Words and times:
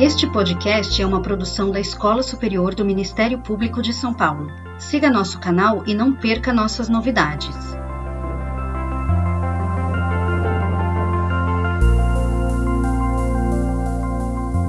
Este 0.00 0.30
podcast 0.30 1.02
é 1.02 1.04
uma 1.04 1.20
produção 1.20 1.72
da 1.72 1.80
Escola 1.80 2.22
Superior 2.22 2.72
do 2.72 2.84
Ministério 2.84 3.40
Público 3.40 3.82
de 3.82 3.92
São 3.92 4.14
Paulo. 4.14 4.46
Siga 4.78 5.10
nosso 5.10 5.40
canal 5.40 5.82
e 5.88 5.92
não 5.92 6.14
perca 6.14 6.52
nossas 6.52 6.88
novidades. 6.88 7.56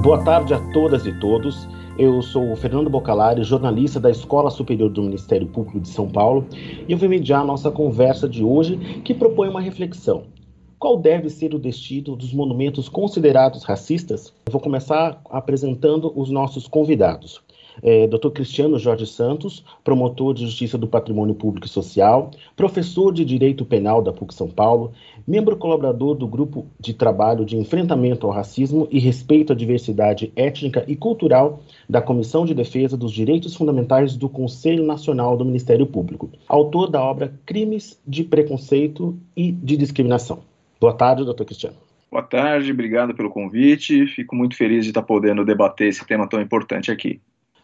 Boa 0.02 0.20
tarde 0.24 0.52
a 0.52 0.58
todas 0.72 1.06
e 1.06 1.12
todos. 1.20 1.68
Eu 1.96 2.20
sou 2.22 2.50
o 2.50 2.56
Fernando 2.56 2.90
Bocalari, 2.90 3.44
jornalista 3.44 4.00
da 4.00 4.10
Escola 4.10 4.50
Superior 4.50 4.90
do 4.90 5.04
Ministério 5.04 5.46
Público 5.46 5.78
de 5.78 5.90
São 5.90 6.08
Paulo, 6.08 6.44
e 6.88 6.90
eu 6.90 6.98
vou 6.98 7.08
mediar 7.08 7.42
a 7.42 7.44
nossa 7.44 7.70
conversa 7.70 8.28
de 8.28 8.42
hoje, 8.42 8.76
que 9.04 9.14
propõe 9.14 9.48
uma 9.48 9.60
reflexão 9.60 10.24
qual 10.80 10.96
deve 10.96 11.28
ser 11.28 11.54
o 11.54 11.58
destino 11.58 12.16
dos 12.16 12.32
monumentos 12.32 12.88
considerados 12.88 13.64
racistas? 13.64 14.32
Eu 14.46 14.52
vou 14.52 14.62
começar 14.62 15.20
apresentando 15.28 16.10
os 16.18 16.30
nossos 16.30 16.66
convidados. 16.66 17.42
É, 17.82 18.06
Dr. 18.06 18.30
Cristiano 18.30 18.78
Jorge 18.78 19.06
Santos, 19.06 19.62
promotor 19.84 20.32
de 20.32 20.44
Justiça 20.46 20.78
do 20.78 20.88
Patrimônio 20.88 21.34
Público 21.34 21.66
e 21.66 21.70
Social, 21.70 22.30
professor 22.56 23.12
de 23.12 23.26
Direito 23.26 23.64
Penal 23.64 24.00
da 24.02 24.12
PUC 24.12 24.34
São 24.34 24.48
Paulo, 24.48 24.92
membro 25.26 25.54
colaborador 25.54 26.14
do 26.14 26.26
Grupo 26.26 26.66
de 26.80 26.94
Trabalho 26.94 27.44
de 27.44 27.58
Enfrentamento 27.58 28.26
ao 28.26 28.32
Racismo 28.32 28.88
e 28.90 28.98
Respeito 28.98 29.52
à 29.52 29.56
Diversidade 29.56 30.32
Étnica 30.34 30.82
e 30.88 30.96
Cultural 30.96 31.60
da 31.88 32.00
Comissão 32.00 32.46
de 32.46 32.54
Defesa 32.54 32.96
dos 32.96 33.12
Direitos 33.12 33.54
Fundamentais 33.54 34.16
do 34.16 34.30
Conselho 34.30 34.84
Nacional 34.84 35.36
do 35.36 35.44
Ministério 35.44 35.86
Público, 35.86 36.30
autor 36.48 36.90
da 36.90 37.02
obra 37.02 37.34
Crimes 37.44 38.00
de 38.06 38.24
Preconceito 38.24 39.16
e 39.36 39.52
de 39.52 39.76
Discriminação. 39.76 40.49
Boa 40.80 40.94
tarde, 40.94 41.24
doutor 41.24 41.44
Cristiano. 41.44 41.76
Boa 42.10 42.22
tarde, 42.22 42.72
obrigado 42.72 43.14
pelo 43.14 43.28
convite. 43.28 44.06
Fico 44.06 44.34
muito 44.34 44.56
feliz 44.56 44.84
de 44.84 44.90
estar 44.90 45.02
podendo 45.02 45.44
debater 45.44 45.88
esse 45.88 46.04
tema 46.06 46.26
tão 46.26 46.40
importante 46.40 46.90
aqui. 46.90 47.20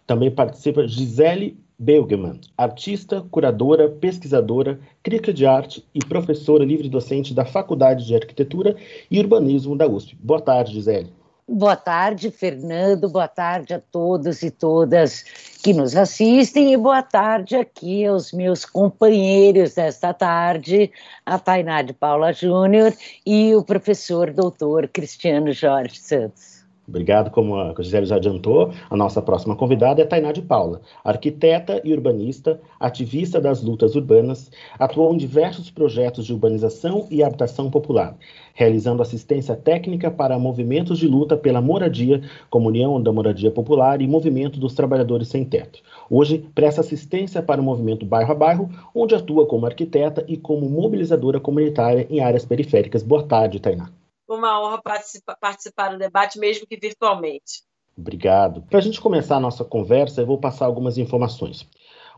Também 0.07 0.31
participa 0.31 0.87
Gisele 0.87 1.59
Belgeman, 1.79 2.41
artista, 2.57 3.27
curadora, 3.31 3.89
pesquisadora, 3.89 4.79
crítica 5.03 5.33
de 5.33 5.47
arte 5.47 5.85
e 5.95 5.99
professora 5.99 6.65
livre-docente 6.65 7.35
da 7.35 7.45
Faculdade 7.45 8.07
de 8.07 8.15
Arquitetura 8.15 8.77
e 9.11 9.19
Urbanismo 9.19 9.77
da 9.77 9.87
USP. 9.89 10.15
Boa 10.23 10.41
tarde, 10.41 10.73
Gisele. 10.73 11.11
Boa 11.49 11.77
tarde, 11.77 12.33
Fernando. 12.33 13.09
Boa 13.09 13.29
tarde 13.29 13.73
a 13.73 13.79
todos 13.79 14.43
e 14.43 14.51
todas 14.51 15.23
que 15.63 15.73
nos 15.73 15.95
assistem 15.95 16.73
e 16.73 16.77
boa 16.77 17.05
tarde 17.05 17.55
aqui 17.55 18.05
aos 18.05 18.33
meus 18.33 18.65
companheiros 18.65 19.75
desta 19.75 20.13
tarde, 20.13 20.91
a 21.25 21.39
Tainá 21.39 21.83
de 21.83 21.93
Paula 21.93 22.33
Júnior 22.33 22.93
e 23.25 23.55
o 23.55 23.63
professor 23.63 24.33
doutor 24.33 24.89
Cristiano 24.89 25.53
Jorge 25.53 26.01
Santos. 26.01 26.57
Obrigado, 26.89 27.31
como 27.33 27.57
a 27.57 27.75
Gisele 27.81 28.07
já 28.07 28.15
adiantou, 28.15 28.73
a 28.89 28.97
nossa 28.97 29.21
próxima 29.21 29.57
convidada 29.57 30.01
é 30.01 30.05
Tainá 30.05 30.31
de 30.31 30.41
Paula, 30.41 30.81
arquiteta 31.05 31.81
e 31.85 31.93
urbanista, 31.93 32.61
ativista 32.79 33.41
das 33.41 33.61
lutas 33.61 33.97
urbanas, 33.97 34.53
atuou 34.79 35.13
em 35.13 35.17
diversos 35.17 35.69
projetos 35.69 36.27
de 36.27 36.33
urbanização 36.33 37.09
e 37.11 37.25
habitação 37.25 37.71
popular, 37.73 38.17
realizando 38.57 39.03
assistência 39.03 39.55
técnica 39.55 40.11
para 40.11 40.37
movimentos 40.37 40.99
de 40.99 41.07
luta 41.07 41.37
pela 41.37 41.61
moradia, 41.61 42.21
como 42.51 42.67
União 42.67 43.01
da 43.01 43.13
Moradia 43.13 43.53
Popular 43.53 44.03
e 44.03 44.09
Movimento 44.09 44.59
dos 44.59 44.75
Trabalhadores 44.75 45.29
Sem 45.29 45.45
Teto. 45.45 45.79
Hoje, 46.11 46.45
presta 46.55 46.81
assistência 46.81 47.41
para 47.41 47.61
o 47.61 47.65
movimento 47.65 48.05
Bairro 48.05 48.33
a 48.33 48.35
Bairro, 48.35 48.71
onde 48.93 49.15
atua 49.15 49.47
como 49.47 49.67
arquiteta 49.67 50.25
e 50.27 50.37
como 50.37 50.69
mobilizadora 50.69 51.39
comunitária 51.39 52.09
em 52.11 52.19
áreas 52.19 52.45
periféricas. 52.45 53.05
Boa 53.05 53.23
tarde, 53.23 53.61
Tainá 53.61 53.91
uma 54.29 54.61
honra 54.61 54.83
participar, 54.83 55.37
participar 55.37 55.91
do 55.91 55.99
debate, 55.99 56.39
mesmo 56.39 56.67
que 56.67 56.77
virtualmente. 56.77 57.63
Obrigado. 57.97 58.63
Para 58.63 58.79
a 58.79 58.83
gente 58.83 59.01
começar 59.01 59.37
a 59.37 59.41
nossa 59.41 59.65
conversa, 59.65 60.21
eu 60.21 60.27
vou 60.27 60.39
passar 60.39 60.67
algumas 60.67 60.99
informações. 60.99 61.67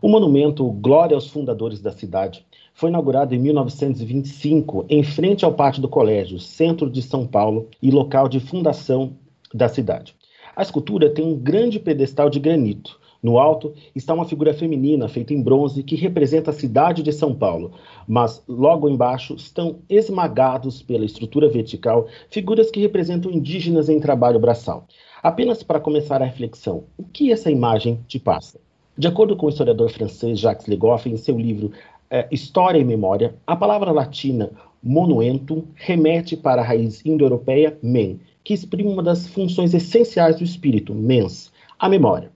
O 0.01 0.09
monumento 0.09 0.69
Glória 0.71 1.15
aos 1.15 1.29
Fundadores 1.29 1.81
da 1.81 1.93
Cidade 1.93 2.47
foi 2.79 2.91
inaugurado 2.91 3.35
em 3.35 3.41
1925, 3.41 4.87
em 4.89 5.03
frente 5.03 5.45
ao 5.45 5.53
pátio 5.53 5.83
do 5.83 5.89
colégio, 5.89 6.39
centro 6.39 6.89
de 6.89 7.03
São 7.03 7.27
Paulo 7.27 7.67
e 7.83 7.91
local 7.91 8.29
de 8.29 8.39
fundação 8.39 9.17
da 9.53 9.69
cidade. 9.69 10.15
A 10.55 10.63
escultura 10.63 11.11
tem 11.11 11.25
um 11.25 11.37
grande 11.37 11.81
pedestal 11.81 12.31
de 12.31 12.39
granito, 12.39 13.01
no 13.21 13.37
alto 13.37 13.75
está 13.97 14.15
uma 14.15 14.25
figura 14.25 14.55
feminina 14.55 15.09
feita 15.09 15.35
em 15.35 15.43
bronze 15.43 15.83
que 15.83 15.97
representa 15.97 16.53
a 16.53 16.55
cidade 16.55 17.03
de 17.03 17.13
São 17.13 17.35
Paulo, 17.35 17.73
mas 18.07 18.45
logo 18.47 18.89
embaixo 18.89 19.35
estão 19.35 19.81
esmagados 19.89 20.81
pela 20.81 21.05
estrutura 21.05 21.49
vertical 21.49 22.07
figuras 22.31 22.71
que 22.71 22.79
representam 22.79 23.33
indígenas 23.33 23.89
em 23.89 23.99
trabalho 23.99 24.39
braçal. 24.39 24.87
Apenas 25.21 25.65
para 25.65 25.81
começar 25.81 26.23
a 26.23 26.27
reflexão, 26.27 26.85
o 26.97 27.03
que 27.03 27.33
essa 27.33 27.51
imagem 27.51 27.99
te 28.07 28.21
passa? 28.21 28.61
De 28.97 29.07
acordo 29.07 29.37
com 29.37 29.47
o 29.47 29.49
historiador 29.49 29.91
francês 29.91 30.41
Jacques 30.41 30.67
Legoff, 30.67 31.09
em 31.09 31.17
seu 31.17 31.39
livro 31.39 31.71
é, 32.11 32.27
História 32.31 32.79
e 32.79 32.85
Memória, 32.85 33.35
a 33.47 33.57
palavra 33.57 33.93
latina 33.93 34.51
monuentum 34.83 35.65
remete 35.75 36.37
para 36.37 36.63
a 36.63 36.65
raiz 36.65 37.05
indo-europeia 37.05 37.77
men, 37.83 38.21
que 38.45 38.55
exprime 38.55 38.91
uma 38.91 39.03
das 39.03 39.27
funções 39.27 39.75
essenciais 39.75 40.37
do 40.37 40.45
espírito, 40.45 40.95
mens, 40.95 41.53
a 41.79 41.89
memória. 41.89 42.31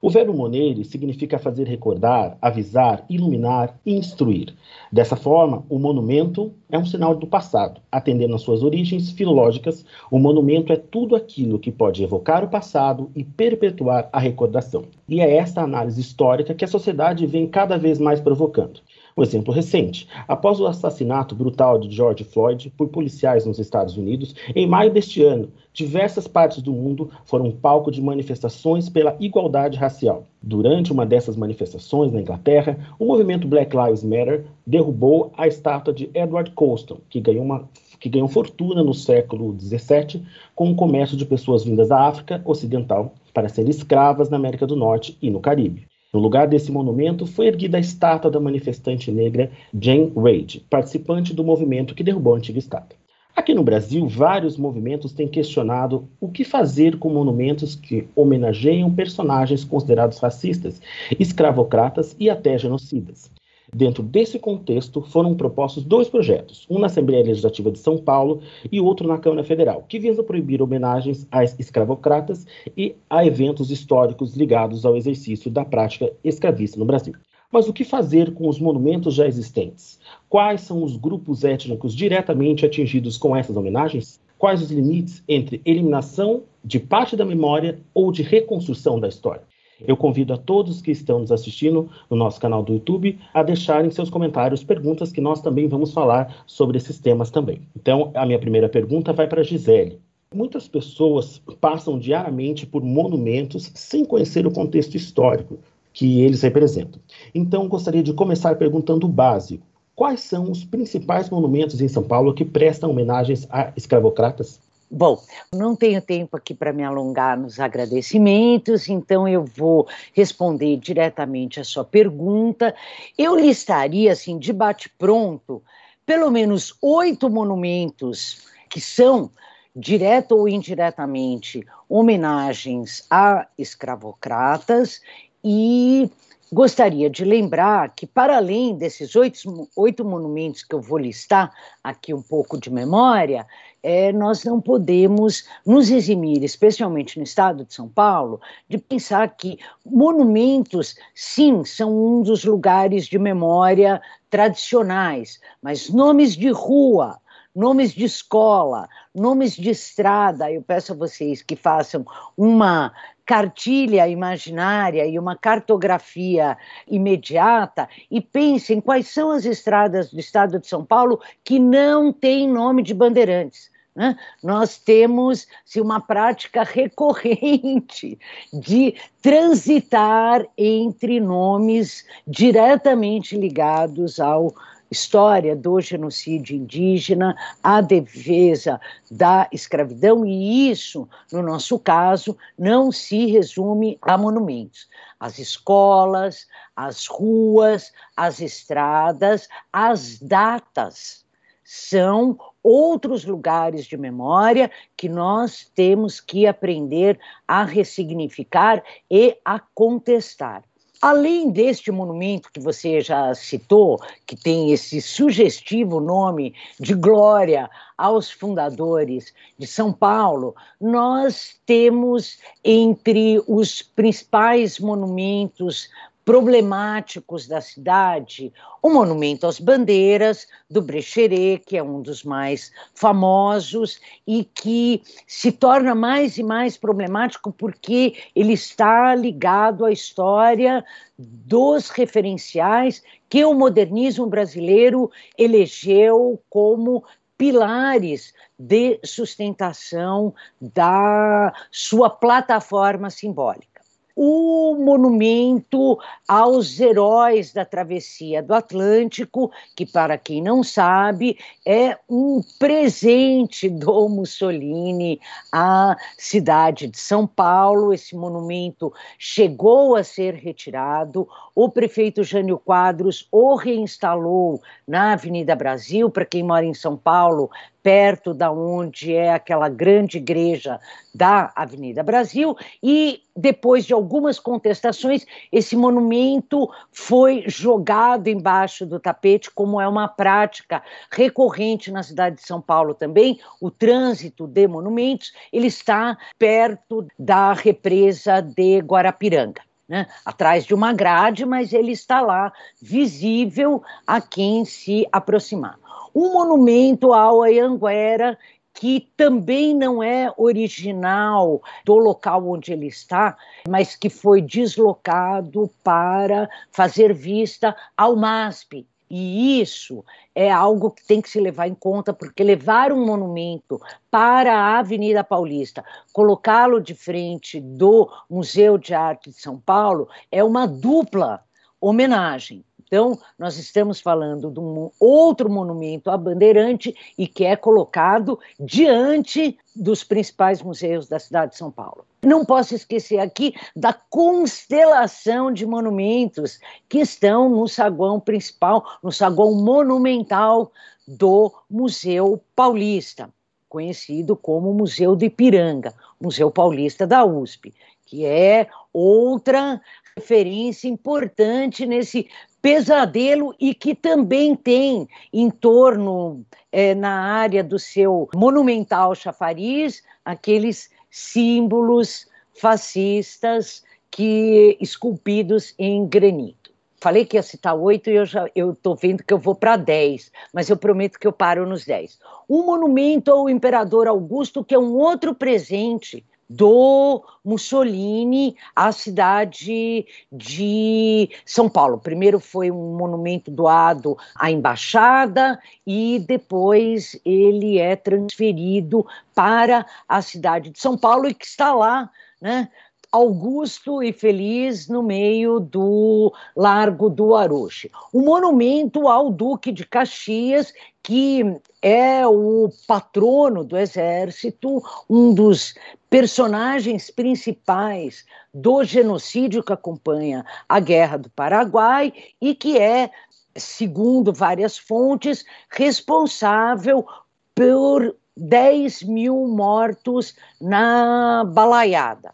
O 0.00 0.10
verbo 0.10 0.32
monere 0.32 0.84
significa 0.84 1.40
fazer 1.40 1.66
recordar, 1.66 2.38
avisar, 2.40 3.04
iluminar 3.10 3.80
instruir. 3.84 4.54
Dessa 4.92 5.16
forma, 5.16 5.64
o 5.68 5.76
monumento 5.76 6.52
é 6.70 6.78
um 6.78 6.84
sinal 6.84 7.16
do 7.16 7.26
passado. 7.26 7.80
Atendendo 7.90 8.36
às 8.36 8.42
suas 8.42 8.62
origens 8.62 9.10
filológicas, 9.10 9.84
o 10.08 10.20
monumento 10.20 10.72
é 10.72 10.76
tudo 10.76 11.16
aquilo 11.16 11.58
que 11.58 11.72
pode 11.72 12.04
evocar 12.04 12.44
o 12.44 12.48
passado 12.48 13.10
e 13.16 13.24
perpetuar 13.24 14.08
a 14.12 14.20
recordação. 14.20 14.84
E 15.08 15.20
é 15.20 15.36
essa 15.36 15.62
análise 15.62 16.00
histórica 16.00 16.54
que 16.54 16.64
a 16.64 16.68
sociedade 16.68 17.26
vem 17.26 17.48
cada 17.48 17.76
vez 17.76 17.98
mais 17.98 18.20
provocando. 18.20 18.80
Um 19.18 19.22
exemplo 19.24 19.52
recente: 19.52 20.06
após 20.28 20.60
o 20.60 20.66
assassinato 20.68 21.34
brutal 21.34 21.76
de 21.76 21.90
George 21.90 22.22
Floyd 22.22 22.72
por 22.76 22.86
policiais 22.86 23.44
nos 23.44 23.58
Estados 23.58 23.96
Unidos, 23.96 24.32
em 24.54 24.64
maio 24.64 24.92
deste 24.92 25.24
ano, 25.24 25.50
diversas 25.74 26.28
partes 26.28 26.62
do 26.62 26.72
mundo 26.72 27.10
foram 27.24 27.50
palco 27.50 27.90
de 27.90 28.00
manifestações 28.00 28.88
pela 28.88 29.16
igualdade 29.18 29.76
racial. 29.76 30.24
Durante 30.40 30.92
uma 30.92 31.04
dessas 31.04 31.34
manifestações 31.34 32.12
na 32.12 32.20
Inglaterra, 32.20 32.78
o 32.96 33.06
movimento 33.06 33.48
Black 33.48 33.76
Lives 33.76 34.04
Matter 34.04 34.44
derrubou 34.64 35.32
a 35.36 35.48
estátua 35.48 35.92
de 35.92 36.08
Edward 36.14 36.52
Colston, 36.52 36.98
que 37.10 37.20
ganhou 37.20 37.42
uma 37.42 37.68
que 37.98 38.08
ganhou 38.08 38.28
fortuna 38.28 38.84
no 38.84 38.94
século 38.94 39.52
XVII 39.58 40.22
com 40.54 40.70
o 40.70 40.76
comércio 40.76 41.16
de 41.16 41.26
pessoas 41.26 41.64
vindas 41.64 41.88
da 41.88 42.06
África 42.06 42.40
Ocidental 42.44 43.12
para 43.34 43.48
serem 43.48 43.70
escravas 43.70 44.30
na 44.30 44.36
América 44.36 44.64
do 44.64 44.76
Norte 44.76 45.18
e 45.20 45.28
no 45.28 45.40
Caribe. 45.40 45.88
No 46.12 46.20
lugar 46.20 46.48
desse 46.48 46.72
monumento 46.72 47.26
foi 47.26 47.48
erguida 47.48 47.76
a 47.76 47.80
estátua 47.80 48.30
da 48.30 48.40
manifestante 48.40 49.12
negra 49.12 49.50
Jane 49.78 50.10
Reid, 50.16 50.64
participante 50.70 51.34
do 51.34 51.44
movimento 51.44 51.94
que 51.94 52.02
derrubou 52.02 52.34
a 52.34 52.38
antiga 52.38 52.58
estátua. 52.58 52.98
Aqui 53.36 53.52
no 53.52 53.62
Brasil, 53.62 54.08
vários 54.08 54.56
movimentos 54.56 55.12
têm 55.12 55.28
questionado 55.28 56.08
o 56.18 56.28
que 56.28 56.44
fazer 56.44 56.98
com 56.98 57.10
monumentos 57.10 57.76
que 57.76 58.08
homenageiam 58.16 58.92
personagens 58.92 59.64
considerados 59.64 60.18
racistas, 60.18 60.80
escravocratas 61.20 62.16
e 62.18 62.30
até 62.30 62.58
genocidas. 62.58 63.30
Dentro 63.74 64.02
desse 64.02 64.38
contexto, 64.38 65.02
foram 65.02 65.34
propostos 65.34 65.84
dois 65.84 66.08
projetos, 66.08 66.66
um 66.70 66.78
na 66.78 66.86
Assembleia 66.86 67.22
Legislativa 67.22 67.70
de 67.70 67.78
São 67.78 67.98
Paulo 67.98 68.40
e 68.72 68.80
outro 68.80 69.06
na 69.06 69.18
Câmara 69.18 69.44
Federal, 69.44 69.84
que 69.86 69.98
visam 69.98 70.24
proibir 70.24 70.62
homenagens 70.62 71.26
a 71.30 71.44
escravocratas 71.44 72.46
e 72.76 72.96
a 73.10 73.26
eventos 73.26 73.70
históricos 73.70 74.34
ligados 74.34 74.86
ao 74.86 74.96
exercício 74.96 75.50
da 75.50 75.66
prática 75.66 76.10
escravista 76.24 76.78
no 76.78 76.86
Brasil. 76.86 77.14
Mas 77.52 77.68
o 77.68 77.72
que 77.72 77.84
fazer 77.84 78.32
com 78.34 78.48
os 78.48 78.58
monumentos 78.58 79.14
já 79.14 79.26
existentes? 79.26 79.98
Quais 80.28 80.62
são 80.62 80.82
os 80.82 80.96
grupos 80.96 81.44
étnicos 81.44 81.94
diretamente 81.94 82.64
atingidos 82.64 83.16
com 83.16 83.36
essas 83.36 83.56
homenagens? 83.56 84.20
Quais 84.38 84.62
os 84.62 84.70
limites 84.70 85.22
entre 85.28 85.60
eliminação 85.64 86.44
de 86.64 86.78
parte 86.78 87.16
da 87.16 87.24
memória 87.24 87.80
ou 87.92 88.12
de 88.12 88.22
reconstrução 88.22 89.00
da 89.00 89.08
história? 89.08 89.42
Eu 89.86 89.96
convido 89.96 90.32
a 90.32 90.36
todos 90.36 90.82
que 90.82 90.90
estão 90.90 91.20
nos 91.20 91.30
assistindo 91.30 91.88
no 92.10 92.16
nosso 92.16 92.40
canal 92.40 92.62
do 92.62 92.72
YouTube 92.72 93.18
a 93.32 93.42
deixarem 93.42 93.90
seus 93.90 94.10
comentários, 94.10 94.64
perguntas 94.64 95.12
que 95.12 95.20
nós 95.20 95.40
também 95.40 95.68
vamos 95.68 95.92
falar 95.92 96.42
sobre 96.46 96.78
esses 96.78 96.98
temas 96.98 97.30
também. 97.30 97.60
Então, 97.76 98.10
a 98.14 98.26
minha 98.26 98.38
primeira 98.38 98.68
pergunta 98.68 99.12
vai 99.12 99.28
para 99.28 99.42
Gisele. 99.42 100.00
Muitas 100.34 100.68
pessoas 100.68 101.40
passam 101.60 101.98
diariamente 101.98 102.66
por 102.66 102.82
monumentos 102.82 103.70
sem 103.74 104.04
conhecer 104.04 104.46
o 104.46 104.52
contexto 104.52 104.94
histórico 104.94 105.58
que 105.92 106.20
eles 106.20 106.42
representam. 106.42 107.00
Então, 107.34 107.66
gostaria 107.68 108.02
de 108.02 108.12
começar 108.12 108.54
perguntando 108.56 109.06
o 109.06 109.10
básico. 109.10 109.66
Quais 109.94 110.20
são 110.20 110.50
os 110.50 110.64
principais 110.64 111.30
monumentos 111.30 111.80
em 111.80 111.88
São 111.88 112.02
Paulo 112.02 112.34
que 112.34 112.44
prestam 112.44 112.90
homenagens 112.90 113.48
a 113.50 113.72
escravocratas? 113.76 114.60
Bom, 114.90 115.22
não 115.54 115.76
tenho 115.76 116.00
tempo 116.00 116.36
aqui 116.36 116.54
para 116.54 116.72
me 116.72 116.82
alongar 116.82 117.38
nos 117.38 117.60
agradecimentos, 117.60 118.88
então 118.88 119.28
eu 119.28 119.44
vou 119.44 119.86
responder 120.14 120.78
diretamente 120.78 121.60
a 121.60 121.64
sua 121.64 121.84
pergunta. 121.84 122.74
Eu 123.16 123.36
listaria, 123.36 124.12
assim, 124.12 124.38
de 124.38 124.50
bate-pronto, 124.50 125.62
pelo 126.06 126.30
menos 126.30 126.74
oito 126.80 127.28
monumentos 127.28 128.46
que 128.70 128.80
são 128.80 129.30
direta 129.76 130.34
ou 130.34 130.48
indiretamente, 130.48 131.64
homenagens 131.88 133.06
a 133.10 133.46
escravocratas 133.58 135.00
e 135.44 136.10
gostaria 136.52 137.10
de 137.10 137.24
lembrar 137.24 137.94
que, 137.94 138.06
para 138.06 138.36
além 138.36 138.76
desses 138.76 139.14
oito, 139.14 139.68
oito 139.76 140.04
monumentos 140.04 140.62
que 140.62 140.74
eu 140.74 140.80
vou 140.80 140.98
listar 140.98 141.52
aqui 141.82 142.14
um 142.14 142.22
pouco 142.22 142.58
de 142.58 142.70
memória, 142.70 143.46
é, 143.82 144.12
nós 144.12 144.44
não 144.44 144.60
podemos 144.60 145.44
nos 145.64 145.90
eximir, 145.90 146.42
especialmente 146.42 147.18
no 147.18 147.24
estado 147.24 147.64
de 147.64 147.74
São 147.74 147.88
Paulo, 147.88 148.40
de 148.68 148.78
pensar 148.78 149.28
que 149.36 149.58
monumentos, 149.84 150.96
sim, 151.14 151.64
são 151.64 151.90
um 151.90 152.22
dos 152.22 152.44
lugares 152.44 153.06
de 153.06 153.18
memória 153.18 154.00
tradicionais, 154.30 155.40
mas 155.62 155.88
nomes 155.88 156.34
de 156.34 156.50
rua, 156.50 157.18
nomes 157.58 157.92
de 157.92 158.04
escola, 158.04 158.88
nomes 159.12 159.54
de 159.56 159.70
estrada. 159.70 160.50
Eu 160.50 160.62
peço 160.62 160.92
a 160.92 160.96
vocês 160.96 161.42
que 161.42 161.56
façam 161.56 162.06
uma 162.36 162.92
cartilha 163.26 164.06
imaginária 164.06 165.04
e 165.04 165.18
uma 165.18 165.36
cartografia 165.36 166.56
imediata 166.86 167.88
e 168.08 168.20
pensem 168.20 168.80
quais 168.80 169.08
são 169.08 169.32
as 169.32 169.44
estradas 169.44 170.12
do 170.12 170.20
estado 170.20 170.60
de 170.60 170.68
São 170.68 170.84
Paulo 170.84 171.20
que 171.42 171.58
não 171.58 172.12
têm 172.12 172.48
nome 172.48 172.80
de 172.80 172.94
bandeirantes. 172.94 173.68
Né? 173.94 174.16
Nós 174.40 174.78
temos 174.78 175.48
se 175.64 175.80
uma 175.80 176.00
prática 176.00 176.62
recorrente 176.64 178.16
de 178.52 178.94
transitar 179.20 180.46
entre 180.56 181.18
nomes 181.18 182.06
diretamente 182.24 183.36
ligados 183.36 184.20
ao 184.20 184.54
história 184.90 185.54
do 185.54 185.80
genocídio 185.80 186.56
indígena, 186.56 187.36
a 187.62 187.80
defesa 187.80 188.80
da 189.10 189.48
escravidão, 189.52 190.24
e 190.24 190.70
isso, 190.70 191.08
no 191.32 191.42
nosso 191.42 191.78
caso, 191.78 192.36
não 192.58 192.90
se 192.90 193.26
resume 193.26 193.98
a 194.02 194.16
monumentos. 194.16 194.88
As 195.20 195.38
escolas, 195.38 196.46
as 196.74 197.06
ruas, 197.06 197.92
as 198.16 198.40
estradas, 198.40 199.48
as 199.72 200.18
datas 200.18 201.26
são 201.64 202.38
outros 202.62 203.26
lugares 203.26 203.84
de 203.84 203.96
memória 203.96 204.70
que 204.96 205.08
nós 205.08 205.70
temos 205.74 206.18
que 206.18 206.46
aprender 206.46 207.20
a 207.46 207.62
ressignificar 207.62 208.82
e 209.10 209.36
a 209.44 209.60
contestar. 209.60 210.64
Além 211.00 211.50
deste 211.50 211.92
monumento 211.92 212.50
que 212.52 212.58
você 212.58 213.00
já 213.00 213.32
citou, 213.32 214.00
que 214.26 214.34
tem 214.34 214.72
esse 214.72 215.00
sugestivo 215.00 216.00
nome 216.00 216.54
de 216.80 216.92
glória 216.92 217.70
aos 217.96 218.30
fundadores 218.30 219.32
de 219.56 219.64
São 219.64 219.92
Paulo, 219.92 220.56
nós 220.80 221.56
temos 221.64 222.38
entre 222.64 223.40
os 223.46 223.80
principais 223.80 224.80
monumentos 224.80 225.88
problemáticos 226.28 227.48
da 227.48 227.58
cidade, 227.58 228.52
o 228.82 228.90
Monumento 228.90 229.46
às 229.46 229.58
Bandeiras, 229.58 230.46
do 230.68 230.82
Brecheret, 230.82 231.64
que 231.64 231.74
é 231.74 231.82
um 231.82 232.02
dos 232.02 232.22
mais 232.22 232.70
famosos 232.94 233.98
e 234.26 234.44
que 234.44 235.02
se 235.26 235.50
torna 235.50 235.94
mais 235.94 236.36
e 236.36 236.42
mais 236.42 236.76
problemático 236.76 237.50
porque 237.50 238.14
ele 238.36 238.52
está 238.52 239.14
ligado 239.14 239.86
à 239.86 239.90
história 239.90 240.84
dos 241.18 241.88
referenciais 241.88 243.02
que 243.26 243.42
o 243.42 243.54
modernismo 243.54 244.26
brasileiro 244.26 245.10
elegeu 245.38 246.38
como 246.50 247.04
pilares 247.38 248.34
de 248.58 249.00
sustentação 249.02 250.34
da 250.60 251.54
sua 251.70 252.10
plataforma 252.10 253.08
simbólica 253.08 253.77
o 254.20 254.74
monumento 254.74 255.96
aos 256.26 256.80
heróis 256.80 257.52
da 257.52 257.64
travessia 257.64 258.42
do 258.42 258.52
Atlântico, 258.52 259.52
que, 259.76 259.86
para 259.86 260.18
quem 260.18 260.42
não 260.42 260.64
sabe, 260.64 261.38
é 261.64 261.96
um 262.10 262.42
presente 262.58 263.68
do 263.70 264.08
Mussolini 264.08 265.20
à 265.52 265.96
cidade 266.16 266.88
de 266.88 266.98
São 266.98 267.28
Paulo. 267.28 267.94
Esse 267.94 268.16
monumento 268.16 268.92
chegou 269.16 269.94
a 269.94 270.02
ser 270.02 270.34
retirado. 270.34 271.28
O 271.54 271.68
prefeito 271.68 272.24
Jânio 272.24 272.58
Quadros 272.58 273.28
o 273.30 273.54
reinstalou 273.54 274.60
na 274.84 275.12
Avenida 275.12 275.54
Brasil. 275.54 276.10
Para 276.10 276.24
quem 276.24 276.42
mora 276.42 276.64
em 276.64 276.74
São 276.74 276.96
Paulo, 276.96 277.48
perto 277.88 278.34
da 278.34 278.52
onde 278.52 279.14
é 279.14 279.32
aquela 279.32 279.66
grande 279.66 280.18
igreja 280.18 280.78
da 281.14 281.50
Avenida 281.56 282.02
Brasil, 282.02 282.54
e 282.82 283.22
depois 283.34 283.86
de 283.86 283.94
algumas 283.94 284.38
contestações, 284.38 285.24
esse 285.50 285.74
monumento 285.74 286.68
foi 286.92 287.44
jogado 287.46 288.28
embaixo 288.28 288.84
do 288.84 289.00
tapete, 289.00 289.50
como 289.50 289.80
é 289.80 289.88
uma 289.88 290.06
prática 290.06 290.82
recorrente 291.10 291.90
na 291.90 292.02
cidade 292.02 292.36
de 292.36 292.46
São 292.46 292.60
Paulo 292.60 292.92
também. 292.92 293.40
O 293.58 293.70
trânsito 293.70 294.46
de 294.46 294.68
monumentos, 294.68 295.32
ele 295.50 295.68
está 295.68 296.14
perto 296.38 297.08
da 297.18 297.54
represa 297.54 298.42
de 298.42 298.80
Guarapiranga. 298.80 299.67
Né, 299.88 300.06
atrás 300.22 300.66
de 300.66 300.74
uma 300.74 300.92
grade, 300.92 301.46
mas 301.46 301.72
ele 301.72 301.92
está 301.92 302.20
lá, 302.20 302.52
visível 302.78 303.82
a 304.06 304.20
quem 304.20 304.66
se 304.66 305.08
aproximar 305.10 305.78
um 306.14 306.32
monumento 306.32 307.12
ao 307.12 307.42
Anhanguera 307.42 308.36
que 308.74 309.08
também 309.16 309.74
não 309.74 310.00
é 310.00 310.32
original 310.36 311.60
do 311.84 311.96
local 311.96 312.48
onde 312.48 312.72
ele 312.72 312.86
está, 312.86 313.36
mas 313.68 313.96
que 313.96 314.08
foi 314.08 314.40
deslocado 314.40 315.68
para 315.82 316.48
fazer 316.70 317.12
vista 317.12 317.74
ao 317.96 318.14
MASP. 318.14 318.86
E 319.10 319.60
isso 319.60 320.04
é 320.34 320.50
algo 320.50 320.90
que 320.90 321.06
tem 321.06 321.20
que 321.20 321.30
se 321.30 321.40
levar 321.40 321.66
em 321.66 321.74
conta, 321.74 322.12
porque 322.12 322.44
levar 322.44 322.92
um 322.92 323.06
monumento 323.06 323.80
para 324.10 324.54
a 324.54 324.78
Avenida 324.78 325.24
Paulista, 325.24 325.84
colocá-lo 326.12 326.80
de 326.80 326.94
frente 326.94 327.60
do 327.60 328.10
Museu 328.28 328.76
de 328.76 328.94
Arte 328.94 329.30
de 329.30 329.40
São 329.40 329.58
Paulo, 329.58 330.08
é 330.30 330.44
uma 330.44 330.66
dupla 330.66 331.42
homenagem. 331.80 332.64
Então, 332.88 333.18
nós 333.38 333.58
estamos 333.58 334.00
falando 334.00 334.50
de 334.50 334.58
um 334.58 334.90
outro 334.98 335.50
monumento 335.50 336.10
a 336.10 336.16
Bandeirante 336.16 336.94
e 337.16 337.28
que 337.28 337.44
é 337.44 337.54
colocado 337.54 338.38
diante 338.58 339.58
dos 339.76 340.02
principais 340.02 340.62
museus 340.62 341.06
da 341.06 341.18
cidade 341.18 341.52
de 341.52 341.58
São 341.58 341.70
Paulo. 341.70 342.06
Não 342.24 342.44
posso 342.44 342.74
esquecer 342.74 343.18
aqui 343.18 343.54
da 343.76 343.92
constelação 343.92 345.52
de 345.52 345.66
monumentos 345.66 346.58
que 346.88 346.98
estão 346.98 347.50
no 347.50 347.68
saguão 347.68 348.18
principal, 348.18 348.84
no 349.02 349.12
saguão 349.12 349.54
monumental 349.54 350.72
do 351.06 351.52
Museu 351.70 352.42
Paulista, 352.56 353.28
conhecido 353.68 354.34
como 354.34 354.72
Museu 354.72 355.14
do 355.14 355.26
Ipiranga, 355.26 355.94
Museu 356.18 356.50
Paulista 356.50 357.06
da 357.06 357.24
USP, 357.24 357.74
que 358.06 358.24
é 358.24 358.66
outra 358.92 359.80
referência 360.18 360.88
importante 360.88 361.86
nesse 361.86 362.28
pesadelo 362.60 363.54
e 363.58 363.72
que 363.72 363.94
também 363.94 364.54
tem 364.56 365.08
em 365.32 365.48
torno, 365.48 366.44
é, 366.72 366.92
na 366.94 367.22
área 367.36 367.62
do 367.62 367.78
seu 367.78 368.28
monumental 368.34 369.14
chafariz, 369.14 370.02
aqueles 370.24 370.90
símbolos 371.08 372.26
fascistas 372.60 373.84
que 374.10 374.76
esculpidos 374.80 375.72
em 375.78 376.04
granito. 376.04 376.72
Falei 377.00 377.24
que 377.24 377.36
ia 377.36 377.42
citar 377.44 377.76
oito 377.76 378.10
e 378.10 378.16
eu 378.16 378.26
já 378.26 378.50
eu 378.56 378.72
estou 378.72 378.96
vendo 378.96 379.22
que 379.22 379.32
eu 379.32 379.38
vou 379.38 379.54
para 379.54 379.76
dez, 379.76 380.32
mas 380.52 380.68
eu 380.68 380.76
prometo 380.76 381.16
que 381.16 381.28
eu 381.28 381.32
paro 381.32 381.64
nos 381.64 381.84
dez. 381.84 382.18
Um 382.50 382.66
monumento 382.66 383.30
ao 383.30 383.48
imperador 383.48 384.08
Augusto, 384.08 384.64
que 384.64 384.74
é 384.74 384.78
um 384.78 384.96
outro 384.96 385.32
presente 385.32 386.24
do 386.48 387.22
Mussolini 387.44 388.56
à 388.74 388.90
cidade 388.90 390.06
de 390.32 391.28
São 391.44 391.68
Paulo. 391.68 391.98
Primeiro 391.98 392.40
foi 392.40 392.70
um 392.70 392.96
monumento 392.96 393.50
doado 393.50 394.16
à 394.34 394.50
embaixada 394.50 395.60
e 395.86 396.24
depois 396.26 397.20
ele 397.24 397.78
é 397.78 397.94
transferido 397.96 399.06
para 399.34 399.84
a 400.08 400.22
cidade 400.22 400.70
de 400.70 400.80
São 400.80 400.96
Paulo 400.96 401.28
e 401.28 401.34
que 401.34 401.44
está 401.44 401.74
lá, 401.74 402.10
né? 402.40 402.68
Augusto 403.10 404.02
e 404.02 404.12
Feliz 404.12 404.86
no 404.86 405.02
meio 405.02 405.58
do 405.58 406.32
Largo 406.54 407.08
do 407.08 407.34
Aroche. 407.34 407.90
Um 408.12 408.22
monumento 408.22 409.08
ao 409.08 409.30
Duque 409.30 409.72
de 409.72 409.86
Caxias, 409.86 410.72
que 411.02 411.42
é 411.80 412.26
o 412.26 412.68
patrono 412.86 413.64
do 413.64 413.78
exército, 413.78 414.82
um 415.08 415.32
dos 415.32 415.74
personagens 416.10 417.10
principais 417.10 418.26
do 418.52 418.84
genocídio 418.84 419.62
que 419.62 419.72
acompanha 419.72 420.44
a 420.68 420.78
Guerra 420.78 421.16
do 421.16 421.30
Paraguai 421.30 422.12
e 422.40 422.54
que 422.54 422.78
é, 422.78 423.10
segundo 423.56 424.32
várias 424.34 424.76
fontes, 424.76 425.44
responsável 425.70 427.06
por 427.54 428.14
10 428.36 429.02
mil 429.02 429.46
mortos 429.48 430.34
na 430.60 431.44
balaiada. 431.44 432.32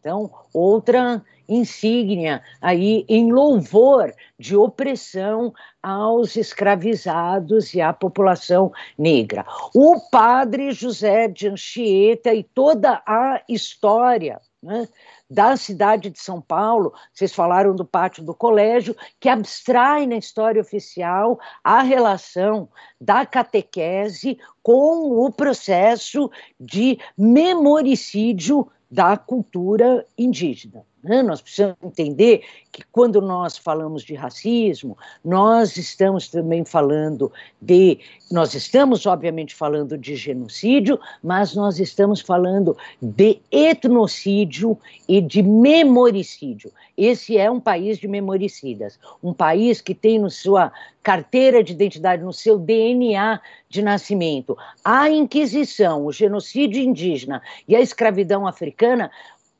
Então, 0.00 0.30
outra 0.54 1.22
insígnia 1.46 2.42
aí 2.60 3.04
em 3.08 3.30
louvor 3.30 4.14
de 4.38 4.56
opressão 4.56 5.52
aos 5.82 6.36
escravizados 6.36 7.74
e 7.74 7.82
à 7.82 7.92
população 7.92 8.72
negra. 8.96 9.44
O 9.74 10.00
padre 10.10 10.72
José 10.72 11.28
de 11.28 11.48
Anchieta 11.48 12.32
e 12.32 12.42
toda 12.42 13.02
a 13.06 13.42
história 13.48 14.40
né, 14.62 14.88
da 15.28 15.56
cidade 15.56 16.08
de 16.08 16.20
São 16.20 16.40
Paulo, 16.40 16.94
vocês 17.12 17.34
falaram 17.34 17.74
do 17.74 17.84
pátio 17.84 18.22
do 18.22 18.34
colégio, 18.34 18.96
que 19.18 19.28
abstrai 19.28 20.06
na 20.06 20.16
história 20.16 20.60
oficial 20.60 21.38
a 21.64 21.82
relação 21.82 22.68
da 23.00 23.26
catequese 23.26 24.38
com 24.62 25.24
o 25.24 25.32
processo 25.32 26.30
de 26.58 26.98
memoricídio 27.18 28.66
da 28.90 29.16
cultura 29.16 30.04
indígena. 30.18 30.84
Né? 31.02 31.22
Nós 31.22 31.40
precisamos 31.40 31.76
entender 31.82 32.42
que 32.70 32.82
quando 32.92 33.20
nós 33.20 33.56
falamos 33.56 34.02
de 34.02 34.14
racismo, 34.14 34.96
nós 35.24 35.76
estamos 35.76 36.28
também 36.28 36.64
falando 36.64 37.32
de. 37.60 37.98
Nós 38.30 38.54
estamos, 38.54 39.06
obviamente, 39.06 39.54
falando 39.54 39.98
de 39.98 40.14
genocídio, 40.14 41.00
mas 41.22 41.54
nós 41.54 41.80
estamos 41.80 42.20
falando 42.20 42.76
de 43.00 43.40
etnocídio 43.50 44.78
e 45.08 45.20
de 45.20 45.42
memoricídio. 45.42 46.70
Esse 46.96 47.38
é 47.38 47.50
um 47.50 47.58
país 47.58 47.98
de 47.98 48.06
memoricidas, 48.06 48.98
um 49.22 49.32
país 49.32 49.80
que 49.80 49.94
tem 49.94 50.18
no 50.18 50.30
sua 50.30 50.70
carteira 51.02 51.64
de 51.64 51.72
identidade, 51.72 52.22
no 52.22 52.32
seu 52.32 52.58
DNA 52.58 53.40
de 53.68 53.82
nascimento, 53.82 54.56
a 54.84 55.08
Inquisição, 55.08 56.04
o 56.04 56.12
genocídio 56.12 56.82
indígena 56.82 57.42
e 57.66 57.74
a 57.74 57.80
escravidão 57.80 58.46
africana 58.46 59.10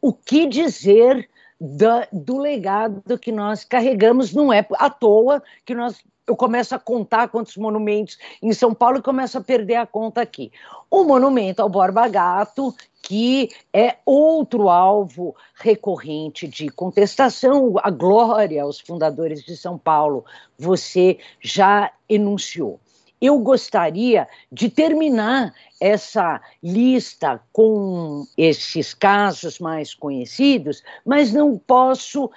o 0.00 0.12
que 0.12 0.46
dizer 0.46 1.28
da, 1.60 2.08
do 2.10 2.38
legado 2.38 3.18
que 3.18 3.30
nós 3.30 3.64
carregamos. 3.64 4.32
Não 4.32 4.52
é 4.52 4.66
à 4.74 4.88
toa 4.88 5.42
que 5.64 5.74
nós 5.74 6.02
eu 6.26 6.36
começo 6.36 6.72
a 6.76 6.78
contar 6.78 7.28
quantos 7.28 7.56
monumentos 7.56 8.16
em 8.40 8.52
São 8.52 8.72
Paulo 8.72 8.98
e 8.98 9.02
começo 9.02 9.36
a 9.36 9.40
perder 9.40 9.74
a 9.74 9.86
conta 9.86 10.20
aqui. 10.20 10.52
O 10.88 11.02
monumento 11.02 11.60
ao 11.60 11.68
Borba 11.68 12.06
Gato, 12.06 12.72
que 13.02 13.48
é 13.72 13.96
outro 14.06 14.68
alvo 14.68 15.34
recorrente 15.56 16.46
de 16.46 16.68
contestação, 16.68 17.74
a 17.82 17.90
glória 17.90 18.62
aos 18.62 18.78
fundadores 18.78 19.42
de 19.42 19.56
São 19.56 19.76
Paulo, 19.76 20.24
você 20.56 21.18
já 21.40 21.90
enunciou 22.08 22.78
eu 23.20 23.38
gostaria 23.38 24.26
de 24.50 24.68
terminar 24.68 25.52
essa 25.80 26.40
lista 26.62 27.40
com 27.52 28.26
esses 28.36 28.92
casos 28.92 29.58
mais 29.58 29.94
conhecidos, 29.94 30.82
mas 31.04 31.32
não 31.32 31.56
posso, 31.56 32.30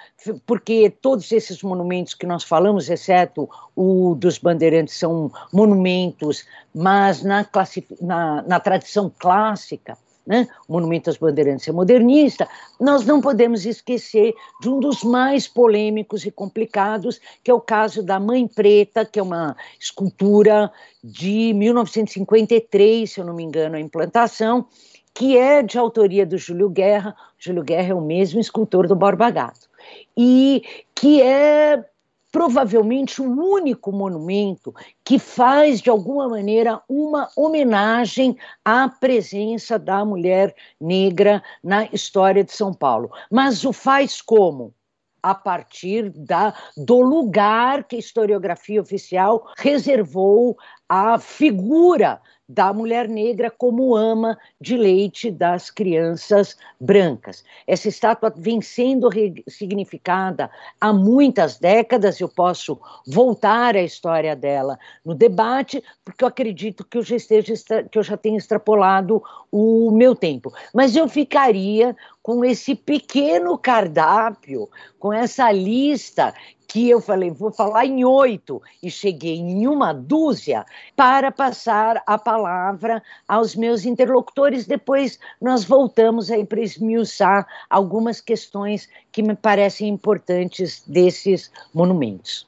porque 0.46 0.90
todos 0.90 1.30
esses 1.30 1.62
monumentos 1.62 2.14
que 2.14 2.26
nós 2.26 2.44
falamos, 2.44 2.88
exceto 2.88 3.48
o 3.76 4.14
dos 4.14 4.38
Bandeirantes, 4.38 4.98
são 4.98 5.30
monumentos, 5.52 6.44
mas 6.74 7.22
na, 7.22 7.46
na, 8.00 8.42
na 8.42 8.60
tradição 8.60 9.12
clássica, 9.18 9.98
né? 10.26 10.48
o 10.68 10.72
Monumento 10.72 11.10
às 11.10 11.16
Bandeirantes 11.16 11.68
é 11.68 11.72
modernista, 11.72 12.48
nós 12.80 13.04
não 13.04 13.20
podemos 13.20 13.66
esquecer 13.66 14.34
de 14.60 14.68
um 14.68 14.80
dos 14.80 15.02
mais 15.04 15.46
polêmicos 15.46 16.24
e 16.24 16.30
complicados, 16.30 17.20
que 17.42 17.50
é 17.50 17.54
o 17.54 17.60
caso 17.60 18.02
da 18.02 18.18
Mãe 18.18 18.46
Preta, 18.46 19.04
que 19.04 19.18
é 19.18 19.22
uma 19.22 19.56
escultura 19.78 20.72
de 21.02 21.52
1953, 21.54 23.10
se 23.10 23.20
eu 23.20 23.24
não 23.24 23.34
me 23.34 23.42
engano, 23.42 23.76
a 23.76 23.80
implantação, 23.80 24.66
que 25.12 25.38
é 25.38 25.62
de 25.62 25.78
autoria 25.78 26.26
do 26.26 26.36
Júlio 26.36 26.68
Guerra. 26.68 27.14
Júlio 27.38 27.62
Guerra 27.62 27.90
é 27.90 27.94
o 27.94 28.00
mesmo 28.00 28.40
escultor 28.40 28.88
do 28.88 28.96
Borba 28.96 29.30
Gato. 29.30 29.68
E 30.16 30.62
que 30.94 31.22
é 31.22 31.84
provavelmente 32.34 33.22
o 33.22 33.26
único 33.26 33.92
monumento 33.92 34.74
que 35.04 35.20
faz, 35.20 35.80
de 35.80 35.88
alguma 35.88 36.28
maneira, 36.28 36.82
uma 36.88 37.30
homenagem 37.36 38.36
à 38.64 38.88
presença 38.88 39.78
da 39.78 40.04
mulher 40.04 40.52
negra 40.80 41.40
na 41.62 41.84
história 41.92 42.42
de 42.42 42.50
São 42.50 42.74
Paulo. 42.74 43.08
Mas 43.30 43.64
o 43.64 43.72
faz 43.72 44.20
como? 44.20 44.74
A 45.22 45.32
partir 45.32 46.10
da, 46.10 46.52
do 46.76 47.00
lugar 47.00 47.84
que 47.84 47.94
a 47.94 48.00
historiografia 48.00 48.82
oficial 48.82 49.48
reservou 49.56 50.58
à 50.88 51.20
figura 51.20 52.20
da 52.48 52.72
mulher 52.72 53.08
negra 53.08 53.50
como 53.50 53.96
ama 53.96 54.38
de 54.60 54.76
leite 54.76 55.30
das 55.30 55.70
crianças 55.70 56.56
brancas. 56.78 57.42
Essa 57.66 57.88
estátua 57.88 58.32
vem 58.36 58.60
sendo 58.60 59.08
significada 59.48 60.50
há 60.80 60.92
muitas 60.92 61.58
décadas, 61.58 62.20
eu 62.20 62.28
posso 62.28 62.78
voltar 63.06 63.76
à 63.76 63.82
história 63.82 64.36
dela 64.36 64.78
no 65.04 65.14
debate, 65.14 65.82
porque 66.04 66.24
eu 66.24 66.28
acredito 66.28 66.84
que 66.84 66.98
eu 66.98 67.02
já 67.02 67.16
esteja 67.16 67.54
que 67.90 67.98
eu 67.98 68.02
já 68.02 68.16
tenho 68.16 68.36
extrapolado 68.36 69.22
o 69.50 69.90
meu 69.90 70.14
tempo. 70.14 70.52
Mas 70.72 70.94
eu 70.94 71.08
ficaria 71.08 71.96
com 72.22 72.44
esse 72.44 72.74
pequeno 72.74 73.56
cardápio, 73.56 74.68
com 74.98 75.12
essa 75.12 75.50
lista 75.50 76.34
que 76.74 76.90
eu 76.90 77.00
falei, 77.00 77.30
vou 77.30 77.52
falar 77.52 77.86
em 77.86 78.04
oito, 78.04 78.60
e 78.82 78.90
cheguei 78.90 79.36
em 79.36 79.68
uma 79.68 79.92
dúzia, 79.92 80.66
para 80.96 81.30
passar 81.30 82.02
a 82.04 82.18
palavra 82.18 83.00
aos 83.28 83.54
meus 83.54 83.86
interlocutores. 83.86 84.66
Depois 84.66 85.20
nós 85.40 85.62
voltamos 85.62 86.32
aí 86.32 86.44
para 86.44 86.60
esmiuçar 86.60 87.46
algumas 87.70 88.20
questões 88.20 88.88
que 89.12 89.22
me 89.22 89.36
parecem 89.36 89.88
importantes 89.88 90.82
desses 90.84 91.48
monumentos. 91.72 92.44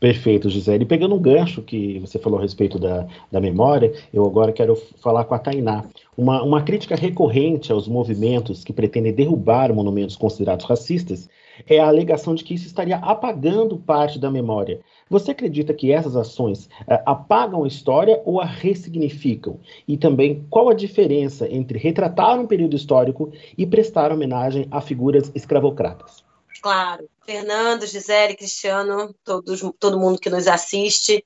Perfeito, 0.00 0.48
Gisele. 0.48 0.86
Pegando 0.86 1.14
um 1.14 1.20
gancho 1.20 1.60
que 1.60 1.98
você 1.98 2.18
falou 2.18 2.38
a 2.38 2.42
respeito 2.42 2.78
da, 2.78 3.06
da 3.30 3.42
memória, 3.42 3.92
eu 4.10 4.24
agora 4.24 4.52
quero 4.52 4.74
falar 5.02 5.24
com 5.24 5.34
a 5.34 5.38
Tainá. 5.38 5.84
Uma, 6.16 6.42
uma 6.42 6.62
crítica 6.62 6.96
recorrente 6.96 7.70
aos 7.70 7.86
movimentos 7.86 8.64
que 8.64 8.72
pretendem 8.72 9.12
derrubar 9.12 9.70
monumentos 9.74 10.16
considerados 10.16 10.64
racistas 10.64 11.28
é 11.66 11.78
a 11.78 11.86
alegação 11.86 12.34
de 12.34 12.44
que 12.44 12.54
isso 12.54 12.66
estaria 12.66 12.96
apagando 12.96 13.78
parte 13.78 14.18
da 14.18 14.30
memória. 14.30 14.80
Você 15.08 15.30
acredita 15.30 15.72
que 15.72 15.92
essas 15.92 16.16
ações 16.16 16.66
uh, 16.66 17.02
apagam 17.06 17.64
a 17.64 17.68
história 17.68 18.20
ou 18.24 18.40
a 18.40 18.44
ressignificam? 18.44 19.60
E 19.86 19.96
também, 19.96 20.46
qual 20.50 20.68
a 20.68 20.74
diferença 20.74 21.48
entre 21.48 21.78
retratar 21.78 22.38
um 22.40 22.46
período 22.46 22.76
histórico 22.76 23.32
e 23.56 23.66
prestar 23.66 24.12
homenagem 24.12 24.66
a 24.70 24.80
figuras 24.80 25.30
escravocratas? 25.34 26.24
Claro. 26.60 27.08
Fernando, 27.24 27.86
Gisele, 27.86 28.36
Cristiano, 28.36 29.14
todos, 29.24 29.60
todo 29.78 29.98
mundo 29.98 30.18
que 30.18 30.30
nos 30.30 30.46
assiste. 30.46 31.24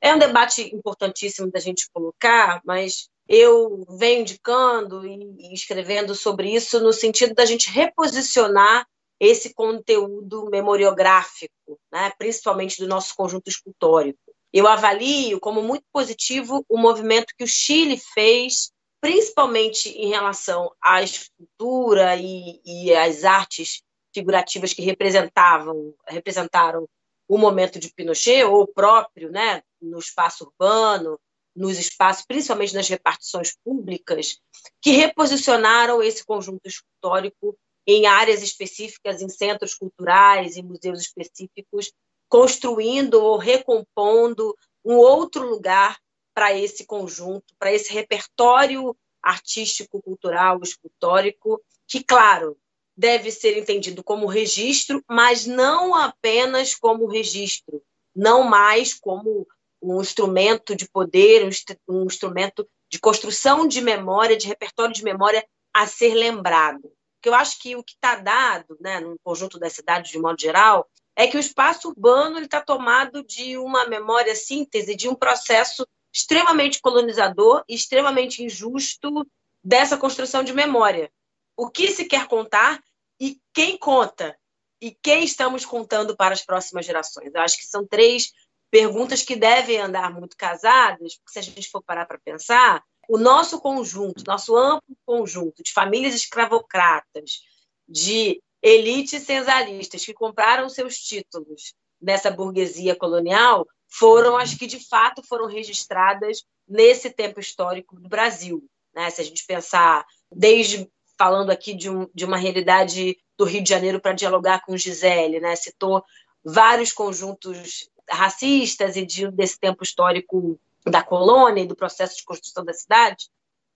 É 0.00 0.14
um 0.14 0.18
debate 0.18 0.74
importantíssimo 0.74 1.50
da 1.50 1.60
gente 1.60 1.88
colocar, 1.92 2.60
mas 2.64 3.08
eu 3.28 3.84
venho 3.98 4.22
indicando 4.22 5.06
e 5.06 5.54
escrevendo 5.54 6.14
sobre 6.14 6.54
isso 6.54 6.80
no 6.80 6.92
sentido 6.92 7.34
da 7.34 7.44
gente 7.44 7.70
reposicionar 7.70 8.86
esse 9.22 9.54
conteúdo 9.54 10.50
memoriográfico, 10.50 11.78
né, 11.92 12.10
principalmente 12.18 12.80
do 12.80 12.88
nosso 12.88 13.14
conjunto 13.14 13.46
escultórico. 13.46 14.18
Eu 14.52 14.66
avalio 14.66 15.38
como 15.38 15.62
muito 15.62 15.84
positivo 15.92 16.66
o 16.68 16.76
movimento 16.76 17.32
que 17.38 17.44
o 17.44 17.48
Chile 17.48 17.96
fez, 17.96 18.72
principalmente 19.00 19.90
em 19.90 20.08
relação 20.08 20.72
à 20.82 21.04
escultura 21.04 22.16
e, 22.16 22.60
e 22.64 22.92
às 22.92 23.22
artes 23.22 23.80
figurativas 24.12 24.72
que 24.74 24.82
representavam, 24.82 25.94
representaram 26.08 26.88
o 27.28 27.38
momento 27.38 27.78
de 27.78 27.94
Pinochet, 27.94 28.42
ou 28.42 28.66
próprio, 28.66 29.30
né, 29.30 29.62
no 29.80 30.00
espaço 30.00 30.46
urbano, 30.46 31.16
nos 31.54 31.78
espaços, 31.78 32.24
principalmente 32.26 32.74
nas 32.74 32.88
repartições 32.88 33.56
públicas, 33.64 34.40
que 34.80 34.90
reposicionaram 34.90 36.02
esse 36.02 36.24
conjunto 36.24 36.66
escultórico 36.66 37.56
em 37.86 38.06
áreas 38.06 38.42
específicas, 38.42 39.20
em 39.20 39.28
centros 39.28 39.74
culturais, 39.74 40.56
em 40.56 40.62
museus 40.62 41.00
específicos, 41.00 41.92
construindo 42.28 43.14
ou 43.14 43.36
recompondo 43.36 44.56
um 44.84 44.96
outro 44.96 45.46
lugar 45.46 45.98
para 46.34 46.56
esse 46.56 46.86
conjunto, 46.86 47.54
para 47.58 47.72
esse 47.72 47.92
repertório 47.92 48.96
artístico, 49.22 50.02
cultural, 50.02 50.60
escultórico, 50.62 51.60
que, 51.86 52.02
claro, 52.02 52.56
deve 52.96 53.30
ser 53.30 53.56
entendido 53.56 54.02
como 54.02 54.26
registro, 54.26 55.02
mas 55.08 55.46
não 55.46 55.94
apenas 55.94 56.74
como 56.74 57.06
registro, 57.06 57.82
não 58.14 58.44
mais 58.44 58.94
como 58.94 59.46
um 59.80 60.00
instrumento 60.00 60.76
de 60.76 60.88
poder, 60.88 61.48
um 61.88 62.04
instrumento 62.04 62.68
de 62.90 62.98
construção 62.98 63.66
de 63.66 63.80
memória, 63.80 64.36
de 64.36 64.46
repertório 64.46 64.94
de 64.94 65.02
memória 65.02 65.44
a 65.74 65.86
ser 65.86 66.14
lembrado. 66.14 66.92
Porque 67.22 67.28
eu 67.28 67.34
acho 67.36 67.60
que 67.60 67.76
o 67.76 67.84
que 67.84 67.92
está 67.92 68.16
dado, 68.16 68.76
né, 68.80 68.98
no 68.98 69.16
conjunto 69.22 69.56
das 69.56 69.74
cidades 69.74 70.10
de 70.10 70.18
modo 70.18 70.40
geral, 70.40 70.90
é 71.14 71.24
que 71.28 71.36
o 71.36 71.40
espaço 71.40 71.90
urbano 71.90 72.40
está 72.40 72.60
tomado 72.60 73.22
de 73.22 73.56
uma 73.56 73.86
memória 73.86 74.34
síntese, 74.34 74.96
de 74.96 75.08
um 75.08 75.14
processo 75.14 75.86
extremamente 76.12 76.80
colonizador 76.80 77.62
e 77.68 77.76
extremamente 77.76 78.42
injusto 78.42 79.24
dessa 79.62 79.96
construção 79.96 80.42
de 80.42 80.52
memória. 80.52 81.12
O 81.56 81.70
que 81.70 81.92
se 81.92 82.06
quer 82.06 82.26
contar 82.26 82.82
e 83.20 83.40
quem 83.54 83.78
conta 83.78 84.36
e 84.80 84.90
quem 84.90 85.22
estamos 85.22 85.64
contando 85.64 86.16
para 86.16 86.34
as 86.34 86.44
próximas 86.44 86.84
gerações. 86.84 87.32
Eu 87.32 87.40
acho 87.40 87.56
que 87.56 87.66
são 87.66 87.86
três 87.86 88.32
perguntas 88.68 89.22
que 89.22 89.36
devem 89.36 89.78
andar 89.78 90.12
muito 90.12 90.36
casadas, 90.36 91.14
porque 91.18 91.30
se 91.34 91.38
a 91.38 91.42
gente 91.42 91.70
for 91.70 91.84
parar 91.84 92.04
para 92.04 92.18
pensar, 92.18 92.82
o 93.12 93.18
nosso 93.18 93.60
conjunto, 93.60 94.24
nosso 94.26 94.56
amplo 94.56 94.96
conjunto 95.04 95.62
de 95.62 95.70
famílias 95.70 96.14
escravocratas, 96.14 97.42
de 97.86 98.40
elites 98.62 99.24
cesaristas 99.24 100.02
que 100.02 100.14
compraram 100.14 100.66
seus 100.70 100.96
títulos 100.96 101.74
nessa 102.00 102.30
burguesia 102.30 102.96
colonial, 102.96 103.68
foram 103.86 104.38
as 104.38 104.54
que 104.54 104.66
de 104.66 104.80
fato 104.88 105.22
foram 105.22 105.44
registradas 105.44 106.42
nesse 106.66 107.10
tempo 107.10 107.38
histórico 107.38 108.00
do 108.00 108.08
Brasil. 108.08 108.64
Né? 108.94 109.10
Se 109.10 109.20
a 109.20 109.24
gente 109.24 109.44
pensar, 109.44 110.06
desde 110.34 110.90
falando 111.18 111.50
aqui 111.50 111.74
de, 111.74 111.90
um, 111.90 112.08
de 112.14 112.24
uma 112.24 112.38
realidade 112.38 113.18
do 113.36 113.44
Rio 113.44 113.62
de 113.62 113.68
Janeiro 113.68 114.00
para 114.00 114.14
dialogar 114.14 114.64
com 114.64 114.74
Gisele, 114.74 115.38
né? 115.38 115.54
citou 115.54 116.02
vários 116.42 116.94
conjuntos 116.94 117.90
racistas 118.08 118.96
e 118.96 119.04
de, 119.04 119.30
desse 119.30 119.60
tempo 119.60 119.84
histórico 119.84 120.58
da 120.86 121.02
colônia 121.02 121.62
e 121.62 121.66
do 121.66 121.76
processo 121.76 122.16
de 122.16 122.24
construção 122.24 122.64
da 122.64 122.72
cidade. 122.72 123.28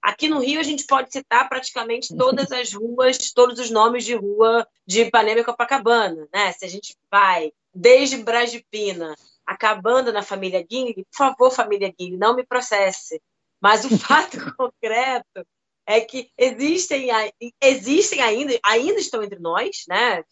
Aqui 0.03 0.29
no 0.29 0.41
Rio, 0.41 0.61
a 0.61 0.63
gente 0.63 0.85
pode 0.87 1.11
citar 1.11 1.49
praticamente 1.49 2.17
todas 2.17 2.53
as 2.53 2.73
ruas, 2.73 3.33
todos 3.33 3.59
os 3.59 3.71
nomes 3.71 4.05
de 4.05 4.15
rua 4.15 4.67
de 4.87 5.03
Ipanema 5.03 5.41
e 5.41 5.45
Copacabana. 5.45 6.29
Né? 6.33 6.53
Se 6.53 6.65
a 6.65 6.69
gente 6.69 6.97
vai 7.11 7.53
desde 7.75 8.19
Brasipina, 8.19 9.17
acabando 9.45 10.13
na 10.13 10.23
família 10.23 10.63
Guing, 10.63 10.95
por 10.95 11.05
favor, 11.17 11.51
família 11.51 11.93
Guing, 11.99 12.17
não 12.17 12.37
me 12.37 12.45
processe. 12.45 13.21
Mas 13.61 13.85
o 13.85 13.89
fato 13.99 14.39
concreto 14.55 15.47
é 15.87 16.01
que 16.01 16.31
existem, 16.37 17.09
existem 17.61 18.21
ainda, 18.21 18.59
ainda 18.63 18.99
estão 18.99 19.23
entre 19.23 19.39
nós, 19.39 19.85
né? 19.89 20.25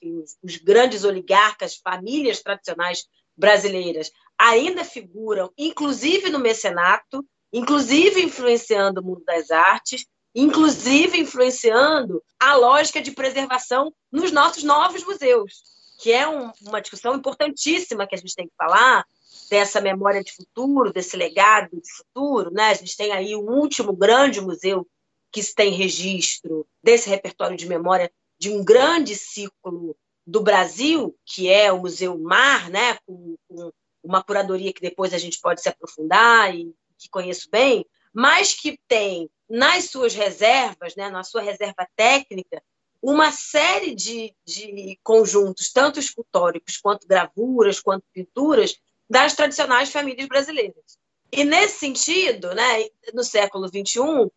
Os 0.43 0.57
grandes 0.57 1.05
oligarcas, 1.05 1.77
famílias 1.77 2.43
tradicionais 2.43 3.07
brasileiras, 3.37 4.11
ainda 4.39 4.85
figuram, 4.85 5.51
inclusive 5.57 6.31
no 6.31 6.39
mecenato, 6.39 7.25
inclusive 7.53 8.23
influenciando 8.23 9.01
o 9.01 9.05
mundo 9.05 9.25
das 9.25 9.51
artes, 9.51 10.07
inclusive 10.35 11.19
influenciando 11.19 12.23
a 12.41 12.57
lógica 12.57 13.01
de 13.01 13.13
preservação 13.13 13.93
nos 14.11 14.33
nossos 14.33 14.65
novos 14.65 15.05
museus, 15.05 15.63
que 16.01 16.13
é 16.13 16.29
um, 16.29 16.51
uma 16.63 16.81
discussão 16.81 17.15
importantíssima 17.15 18.07
que 18.07 18.15
a 18.15 18.19
gente 18.19 18.35
tem 18.35 18.49
que 18.49 18.55
falar 18.59 19.05
dessa 19.49 19.81
memória 19.81 20.23
de 20.23 20.33
futuro, 20.33 20.93
desse 20.93 21.17
legado 21.17 21.81
de 21.81 21.93
futuro, 21.93 22.51
né? 22.53 22.71
A 22.71 22.75
gente 22.75 22.97
tem 22.97 23.13
aí 23.13 23.35
o 23.37 23.49
último 23.49 23.95
grande 23.95 24.41
museu 24.41 24.87
que 25.31 25.43
tem 25.55 25.73
registro 25.73 26.67
desse 26.83 27.09
repertório 27.09 27.57
de 27.57 27.67
memória 27.67 28.11
de 28.39 28.51
um 28.51 28.65
grande 28.65 29.15
ciclo 29.15 29.97
do 30.27 30.43
Brasil, 30.43 31.17
que 31.25 31.49
é 31.49 31.73
o 31.73 31.81
Museu 31.81 32.19
Mar, 32.19 32.71
né? 32.71 32.99
Com, 33.07 33.37
com 33.49 33.73
uma 34.05 34.23
curadoria 34.23 34.73
que 34.73 34.83
depois 34.83 35.15
a 35.15 35.19
gente 35.19 35.41
pode 35.41 35.63
se 35.63 35.69
aprofundar 35.69 36.55
e 36.55 36.75
que 36.99 37.09
conheço 37.09 37.49
bem, 37.51 37.85
mas 38.13 38.55
que 38.55 38.79
tem 38.87 39.29
nas 39.49 39.87
suas 39.87 40.15
reservas, 40.15 40.95
né, 40.95 41.11
na 41.11 41.25
sua 41.25 41.43
reserva 41.43 41.89
técnica, 41.97 42.63
uma 43.03 43.33
série 43.33 43.95
de, 43.95 44.35
de 44.47 44.99
conjuntos, 45.03 45.73
tanto 45.73 45.99
escultóricos 45.99 46.77
quanto 46.79 47.07
gravuras, 47.07 47.81
quanto 47.81 48.05
pinturas, 48.13 48.77
das 49.09 49.35
tradicionais 49.35 49.91
famílias 49.91 50.27
brasileiras. 50.27 50.99
E 51.31 51.45
nesse 51.45 51.81
sentido, 51.81 52.55
né, 52.55 52.87
no 53.13 53.23
século 53.23 53.69
XXI, 53.69 54.31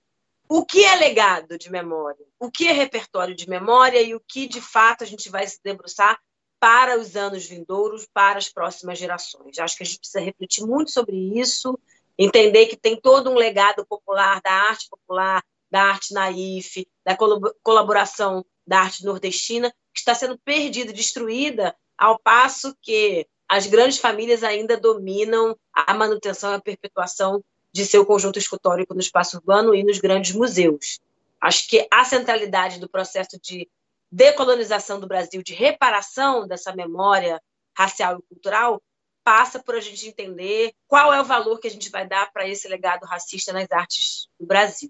o 0.49 0.65
que 0.65 0.83
é 0.83 0.95
legado 0.95 1.57
de 1.57 1.69
memória? 1.69 2.25
O 2.39 2.49
que 2.49 2.67
é 2.67 2.71
repertório 2.71 3.35
de 3.35 3.49
memória 3.49 4.01
e 4.01 4.15
o 4.15 4.19
que, 4.19 4.47
de 4.47 4.61
fato, 4.61 5.03
a 5.03 5.07
gente 5.07 5.29
vai 5.29 5.45
se 5.45 5.59
debruçar 5.63 6.19
para 6.59 6.99
os 6.99 7.15
anos 7.15 7.45
vindouros, 7.45 8.07
para 8.11 8.37
as 8.37 8.49
próximas 8.49 8.97
gerações. 8.97 9.57
Acho 9.59 9.77
que 9.77 9.83
a 9.83 9.85
gente 9.85 9.99
precisa 9.99 10.19
refletir 10.19 10.65
muito 10.65 10.91
sobre 10.91 11.15
isso, 11.39 11.77
entender 12.17 12.65
que 12.67 12.75
tem 12.75 12.99
todo 12.99 13.29
um 13.29 13.35
legado 13.35 13.85
popular 13.85 14.41
da 14.41 14.51
arte 14.51 14.89
popular, 14.89 15.43
da 15.69 15.83
arte 15.83 16.13
naif, 16.13 16.87
da 17.05 17.15
colaboração 17.63 18.45
da 18.65 18.79
arte 18.79 19.05
nordestina, 19.05 19.71
que 19.93 19.99
está 19.99 20.15
sendo 20.15 20.37
perdida, 20.39 20.91
destruída, 20.91 21.75
ao 21.97 22.19
passo 22.19 22.75
que 22.81 23.27
as 23.47 23.65
grandes 23.65 23.97
famílias 23.97 24.43
ainda 24.43 24.77
dominam 24.77 25.57
a 25.73 25.93
manutenção 25.93 26.51
e 26.51 26.55
a 26.55 26.61
perpetuação 26.61 27.43
de 27.71 27.85
seu 27.85 28.05
conjunto 28.05 28.39
escultórico 28.39 28.93
no 28.93 28.99
espaço 28.99 29.37
urbano 29.37 29.73
e 29.73 29.83
nos 29.83 29.99
grandes 29.99 30.33
museus. 30.33 30.99
Acho 31.39 31.67
que 31.67 31.87
a 31.91 32.03
centralidade 32.03 32.79
do 32.79 32.89
processo 32.89 33.39
de 33.41 33.69
decolonização 34.11 34.99
do 34.99 35.07
Brasil, 35.07 35.43
de 35.43 35.53
reparação 35.53 36.47
dessa 36.47 36.75
memória 36.75 37.41
racial 37.77 38.17
e 38.17 38.33
cultural, 38.33 38.81
passa 39.23 39.61
por 39.61 39.75
a 39.75 39.81
gente 39.81 40.07
entender 40.07 40.71
qual 40.87 41.13
é 41.13 41.21
o 41.21 41.25
valor 41.25 41.59
que 41.59 41.67
a 41.67 41.71
gente 41.71 41.89
vai 41.89 42.07
dar 42.07 42.31
para 42.31 42.47
esse 42.47 42.67
legado 42.67 43.03
racista 43.05 43.51
nas 43.51 43.69
artes 43.71 44.27
do 44.39 44.45
Brasil. 44.47 44.89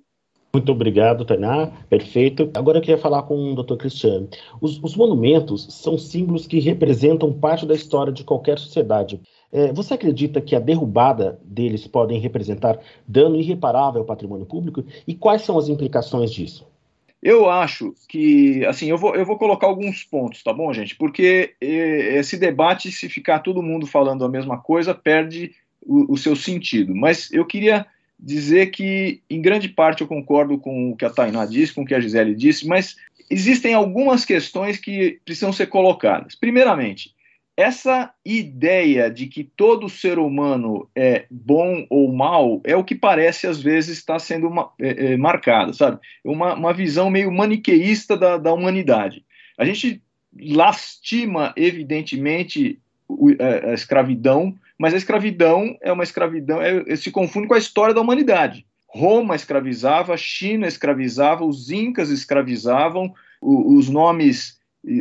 Muito 0.54 0.72
obrigado, 0.72 1.26
Tainá. 1.26 1.68
Perfeito. 1.90 2.50
Agora 2.56 2.78
eu 2.78 2.82
queria 2.82 2.98
falar 2.98 3.24
com 3.24 3.54
o 3.54 3.64
Dr. 3.64 3.76
Cristiano. 3.76 4.30
Os, 4.62 4.82
os, 4.82 4.96
monumentos 4.96 5.68
são 5.70 5.98
símbolos 5.98 6.48
que 6.48 6.60
representam 6.60 7.34
parte 7.34 7.66
da 7.66 7.76
história 7.76 8.14
de 8.14 8.24
qualquer 8.24 8.58
sociedade. 8.58 9.22
É, 9.52 9.72
você 9.74 9.94
acredita 9.94 10.42
que 10.42 10.56
a 10.56 10.60
derrubada 10.60 11.40
deles 11.44 11.86
podem 11.86 12.20
representar 12.20 12.80
dano 13.08 13.36
irreparável 13.36 14.02
ao 14.02 14.08
patrimônio 14.08 14.46
público? 14.46 14.84
E 15.08 15.14
quais 15.14 15.42
são 15.42 15.58
as 15.58 15.68
implicações 15.68 16.32
disso? 16.32 16.66
Eu 17.22 17.50
acho 17.50 17.96
que, 18.08 18.64
assim, 18.66 18.90
eu 18.90 18.98
vou, 18.98 19.16
eu 19.16 19.26
vou 19.26 19.38
colocar 19.38 19.68
alguns 19.68 20.04
pontos, 20.04 20.44
tá 20.44 20.54
bom, 20.54 20.72
gente? 20.72 20.96
Porque 20.96 21.56
esse 21.60 22.38
debate, 22.38 22.92
se 22.92 23.10
ficar 23.10 23.40
todo 23.40 23.64
mundo 23.64 23.88
falando 23.88 24.24
a 24.24 24.30
mesma 24.30 24.60
coisa, 24.60 24.94
perde 24.94 25.56
o, 25.82 26.14
o 26.14 26.18
seu 26.18 26.36
sentido. 26.36 26.96
Mas 26.96 27.32
eu 27.32 27.46
queria 27.46 27.86
dizer 28.20 28.68
que, 28.68 29.22
em 29.30 29.42
grande 29.42 29.70
parte, 29.70 30.02
eu 30.02 30.08
concordo 30.08 30.58
com 30.58 30.92
o 30.92 30.96
que 30.96 31.06
a 31.06 31.10
Tainá 31.10 31.46
disse, 31.46 31.74
com 31.74 31.82
o 31.82 31.86
que 31.86 31.96
a 31.96 32.00
Gisele 32.00 32.36
disse, 32.36 32.68
mas 32.68 32.96
existem 33.30 33.74
algumas 33.74 34.24
questões 34.24 34.78
que 34.78 35.20
precisam 35.26 35.52
ser 35.52 35.68
colocadas. 35.68 36.36
Primeiramente, 36.36 37.16
essa 37.58 38.14
ideia 38.24 39.10
de 39.10 39.26
que 39.26 39.44
todo 39.44 39.90
ser 39.90 40.20
humano 40.20 40.88
é 40.96 41.26
bom 41.32 41.88
ou 41.90 42.14
mal 42.14 42.62
é 42.64 42.76
o 42.76 42.84
que 42.84 42.94
parece 42.94 43.48
às 43.48 43.60
vezes 43.60 43.98
estar 43.98 44.20
sendo 44.20 44.48
uma, 44.48 44.72
é, 44.80 45.14
é, 45.14 45.18
marcada, 45.18 45.74
sabe? 45.74 46.00
Uma, 46.24 46.54
uma 46.54 46.72
visão 46.72 47.10
meio 47.10 47.32
maniqueísta 47.32 48.16
da, 48.16 48.38
da 48.38 48.54
humanidade. 48.54 49.26
A 49.58 49.66
gente 49.66 50.04
lastima, 50.40 51.52
evidentemente, 51.58 52.80
a, 53.40 53.72
a 53.72 53.74
escravidão, 53.74 54.56
mas 54.78 54.94
a 54.94 54.98
escravidão 54.98 55.76
é 55.82 55.92
uma 55.92 56.04
escravidão, 56.04 56.62
é, 56.62 56.96
se 56.96 57.10
confunde 57.10 57.48
com 57.48 57.56
a 57.56 57.60
história 57.60 57.94
da 57.94 58.02
humanidade. 58.02 58.68
Roma 58.88 59.36
escravizava, 59.36 60.16
China 60.16 60.68
escravizava, 60.68 61.44
os 61.44 61.72
incas 61.72 62.12
escravizavam, 62.12 63.12
os 63.42 63.90
nomes 63.90 64.57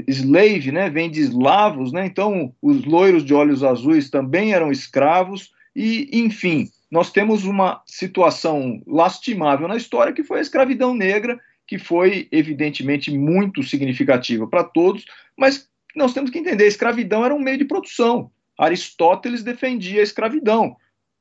slave, 0.08 0.72
né, 0.72 0.90
vem 0.90 1.10
de 1.10 1.20
eslavos, 1.20 1.92
né, 1.92 2.06
então 2.06 2.52
os 2.60 2.84
loiros 2.84 3.24
de 3.24 3.32
olhos 3.32 3.62
azuis 3.62 4.10
também 4.10 4.52
eram 4.52 4.72
escravos, 4.72 5.52
e 5.74 6.08
enfim, 6.12 6.68
nós 6.90 7.10
temos 7.10 7.44
uma 7.44 7.82
situação 7.86 8.82
lastimável 8.86 9.68
na 9.68 9.76
história 9.76 10.12
que 10.12 10.24
foi 10.24 10.38
a 10.38 10.42
escravidão 10.42 10.94
negra, 10.94 11.38
que 11.66 11.78
foi 11.78 12.28
evidentemente 12.30 13.10
muito 13.10 13.62
significativa 13.62 14.46
para 14.46 14.64
todos, 14.64 15.04
mas 15.36 15.68
nós 15.94 16.12
temos 16.12 16.30
que 16.30 16.38
entender, 16.38 16.64
a 16.64 16.68
escravidão 16.68 17.24
era 17.24 17.34
um 17.34 17.40
meio 17.40 17.58
de 17.58 17.64
produção. 17.64 18.30
Aristóteles 18.58 19.42
defendia 19.42 20.00
a 20.00 20.04
escravidão. 20.04 20.76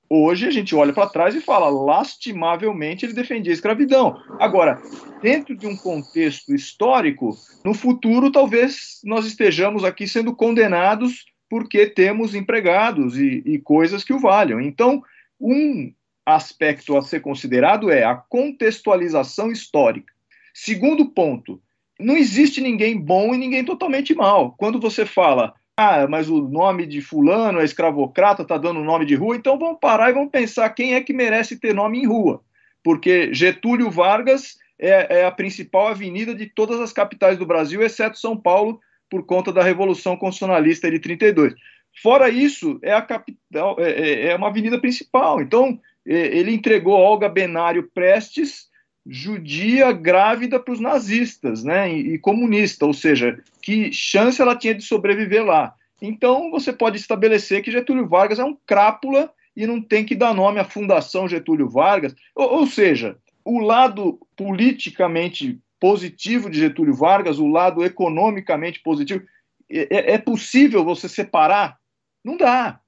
Hoje 0.10 0.48
a 0.48 0.52
gente 0.52 0.76
olha 0.76 0.94
para 0.94 1.10
trás 1.10 1.34
e 1.34 1.42
fala, 1.42 1.70
lastimavelmente 1.70 3.06
ele 3.06 3.14
defendia 3.14 3.52
a 3.52 3.56
escravidão. 3.56 4.22
Agora, 4.40 4.82
dentro 5.22 5.56
de 5.56 5.66
um 5.66 5.76
contexto 5.76 6.54
histórico, 6.54 7.36
no 7.64 7.74
futuro 7.74 8.32
talvez 8.32 9.00
nós 9.04 9.26
estejamos 9.26 9.84
aqui 9.84 10.08
sendo 10.08 10.36
condenados 10.36 11.26
porque 11.50 11.88
temos 11.88 12.36
empregados 12.36 13.18
e, 13.18 13.42
e 13.46 13.60
coisas 13.60 14.04
que 14.04 14.14
o 14.14 14.20
valham. 14.20 14.62
Então, 14.62 15.04
um 15.40 15.92
aspecto 16.26 16.98
a 16.98 17.02
ser 17.02 17.20
considerado 17.22 17.92
é 17.92 18.04
a 18.04 18.16
contextualização 18.16 19.52
histórica. 19.52 20.14
Segundo 20.54 21.08
ponto, 21.08 21.62
não 22.00 22.16
existe 22.16 22.62
ninguém 22.62 23.00
bom 23.00 23.34
e 23.34 23.38
ninguém 23.38 23.64
totalmente 23.64 24.14
mal. 24.14 24.54
Quando 24.58 24.80
você 24.80 25.06
fala 25.06 25.54
ah, 25.78 26.08
mas 26.08 26.30
o 26.30 26.42
nome 26.42 26.86
de 26.86 27.02
fulano 27.02 27.60
é 27.60 27.66
escravocrata, 27.66 28.46
tá 28.46 28.58
dando 28.58 28.84
nome 28.84 29.06
de 29.06 29.16
rua, 29.16 29.36
então 29.36 29.60
vamos 29.60 29.80
parar 29.80 30.10
e 30.10 30.14
vamos 30.14 30.32
pensar 30.32 30.70
quem 30.70 30.94
é 30.96 31.02
que 31.02 31.12
merece 31.12 31.60
ter 31.60 31.74
nome 31.74 32.00
em 32.00 32.08
rua. 32.08 32.42
Porque 32.82 33.34
Getúlio 33.34 33.92
Vargas 33.92 34.58
é, 34.80 35.20
é 35.20 35.26
a 35.26 35.32
principal 35.32 35.88
avenida 35.88 36.34
de 36.34 36.46
todas 36.46 36.80
as 36.80 36.94
capitais 36.94 37.38
do 37.38 37.46
Brasil, 37.46 37.82
exceto 37.82 38.18
São 38.18 38.38
Paulo, 38.38 38.80
por 39.10 39.26
conta 39.26 39.52
da 39.52 39.64
Revolução 39.64 40.16
Constitucionalista 40.16 40.90
de 40.90 41.00
32. 41.00 41.54
Fora 42.02 42.30
isso, 42.30 42.80
é 42.82 42.94
a 42.94 43.02
capital, 43.02 43.76
é, 43.80 43.90
é, 43.90 44.28
é 44.28 44.36
uma 44.36 44.48
avenida 44.48 44.80
principal. 44.80 45.42
Então, 45.42 45.80
ele 46.06 46.54
entregou 46.54 46.94
Olga 46.94 47.28
Benário 47.28 47.90
Prestes, 47.94 48.70
judia 49.06 49.92
grávida 49.92 50.60
para 50.60 50.74
os 50.74 50.80
nazistas 50.80 51.64
né, 51.64 51.94
e, 51.94 52.14
e 52.14 52.20
comunista, 52.20 52.86
ou 52.86 52.94
seja, 52.94 53.40
que 53.62 53.92
chance 53.92 54.42
ela 54.42 54.56
tinha 54.56 54.74
de 54.74 54.84
sobreviver 54.84 55.46
lá. 55.46 55.74
Então, 56.02 56.52
você 56.52 56.74
pode 56.74 56.98
estabelecer 56.98 57.62
que 57.62 57.72
Getúlio 57.72 58.08
Vargas 58.08 58.40
é 58.40 58.44
um 58.44 58.58
crápula 58.66 59.32
e 59.56 59.66
não 59.66 59.82
tem 59.82 60.04
que 60.04 60.16
dar 60.16 60.34
nome 60.34 60.60
à 60.60 60.66
Fundação 60.66 61.28
Getúlio 61.28 61.70
Vargas. 61.70 62.16
Ou, 62.36 62.60
ou 62.60 62.68
seja, 62.68 63.18
o 63.44 63.60
lado 63.60 64.20
politicamente 64.36 65.60
positivo 65.80 66.50
de 66.50 66.60
Getúlio 66.60 66.94
Vargas, 66.94 67.40
o 67.40 67.48
lado 67.48 67.84
economicamente 67.84 68.82
positivo, 68.82 69.24
é, 69.70 69.88
é, 69.90 70.12
é 70.14 70.18
possível 70.18 70.84
você 70.84 71.08
separar? 71.08 71.78
Não 72.24 72.38
dá. 72.38 72.80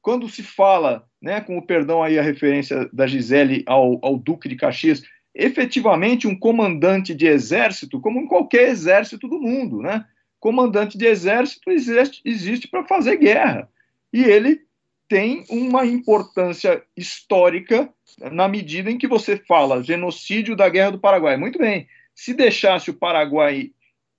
Quando 0.00 0.28
se 0.28 0.42
fala, 0.42 1.04
né, 1.20 1.40
com 1.40 1.58
o 1.58 1.66
perdão 1.66 2.02
aí 2.02 2.18
a 2.18 2.22
referência 2.22 2.88
da 2.92 3.06
Gisele 3.06 3.64
ao, 3.66 3.98
ao 4.04 4.16
Duque 4.16 4.48
de 4.48 4.56
Caxias, 4.56 5.02
efetivamente 5.34 6.28
um 6.28 6.38
comandante 6.38 7.14
de 7.14 7.26
exército, 7.26 8.00
como 8.00 8.20
em 8.20 8.26
qualquer 8.26 8.68
exército 8.68 9.26
do 9.26 9.40
mundo, 9.40 9.82
né? 9.82 10.04
Comandante 10.38 10.96
de 10.96 11.06
exército 11.06 11.70
existe, 11.70 12.20
existe 12.24 12.68
para 12.68 12.84
fazer 12.84 13.16
guerra. 13.16 13.68
E 14.12 14.22
ele 14.22 14.62
tem 15.08 15.44
uma 15.50 15.84
importância 15.84 16.82
histórica 16.96 17.92
na 18.30 18.46
medida 18.46 18.90
em 18.90 18.98
que 18.98 19.08
você 19.08 19.36
fala 19.36 19.82
genocídio 19.82 20.54
da 20.54 20.68
Guerra 20.68 20.92
do 20.92 21.00
Paraguai. 21.00 21.36
Muito 21.36 21.58
bem, 21.58 21.88
se 22.14 22.32
deixasse 22.32 22.90
o 22.90 22.94
Paraguai 22.94 23.70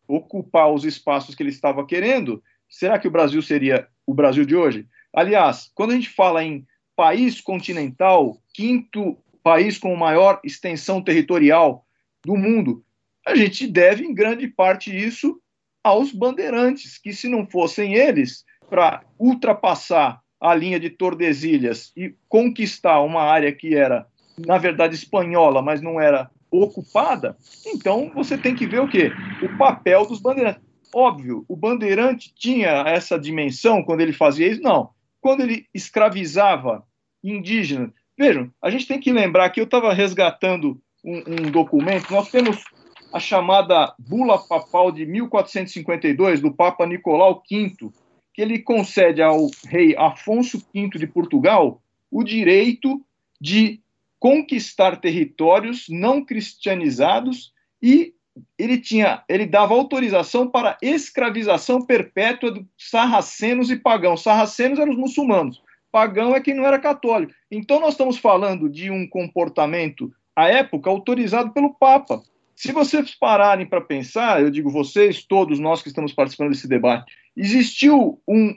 ocupar 0.08 0.71
os 0.71 0.84
espaços 0.84 1.34
que 1.34 1.41
ele 1.41 1.49
estava 1.49 1.86
querendo, 1.86 2.43
será 2.69 2.99
que 2.99 3.08
o 3.08 3.12
Brasil 3.12 3.41
seria 3.41 3.88
o 4.06 4.13
Brasil 4.13 4.45
de 4.45 4.56
hoje? 4.56 4.86
Aliás, 5.13 5.71
quando 5.73 5.91
a 5.91 5.95
gente 5.95 6.10
fala 6.10 6.43
em 6.43 6.65
país 6.95 7.41
continental, 7.41 8.38
quinto 8.54 9.17
país 9.45 9.77
com 9.77 9.95
maior 9.95 10.39
extensão 10.43 10.99
territorial 11.03 11.86
do 12.25 12.36
mundo, 12.36 12.84
a 13.23 13.36
gente 13.36 13.67
deve, 13.67 14.03
em 14.03 14.12
grande 14.12 14.47
parte, 14.47 14.89
isso 14.89 15.39
aos 15.84 16.12
bandeirantes, 16.12 16.97
que 16.97 17.13
se 17.13 17.29
não 17.29 17.45
fossem 17.45 17.93
eles, 17.93 18.43
para 18.71 19.03
ultrapassar 19.19 20.19
a 20.41 20.55
linha 20.55 20.79
de 20.79 20.89
Tordesilhas 20.89 21.93
e 21.95 22.15
conquistar 22.27 23.01
uma 23.01 23.21
área 23.21 23.51
que 23.51 23.75
era, 23.75 24.08
na 24.47 24.58
verdade, 24.58 24.95
espanhola, 24.95 25.62
mas 25.62 25.79
não 25.79 26.01
era 26.01 26.31
ocupada, 26.49 27.38
então 27.67 28.12
você 28.15 28.36
tem 28.36 28.55
que 28.55 28.65
ver 28.65 28.81
o 28.81 28.88
quê? 28.88 29.12
O 29.43 29.58
papel 29.60 30.08
dos 30.08 30.19
bandeirantes. 30.19 30.63
Óbvio, 30.91 31.45
o 31.47 31.55
bandeirante 31.55 32.34
tinha 32.34 32.84
essa 32.88 33.19
dimensão 33.19 33.84
quando 33.84 34.01
ele 34.01 34.13
fazia 34.13 34.47
isso? 34.47 34.62
Não. 34.62 34.89
Quando 35.21 35.41
ele 35.41 35.67
escravizava 35.71 36.84
indígenas. 37.23 37.91
Vejam, 38.17 38.49
a 38.62 38.69
gente 38.69 38.88
tem 38.88 38.99
que 38.99 39.12
lembrar 39.12 39.49
que 39.49 39.60
eu 39.60 39.65
estava 39.65 39.93
resgatando 39.93 40.82
um, 41.04 41.17
um 41.28 41.51
documento, 41.51 42.12
nós 42.12 42.30
temos 42.30 42.63
a 43.12 43.19
chamada 43.19 43.93
Bula 43.99 44.38
Papal 44.38 44.91
de 44.91 45.06
1452, 45.06 46.41
do 46.41 46.54
Papa 46.54 46.86
Nicolau 46.86 47.43
V, 47.49 47.91
que 48.34 48.41
ele 48.41 48.60
concede 48.60 49.21
ao 49.21 49.47
rei 49.67 49.95
Afonso 49.97 50.62
V 50.73 50.89
de 50.97 51.08
Portugal 51.08 51.82
o 52.12 52.23
direito 52.23 53.01
de 53.39 53.80
conquistar 54.19 54.97
territórios 54.97 55.86
não 55.89 56.23
cristianizados 56.23 57.54
e 57.82 58.13
ele 58.58 58.78
tinha, 58.80 59.23
ele 59.30 59.45
dava 59.45 59.73
autorização 59.73 60.47
para 60.47 60.78
escravização 60.82 61.86
perpétua 61.86 62.51
de 62.51 62.65
sarracenos 62.78 63.71
e 63.71 63.78
pagãos. 63.78 64.23
Sarracenos 64.23 64.80
eram 64.80 64.91
os 64.91 64.97
muçulmanos, 64.97 65.62
pagão 65.95 66.36
é 66.36 66.41
quem 66.41 66.53
não 66.53 66.65
era 66.65 66.77
católico. 66.77 67.31
Então 67.49 67.79
nós 67.79 67.93
estamos 67.93 68.17
falando 68.17 68.69
de 68.69 68.91
um 68.91 69.08
comportamento 69.08 70.12
à 70.36 70.49
época 70.49 70.89
autorizado 70.89 71.51
pelo 71.53 71.73
Papa. 71.73 72.21
Se 72.53 72.73
vocês 72.73 73.15
pararem 73.15 73.65
para 73.65 73.79
pensar, 73.79 74.41
eu 74.41 74.49
digo 74.49 74.69
vocês, 74.69 75.23
todos 75.23 75.58
nós 75.58 75.81
que 75.81 75.88
estamos 75.88 76.12
participando 76.12 76.49
desse 76.49 76.67
debate, 76.67 77.10
existiu 77.34 78.21
um, 78.27 78.49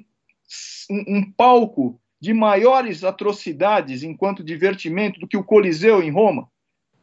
um, 0.91 1.05
um 1.07 1.31
palco 1.31 2.01
de 2.21 2.35
maiores 2.35 3.05
atrocidades 3.05 4.03
enquanto 4.03 4.43
divertimento 4.43 5.21
do 5.21 5.29
que 5.29 5.37
o 5.37 5.45
Coliseu 5.45 6.03
em 6.03 6.11
Roma? 6.11 6.49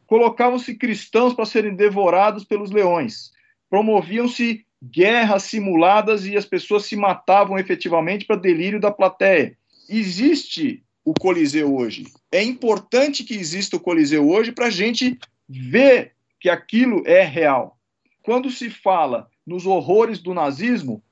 Colocavam-se 0.06 0.74
cristãos 0.74 1.32
para 1.32 1.46
serem 1.46 1.74
devorados 1.74 2.44
pelos 2.44 2.70
leões. 2.70 3.32
Promoviam-se 3.70 4.66
guerras 4.84 5.44
simuladas 5.44 6.26
e 6.26 6.36
as 6.36 6.44
pessoas 6.44 6.84
se 6.84 6.94
matavam 6.94 7.58
efetivamente 7.58 8.26
para 8.26 8.36
delírio 8.36 8.78
da 8.78 8.90
plateia. 8.90 9.56
Existe 9.88 10.82
o 11.04 11.14
Coliseu 11.14 11.74
hoje. 11.74 12.04
É 12.32 12.42
importante 12.42 13.22
que 13.22 13.34
exista 13.34 13.76
o 13.76 13.80
Coliseu 13.80 14.28
hoje 14.28 14.52
para 14.52 14.66
a 14.66 14.70
gente 14.70 15.18
ver 15.48 16.12
que 16.40 16.48
aquilo 16.48 17.02
é 17.06 17.22
real. 17.22 17.78
Quando 18.22 18.50
se 18.50 18.68
fala 18.68 19.28
nos 19.46 19.66
horrores 19.66 20.18
do 20.18 20.34
nazismo, 20.34 21.02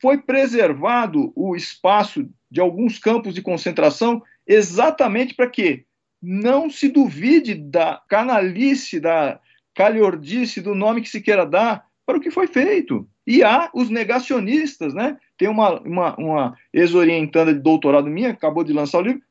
foi 0.00 0.18
preservado 0.18 1.32
o 1.36 1.54
espaço 1.54 2.26
de 2.50 2.60
alguns 2.60 2.98
campos 2.98 3.34
de 3.34 3.42
concentração 3.42 4.22
exatamente 4.46 5.34
para 5.34 5.48
que 5.48 5.84
não 6.20 6.70
se 6.70 6.88
duvide 6.88 7.54
da 7.54 8.02
canalice, 8.08 8.98
da 8.98 9.38
calhordice, 9.74 10.60
do 10.60 10.74
nome 10.74 11.02
que 11.02 11.08
se 11.08 11.20
queira 11.20 11.46
dar 11.46 11.86
para 12.04 12.18
o 12.18 12.20
que 12.20 12.30
foi 12.30 12.46
feito. 12.46 13.08
E 13.26 13.42
há 13.42 13.70
os 13.72 13.88
negacionistas, 13.88 14.92
né? 14.92 15.16
Tem 15.40 15.48
uma, 15.48 15.80
uma, 15.80 16.14
uma 16.16 16.58
ex-orientanda 16.70 17.54
de 17.54 17.60
doutorado 17.60 18.10
minha, 18.10 18.28
acabou 18.28 18.62
de 18.62 18.74
lançar 18.74 18.98
o 18.98 19.00
livro, 19.00 19.22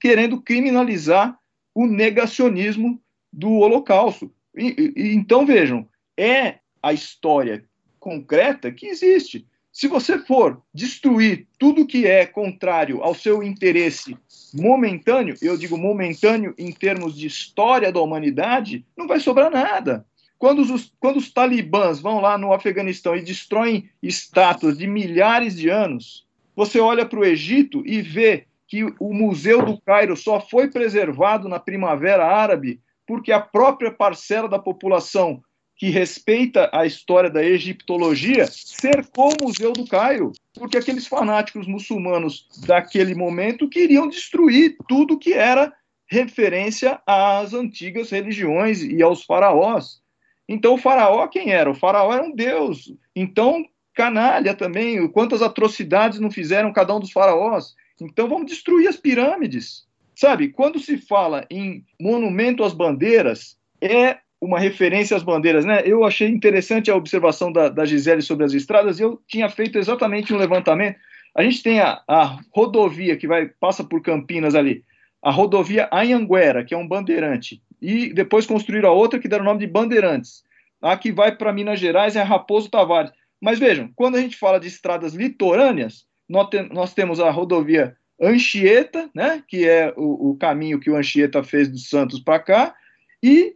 querendo 0.00 0.40
criminalizar 0.40 1.36
o 1.74 1.84
negacionismo 1.84 3.02
do 3.32 3.54
Holocausto. 3.54 4.32
E, 4.56 4.92
e, 4.94 5.14
então, 5.16 5.44
vejam, 5.44 5.88
é 6.16 6.60
a 6.80 6.92
história 6.92 7.64
concreta 7.98 8.70
que 8.70 8.86
existe. 8.86 9.44
Se 9.72 9.88
você 9.88 10.20
for 10.20 10.62
destruir 10.72 11.48
tudo 11.58 11.88
que 11.88 12.06
é 12.06 12.24
contrário 12.24 13.02
ao 13.02 13.12
seu 13.12 13.42
interesse 13.42 14.16
momentâneo, 14.54 15.34
eu 15.42 15.58
digo 15.58 15.76
momentâneo 15.76 16.54
em 16.56 16.70
termos 16.70 17.16
de 17.16 17.26
história 17.26 17.90
da 17.90 18.00
humanidade, 18.00 18.86
não 18.96 19.08
vai 19.08 19.18
sobrar 19.18 19.50
nada. 19.50 20.06
Quando 20.38 20.60
os, 20.60 20.92
quando 21.00 21.16
os 21.16 21.32
talibãs 21.32 22.00
vão 22.00 22.20
lá 22.20 22.38
no 22.38 22.52
Afeganistão 22.52 23.16
e 23.16 23.22
destroem 23.22 23.90
estátuas 24.02 24.78
de 24.78 24.86
milhares 24.86 25.56
de 25.56 25.68
anos, 25.68 26.26
você 26.54 26.78
olha 26.78 27.04
para 27.04 27.18
o 27.18 27.24
Egito 27.24 27.82
e 27.84 28.00
vê 28.00 28.46
que 28.66 28.84
o 29.00 29.12
Museu 29.12 29.64
do 29.64 29.80
Cairo 29.80 30.16
só 30.16 30.40
foi 30.40 30.68
preservado 30.70 31.48
na 31.48 31.58
Primavera 31.58 32.26
Árabe 32.26 32.80
porque 33.06 33.32
a 33.32 33.40
própria 33.40 33.90
parcela 33.90 34.48
da 34.48 34.58
população 34.58 35.42
que 35.78 35.90
respeita 35.90 36.68
a 36.72 36.84
história 36.84 37.30
da 37.30 37.42
egiptologia, 37.42 38.48
cercou 38.48 39.32
o 39.32 39.44
Museu 39.44 39.72
do 39.72 39.86
Cairo, 39.86 40.32
porque 40.52 40.76
aqueles 40.76 41.06
fanáticos 41.06 41.68
muçulmanos 41.68 42.48
daquele 42.66 43.14
momento 43.14 43.68
queriam 43.68 44.08
destruir 44.08 44.76
tudo 44.88 45.18
que 45.18 45.32
era 45.32 45.72
referência 46.10 47.00
às 47.06 47.54
antigas 47.54 48.10
religiões 48.10 48.82
e 48.82 49.00
aos 49.00 49.22
faraós. 49.22 50.00
Então, 50.48 50.74
o 50.74 50.78
faraó 50.78 51.26
quem 51.28 51.50
era? 51.50 51.70
O 51.70 51.74
faraó 51.74 52.12
era 52.12 52.22
um 52.22 52.34
deus. 52.34 52.92
Então, 53.14 53.64
canalha 53.94 54.54
também, 54.54 55.06
quantas 55.08 55.42
atrocidades 55.42 56.18
não 56.18 56.30
fizeram 56.30 56.72
cada 56.72 56.94
um 56.94 57.00
dos 57.00 57.12
faraós. 57.12 57.74
Então, 58.00 58.28
vamos 58.28 58.46
destruir 58.46 58.88
as 58.88 58.96
pirâmides. 58.96 59.86
Sabe, 60.14 60.48
quando 60.48 60.80
se 60.80 60.96
fala 60.98 61.46
em 61.50 61.84
monumento 62.00 62.64
às 62.64 62.72
bandeiras, 62.72 63.56
é 63.80 64.18
uma 64.40 64.58
referência 64.58 65.16
às 65.16 65.22
bandeiras, 65.22 65.64
né? 65.64 65.82
Eu 65.84 66.04
achei 66.04 66.28
interessante 66.28 66.90
a 66.90 66.96
observação 66.96 67.52
da, 67.52 67.68
da 67.68 67.84
Gisele 67.84 68.22
sobre 68.22 68.44
as 68.44 68.52
estradas 68.52 69.00
eu 69.00 69.20
tinha 69.26 69.48
feito 69.48 69.78
exatamente 69.78 70.32
um 70.32 70.38
levantamento. 70.38 70.98
A 71.36 71.42
gente 71.42 71.62
tem 71.62 71.80
a, 71.80 72.02
a 72.06 72.38
rodovia 72.52 73.16
que 73.16 73.26
vai 73.26 73.46
passa 73.46 73.84
por 73.84 74.02
Campinas 74.02 74.54
ali, 74.54 74.84
a 75.22 75.30
rodovia 75.30 75.88
Anhanguera, 75.92 76.64
que 76.64 76.74
é 76.74 76.76
um 76.76 76.86
bandeirante, 76.86 77.62
e 77.80 78.12
depois 78.12 78.46
construíram 78.46 78.88
a 78.88 78.92
outra 78.92 79.18
que 79.18 79.28
deram 79.28 79.44
o 79.44 79.46
nome 79.46 79.60
de 79.60 79.66
Bandeirantes. 79.66 80.42
A 80.80 80.96
que 80.96 81.12
vai 81.12 81.34
para 81.34 81.52
Minas 81.52 81.80
Gerais 81.80 82.16
é 82.16 82.22
Raposo 82.22 82.70
Tavares. 82.70 83.12
Mas 83.40 83.58
vejam, 83.58 83.90
quando 83.94 84.16
a 84.16 84.20
gente 84.20 84.36
fala 84.36 84.58
de 84.58 84.68
estradas 84.68 85.14
litorâneas, 85.14 86.06
nós, 86.28 86.48
te, 86.48 86.62
nós 86.62 86.92
temos 86.92 87.20
a 87.20 87.30
rodovia 87.30 87.96
Anchieta, 88.20 89.08
né, 89.14 89.42
que 89.46 89.66
é 89.66 89.92
o, 89.96 90.30
o 90.30 90.36
caminho 90.36 90.80
que 90.80 90.90
o 90.90 90.96
Anchieta 90.96 91.42
fez 91.42 91.68
do 91.68 91.78
Santos 91.78 92.18
para 92.18 92.40
cá, 92.40 92.74
e 93.22 93.54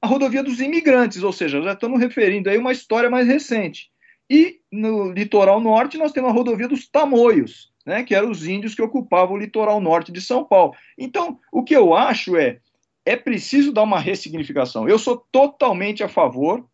a 0.00 0.06
rodovia 0.06 0.42
dos 0.42 0.60
imigrantes, 0.60 1.22
ou 1.22 1.32
seja, 1.32 1.60
já 1.62 1.72
estamos 1.72 2.00
referindo 2.00 2.48
aí 2.48 2.58
uma 2.58 2.72
história 2.72 3.10
mais 3.10 3.26
recente. 3.26 3.90
E 4.30 4.60
no 4.70 5.10
litoral 5.10 5.60
norte 5.60 5.98
nós 5.98 6.12
temos 6.12 6.30
a 6.30 6.32
rodovia 6.32 6.68
dos 6.68 6.86
Tamoios, 6.86 7.72
né, 7.84 8.04
que 8.04 8.14
eram 8.14 8.30
os 8.30 8.46
índios 8.46 8.74
que 8.74 8.82
ocupavam 8.82 9.34
o 9.34 9.38
litoral 9.38 9.80
norte 9.80 10.12
de 10.12 10.20
São 10.20 10.44
Paulo. 10.44 10.74
Então, 10.96 11.38
o 11.50 11.62
que 11.62 11.74
eu 11.74 11.94
acho 11.94 12.36
é 12.36 12.58
é 13.04 13.16
preciso 13.16 13.72
dar 13.72 13.82
uma 13.82 14.00
ressignificação. 14.00 14.88
Eu 14.88 14.98
sou 14.98 15.16
totalmente 15.30 16.02
a 16.02 16.08
favor 16.08 16.64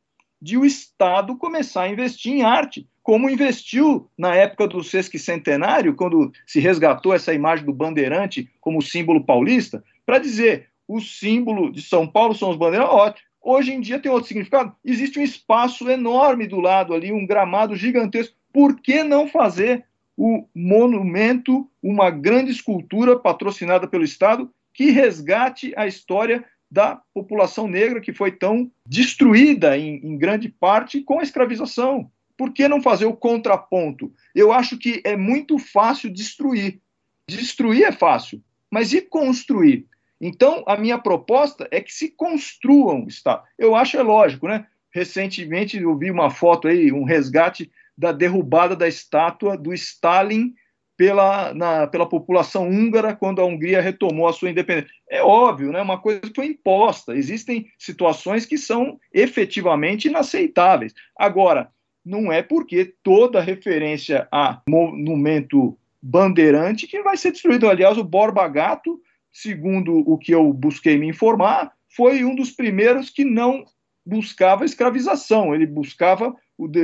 de 0.40 0.56
o 0.56 0.64
Estado 0.64 1.36
começar 1.36 1.82
a 1.82 1.88
investir 1.88 2.32
em 2.32 2.42
arte, 2.42 2.88
como 3.02 3.28
investiu 3.28 4.08
na 4.16 4.34
época 4.34 4.68
do 4.68 4.82
sesquicentenário, 4.82 5.94
quando 5.94 6.32
se 6.46 6.60
resgatou 6.60 7.12
essa 7.12 7.34
imagem 7.34 7.64
do 7.64 7.72
bandeirante 7.72 8.48
como 8.60 8.80
símbolo 8.80 9.24
paulista, 9.24 9.82
para 10.06 10.18
dizer 10.18 10.68
o 10.86 11.00
símbolo 11.00 11.70
de 11.70 11.82
São 11.82 12.06
Paulo 12.06 12.34
são 12.34 12.50
os 12.50 12.56
bandeiras, 12.56 12.88
ótimo. 12.88 13.28
Hoje 13.42 13.72
em 13.72 13.80
dia 13.80 13.98
tem 13.98 14.10
outro 14.10 14.28
significado. 14.28 14.74
Existe 14.84 15.18
um 15.18 15.22
espaço 15.22 15.88
enorme 15.88 16.46
do 16.46 16.60
lado 16.60 16.92
ali, 16.92 17.10
um 17.10 17.26
gramado 17.26 17.74
gigantesco. 17.74 18.36
Por 18.52 18.78
que 18.80 19.02
não 19.02 19.26
fazer 19.26 19.84
o 20.16 20.46
monumento, 20.54 21.66
uma 21.82 22.10
grande 22.10 22.50
escultura 22.50 23.18
patrocinada 23.18 23.86
pelo 23.86 24.04
Estado, 24.04 24.50
que 24.80 24.90
resgate 24.92 25.74
a 25.76 25.86
história 25.86 26.42
da 26.70 26.98
população 27.12 27.68
negra 27.68 28.00
que 28.00 28.14
foi 28.14 28.32
tão 28.32 28.72
destruída 28.86 29.76
em, 29.76 29.96
em, 29.96 30.16
grande 30.16 30.48
parte 30.48 31.02
com 31.02 31.20
a 31.20 31.22
escravização. 31.22 32.10
Por 32.34 32.50
que 32.50 32.66
não 32.66 32.80
fazer 32.80 33.04
o 33.04 33.12
contraponto? 33.12 34.10
Eu 34.34 34.50
acho 34.50 34.78
que 34.78 35.02
é 35.04 35.18
muito 35.18 35.58
fácil 35.58 36.08
destruir. 36.10 36.80
Destruir 37.28 37.82
é 37.82 37.92
fácil, 37.92 38.42
mas 38.70 38.94
e 38.94 39.02
construir? 39.02 39.86
Então, 40.18 40.64
a 40.66 40.78
minha 40.78 40.96
proposta 40.96 41.68
é 41.70 41.82
que 41.82 41.92
se 41.92 42.08
construam 42.08 43.06
Estado. 43.06 43.42
Eu 43.58 43.74
acho 43.74 43.98
é 43.98 44.02
lógico, 44.02 44.48
né? 44.48 44.66
Recentemente 44.90 45.76
eu 45.76 45.94
vi 45.94 46.10
uma 46.10 46.30
foto 46.30 46.68
aí, 46.68 46.90
um 46.90 47.04
resgate 47.04 47.70
da 47.98 48.12
derrubada 48.12 48.74
da 48.74 48.88
estátua 48.88 49.58
do 49.58 49.74
Stalin 49.74 50.54
pela, 51.00 51.54
na, 51.54 51.86
pela 51.86 52.06
população 52.06 52.68
húngara 52.68 53.16
quando 53.16 53.40
a 53.40 53.44
Hungria 53.46 53.80
retomou 53.80 54.28
a 54.28 54.34
sua 54.34 54.50
independência. 54.50 54.90
É 55.08 55.22
óbvio, 55.22 55.72
né? 55.72 55.80
uma 55.80 55.98
coisa 55.98 56.20
que 56.20 56.34
foi 56.34 56.44
imposta. 56.44 57.16
Existem 57.16 57.72
situações 57.78 58.44
que 58.44 58.58
são 58.58 59.00
efetivamente 59.10 60.08
inaceitáveis. 60.08 60.92
Agora, 61.16 61.70
não 62.04 62.30
é 62.30 62.42
porque 62.42 62.92
toda 63.02 63.40
referência 63.40 64.28
a 64.30 64.60
monumento 64.68 65.74
bandeirante 66.02 66.86
que 66.86 67.02
vai 67.02 67.16
ser 67.16 67.30
destruído. 67.30 67.66
Aliás, 67.66 67.96
o 67.96 68.04
Borba 68.04 68.46
Gato, 68.46 69.00
segundo 69.32 70.00
o 70.06 70.18
que 70.18 70.34
eu 70.34 70.52
busquei 70.52 70.98
me 70.98 71.08
informar, 71.08 71.72
foi 71.96 72.24
um 72.24 72.34
dos 72.34 72.50
primeiros 72.50 73.08
que 73.08 73.24
não 73.24 73.64
buscava 74.04 74.66
escravização, 74.66 75.54
ele 75.54 75.64
buscava, 75.64 76.36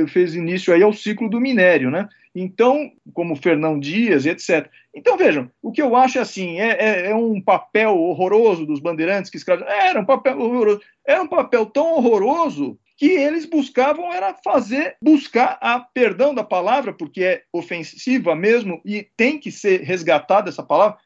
fez 0.07 0.35
início 0.35 0.73
aí 0.73 0.81
ao 0.81 0.93
ciclo 0.93 1.29
do 1.29 1.39
minério, 1.39 1.89
né? 1.91 2.07
Então, 2.33 2.91
como 3.13 3.35
Fernão 3.35 3.79
Dias, 3.79 4.25
etc. 4.25 4.69
Então, 4.93 5.17
vejam, 5.17 5.49
o 5.61 5.71
que 5.71 5.81
eu 5.81 5.95
acho 5.95 6.19
é 6.19 6.21
assim, 6.21 6.59
é, 6.59 6.69
é, 6.69 7.11
é 7.11 7.15
um 7.15 7.41
papel 7.41 7.97
horroroso 7.97 8.65
dos 8.65 8.79
bandeirantes 8.79 9.31
que 9.31 9.37
escravizam. 9.37 9.71
É, 9.71 9.87
era 9.89 9.99
um 9.99 10.05
papel 10.05 10.39
horroroso. 10.39 10.81
Era 11.05 11.21
um 11.21 11.27
papel 11.27 11.65
tão 11.65 11.93
horroroso 11.93 12.77
que 12.95 13.05
eles 13.05 13.45
buscavam 13.45 14.11
era 14.11 14.35
fazer, 14.43 14.97
buscar 15.01 15.57
a 15.61 15.79
perdão 15.79 16.33
da 16.33 16.43
palavra, 16.43 16.91
porque 16.91 17.23
é 17.23 17.43
ofensiva 17.53 18.35
mesmo 18.35 18.81
e 18.83 19.07
tem 19.15 19.39
que 19.39 19.51
ser 19.51 19.81
resgatada 19.81 20.49
essa 20.49 20.63
palavra, 20.63 20.97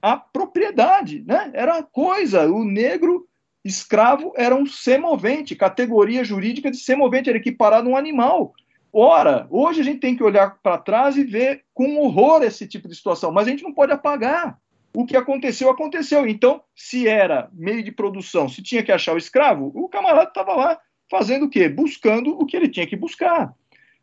a 0.00 0.16
propriedade, 0.16 1.24
né? 1.26 1.50
Era 1.52 1.82
coisa, 1.82 2.48
o 2.48 2.64
negro 2.64 3.26
escravo 3.66 4.32
era 4.36 4.54
um 4.54 4.64
semovente, 4.64 5.56
categoria 5.56 6.24
jurídica 6.24 6.70
de 6.70 6.76
semovente, 6.76 7.28
era 7.28 7.38
equiparado 7.38 7.88
a 7.88 7.92
um 7.92 7.96
animal. 7.96 8.54
Ora, 8.92 9.46
hoje 9.50 9.80
a 9.80 9.84
gente 9.84 10.00
tem 10.00 10.16
que 10.16 10.22
olhar 10.22 10.58
para 10.62 10.78
trás 10.78 11.16
e 11.16 11.24
ver 11.24 11.64
com 11.74 11.98
horror 11.98 12.42
esse 12.42 12.66
tipo 12.66 12.88
de 12.88 12.94
situação, 12.94 13.32
mas 13.32 13.46
a 13.46 13.50
gente 13.50 13.62
não 13.62 13.74
pode 13.74 13.92
apagar. 13.92 14.58
O 14.94 15.04
que 15.04 15.16
aconteceu, 15.16 15.68
aconteceu. 15.68 16.26
Então, 16.26 16.62
se 16.74 17.06
era 17.06 17.50
meio 17.52 17.82
de 17.82 17.92
produção, 17.92 18.48
se 18.48 18.62
tinha 18.62 18.82
que 18.82 18.90
achar 18.90 19.14
o 19.14 19.18
escravo, 19.18 19.70
o 19.74 19.88
camarada 19.88 20.28
estava 20.28 20.54
lá 20.54 20.78
fazendo 21.10 21.44
o 21.44 21.50
quê? 21.50 21.68
Buscando 21.68 22.30
o 22.30 22.46
que 22.46 22.56
ele 22.56 22.68
tinha 22.68 22.86
que 22.86 22.96
buscar. 22.96 23.52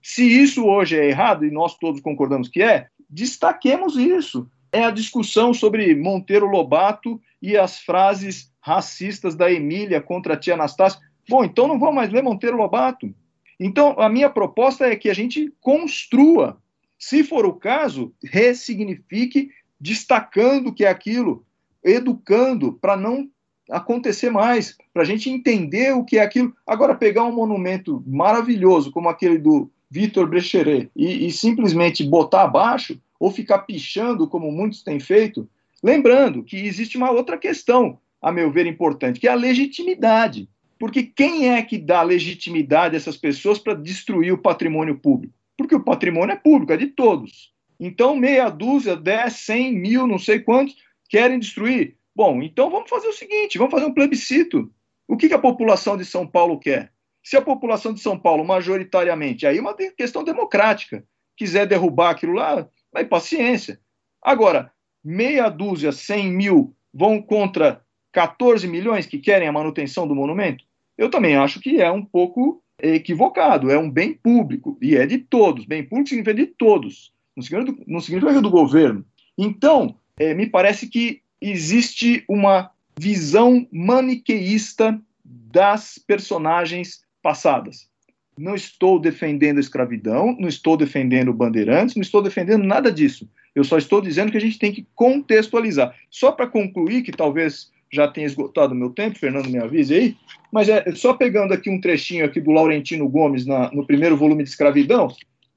Se 0.02 0.23
isso 0.23 0.65
hoje 0.67 0.99
é 0.99 1.08
errado, 1.08 1.45
e 1.45 1.49
nós 1.49 1.76
todos 1.78 2.02
concordamos 2.02 2.49
que 2.49 2.62
é, 2.62 2.88
destaquemos 3.10 3.97
isso. 3.97 4.47
É 4.73 4.83
a 4.83 4.91
discussão 4.91 5.53
sobre 5.53 5.95
Monteiro 5.95 6.47
Lobato 6.47 7.21
e 7.39 7.55
as 7.55 7.77
frases 7.79 8.51
racistas 8.59 9.36
da 9.36 9.51
Emília 9.51 10.01
contra 10.01 10.33
a 10.33 10.38
tia 10.38 10.55
Anastácia. 10.55 10.99
Bom, 11.29 11.43
então 11.43 11.67
não 11.67 11.79
vamos 11.79 11.95
mais 11.95 12.12
ler 12.12 12.23
Monteiro 12.23 12.57
Lobato. 12.57 13.13
Então, 13.59 13.95
a 13.99 14.09
minha 14.09 14.29
proposta 14.29 14.88
é 14.88 14.95
que 14.95 15.09
a 15.09 15.13
gente 15.13 15.53
construa, 15.62 16.57
se 16.97 17.23
for 17.23 17.45
o 17.45 17.53
caso, 17.53 18.12
ressignifique, 18.23 19.51
destacando 19.79 20.67
o 20.67 20.73
que 20.73 20.86
é 20.86 20.89
aquilo, 20.89 21.45
educando, 21.83 22.73
para 22.73 22.97
não 22.97 23.29
acontecer 23.69 24.29
mais, 24.29 24.75
para 24.91 25.03
a 25.03 25.05
gente 25.05 25.29
entender 25.29 25.93
o 25.93 26.03
que 26.03 26.17
é 26.17 26.23
aquilo. 26.23 26.53
Agora, 26.65 26.95
pegar 26.95 27.23
um 27.25 27.31
monumento 27.31 28.03
maravilhoso 28.07 28.91
como 28.91 29.07
aquele 29.07 29.38
do 29.38 29.69
Vitor 29.89 30.27
Brecheret 30.27 30.89
e, 30.95 31.27
e 31.27 31.31
simplesmente 31.31 32.03
botar 32.03 32.43
abaixo, 32.43 32.99
ou 33.23 33.31
ficar 33.31 33.59
pichando, 33.59 34.27
como 34.27 34.51
muitos 34.51 34.83
têm 34.83 34.99
feito, 34.99 35.49
lembrando 35.81 36.43
que 36.43 36.57
existe 36.57 36.97
uma 36.97 37.09
outra 37.09 37.38
questão, 37.38 37.97
a 38.21 38.33
meu 38.33 38.51
ver, 38.51 38.65
importante, 38.65 39.17
que 39.17 39.29
é 39.29 39.31
a 39.31 39.36
legitimidade. 39.36 40.49
Porque 40.77 41.03
quem 41.03 41.47
é 41.47 41.62
que 41.62 41.77
dá 41.77 42.01
legitimidade 42.01 42.95
a 42.95 42.97
essas 42.97 43.15
pessoas 43.15 43.57
para 43.57 43.75
destruir 43.75 44.33
o 44.33 44.38
patrimônio 44.38 44.99
público? 44.99 45.33
Porque 45.55 45.73
o 45.73 45.81
patrimônio 45.81 46.33
é 46.33 46.36
público, 46.36 46.73
é 46.73 46.75
de 46.75 46.88
todos. 46.88 47.53
Então, 47.79 48.13
meia 48.13 48.49
dúzia, 48.49 48.93
dez, 48.93 49.36
cem, 49.36 49.73
mil, 49.73 50.05
não 50.05 50.19
sei 50.19 50.41
quantos, 50.41 50.75
querem 51.07 51.39
destruir. 51.39 51.95
Bom, 52.13 52.43
então 52.43 52.69
vamos 52.69 52.89
fazer 52.89 53.07
o 53.07 53.13
seguinte: 53.13 53.57
vamos 53.57 53.71
fazer 53.71 53.86
um 53.86 53.93
plebiscito. 53.93 54.69
O 55.07 55.15
que, 55.15 55.29
que 55.29 55.33
a 55.33 55.39
população 55.39 55.95
de 55.95 56.03
São 56.03 56.27
Paulo 56.27 56.59
quer? 56.59 56.91
Se 57.23 57.38
a 57.38 57.41
população 57.41 57.93
de 57.93 58.01
São 58.01 58.19
Paulo, 58.19 58.43
majoritariamente, 58.43 59.47
aí 59.47 59.59
é 59.59 59.62
uma 59.62 59.73
questão 59.73 60.25
democrática, 60.25 61.05
quiser 61.38 61.65
derrubar 61.65 62.09
aquilo 62.09 62.33
lá, 62.33 62.67
vai 62.93 63.03
paciência. 63.03 63.79
Agora, 64.21 64.71
meia 65.03 65.49
dúzia, 65.49 65.91
cem 65.91 66.32
mil 66.32 66.75
vão 66.93 67.21
contra 67.21 67.82
14 68.12 68.67
milhões 68.67 69.08
que 69.08 69.17
querem 69.17 69.47
a 69.47 69.51
manutenção 69.51 70.08
do 70.08 70.15
monumento? 70.15 70.63
Eu 70.97 71.10
também 71.10 71.36
acho 71.36 71.60
que 71.60 71.82
é 71.82 71.91
um 71.91 72.06
pouco 72.06 72.63
equivocado. 72.82 73.71
É 73.71 73.77
um 73.77 73.89
bem 73.89 74.13
público 74.13 74.77
e 74.82 74.95
é 74.95 75.06
de 75.06 75.17
todos. 75.17 75.65
Bem 75.65 75.84
público 75.84 76.10
significa 76.10 76.36
de 76.36 76.45
todos, 76.45 77.12
não 77.36 77.43
significa 77.43 77.84
não 77.88 77.99
significa 77.99 78.41
do 78.41 78.49
governo. 78.49 79.03
Então, 79.38 79.97
é, 80.17 80.34
me 80.34 80.45
parece 80.45 80.88
que 80.88 81.21
existe 81.41 82.23
uma 82.29 82.71
visão 82.97 83.67
maniqueísta 83.71 85.01
das 85.25 85.97
personagens 85.97 87.01
passadas. 87.21 87.89
Não 88.38 88.56
estou 88.56 89.00
defendendo 89.00 89.58
a 89.58 89.62
escravidão, 89.62 90.36
não 90.39 90.48
estou 90.48 90.76
defendendo 90.76 91.34
bandeirantes, 91.34 91.96
não 91.96 92.02
estou 92.02 92.22
defendendo 92.22 92.63
nada 92.63 92.91
disso. 92.91 93.30
Eu 93.54 93.63
só 93.63 93.78
estou 93.78 94.02
dizendo 94.02 94.32
que 94.32 94.38
a 94.38 94.41
gente 94.41 94.58
tem 94.58 94.72
que 94.72 94.88
contextualizar. 94.96 95.96
Só 96.10 96.32
para 96.32 96.48
concluir, 96.48 97.04
que 97.04 97.12
talvez 97.12 97.72
já 97.91 98.08
tenha 98.08 98.26
esgotado 98.26 98.74
o 98.74 98.78
meu 98.78 98.89
tempo, 98.89 99.19
Fernando 99.19 99.50
me 99.50 99.60
avise 99.60 99.93
aí, 99.93 100.17
mas 100.52 100.67
é 100.67 100.84
só 100.96 101.13
pegando 101.13 101.54
aqui 101.54 101.69
um 101.69 101.80
trechinho 101.80 102.26
aqui 102.26 102.41
do 102.41 102.52
Laurentino 102.52 103.08
Gomes 103.08 103.46
na, 103.46 103.72
no 103.72 103.86
primeiro 103.86 104.17
volume 104.17 104.43
de 104.43 104.50
Escravidão, 104.50 105.10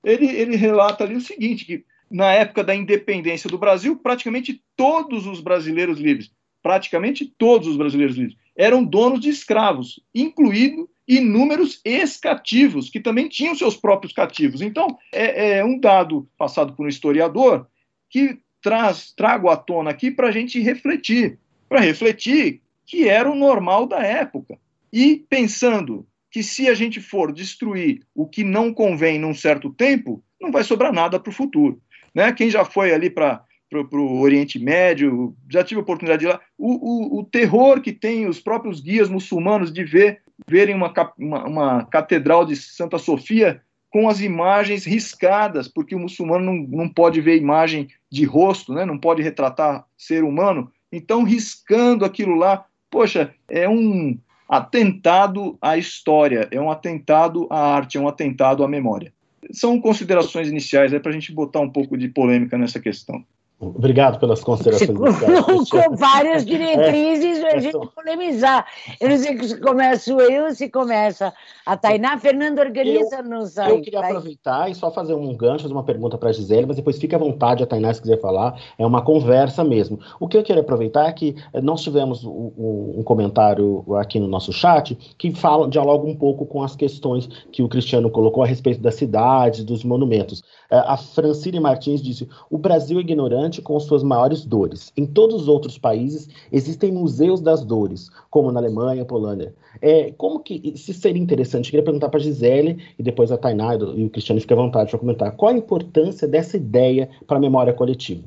ele, 0.05 0.27
ele 0.27 0.55
relata 0.55 1.03
ali 1.03 1.17
o 1.17 1.21
seguinte, 1.21 1.65
que 1.65 1.85
na 2.11 2.33
época 2.33 2.63
da 2.63 2.75
independência 2.75 3.49
do 3.49 3.59
Brasil, 3.59 3.97
praticamente 3.97 4.63
todos 4.77 5.27
os 5.27 5.41
brasileiros 5.41 5.99
livres, 5.99 6.31
praticamente 6.63 7.25
todos 7.39 7.67
os 7.67 7.77
brasileiros 7.77 8.17
livres, 8.17 8.37
eram 8.57 8.85
donos 8.85 9.21
de 9.21 9.31
escravos, 9.31 10.01
incluindo 10.15 10.89
inúmeros 11.09 11.81
ex-cativos, 11.85 12.91
que 12.91 13.01
também 13.01 13.29
tinham 13.29 13.55
seus 13.55 13.77
próprios 13.77 14.13
cativos. 14.13 14.61
Então, 14.61 14.99
é, 15.13 15.59
é 15.59 15.65
um 15.65 15.79
dado 15.79 16.29
passado 16.37 16.73
por 16.75 16.87
um 16.87 16.89
historiador 16.89 17.67
que 18.11 18.39
traz, 18.61 19.13
trago 19.13 19.49
à 19.49 19.57
tona 19.57 19.91
aqui 19.91 20.11
para 20.11 20.29
a 20.29 20.33
gente 20.33 20.61
refletir 20.61 21.39
para 21.69 21.81
refletir 21.81 22.61
que 22.85 23.09
era 23.09 23.31
o 23.31 23.35
normal 23.35 23.87
da 23.87 24.03
época. 24.03 24.59
E 24.93 25.25
pensando 25.29 26.07
que 26.31 26.43
se 26.43 26.69
a 26.69 26.75
gente 26.75 27.01
for 27.01 27.33
destruir 27.33 28.03
o 28.15 28.27
que 28.27 28.45
não 28.45 28.73
convém 28.73 29.19
num 29.19 29.35
certo 29.35 29.71
tempo, 29.71 30.23
não 30.41 30.53
vai 30.53 30.63
sobrar 30.63 30.93
nada 30.93 31.19
para 31.19 31.31
o 31.31 31.35
futuro. 31.35 31.81
Né? 32.15 32.33
Quem 32.33 32.51
já 32.51 32.65
foi 32.65 32.93
ali 32.93 33.11
para 33.11 33.43
o 33.73 34.21
Oriente 34.21 34.59
Médio, 34.59 35.35
já 35.51 35.65
tive 35.65 35.81
a 35.81 35.83
oportunidade 35.83 36.21
de 36.21 36.27
ir 36.27 36.29
lá, 36.29 36.41
o, 36.57 37.17
o, 37.17 37.21
o, 37.21 37.25
terror 37.25 37.81
que 37.81 37.93
tem 37.93 38.27
os 38.27 38.41
próprios 38.41 38.81
guias 38.81 39.09
muçulmanos 39.09 39.73
de 39.73 39.83
ver 39.83 40.23
verem 40.49 40.75
uma, 40.75 40.93
uma, 41.19 41.45
uma 41.45 41.85
catedral 41.85 42.45
de 42.45 42.57
Santa 42.57 42.99
Sofia 42.99 43.63
com 43.91 44.09
as 44.09 44.21
imagens 44.21 44.85
riscadas, 44.85 45.69
porque 45.69 45.95
o 45.95 45.99
muçulmano 45.99 46.45
não, 46.45 46.55
não 46.55 46.89
pode 46.89 47.21
ver 47.21 47.37
imagem 47.37 47.89
de 48.11 48.25
rosto, 48.25 48.75
né? 48.75 48.85
não 48.85 48.99
pode 48.99 49.23
retratar 49.23 49.85
ser 49.97 50.23
humano, 50.23 50.71
então, 50.93 51.25
riscando 51.25 52.05
aquilo 52.05 52.35
lá, 52.35 52.65
poxa, 52.91 53.35
é 53.49 53.69
um 53.69 54.19
atentado 54.49 55.59
à 55.61 55.77
história, 55.77 56.49
é 56.51 56.61
um 56.61 56.71
atentado 56.71 57.47
à 57.51 57.75
arte, 57.75 57.99
é 57.99 58.01
um 58.01 58.09
atentado 58.09 58.63
à 58.63 58.69
memória. 58.69 59.13
São 59.53 59.81
considerações 59.81 60.49
iniciais 60.49 60.93
para 61.01 61.11
a 61.11 61.15
gente 61.15 61.33
botar 61.33 61.61
um 61.61 61.71
pouco 61.71 61.97
de 61.97 62.09
polêmica 62.09 62.57
nessa 62.57 62.81
questão. 62.81 63.25
Obrigado 63.59 64.21
pelas 64.21 64.45
considerações. 64.45 64.91
Com 65.71 65.97
várias 65.97 66.45
diretrizes 66.45 67.39
é, 67.39 67.57
a 67.57 67.59
gente 67.59 67.75
é 67.75 67.87
polemizar. 67.87 68.67
Eu 69.01 69.09
não 69.09 69.17
sei 69.17 69.43
se 69.43 69.61
começa 69.61 70.13
eu, 70.13 70.55
se 70.55 70.69
começa 70.69 71.33
a 71.65 71.75
Tainá. 71.75 72.19
Fernando 72.19 72.59
organiza 72.59 73.23
nos 73.23 73.57
Eu 73.57 73.81
queria 73.81 74.03
tá 74.03 74.09
aproveitar 74.09 74.71
e 74.71 74.75
só 74.75 74.91
fazer 74.91 75.15
um 75.15 75.35
gancho, 75.35 75.63
fazer 75.63 75.73
uma 75.73 75.85
pergunta 75.85 76.19
para 76.19 76.29
a 76.29 76.33
Gisele, 76.33 76.67
mas 76.67 76.77
depois 76.77 76.99
fique 76.99 77.15
à 77.15 77.19
vontade, 77.19 77.63
a 77.63 77.67
Tainá, 77.67 77.95
se 77.95 78.03
quiser 78.03 78.21
falar. 78.21 78.61
É 78.79 78.85
uma 78.85 79.01
conversa 79.01 79.65
mesmo. 79.65 79.99
O 80.21 80.29
que 80.29 80.37
eu 80.37 80.43
queria 80.43 80.61
aproveitar 80.61 81.09
é 81.09 81.13
que 81.13 81.35
eh, 81.55 81.61
nós 81.63 81.81
tivemos 81.81 82.25
um, 82.25 82.95
um 82.99 83.03
comentário 83.03 83.87
aqui 83.97 84.21
no 84.21 84.29
nosso 84.29 84.53
chat 84.53 84.95
que 85.17 85.35
fala, 85.35 85.67
dialoga 85.67 86.07
um 86.07 86.15
pouco 86.15 86.45
com 86.45 86.63
as 86.63 86.77
questões 86.77 87.27
que 87.51 87.63
o 87.63 87.69
Cristiano 87.69 88.11
colocou 88.11 88.43
a 88.43 88.47
respeito 88.47 88.83
das 88.83 88.97
cidades, 88.97 89.65
dos 89.65 89.83
monumentos. 89.83 90.43
Eh, 90.71 90.83
a 90.87 90.97
Francine 90.97 91.61
Martins 91.61 92.03
disse: 92.03 92.29
o 92.51 92.59
Brasil 92.59 92.99
é 92.99 93.01
ignorante 93.01 93.63
com 93.63 93.79
suas 93.79 94.03
maiores 94.03 94.45
dores. 94.45 94.93
Em 94.97 95.07
todos 95.07 95.43
os 95.43 95.49
outros 95.49 95.79
países 95.79 96.29
existem 96.51 96.93
museus 96.93 97.41
das 97.41 97.65
dores, 97.65 98.11
como 98.31 98.51
na 98.51 98.61
Alemanha, 98.61 99.05
Polônia. 99.05 99.55
É, 99.81 100.13
como 100.13 100.41
que 100.41 100.77
se 100.77 100.95
seria 100.95 101.23
interessante? 101.23 101.67
Eu 101.67 101.71
queria 101.71 101.85
perguntar 101.85 102.09
para 102.09 102.21
a 102.21 102.23
Gisele 102.23 102.83
e 102.99 103.03
depois 103.03 103.31
a 103.31 103.37
Tainá 103.37 103.75
e 103.75 104.05
o 104.05 104.11
Cristiano 104.11 104.41
fique 104.41 104.53
à 104.53 104.57
vontade 104.57 104.91
para 104.91 104.99
comentar. 104.99 105.33
Qual 105.37 105.53
a 105.53 105.57
importância 105.57 106.27
dessa 106.27 106.57
ideia 106.57 107.09
para 107.27 107.37
a 107.37 107.41
memória 107.41 107.73
coletiva? 107.73 108.25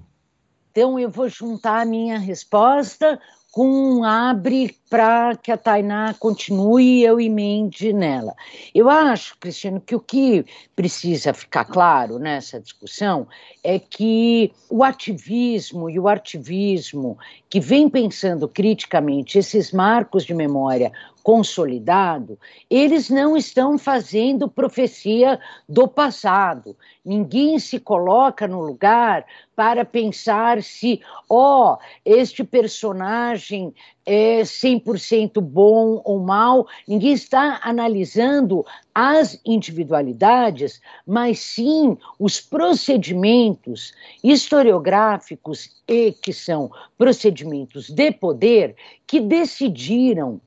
Então 0.71 0.99
eu 0.99 1.09
vou 1.09 1.27
juntar 1.27 1.81
a 1.81 1.85
minha 1.85 2.19
resposta 2.19 3.19
com 3.51 4.03
abre 4.03 4.75
para 4.89 5.35
que 5.35 5.51
a 5.51 5.57
Tainá 5.57 6.13
continue 6.19 6.99
e 6.99 7.03
eu 7.03 7.19
emende 7.19 7.91
nela. 7.91 8.35
Eu 8.73 8.89
acho, 8.89 9.37
Cristiano, 9.39 9.81
que 9.81 9.95
o 9.95 9.99
que 9.99 10.45
precisa 10.75 11.33
ficar 11.33 11.65
claro 11.65 12.19
nessa 12.19 12.59
discussão 12.59 13.27
é 13.63 13.79
que 13.79 14.51
o 14.69 14.83
ativismo 14.83 15.89
e 15.89 15.99
o 15.99 16.07
artivismo 16.07 17.17
que 17.49 17.59
vem 17.59 17.89
pensando 17.89 18.47
criticamente 18.47 19.39
esses 19.39 19.71
marcos 19.71 20.25
de 20.25 20.33
memória 20.33 20.91
consolidado, 21.29 22.39
eles 22.67 23.07
não 23.07 23.37
estão 23.37 23.77
fazendo 23.77 24.49
profecia 24.49 25.39
do 25.69 25.87
passado. 25.87 26.75
Ninguém 27.05 27.59
se 27.59 27.79
coloca 27.79 28.47
no 28.47 28.59
lugar 28.59 29.27
para 29.55 29.85
pensar 29.85 30.63
se, 30.63 30.99
ó, 31.29 31.73
oh, 31.73 31.77
este 32.03 32.43
personagem 32.43 33.75
é 34.07 34.41
100% 34.41 35.39
bom 35.39 36.01
ou 36.03 36.19
mal, 36.19 36.65
ninguém 36.87 37.13
está 37.13 37.59
analisando 37.61 38.65
as 38.91 39.39
individualidades, 39.45 40.81
mas 41.05 41.37
sim 41.37 41.95
os 42.17 42.41
procedimentos 42.41 43.93
historiográficos 44.23 45.79
e 45.87 46.11
que 46.11 46.33
são 46.33 46.71
procedimentos 46.97 47.87
de 47.87 48.11
poder 48.11 48.75
que 49.05 49.19
decidiram 49.19 50.41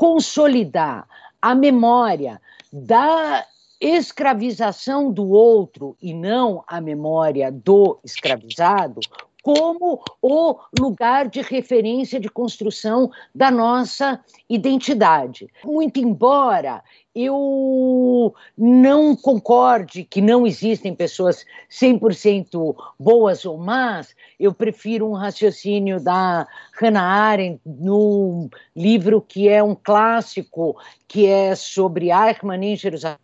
consolidar 0.00 1.06
a 1.42 1.54
memória 1.54 2.40
da 2.72 3.46
escravização 3.78 5.12
do 5.12 5.28
outro 5.28 5.94
e 6.00 6.14
não 6.14 6.64
a 6.66 6.80
memória 6.80 7.52
do 7.52 8.00
escravizado, 8.02 9.00
como 9.42 10.02
o 10.20 10.56
lugar 10.78 11.28
de 11.28 11.40
referência 11.40 12.20
de 12.20 12.28
construção 12.28 13.10
da 13.34 13.50
nossa 13.50 14.20
identidade. 14.48 15.48
Muito 15.64 15.98
embora 15.98 16.82
eu 17.14 18.34
não 18.56 19.16
concorde 19.16 20.04
que 20.04 20.20
não 20.20 20.46
existem 20.46 20.94
pessoas 20.94 21.44
100% 21.70 22.74
boas 22.98 23.44
ou 23.44 23.58
más, 23.58 24.14
eu 24.38 24.54
prefiro 24.54 25.08
um 25.08 25.14
raciocínio 25.14 26.00
da 26.00 26.46
Hannah 26.80 27.02
Arendt 27.02 27.60
no 27.64 28.48
livro 28.76 29.20
que 29.20 29.48
é 29.48 29.62
um 29.62 29.74
clássico, 29.74 30.76
que 31.08 31.26
é 31.26 31.54
sobre 31.56 32.10
Eichmann 32.10 32.64
em 32.64 32.76
Jerusalém, 32.76 33.18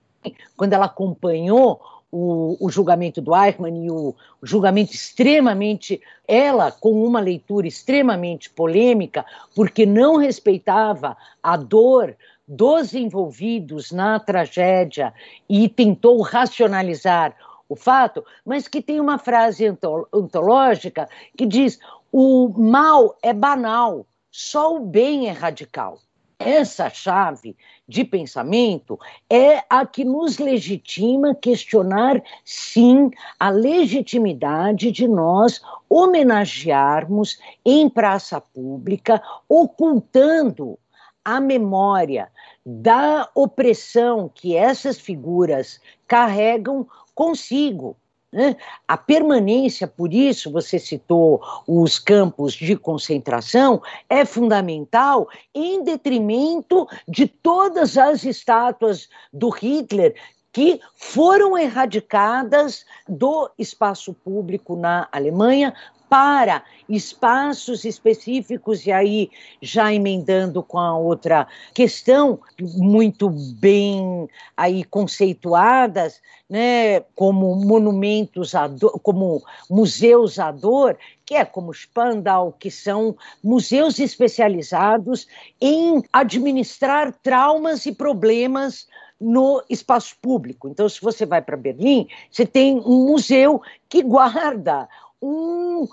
quando 0.56 0.72
ela 0.72 0.86
acompanhou 0.86 1.80
o, 2.10 2.56
o, 2.60 2.70
julgamento 2.70 3.20
do 3.20 3.34
Eichmann 3.34 3.84
e 3.84 3.90
o, 3.90 4.14
o, 4.40 4.46
julgamento 4.46 4.92
extremamente, 4.92 6.00
ela 6.26 6.70
com 6.70 6.92
uma 7.04 7.20
leitura 7.20 7.66
extremamente 7.66 8.48
polêmica, 8.50 9.24
porque 9.54 9.84
não 9.84 10.16
respeitava 10.16 11.16
a 11.42 11.56
dor 11.56 12.16
dos 12.46 12.94
envolvidos 12.94 13.90
na 13.90 14.20
tragédia 14.20 15.12
e 15.48 15.68
tentou 15.68 16.22
racionalizar 16.22 17.34
o 17.68 17.74
fato, 17.74 18.24
mas 18.44 18.68
que 18.68 18.80
tem 18.80 19.00
uma 19.00 19.18
frase 19.18 19.66
antológica 20.12 21.08
que 21.36 21.44
diz: 21.44 21.80
o 22.12 22.48
mal 22.48 23.16
é 23.20 23.32
banal, 23.32 24.06
só 24.30 24.76
o 24.76 24.80
bem 24.80 25.28
é 25.28 25.32
radical. 25.32 25.98
Essa 26.38 26.90
chave 26.90 27.56
de 27.88 28.04
pensamento 28.04 28.98
é 29.28 29.64
a 29.70 29.86
que 29.86 30.04
nos 30.04 30.38
legitima 30.38 31.34
questionar, 31.34 32.22
sim, 32.44 33.10
a 33.40 33.48
legitimidade 33.48 34.92
de 34.92 35.08
nós 35.08 35.62
homenagearmos 35.88 37.38
em 37.64 37.88
praça 37.88 38.38
pública, 38.38 39.22
ocultando 39.48 40.78
a 41.24 41.40
memória 41.40 42.30
da 42.64 43.28
opressão 43.34 44.30
que 44.32 44.54
essas 44.54 44.98
figuras 44.98 45.80
carregam 46.06 46.86
consigo. 47.14 47.96
Né? 48.32 48.56
A 48.86 48.96
permanência, 48.96 49.86
por 49.86 50.12
isso 50.12 50.50
você 50.50 50.78
citou 50.78 51.40
os 51.66 51.98
campos 51.98 52.54
de 52.54 52.76
concentração, 52.76 53.80
é 54.08 54.24
fundamental 54.24 55.28
em 55.54 55.82
detrimento 55.82 56.86
de 57.08 57.26
todas 57.26 57.96
as 57.96 58.24
estátuas 58.24 59.08
do 59.32 59.48
Hitler 59.48 60.14
que 60.52 60.80
foram 60.94 61.56
erradicadas 61.56 62.86
do 63.06 63.50
espaço 63.58 64.14
público 64.14 64.74
na 64.74 65.06
Alemanha 65.12 65.74
para 66.08 66.62
espaços 66.88 67.84
específicos, 67.84 68.86
e 68.86 68.92
aí 68.92 69.30
já 69.60 69.92
emendando 69.92 70.62
com 70.62 70.78
a 70.78 70.96
outra 70.96 71.46
questão, 71.74 72.38
muito 72.60 73.28
bem 73.30 74.28
aí 74.56 74.84
conceituadas, 74.84 76.20
né, 76.48 77.00
como 77.14 77.56
monumentos, 77.56 78.54
a 78.54 78.68
dor, 78.68 78.98
como 79.00 79.42
museus 79.68 80.38
à 80.38 80.52
dor, 80.52 80.96
que 81.24 81.34
é 81.34 81.44
como 81.44 81.74
Spandau, 81.74 82.52
que 82.52 82.70
são 82.70 83.16
museus 83.42 83.98
especializados 83.98 85.26
em 85.60 86.02
administrar 86.12 87.12
traumas 87.22 87.84
e 87.84 87.92
problemas 87.92 88.86
no 89.20 89.62
espaço 89.68 90.14
público. 90.20 90.68
Então, 90.68 90.88
se 90.88 91.00
você 91.00 91.24
vai 91.24 91.40
para 91.40 91.56
Berlim, 91.56 92.06
você 92.30 92.46
tem 92.46 92.78
um 92.78 93.06
museu 93.06 93.62
que 93.88 94.02
guarda 94.02 94.88
um 95.20 95.86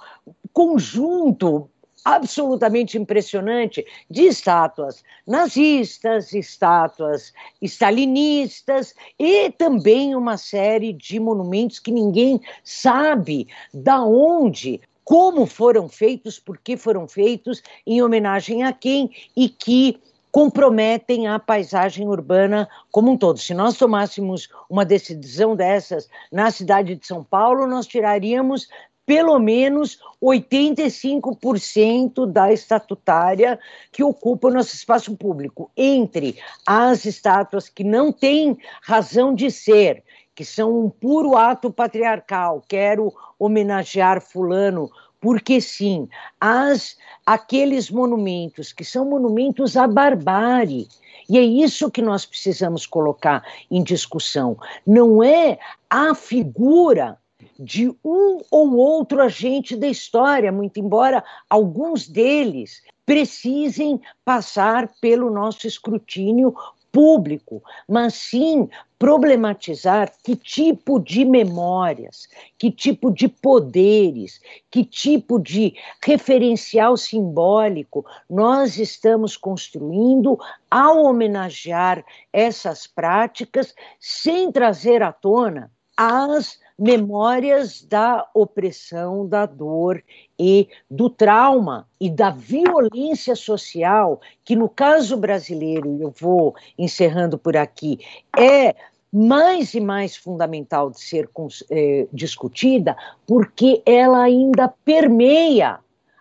conjunto 0.52 1.70
absolutamente 2.04 2.98
impressionante 2.98 3.86
de 4.10 4.24
estátuas 4.24 5.04
nazistas, 5.26 6.34
estátuas 6.34 7.34
stalinistas 7.62 8.94
e 9.18 9.50
também 9.52 10.16
uma 10.16 10.38
série 10.38 10.92
de 10.92 11.20
monumentos 11.20 11.80
que 11.80 11.92
ninguém 11.92 12.42
sabe 12.64 13.48
da 13.74 14.04
onde, 14.04 14.82
como 15.04 15.46
foram 15.46 15.88
feitos, 15.88 16.40
por 16.40 16.58
que 16.58 16.76
foram 16.76 17.08
feitos, 17.08 17.64
em 17.88 18.02
homenagem 18.02 18.64
a 18.64 18.74
quem 18.74 19.10
e 19.36 19.48
que 19.48 20.00
comprometem 20.30 21.28
a 21.28 21.38
paisagem 21.38 22.08
urbana 22.08 22.68
como 22.92 23.12
um 23.12 23.18
todo. 23.18 23.38
Se 23.38 23.54
nós 23.54 23.78
tomássemos 23.78 24.50
uma 24.68 24.84
decisão 24.84 25.56
dessas 25.56 26.10
na 26.32 26.50
cidade 26.50 26.96
de 26.96 27.06
São 27.06 27.24
Paulo, 27.24 27.68
nós 27.68 27.86
tiraríamos 27.86 28.68
pelo 29.06 29.38
menos 29.40 30.00
85% 30.22 32.26
da 32.26 32.54
estatutária 32.54 33.60
que 33.92 34.04
ocupa 34.04 34.48
o 34.48 34.54
nosso 34.54 34.76
espaço 34.76 35.16
público. 35.18 35.70
Entre 35.76 36.38
as 36.66 37.06
estátuas 37.06 37.68
que 37.68 37.84
não 37.84 38.12
têm 38.12 38.58
razão 38.82 39.34
de 39.34 39.52
ser, 39.52 40.04
que 40.34 40.46
são 40.46 40.86
um 40.86 40.90
puro 40.90 41.36
ato 41.36 41.72
patriarcal, 41.72 42.64
quero 42.68 43.14
homenagear 43.38 44.22
fulano 44.22 44.90
porque 45.24 45.62
sim, 45.62 46.10
as 46.40 46.98
aqueles 47.26 47.90
monumentos 47.90 48.74
que 48.74 48.84
são 48.84 49.06
monumentos 49.06 49.78
à 49.78 49.88
barbárie. 49.88 50.90
E 51.30 51.38
é 51.38 51.42
isso 51.42 51.90
que 51.90 52.02
nós 52.02 52.26
precisamos 52.26 52.86
colocar 52.86 53.42
em 53.72 53.82
discussão. 53.82 54.58
Não 54.86 55.24
é 55.24 55.58
a 55.90 56.14
figura 56.14 57.18
de 57.60 57.90
um 58.04 58.40
ou 58.52 58.76
outro 58.76 59.22
agente 59.22 59.76
da 59.76 59.88
história, 59.88 60.52
muito 60.52 60.80
embora 60.80 61.24
alguns 61.50 62.08
deles 62.08 62.82
precisem 63.06 64.02
passar 64.24 64.90
pelo 65.02 65.30
nosso 65.30 65.68
escrutínio 65.68 66.56
público, 66.94 67.64
mas 67.90 68.14
sim 68.14 68.70
problematizar 69.00 70.14
que 70.24 70.36
tipo 70.36 71.00
de 71.00 71.26
memórias, 71.26 72.28
que 72.58 72.72
tipo 72.72 73.12
de 73.12 73.28
poderes, 73.28 74.40
que 74.70 74.86
tipo 74.86 75.40
de 75.40 75.74
referencial 76.06 76.96
simbólico 76.96 78.06
nós 78.30 78.78
estamos 78.78 79.36
construindo 79.36 80.38
ao 80.70 81.04
homenagear 81.04 82.06
essas 82.32 82.86
práticas, 82.86 83.74
sem 84.00 84.52
trazer 84.52 85.02
à 85.02 85.12
tona 85.12 85.72
as 85.98 86.60
memórias 86.84 87.82
da 87.82 88.28
opressão, 88.34 89.26
da 89.26 89.46
dor 89.46 90.04
e 90.38 90.68
do 90.92 91.10
trauma 91.10 91.88
e 91.98 92.10
da 92.10 92.30
violência 92.30 93.38
social, 93.38 94.20
que 94.44 94.54
no 94.54 94.68
caso 94.68 95.16
brasileiro, 95.16 95.98
eu 96.02 96.14
vou 96.20 96.54
encerrando 96.78 97.38
por 97.38 97.56
aqui, 97.56 98.00
é 98.38 98.76
mais 99.10 99.74
e 99.74 99.80
mais 99.80 100.18
fundamental 100.18 100.92
de 100.92 101.00
ser 101.00 101.30
é, 101.72 102.06
discutida, 102.12 102.98
porque 103.26 103.82
ela 103.86 104.22
ainda 104.22 104.68
permeia 104.68 105.80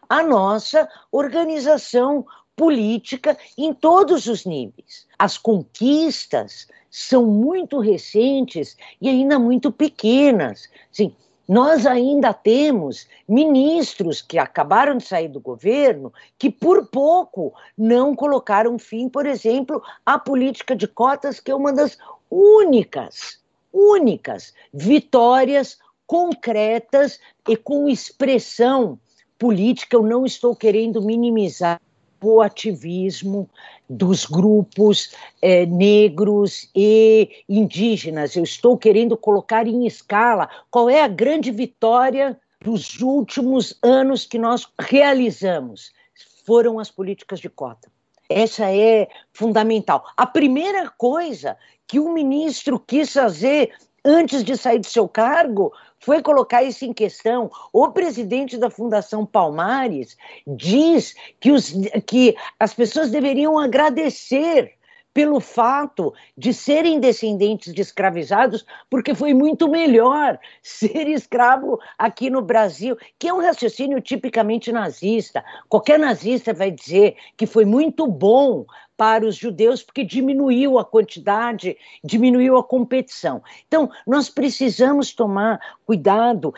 a 0.08 0.22
nossa 0.22 0.88
organização 1.10 2.24
política 2.57 3.36
em 3.57 3.72
todos 3.72 4.26
os 4.26 4.44
níveis. 4.44 5.07
As 5.18 5.38
conquistas 5.38 6.68
são 6.90 7.26
muito 7.26 7.78
recentes 7.78 8.76
e 9.00 9.09
ainda 9.09 9.38
muito 9.38 9.72
pequenas. 9.72 10.68
Sim, 10.90 11.14
nós 11.48 11.86
ainda 11.86 12.32
temos 12.32 13.09
ministros 13.28 14.22
que 14.22 14.38
acabaram 14.38 14.96
de 14.96 15.05
sair 15.05 15.28
do 15.28 15.40
governo 15.40 16.12
que, 16.38 16.50
por 16.50 16.86
pouco, 16.86 17.53
não 17.76 18.14
colocaram 18.14 18.78
fim, 18.78 19.09
por 19.09 19.26
exemplo, 19.26 19.82
à 20.05 20.18
política 20.18 20.76
de 20.76 20.86
cotas, 20.86 21.40
que 21.40 21.50
é 21.50 21.55
uma 21.55 21.72
das 21.72 21.98
únicas, 22.30 23.40
únicas 23.72 24.55
vitórias 24.72 25.78
concretas 26.07 27.18
e 27.48 27.57
com 27.57 27.88
expressão 27.88 28.98
política. 29.38 29.96
Eu 29.96 30.03
não 30.03 30.24
estou 30.24 30.55
querendo 30.55 31.03
minimizar 31.03 31.80
o 32.29 32.41
ativismo 32.41 33.49
dos 33.89 34.25
grupos 34.25 35.14
é, 35.41 35.66
negros 35.66 36.70
e 36.75 37.45
indígenas. 37.49 38.37
Eu 38.37 38.45
estou 38.45 38.77
querendo 38.77 39.16
colocar 39.16 39.66
em 39.66 39.87
escala 39.87 40.49
qual 40.70 40.89
é 40.89 41.03
a 41.03 41.09
grande 41.09 41.51
vitória 41.51 42.39
dos 42.61 43.01
últimos 43.01 43.77
anos 43.83 44.25
que 44.25 44.39
nós 44.39 44.66
realizamos. 44.79 45.93
Foram 46.47 46.79
as 46.79 46.91
políticas 46.91 47.41
de 47.41 47.49
cota. 47.49 47.91
Essa 48.29 48.70
é 48.70 49.09
fundamental. 49.33 50.05
A 50.16 50.27
primeira 50.27 50.89
coisa 50.91 51.57
que 51.87 52.01
o 52.01 52.12
ministro 52.12 52.79
quis 52.79 53.12
fazer 53.12 53.73
antes 54.05 54.42
de 54.42 54.57
sair 54.57 54.78
do 54.78 54.86
seu 54.86 55.09
cargo 55.09 55.72
foi 55.98 56.20
colocar 56.20 56.62
isso 56.62 56.84
em 56.84 56.92
questão. 56.92 57.50
O 57.72 57.90
presidente 57.90 58.59
da 58.59 58.70
Fundação 58.70 59.24
Palmares 59.24 60.16
diz 60.46 61.14
que, 61.40 61.53
os, 61.53 61.72
que 62.07 62.36
as 62.59 62.74
pessoas 62.74 63.11
deveriam 63.11 63.59
agradecer 63.59 64.74
pelo 65.14 65.40
fato 65.40 66.12
de 66.36 66.55
serem 66.55 66.98
descendentes 66.98 67.72
de 67.72 67.82
escravizados, 67.82 68.64
porque 68.88 69.14
foi 69.14 69.34
muito 69.34 69.68
melhor 69.68 70.38
ser 70.62 71.07
escravo 71.09 71.78
aqui 71.98 72.30
no 72.30 72.42
Brasil, 72.42 72.96
que 73.18 73.28
é 73.28 73.34
um 73.34 73.42
raciocínio 73.42 74.00
tipicamente 74.00 74.72
nazista. 74.72 75.44
Qualquer 75.68 75.98
nazista 75.98 76.53
vai 76.53 76.70
dizer 76.70 77.16
que 77.36 77.46
foi 77.46 77.64
muito 77.64 78.07
bom 78.07 78.64
para 79.03 79.26
os 79.26 79.34
judeus, 79.34 79.82
porque 79.82 80.05
diminuiu 80.05 80.78
a 80.78 80.84
quantidade, 80.84 81.76
diminuiu 82.05 82.57
a 82.57 82.62
competição. 82.62 83.42
Então, 83.66 83.90
nós 84.07 84.28
precisamos 84.28 85.12
tomar 85.12 85.59
cuidado 85.84 86.55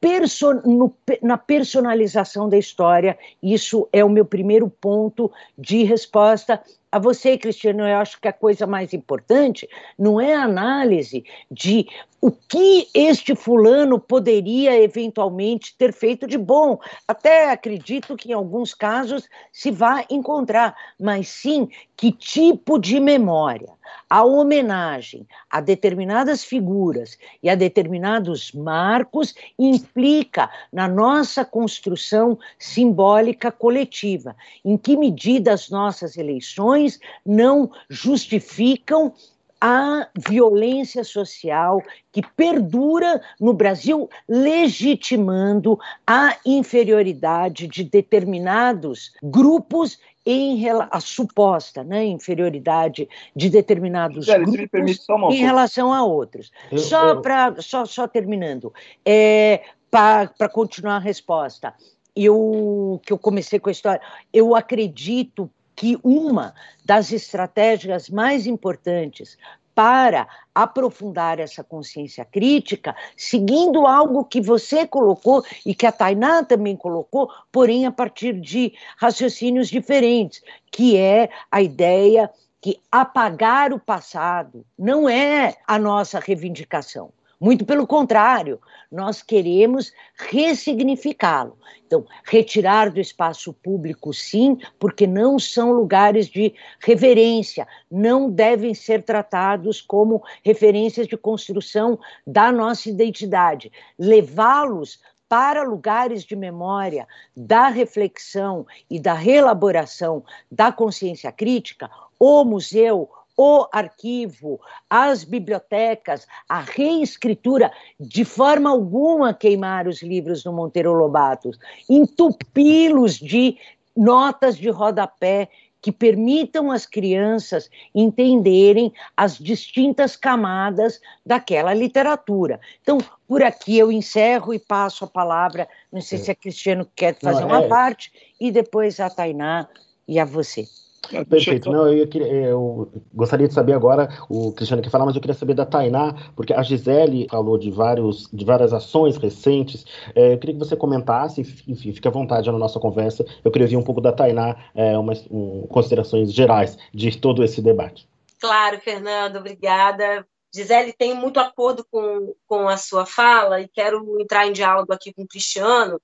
perso 0.00 0.54
no, 0.64 0.94
na 1.20 1.36
personalização 1.36 2.48
da 2.48 2.56
história. 2.56 3.18
Isso 3.42 3.88
é 3.92 4.04
o 4.04 4.08
meu 4.08 4.24
primeiro 4.24 4.70
ponto 4.70 5.28
de 5.58 5.82
resposta 5.82 6.62
a 6.90 6.98
você, 6.98 7.36
Cristiano, 7.36 7.86
eu 7.86 7.96
acho 7.96 8.18
que 8.20 8.28
a 8.28 8.32
coisa 8.32 8.66
mais 8.66 8.94
importante 8.94 9.68
não 9.98 10.20
é 10.20 10.34
a 10.34 10.44
análise 10.44 11.22
de 11.50 11.86
o 12.20 12.32
que 12.32 12.88
este 12.92 13.34
fulano 13.34 13.98
poderia 13.98 14.80
eventualmente 14.80 15.74
ter 15.76 15.92
feito 15.92 16.26
de 16.26 16.36
bom. 16.36 16.78
Até 17.06 17.50
acredito 17.50 18.16
que 18.16 18.30
em 18.30 18.32
alguns 18.32 18.74
casos 18.74 19.28
se 19.52 19.70
vai 19.70 20.04
encontrar, 20.10 20.76
mas 20.98 21.28
sim 21.28 21.68
que 21.96 22.10
tipo 22.10 22.78
de 22.78 22.98
memória, 22.98 23.72
a 24.10 24.24
homenagem 24.24 25.26
a 25.50 25.60
determinadas 25.60 26.44
figuras 26.44 27.18
e 27.42 27.48
a 27.48 27.54
determinados 27.54 28.52
marcos 28.52 29.34
implica 29.58 30.50
na 30.72 30.88
nossa 30.88 31.44
construção 31.44 32.38
simbólica 32.58 33.50
coletiva. 33.50 34.36
Em 34.64 34.76
que 34.76 34.96
medida 34.96 35.52
as 35.52 35.70
nossas 35.70 36.16
eleições 36.16 36.98
não 37.24 37.70
justificam 37.88 39.12
a 39.60 40.08
violência 40.16 41.02
social 41.02 41.82
que 42.12 42.22
perdura 42.36 43.20
no 43.40 43.52
Brasil, 43.52 44.08
legitimando 44.28 45.78
a 46.06 46.36
inferioridade 46.44 47.66
de 47.66 47.84
determinados 47.84 49.12
grupos 49.22 49.98
em 50.24 50.68
a 50.90 51.00
suposta 51.00 51.82
né, 51.82 52.04
inferioridade 52.04 53.08
de 53.34 53.48
determinados 53.48 54.26
grupos 54.26 55.06
em 55.30 55.38
relação 55.38 55.92
a 55.92 56.04
outros. 56.04 56.52
Eu, 56.70 56.78
só 56.78 57.08
eu... 57.08 57.22
para 57.22 57.62
só, 57.62 57.86
só 57.86 58.06
terminando, 58.06 58.72
é, 59.04 59.62
para 59.90 60.48
continuar 60.50 60.96
a 60.96 61.00
resposta, 61.00 61.72
eu 62.14 63.00
que 63.06 63.12
eu 63.12 63.18
comecei 63.18 63.58
com 63.58 63.70
a 63.70 63.72
história, 63.72 64.02
eu 64.30 64.54
acredito 64.54 65.50
que 65.78 65.96
uma 66.02 66.54
das 66.84 67.12
estratégias 67.12 68.10
mais 68.10 68.48
importantes 68.48 69.38
para 69.76 70.26
aprofundar 70.52 71.38
essa 71.38 71.62
consciência 71.62 72.24
crítica, 72.24 72.96
seguindo 73.16 73.86
algo 73.86 74.24
que 74.24 74.40
você 74.40 74.84
colocou 74.84 75.44
e 75.64 75.76
que 75.76 75.86
a 75.86 75.92
Tainá 75.92 76.42
também 76.42 76.76
colocou, 76.76 77.30
porém 77.52 77.86
a 77.86 77.92
partir 77.92 78.40
de 78.40 78.74
raciocínios 78.96 79.68
diferentes, 79.68 80.42
que 80.72 80.96
é 80.96 81.30
a 81.48 81.62
ideia 81.62 82.28
que 82.60 82.80
apagar 82.90 83.72
o 83.72 83.78
passado 83.78 84.66
não 84.76 85.08
é 85.08 85.54
a 85.64 85.78
nossa 85.78 86.18
reivindicação. 86.18 87.12
Muito 87.40 87.64
pelo 87.64 87.86
contrário, 87.86 88.60
nós 88.90 89.22
queremos 89.22 89.92
ressignificá-lo. 90.16 91.56
Então, 91.86 92.04
retirar 92.24 92.90
do 92.90 93.00
espaço 93.00 93.52
público, 93.52 94.12
sim, 94.12 94.58
porque 94.78 95.06
não 95.06 95.38
são 95.38 95.70
lugares 95.70 96.26
de 96.26 96.52
reverência, 96.80 97.66
não 97.90 98.28
devem 98.28 98.74
ser 98.74 99.04
tratados 99.04 99.80
como 99.80 100.22
referências 100.44 101.06
de 101.06 101.16
construção 101.16 101.98
da 102.26 102.50
nossa 102.50 102.88
identidade. 102.88 103.70
Levá-los 103.98 105.00
para 105.28 105.62
lugares 105.62 106.24
de 106.24 106.34
memória, 106.34 107.06
da 107.36 107.68
reflexão 107.68 108.66
e 108.90 108.98
da 108.98 109.12
reelaboração 109.12 110.24
da 110.50 110.72
consciência 110.72 111.30
crítica, 111.30 111.90
o 112.18 112.44
museu, 112.44 113.08
o 113.38 113.68
arquivo, 113.70 114.60
as 114.90 115.22
bibliotecas, 115.22 116.26
a 116.48 116.58
reescritura, 116.58 117.70
de 118.00 118.24
forma 118.24 118.68
alguma 118.68 119.32
queimar 119.32 119.86
os 119.86 120.02
livros 120.02 120.42
do 120.42 120.52
Monteiro 120.52 120.92
Lobato, 120.92 121.52
entupi-los 121.88 123.14
de 123.14 123.56
notas 123.96 124.56
de 124.56 124.68
rodapé 124.70 125.48
que 125.80 125.92
permitam 125.92 126.72
às 126.72 126.84
crianças 126.84 127.70
entenderem 127.94 128.92
as 129.16 129.38
distintas 129.38 130.16
camadas 130.16 131.00
daquela 131.24 131.72
literatura. 131.72 132.58
Então, 132.82 132.98
por 133.28 133.44
aqui 133.44 133.78
eu 133.78 133.92
encerro 133.92 134.52
e 134.52 134.58
passo 134.58 135.04
a 135.04 135.08
palavra, 135.08 135.68
não 135.92 136.00
sei 136.00 136.18
se 136.18 136.32
a 136.32 136.34
Cristiano 136.34 136.88
quer 136.96 137.16
fazer 137.20 137.42
não, 137.42 137.54
é... 137.54 137.58
uma 137.58 137.68
parte, 137.68 138.10
e 138.40 138.50
depois 138.50 138.98
a 138.98 139.08
Tainá 139.08 139.68
e 140.08 140.18
a 140.18 140.24
você. 140.24 140.66
É, 141.12 141.24
perfeito. 141.24 141.70
Não, 141.70 141.88
eu, 141.88 142.06
queria, 142.06 142.26
eu, 142.26 142.90
gostaria 143.14 143.48
de 143.48 143.54
saber 143.54 143.72
agora, 143.72 144.08
o 144.28 144.52
Cristiano 144.52 144.82
quer 144.82 144.90
falar, 144.90 145.06
mas 145.06 145.14
eu 145.14 145.20
queria 145.20 145.34
saber 145.34 145.54
da 145.54 145.64
Tainá, 145.64 146.14
porque 146.36 146.52
a 146.52 146.62
Gisele 146.62 147.26
falou 147.30 147.56
de, 147.56 147.70
vários, 147.70 148.28
de 148.32 148.44
várias 148.44 148.72
ações 148.72 149.16
recentes. 149.16 149.84
É, 150.14 150.34
eu 150.34 150.38
queria 150.38 150.54
que 150.54 150.58
você 150.58 150.76
comentasse, 150.76 151.40
enfim, 151.40 151.92
fique 151.92 152.06
à 152.06 152.10
vontade 152.10 152.50
na 152.50 152.58
nossa 152.58 152.78
conversa. 152.78 153.24
Eu 153.44 153.50
queria 153.50 153.66
ouvir 153.66 153.76
um 153.76 153.82
pouco 153.82 154.00
da 154.00 154.12
Tainá, 154.12 154.56
é, 154.74 154.98
umas 154.98 155.24
um, 155.30 155.66
considerações 155.68 156.32
gerais 156.32 156.76
de 156.92 157.16
todo 157.18 157.42
esse 157.42 157.62
debate. 157.62 158.08
Claro, 158.40 158.78
Fernando, 158.78 159.36
obrigada. 159.36 160.26
Gisele, 160.54 160.92
tenho 160.92 161.16
muito 161.16 161.40
acordo 161.40 161.84
com, 161.90 162.34
com 162.46 162.68
a 162.68 162.76
sua 162.76 163.04
fala 163.04 163.60
e 163.60 163.68
quero 163.68 164.20
entrar 164.20 164.46
em 164.46 164.52
diálogo 164.52 164.92
aqui 164.92 165.12
com 165.12 165.22
o 165.22 165.28
Cristiano 165.28 166.00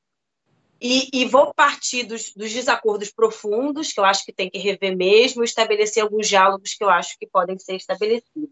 E, 0.86 1.08
e, 1.14 1.24
vou 1.24 1.54
partir 1.54 2.02
dos, 2.02 2.34
dos, 2.34 2.52
desacordos 2.52 3.10
profundos, 3.10 3.90
que 3.90 3.98
eu 3.98 4.04
acho 4.04 4.22
que 4.22 4.34
tem 4.34 4.50
que 4.50 4.58
rever 4.58 4.94
mesmo, 4.94 5.42
e 5.42 5.46
estabelecer 5.46 6.02
alguns 6.02 6.28
diálogos 6.28 6.74
que 6.74 6.84
eu 6.84 6.90
acho 6.90 7.18
que 7.18 7.26
podem 7.26 7.58
ser 7.58 7.76
estabelecidos. 7.76 8.50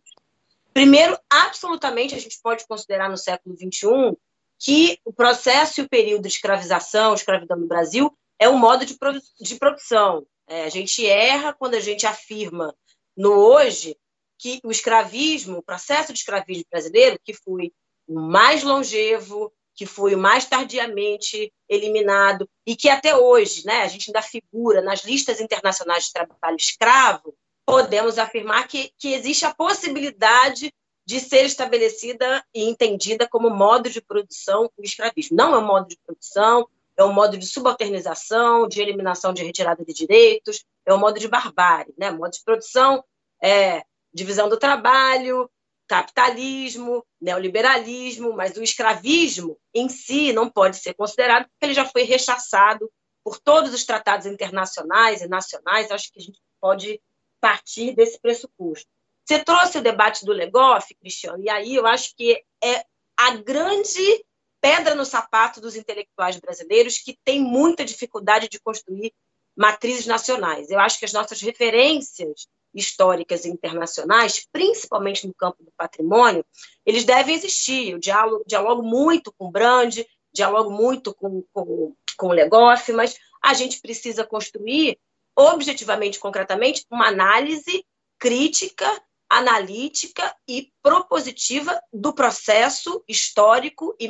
Primeiro, 0.73 1.19
absolutamente, 1.29 2.15
a 2.15 2.19
gente 2.19 2.41
pode 2.43 2.67
considerar 2.67 3.11
no 3.11 3.19
século 3.19 3.55
XXI 3.55 4.17
que 4.59 4.99
o 5.05 5.13
processo 5.13 5.83
e 5.83 5.85
o 5.85 5.89
período 5.91 6.23
de 6.23 6.29
escravização, 6.29 7.13
escravidão 7.13 7.59
no 7.59 7.67
Brasil, 7.67 8.11
é 8.39 8.49
um 8.49 8.57
modo 8.57 8.87
de, 8.87 8.97
de 9.39 9.57
produção. 9.57 10.27
É, 10.49 10.65
a 10.65 10.71
gente 10.71 11.07
erra 11.07 11.53
quando 11.53 11.75
a 11.75 11.81
gente 11.81 12.07
afirma 12.07 12.75
no 13.15 13.33
hoje 13.33 13.95
que 14.39 14.59
o 14.65 14.71
escravismo, 14.71 15.59
o 15.59 15.63
processo 15.63 16.15
de 16.15 16.19
escravismo 16.21 16.65
brasileiro, 16.71 17.21
que 17.23 17.35
foi 17.35 17.75
o 18.09 18.19
mais 18.19 18.63
longevo, 18.63 19.53
que 19.75 19.87
foi 19.87 20.17
mais 20.17 20.45
tardiamente 20.45 21.53
eliminado 21.69 22.49
e 22.67 22.77
que 22.77 22.89
até 22.89 23.17
hoje, 23.17 23.65
né, 23.65 23.83
a 23.83 23.89
gente 23.89 24.11
ainda 24.11 24.23
figura 24.23 24.83
nas 24.83 25.05
listas 25.05 25.41
internacionais 25.41 26.05
de 26.05 26.13
trabalho 26.13 26.57
escravo, 26.57 27.35
podemos 27.65 28.19
afirmar 28.19 28.69
que, 28.69 28.93
que 28.99 29.15
existe 29.15 29.45
a 29.45 29.55
possibilidade 29.55 30.73
de 31.05 31.21
ser 31.21 31.45
estabelecida 31.45 32.45
e 32.55 32.65
entendida 32.65 33.29
como 33.29 33.51
modo 33.51 33.91
de 33.91 34.01
produção 34.01 34.71
o 34.77 34.83
escravismo. 34.83 35.37
Não 35.37 35.55
é 35.55 35.59
um 35.59 35.67
modo 35.67 35.89
de 35.89 35.99
produção, 36.05 36.69
é 36.97 37.05
um 37.05 37.13
modo 37.13 37.37
de 37.37 37.47
subalternização, 37.47 38.69
de 38.69 38.81
eliminação 38.81 39.33
de 39.33 39.43
retirada 39.43 39.85
de 39.85 39.93
direitos, 39.93 40.65
é 40.87 40.95
um 40.95 40.99
modo 40.99 41.19
de 41.19 41.29
barbárie. 41.29 41.95
Né? 41.99 42.11
Modo 42.11 42.33
de 42.33 42.43
produção 42.45 43.03
é 43.43 43.83
divisão 44.13 44.49
do 44.49 44.59
trabalho, 44.59 45.51
capitalismo, 45.93 47.05
neoliberalismo, 47.21 48.33
mas 48.33 48.57
o 48.57 48.63
escravismo 48.63 49.59
em 49.75 49.91
si 49.91 50.33
não 50.33 50.49
pode 50.49 50.79
ser 50.79 50.95
considerado 50.95 51.43
porque 51.43 51.67
ele 51.67 51.75
já 51.75 51.85
foi 51.85 52.05
rechaçado 52.05 52.91
por 53.23 53.39
todos 53.39 53.75
os 53.75 53.85
tratados 53.85 54.25
internacionais 54.25 55.21
e 55.21 55.29
nacionais. 55.29 55.91
Acho 55.91 56.11
que 56.11 56.19
a 56.19 56.23
gente 56.23 56.41
pode 56.59 56.99
partir 57.43 57.95
desse 57.95 58.19
pressuposto. 58.19 58.87
Você 59.23 59.45
trouxe 59.45 59.77
o 59.77 59.83
debate 59.83 60.25
do 60.25 60.33
Legoff, 60.33 60.95
Cristiano, 60.95 61.45
e 61.45 61.51
aí 61.51 61.75
eu 61.75 61.87
acho 61.87 62.17
que 62.17 62.43
é 62.65 62.87
a 63.15 63.37
grande 63.37 64.25
pedra 64.63 64.95
no 64.95 65.05
sapato 65.05 65.61
dos 65.61 65.77
intelectuais 65.77 66.39
brasileiros 66.39 66.97
que 66.97 67.19
tem 67.23 67.39
muita 67.39 67.85
dificuldade 67.85 68.49
de 68.49 68.59
construir 68.59 69.13
matrizes 69.55 70.07
nacionais. 70.07 70.71
Eu 70.71 70.81
acho 70.81 70.99
que 70.99 71.05
as 71.05 71.13
nossas 71.13 71.43
referências 71.43 72.47
históricas 72.75 73.45
e 73.45 73.49
internacionais, 73.49 74.47
principalmente 74.51 75.27
no 75.27 75.35
campo 75.35 75.63
do 75.63 75.73
patrimônio, 75.77 76.45
eles 76.85 77.05
devem 77.05 77.35
existir. 77.35 77.91
Eu 77.91 77.99
dialogo, 77.99 78.45
dialogo 78.47 78.83
muito 78.83 79.33
com 79.33 79.47
o 79.47 79.51
Brand, 79.51 79.99
dialogo 80.33 80.71
muito 80.71 81.15
com, 81.15 81.45
com, 81.53 81.95
com 82.17 82.27
o 82.29 82.33
Legoff, 82.33 82.93
mas 82.93 83.17
a 83.43 83.55
gente 83.55 83.81
precisa 83.81 84.25
construir, 84.25 84.99
objetivamente, 85.37 86.19
concretamente, 86.19 86.87
uma 86.91 87.09
análise 87.09 87.85
crítica, 88.19 89.03
analítica 89.29 90.35
e 90.47 90.71
propositiva 90.83 91.81
do 91.93 92.13
processo 92.13 93.03
histórico 93.09 93.97
e 93.99 94.09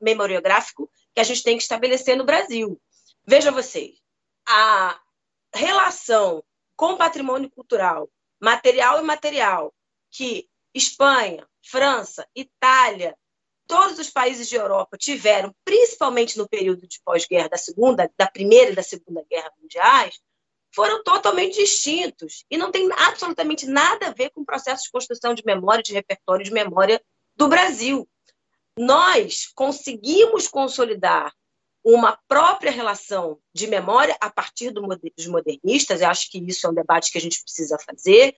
memoriográfico 0.00 0.90
que 1.14 1.20
a 1.20 1.24
gente 1.24 1.42
tem 1.42 1.56
que 1.56 1.62
estabelecer 1.62 2.16
no 2.16 2.24
Brasil. 2.24 2.80
Veja 3.24 3.52
vocês, 3.52 3.96
a 4.48 4.98
relação 5.54 6.42
com 6.82 6.96
patrimônio 6.96 7.48
cultural, 7.48 8.10
material 8.40 8.98
e 8.98 9.02
material, 9.04 9.72
que 10.10 10.48
Espanha, 10.74 11.46
França, 11.64 12.26
Itália, 12.34 13.16
todos 13.68 14.00
os 14.00 14.10
países 14.10 14.48
de 14.48 14.56
Europa 14.56 14.96
tiveram, 14.98 15.54
principalmente 15.64 16.36
no 16.36 16.48
período 16.48 16.88
de 16.88 17.00
pós-guerra 17.04 17.50
da 17.50 17.56
segunda, 17.56 18.10
da 18.18 18.26
primeira 18.26 18.72
e 18.72 18.74
da 18.74 18.82
segunda 18.82 19.24
guerra 19.30 19.52
mundiais, 19.60 20.18
foram 20.74 21.04
totalmente 21.04 21.54
distintos 21.54 22.44
e 22.50 22.56
não 22.56 22.72
tem 22.72 22.90
absolutamente 22.94 23.64
nada 23.64 24.08
a 24.08 24.12
ver 24.12 24.30
com 24.30 24.40
o 24.40 24.44
processo 24.44 24.82
de 24.82 24.90
construção 24.90 25.34
de 25.34 25.44
memória, 25.46 25.84
de 25.84 25.92
repertório 25.92 26.44
de 26.44 26.50
memória 26.50 27.00
do 27.36 27.46
Brasil. 27.46 28.08
Nós 28.76 29.46
conseguimos 29.54 30.48
consolidar 30.48 31.32
uma 31.84 32.18
própria 32.28 32.70
relação 32.70 33.38
de 33.52 33.66
memória 33.66 34.16
a 34.20 34.30
partir 34.30 34.70
do, 34.70 34.82
dos 34.82 35.26
modernistas, 35.26 36.00
eu 36.00 36.08
acho 36.08 36.30
que 36.30 36.38
isso 36.38 36.66
é 36.66 36.70
um 36.70 36.74
debate 36.74 37.10
que 37.10 37.18
a 37.18 37.20
gente 37.20 37.42
precisa 37.42 37.76
fazer. 37.78 38.36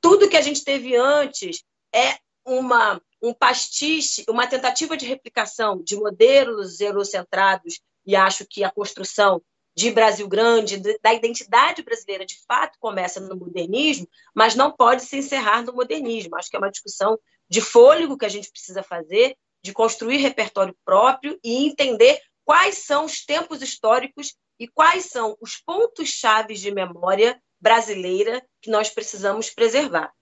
Tudo 0.00 0.28
que 0.28 0.36
a 0.36 0.42
gente 0.42 0.64
teve 0.64 0.96
antes 0.96 1.62
é 1.94 2.16
uma, 2.44 3.00
um 3.22 3.34
pastiche, 3.34 4.24
uma 4.28 4.46
tentativa 4.46 4.96
de 4.96 5.04
replicação 5.04 5.82
de 5.82 5.96
modelos 5.96 6.80
eurocentrados, 6.80 7.80
e 8.06 8.14
acho 8.14 8.46
que 8.46 8.62
a 8.62 8.70
construção 8.70 9.42
de 9.76 9.90
Brasil 9.90 10.26
Grande, 10.26 10.78
da 11.02 11.12
identidade 11.12 11.82
brasileira, 11.82 12.24
de 12.24 12.40
fato 12.48 12.78
começa 12.80 13.20
no 13.20 13.36
modernismo, 13.36 14.08
mas 14.34 14.54
não 14.54 14.72
pode 14.72 15.02
se 15.02 15.18
encerrar 15.18 15.62
no 15.62 15.74
modernismo. 15.74 16.34
Acho 16.34 16.48
que 16.48 16.56
é 16.56 16.58
uma 16.58 16.70
discussão 16.70 17.18
de 17.48 17.60
fôlego 17.60 18.16
que 18.16 18.24
a 18.24 18.28
gente 18.30 18.50
precisa 18.50 18.82
fazer, 18.82 19.36
de 19.62 19.74
construir 19.74 20.16
repertório 20.16 20.74
próprio 20.82 21.38
e 21.44 21.66
entender 21.66 22.22
quais 22.46 22.78
são 22.78 23.04
os 23.04 23.24
tempos 23.24 23.60
históricos 23.60 24.36
e 24.58 24.68
quais 24.68 25.06
são 25.06 25.36
os 25.40 25.56
pontos 25.56 26.08
chaves 26.08 26.60
de 26.60 26.70
memória 26.70 27.42
brasileira 27.60 28.40
que 28.62 28.70
nós 28.70 28.88
precisamos 28.88 29.50
preservar. 29.50 30.12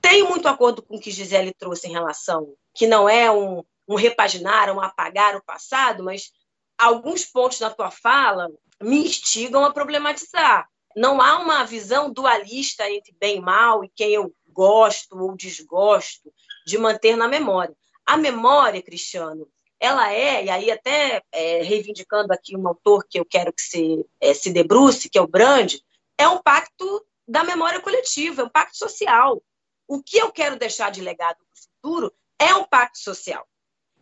Tenho 0.00 0.28
muito 0.28 0.48
acordo 0.48 0.82
com 0.82 0.96
o 0.96 1.00
que 1.00 1.12
Gisele 1.12 1.54
trouxe 1.54 1.86
em 1.86 1.92
relação, 1.92 2.52
que 2.74 2.88
não 2.88 3.08
é 3.08 3.30
um, 3.30 3.62
um 3.88 3.94
repaginar, 3.94 4.74
um 4.74 4.80
apagar 4.80 5.36
o 5.36 5.44
passado, 5.44 6.02
mas 6.02 6.32
alguns 6.76 7.24
pontos 7.24 7.60
na 7.60 7.70
tua 7.70 7.92
fala 7.92 8.50
me 8.82 9.06
instigam 9.06 9.64
a 9.64 9.72
problematizar. 9.72 10.68
Não 10.96 11.22
há 11.22 11.38
uma 11.38 11.64
visão 11.64 12.12
dualista 12.12 12.90
entre 12.90 13.14
bem 13.20 13.36
e 13.36 13.40
mal 13.40 13.84
e 13.84 13.92
quem 13.94 14.12
eu 14.12 14.34
gosto 14.48 15.16
ou 15.16 15.36
desgosto 15.36 16.34
de 16.66 16.76
manter 16.76 17.16
na 17.16 17.28
memória. 17.28 17.74
A 18.04 18.16
memória, 18.16 18.82
Cristiano, 18.82 19.48
ela 19.82 20.12
é, 20.12 20.44
e 20.44 20.48
aí 20.48 20.70
até 20.70 21.20
é, 21.32 21.62
reivindicando 21.64 22.32
aqui 22.32 22.56
um 22.56 22.68
autor 22.68 23.04
que 23.10 23.18
eu 23.18 23.24
quero 23.24 23.52
que 23.52 23.60
se, 23.60 24.06
é, 24.20 24.32
se 24.32 24.52
debruce, 24.52 25.10
que 25.10 25.18
é 25.18 25.20
o 25.20 25.26
Brand, 25.26 25.74
é 26.16 26.28
um 26.28 26.40
pacto 26.40 27.04
da 27.26 27.42
memória 27.42 27.80
coletiva, 27.80 28.42
é 28.42 28.44
um 28.44 28.48
pacto 28.48 28.78
social. 28.78 29.42
O 29.88 30.00
que 30.00 30.18
eu 30.18 30.30
quero 30.30 30.56
deixar 30.56 30.92
de 30.92 31.00
legado 31.00 31.36
para 31.36 31.46
o 31.52 31.60
futuro 31.60 32.14
é 32.38 32.54
um 32.54 32.62
pacto 32.62 33.00
social. 33.00 33.44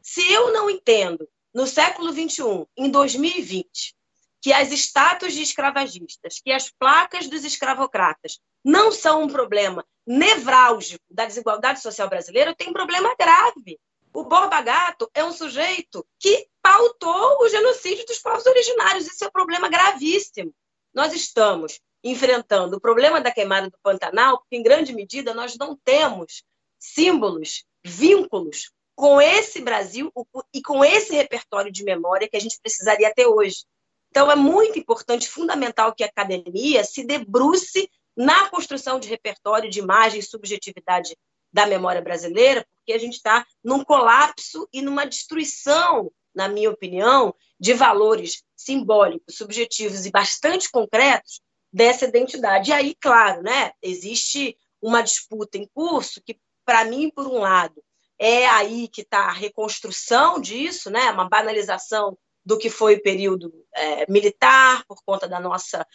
Se 0.02 0.20
eu 0.30 0.52
não 0.52 0.68
entendo, 0.68 1.26
no 1.54 1.66
século 1.66 2.12
XXI, 2.12 2.66
em 2.76 2.90
2020, 2.90 3.96
que 4.42 4.52
as 4.52 4.70
estátuas 4.72 5.32
de 5.32 5.40
escravagistas, 5.40 6.40
que 6.44 6.52
as 6.52 6.70
placas 6.70 7.26
dos 7.26 7.42
escravocratas 7.42 8.38
não 8.62 8.92
são 8.92 9.22
um 9.22 9.28
problema 9.28 9.82
nevrálgico 10.06 11.04
da 11.10 11.24
desigualdade 11.24 11.80
social 11.80 12.08
brasileira, 12.10 12.54
tem 12.54 12.68
um 12.68 12.74
problema 12.74 13.14
grave. 13.18 13.78
O 14.12 14.24
Borba 14.24 14.60
Gato 14.60 15.08
é 15.14 15.24
um 15.24 15.32
sujeito 15.32 16.04
que 16.18 16.48
pautou 16.60 17.42
o 17.42 17.48
genocídio 17.48 18.04
dos 18.06 18.18
povos 18.18 18.44
originários. 18.44 19.06
Isso 19.06 19.24
é 19.24 19.28
um 19.28 19.32
problema 19.32 19.68
gravíssimo. 19.68 20.52
Nós 20.92 21.12
estamos 21.12 21.78
enfrentando 22.02 22.76
o 22.76 22.80
problema 22.80 23.20
da 23.20 23.30
queimada 23.30 23.70
do 23.70 23.78
Pantanal, 23.82 24.38
porque, 24.38 24.56
em 24.56 24.62
grande 24.62 24.92
medida, 24.92 25.32
nós 25.32 25.56
não 25.56 25.78
temos 25.84 26.42
símbolos, 26.78 27.64
vínculos 27.84 28.72
com 28.96 29.20
esse 29.20 29.60
Brasil 29.60 30.12
e 30.52 30.60
com 30.60 30.84
esse 30.84 31.14
repertório 31.14 31.70
de 31.70 31.84
memória 31.84 32.28
que 32.28 32.36
a 32.36 32.40
gente 32.40 32.58
precisaria 32.60 33.14
ter 33.14 33.26
hoje. 33.26 33.64
Então, 34.10 34.30
é 34.30 34.34
muito 34.34 34.78
importante, 34.78 35.28
fundamental 35.28 35.94
que 35.94 36.02
a 36.02 36.06
academia 36.06 36.82
se 36.82 37.04
debruce 37.04 37.88
na 38.16 38.48
construção 38.48 38.98
de 38.98 39.08
repertório 39.08 39.70
de 39.70 39.78
imagem 39.78 40.18
e 40.18 40.22
subjetividade 40.22 41.16
da 41.52 41.66
memória 41.66 42.02
brasileira, 42.02 42.66
porque 42.90 42.92
a 42.92 42.98
gente 42.98 43.14
está 43.14 43.46
num 43.62 43.84
colapso 43.84 44.68
e 44.72 44.82
numa 44.82 45.06
destruição, 45.06 46.10
na 46.34 46.48
minha 46.48 46.70
opinião, 46.70 47.34
de 47.58 47.72
valores 47.72 48.42
simbólicos, 48.56 49.36
subjetivos 49.36 50.06
e 50.06 50.10
bastante 50.10 50.70
concretos 50.70 51.40
dessa 51.72 52.06
identidade. 52.06 52.70
E 52.70 52.72
aí, 52.72 52.96
claro, 53.00 53.42
né, 53.42 53.70
existe 53.80 54.56
uma 54.82 55.02
disputa 55.02 55.56
em 55.56 55.68
curso 55.72 56.20
que, 56.24 56.38
para 56.64 56.84
mim, 56.84 57.10
por 57.10 57.26
um 57.26 57.38
lado, 57.38 57.80
é 58.18 58.46
aí 58.48 58.88
que 58.88 59.02
está 59.02 59.26
a 59.26 59.32
reconstrução 59.32 60.40
disso, 60.40 60.90
né, 60.90 61.10
uma 61.10 61.28
banalização 61.28 62.18
do 62.44 62.58
que 62.58 62.68
foi 62.68 62.96
o 62.96 63.02
período 63.02 63.52
é, 63.74 64.10
militar, 64.10 64.84
por 64.86 65.00
conta 65.04 65.28
da 65.28 65.38
nossa 65.38 65.86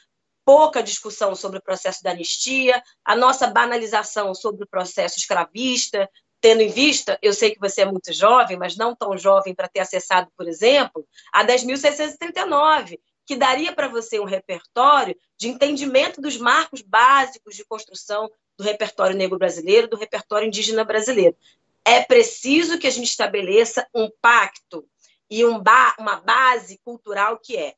pouca 0.46 0.82
discussão 0.84 1.36
sobre 1.36 1.58
o 1.58 1.62
processo 1.62 2.04
da 2.04 2.12
anistia, 2.12 2.82
a 3.04 3.16
nossa 3.16 3.48
banalização 3.48 4.34
sobre 4.34 4.64
o 4.64 4.68
processo 4.68 5.18
escravista, 5.18 6.08
tendo 6.46 6.62
em 6.62 6.70
vista, 6.70 7.18
eu 7.24 7.34
sei 7.34 7.56
que 7.56 7.60
você 7.60 7.82
é 7.82 7.86
muito 7.86 8.14
jovem, 8.14 8.56
mas 8.56 8.78
não 8.78 8.96
tão 8.96 9.18
jovem 9.18 9.56
para 9.56 9.68
ter 9.68 9.80
acessado, 9.80 10.32
por 10.38 10.48
exemplo, 10.48 11.04
a 11.34 11.43
10.639, 11.43 13.00
que 13.26 13.36
daria 13.36 13.74
para 13.74 13.88
você 13.88 14.20
um 14.20 14.26
repertório 14.26 15.18
de 15.36 15.48
entendimento 15.48 16.22
dos 16.22 16.38
marcos 16.38 16.84
básicos 16.84 17.56
de 17.56 17.66
construção 17.66 18.30
do 18.56 18.64
repertório 18.64 19.18
negro 19.18 19.39
brasileiro, 19.39 19.88
do 19.88 19.98
repertório 19.98 20.46
indígena 20.48 20.84
brasileiro. 20.84 21.36
É 21.84 22.04
preciso 22.04 22.78
que 22.78 22.86
a 22.86 22.91
gente 22.91 23.08
estabeleça 23.08 23.88
um 23.91 24.08
pacto 24.22 24.88
e 25.28 25.43
um 25.43 25.60
ba 25.60 25.96
uma 25.98 26.18
base 26.18 26.80
cultural 26.86 27.39
que 27.39 27.58
é 27.58 27.74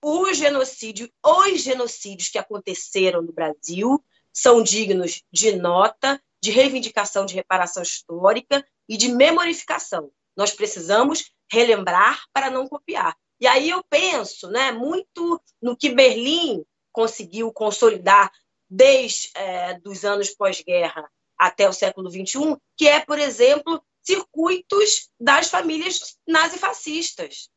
o 0.00 0.32
genocídio, 0.32 1.10
os 1.26 1.60
genocídios 1.60 2.28
que 2.28 2.38
aconteceram 2.38 3.20
no 3.20 3.32
Brasil 3.32 4.00
são 4.32 4.62
dignos 4.62 5.24
de 5.32 5.56
nota, 5.56 6.22
de 6.42 6.50
reivindicação 6.50 7.24
de 7.24 7.34
reparação 7.34 7.82
histórica 7.82 8.66
e 8.88 8.96
de 8.96 9.08
memorificação. 9.08 10.10
Nós 10.36 10.52
precisamos 10.52 11.30
relembrar 11.50 12.24
para 12.32 12.50
não 12.50 12.66
copiar. 12.66 13.16
E 13.40 13.46
aí 13.46 13.70
eu 13.70 13.82
penso 13.88 14.48
né, 14.48 14.72
muito 14.72 15.40
no 15.60 15.76
que 15.76 15.90
Berlim 15.90 16.64
conseguiu 16.92 17.52
consolidar 17.52 18.30
desde 18.68 19.30
é, 19.36 19.78
os 19.84 20.04
anos 20.04 20.30
pós-guerra 20.30 21.10
até 21.38 21.68
o 21.68 21.72
século 21.72 22.10
XXI, 22.10 22.56
que 22.76 22.86
é, 22.86 23.00
por 23.00 23.18
exemplo, 23.18 23.82
circuitos 24.02 25.10
das 25.20 25.48
famílias 25.48 26.16
nazifascistas. 26.26 27.48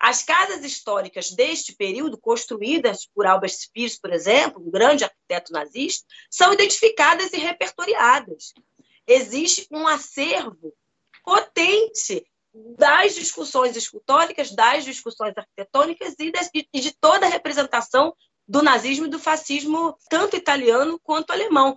As 0.00 0.22
casas 0.22 0.64
históricas 0.64 1.30
deste 1.32 1.74
período, 1.74 2.16
construídas 2.16 3.06
por 3.12 3.26
Albert 3.26 3.52
Speers, 3.52 3.98
por 3.98 4.12
exemplo, 4.12 4.62
um 4.64 4.70
grande 4.70 5.04
arquiteto 5.04 5.52
nazista, 5.52 6.06
são 6.30 6.52
identificadas 6.52 7.32
e 7.32 7.38
repertoriadas. 7.38 8.54
Existe 9.06 9.66
um 9.72 9.88
acervo 9.88 10.72
potente 11.24 12.24
das 12.54 13.14
discussões 13.14 13.76
escultóricas, 13.76 14.52
das 14.52 14.84
discussões 14.84 15.34
arquitetônicas 15.36 16.14
e 16.18 16.80
de 16.80 16.92
toda 16.92 17.26
a 17.26 17.30
representação 17.30 18.14
do 18.46 18.62
nazismo 18.62 19.06
e 19.06 19.10
do 19.10 19.18
fascismo, 19.18 19.96
tanto 20.08 20.36
italiano 20.36 20.98
quanto 21.02 21.32
alemão. 21.32 21.76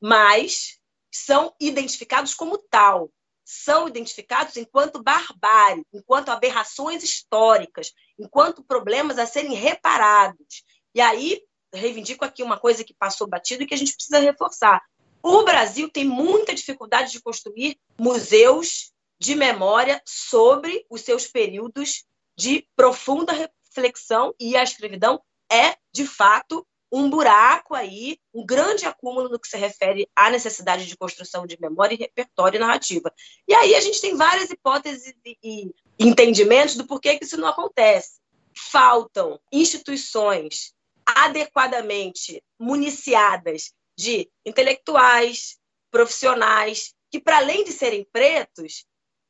Mas 0.00 0.78
são 1.10 1.54
identificados 1.60 2.34
como 2.34 2.58
tal, 2.58 3.10
são 3.44 3.88
identificados 3.88 4.56
enquanto 4.56 5.02
barbárie, 5.02 5.84
enquanto 5.92 6.30
aberrações 6.30 7.02
históricas, 7.02 7.92
enquanto 8.18 8.64
problemas 8.64 9.18
a 9.18 9.26
serem 9.26 9.54
reparados. 9.54 10.64
E 10.94 11.00
aí, 11.00 11.42
reivindico 11.72 12.24
aqui 12.24 12.42
uma 12.42 12.58
coisa 12.58 12.84
que 12.84 12.94
passou 12.94 13.26
batido 13.26 13.62
e 13.62 13.66
que 13.66 13.74
a 13.74 13.78
gente 13.78 13.94
precisa 13.94 14.18
reforçar. 14.18 14.80
O 15.22 15.42
Brasil 15.44 15.88
tem 15.88 16.04
muita 16.04 16.54
dificuldade 16.54 17.12
de 17.12 17.22
construir 17.22 17.78
museus 17.98 18.92
de 19.18 19.34
memória 19.34 20.02
sobre 20.04 20.84
os 20.90 21.02
seus 21.02 21.26
períodos 21.26 22.04
de 22.36 22.66
profunda 22.74 23.32
reflexão 23.32 24.34
e 24.38 24.56
a 24.56 24.62
escravidão 24.62 25.22
é, 25.50 25.76
de 25.92 26.06
fato, 26.06 26.66
um 26.92 27.08
buraco 27.08 27.74
aí, 27.74 28.18
um 28.34 28.44
grande 28.44 28.84
acúmulo 28.84 29.30
no 29.30 29.40
que 29.40 29.48
se 29.48 29.56
refere 29.56 30.06
à 30.14 30.28
necessidade 30.28 30.86
de 30.86 30.94
construção 30.94 31.46
de 31.46 31.58
memória, 31.58 31.96
repertório 31.96 32.58
e 32.58 32.60
narrativa. 32.60 33.10
E 33.48 33.54
aí 33.54 33.74
a 33.74 33.80
gente 33.80 33.98
tem 33.98 34.14
várias 34.14 34.50
hipóteses 34.50 35.14
e 35.42 35.74
entendimentos 35.98 36.76
do 36.76 36.86
porquê 36.86 37.18
que 37.18 37.24
isso 37.24 37.38
não 37.38 37.48
acontece. 37.48 38.20
Faltam 38.54 39.40
instituições 39.50 40.74
adequadamente 41.06 42.44
municiadas 42.60 43.72
de 43.96 44.30
intelectuais, 44.44 45.56
profissionais, 45.90 46.94
que, 47.10 47.18
para 47.18 47.38
além 47.38 47.64
de 47.64 47.72
serem 47.72 48.06
pretos, 48.12 48.84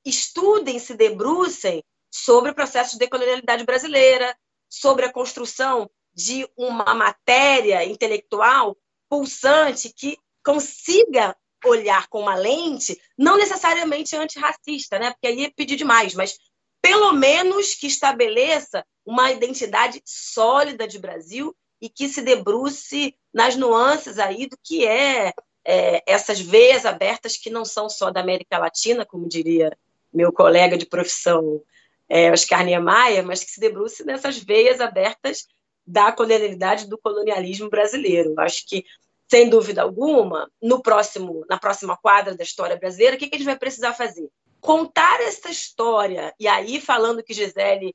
estudem, 0.04 0.80
se 0.80 0.94
debrucem 0.94 1.84
sobre 2.10 2.50
o 2.50 2.54
processo 2.54 2.92
de 2.92 2.98
decolonialidade 2.98 3.64
brasileira, 3.64 4.36
sobre 4.68 5.04
a 5.04 5.12
construção 5.12 5.88
de 6.14 6.48
uma 6.56 6.94
matéria 6.94 7.84
intelectual 7.84 8.76
pulsante 9.08 9.92
que 9.94 10.16
consiga 10.44 11.36
olhar 11.64 12.08
com 12.08 12.20
uma 12.20 12.34
lente, 12.34 13.00
não 13.16 13.36
necessariamente 13.36 14.16
antirracista, 14.16 14.98
né? 14.98 15.12
porque 15.12 15.26
aí 15.28 15.44
é 15.44 15.50
pedir 15.50 15.76
demais, 15.76 16.14
mas 16.14 16.38
pelo 16.80 17.12
menos 17.12 17.74
que 17.74 17.86
estabeleça 17.86 18.84
uma 19.06 19.30
identidade 19.30 20.02
sólida 20.04 20.86
de 20.86 20.98
Brasil 20.98 21.54
e 21.80 21.88
que 21.88 22.08
se 22.08 22.22
debruce 22.22 23.14
nas 23.32 23.56
nuances 23.56 24.18
aí 24.18 24.46
do 24.48 24.58
que 24.62 24.86
é, 24.86 25.32
é 25.64 26.02
essas 26.06 26.40
veias 26.40 26.84
abertas 26.84 27.36
que 27.36 27.50
não 27.50 27.64
são 27.64 27.88
só 27.88 28.10
da 28.10 28.20
América 28.20 28.58
Latina, 28.58 29.06
como 29.06 29.28
diria 29.28 29.76
meu 30.12 30.32
colega 30.32 30.76
de 30.76 30.86
profissão 30.86 31.62
é, 32.08 32.30
Oscar 32.30 32.64
Niemeyer, 32.64 33.24
mas 33.24 33.42
que 33.42 33.50
se 33.50 33.60
debruce 33.60 34.04
nessas 34.04 34.38
veias 34.38 34.80
abertas 34.80 35.46
da 35.86 36.12
colonialidade 36.12 36.86
do 36.86 36.98
colonialismo 36.98 37.68
brasileiro. 37.68 38.34
Acho 38.38 38.66
que, 38.66 38.84
sem 39.28 39.48
dúvida 39.48 39.82
alguma, 39.82 40.50
no 40.60 40.82
próximo, 40.82 41.44
na 41.48 41.58
próxima 41.58 41.96
quadra 41.96 42.34
da 42.34 42.44
história 42.44 42.76
brasileira, 42.76 43.16
o 43.16 43.18
que, 43.18 43.28
que 43.28 43.34
a 43.34 43.38
gente 43.38 43.46
vai 43.46 43.58
precisar 43.58 43.94
fazer? 43.94 44.28
Contar 44.60 45.20
essa 45.22 45.50
história, 45.50 46.32
e 46.38 46.46
aí 46.46 46.80
falando 46.80 47.22
que 47.22 47.34
Gisele 47.34 47.94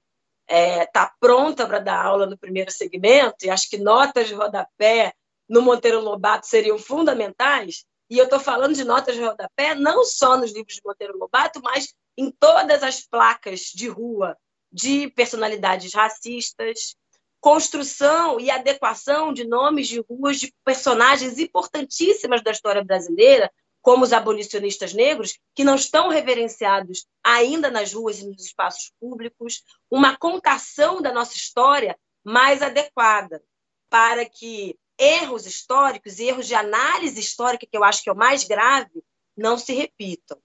está 0.49 0.55
é, 0.55 0.85
tá 0.85 1.13
pronta 1.19 1.65
para 1.65 1.79
dar 1.79 2.03
aula 2.03 2.25
no 2.25 2.37
primeiro 2.37 2.71
segmento, 2.71 3.45
e 3.45 3.49
acho 3.49 3.69
que 3.69 3.77
notas 3.77 4.27
de 4.27 4.33
rodapé 4.33 5.13
no 5.47 5.61
Monteiro 5.61 6.01
Lobato 6.01 6.47
seriam 6.47 6.77
fundamentais, 6.77 7.85
e 8.09 8.17
eu 8.17 8.25
estou 8.25 8.39
falando 8.39 8.73
de 8.73 8.83
notas 8.83 9.15
de 9.15 9.21
rodapé 9.21 9.75
não 9.75 10.03
só 10.03 10.37
nos 10.37 10.53
livros 10.53 10.75
de 10.75 10.81
Monteiro 10.83 11.17
Lobato, 11.17 11.61
mas 11.61 11.93
em 12.17 12.31
todas 12.31 12.81
as 12.83 13.01
placas 13.01 13.59
de 13.73 13.87
rua 13.87 14.37
de 14.71 15.09
personalidades 15.11 15.93
racistas, 15.93 16.95
construção 17.39 18.39
e 18.39 18.49
adequação 18.49 19.31
de 19.31 19.45
nomes 19.45 19.87
de 19.87 19.99
ruas 19.99 20.39
de 20.39 20.53
personagens 20.65 21.37
importantíssimas 21.37 22.43
da 22.43 22.51
história 22.51 22.83
brasileira, 22.83 23.51
como 23.81 24.03
os 24.03 24.11
abolicionistas 24.11 24.93
negros, 24.93 25.39
que 25.55 25.63
não 25.63 25.75
estão 25.75 26.09
reverenciados 26.09 27.05
ainda 27.23 27.71
nas 27.71 27.93
ruas 27.93 28.19
e 28.19 28.27
nos 28.27 28.43
espaços 28.43 28.91
públicos, 28.99 29.63
uma 29.89 30.17
contação 30.17 31.01
da 31.01 31.13
nossa 31.13 31.35
história 31.35 31.97
mais 32.23 32.61
adequada, 32.61 33.41
para 33.89 34.25
que 34.25 34.77
erros 34.99 35.45
históricos 35.45 36.19
e 36.19 36.25
erros 36.25 36.47
de 36.47 36.55
análise 36.55 37.19
histórica, 37.19 37.67
que 37.69 37.77
eu 37.77 37.83
acho 37.83 38.03
que 38.03 38.09
é 38.09 38.13
o 38.13 38.17
mais 38.17 38.43
grave, 38.43 39.03
não 39.37 39.57
se 39.57 39.73
repitam. 39.73 40.37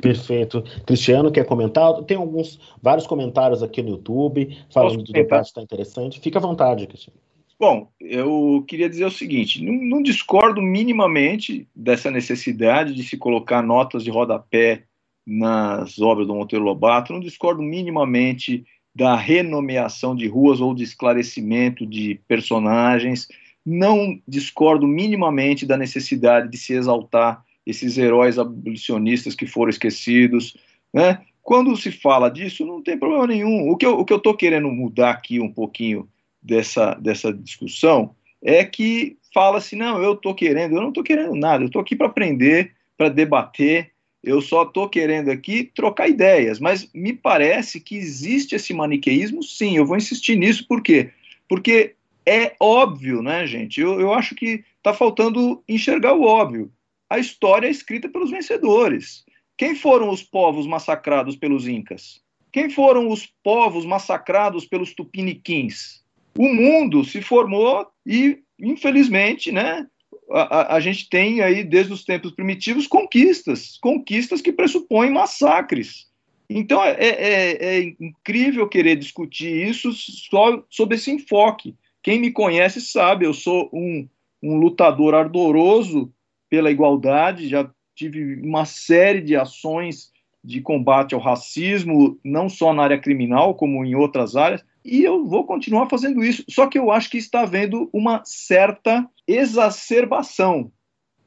Perfeito. 0.00 0.62
Cristiano, 0.86 1.30
quer 1.30 1.44
comentar? 1.44 2.02
Tem 2.02 2.16
alguns, 2.16 2.58
vários 2.82 3.06
comentários 3.06 3.62
aqui 3.62 3.82
no 3.82 3.90
YouTube 3.90 4.56
falando 4.72 5.02
do 5.02 5.12
debate, 5.12 5.46
está 5.46 5.62
interessante. 5.62 6.20
Fica 6.20 6.38
à 6.38 6.42
vontade, 6.42 6.86
Cristiano. 6.86 7.18
Bom, 7.58 7.88
eu 8.00 8.64
queria 8.66 8.88
dizer 8.88 9.04
o 9.04 9.10
seguinte: 9.10 9.62
não, 9.62 9.72
não, 9.72 10.02
discordo 10.02 10.60
minimamente 10.60 11.68
dessa 11.74 12.10
necessidade 12.10 12.94
de 12.94 13.02
se 13.02 13.16
colocar 13.16 13.62
notas 13.62 14.02
de 14.02 14.10
rodapé 14.10 14.84
nas 15.26 15.98
obras 16.00 16.26
do 16.26 16.34
Monteiro 16.34 16.64
Lobato, 16.64 17.12
não 17.12 17.20
discordo 17.20 17.62
minimamente 17.62 18.64
da 18.94 19.16
renomeação 19.16 20.14
de 20.14 20.28
ruas 20.28 20.60
ou 20.60 20.74
de 20.74 20.84
esclarecimento 20.84 21.86
de 21.86 22.20
personagens, 22.28 23.26
não 23.64 24.20
discordo 24.26 24.86
minimamente 24.86 25.66
da 25.66 25.76
necessidade 25.76 26.48
de 26.48 26.58
se 26.58 26.74
exaltar 26.74 27.43
esses 27.66 27.96
heróis 27.96 28.38
abolicionistas 28.38 29.34
que 29.34 29.46
foram 29.46 29.70
esquecidos, 29.70 30.56
né? 30.92 31.20
Quando 31.42 31.76
se 31.76 31.92
fala 31.92 32.30
disso, 32.30 32.64
não 32.64 32.82
tem 32.82 32.98
problema 32.98 33.26
nenhum. 33.26 33.68
O 33.68 33.76
que 33.76 33.84
eu 33.84 34.02
estou 34.02 34.34
querendo 34.34 34.68
mudar 34.68 35.10
aqui 35.10 35.40
um 35.40 35.52
pouquinho 35.52 36.08
dessa, 36.42 36.94
dessa 36.94 37.32
discussão 37.32 38.14
é 38.42 38.64
que 38.64 39.18
fala-se, 39.32 39.76
não, 39.76 40.02
eu 40.02 40.14
estou 40.14 40.34
querendo, 40.34 40.76
eu 40.76 40.80
não 40.80 40.88
estou 40.88 41.02
querendo 41.02 41.34
nada, 41.34 41.62
eu 41.62 41.66
estou 41.66 41.82
aqui 41.82 41.96
para 41.96 42.06
aprender, 42.06 42.72
para 42.96 43.08
debater, 43.08 43.90
eu 44.22 44.40
só 44.40 44.62
estou 44.62 44.88
querendo 44.88 45.30
aqui 45.30 45.64
trocar 45.74 46.08
ideias, 46.08 46.58
mas 46.58 46.88
me 46.94 47.12
parece 47.12 47.80
que 47.80 47.96
existe 47.96 48.54
esse 48.54 48.72
maniqueísmo, 48.72 49.42
sim, 49.42 49.76
eu 49.76 49.84
vou 49.84 49.96
insistir 49.96 50.36
nisso, 50.36 50.66
por 50.66 50.82
quê? 50.82 51.10
Porque 51.48 51.94
é 52.24 52.54
óbvio, 52.58 53.20
né, 53.20 53.46
gente? 53.46 53.80
Eu, 53.80 54.00
eu 54.00 54.14
acho 54.14 54.34
que 54.34 54.64
está 54.78 54.94
faltando 54.94 55.62
enxergar 55.68 56.14
o 56.14 56.22
óbvio 56.22 56.70
a 57.08 57.18
história 57.18 57.66
é 57.66 57.70
escrita 57.70 58.08
pelos 58.08 58.30
vencedores. 58.30 59.24
Quem 59.56 59.74
foram 59.74 60.10
os 60.10 60.22
povos 60.22 60.66
massacrados 60.66 61.36
pelos 61.36 61.68
Incas? 61.68 62.20
Quem 62.52 62.70
foram 62.70 63.08
os 63.08 63.26
povos 63.42 63.84
massacrados 63.84 64.64
pelos 64.64 64.94
tupiniquins? 64.94 66.02
O 66.36 66.48
mundo 66.48 67.04
se 67.04 67.22
formou 67.22 67.86
e, 68.06 68.40
infelizmente, 68.58 69.52
né, 69.52 69.86
a, 70.30 70.76
a, 70.76 70.80
gente 70.80 71.08
tem 71.08 71.40
aí, 71.40 71.62
desde 71.62 71.92
os 71.92 72.04
tempos 72.04 72.32
primitivos, 72.32 72.86
conquistas, 72.86 73.78
conquistas 73.80 74.40
que 74.40 74.52
pressupõem 74.52 75.10
massacres. 75.10 76.06
Então 76.48 76.84
é, 76.84 76.96
é, 76.98 77.78
é, 77.78 77.94
incrível 78.00 78.68
querer 78.68 78.96
discutir 78.96 79.68
isso 79.68 79.92
só 79.92 80.62
sob 80.68 80.94
esse 80.94 81.10
enfoque. 81.10 81.74
Quem 82.02 82.18
me 82.18 82.30
conhece 82.30 82.80
sabe, 82.80 83.24
eu 83.24 83.32
sou 83.32 83.70
um, 83.72 84.06
um 84.42 84.56
lutador 84.56 85.14
ardoroso 85.14 86.12
pela 86.54 86.70
igualdade, 86.70 87.48
já 87.48 87.68
tive 87.96 88.40
uma 88.40 88.64
série 88.64 89.20
de 89.20 89.34
ações 89.34 90.12
de 90.42 90.60
combate 90.60 91.12
ao 91.12 91.20
racismo, 91.20 92.16
não 92.22 92.48
só 92.48 92.72
na 92.72 92.84
área 92.84 93.00
criminal, 93.00 93.56
como 93.56 93.84
em 93.84 93.96
outras 93.96 94.36
áreas, 94.36 94.64
e 94.84 95.02
eu 95.02 95.24
vou 95.24 95.44
continuar 95.44 95.88
fazendo 95.88 96.22
isso. 96.22 96.44
Só 96.48 96.68
que 96.68 96.78
eu 96.78 96.92
acho 96.92 97.10
que 97.10 97.18
está 97.18 97.40
havendo 97.40 97.90
uma 97.92 98.22
certa 98.24 99.04
exacerbação. 99.26 100.70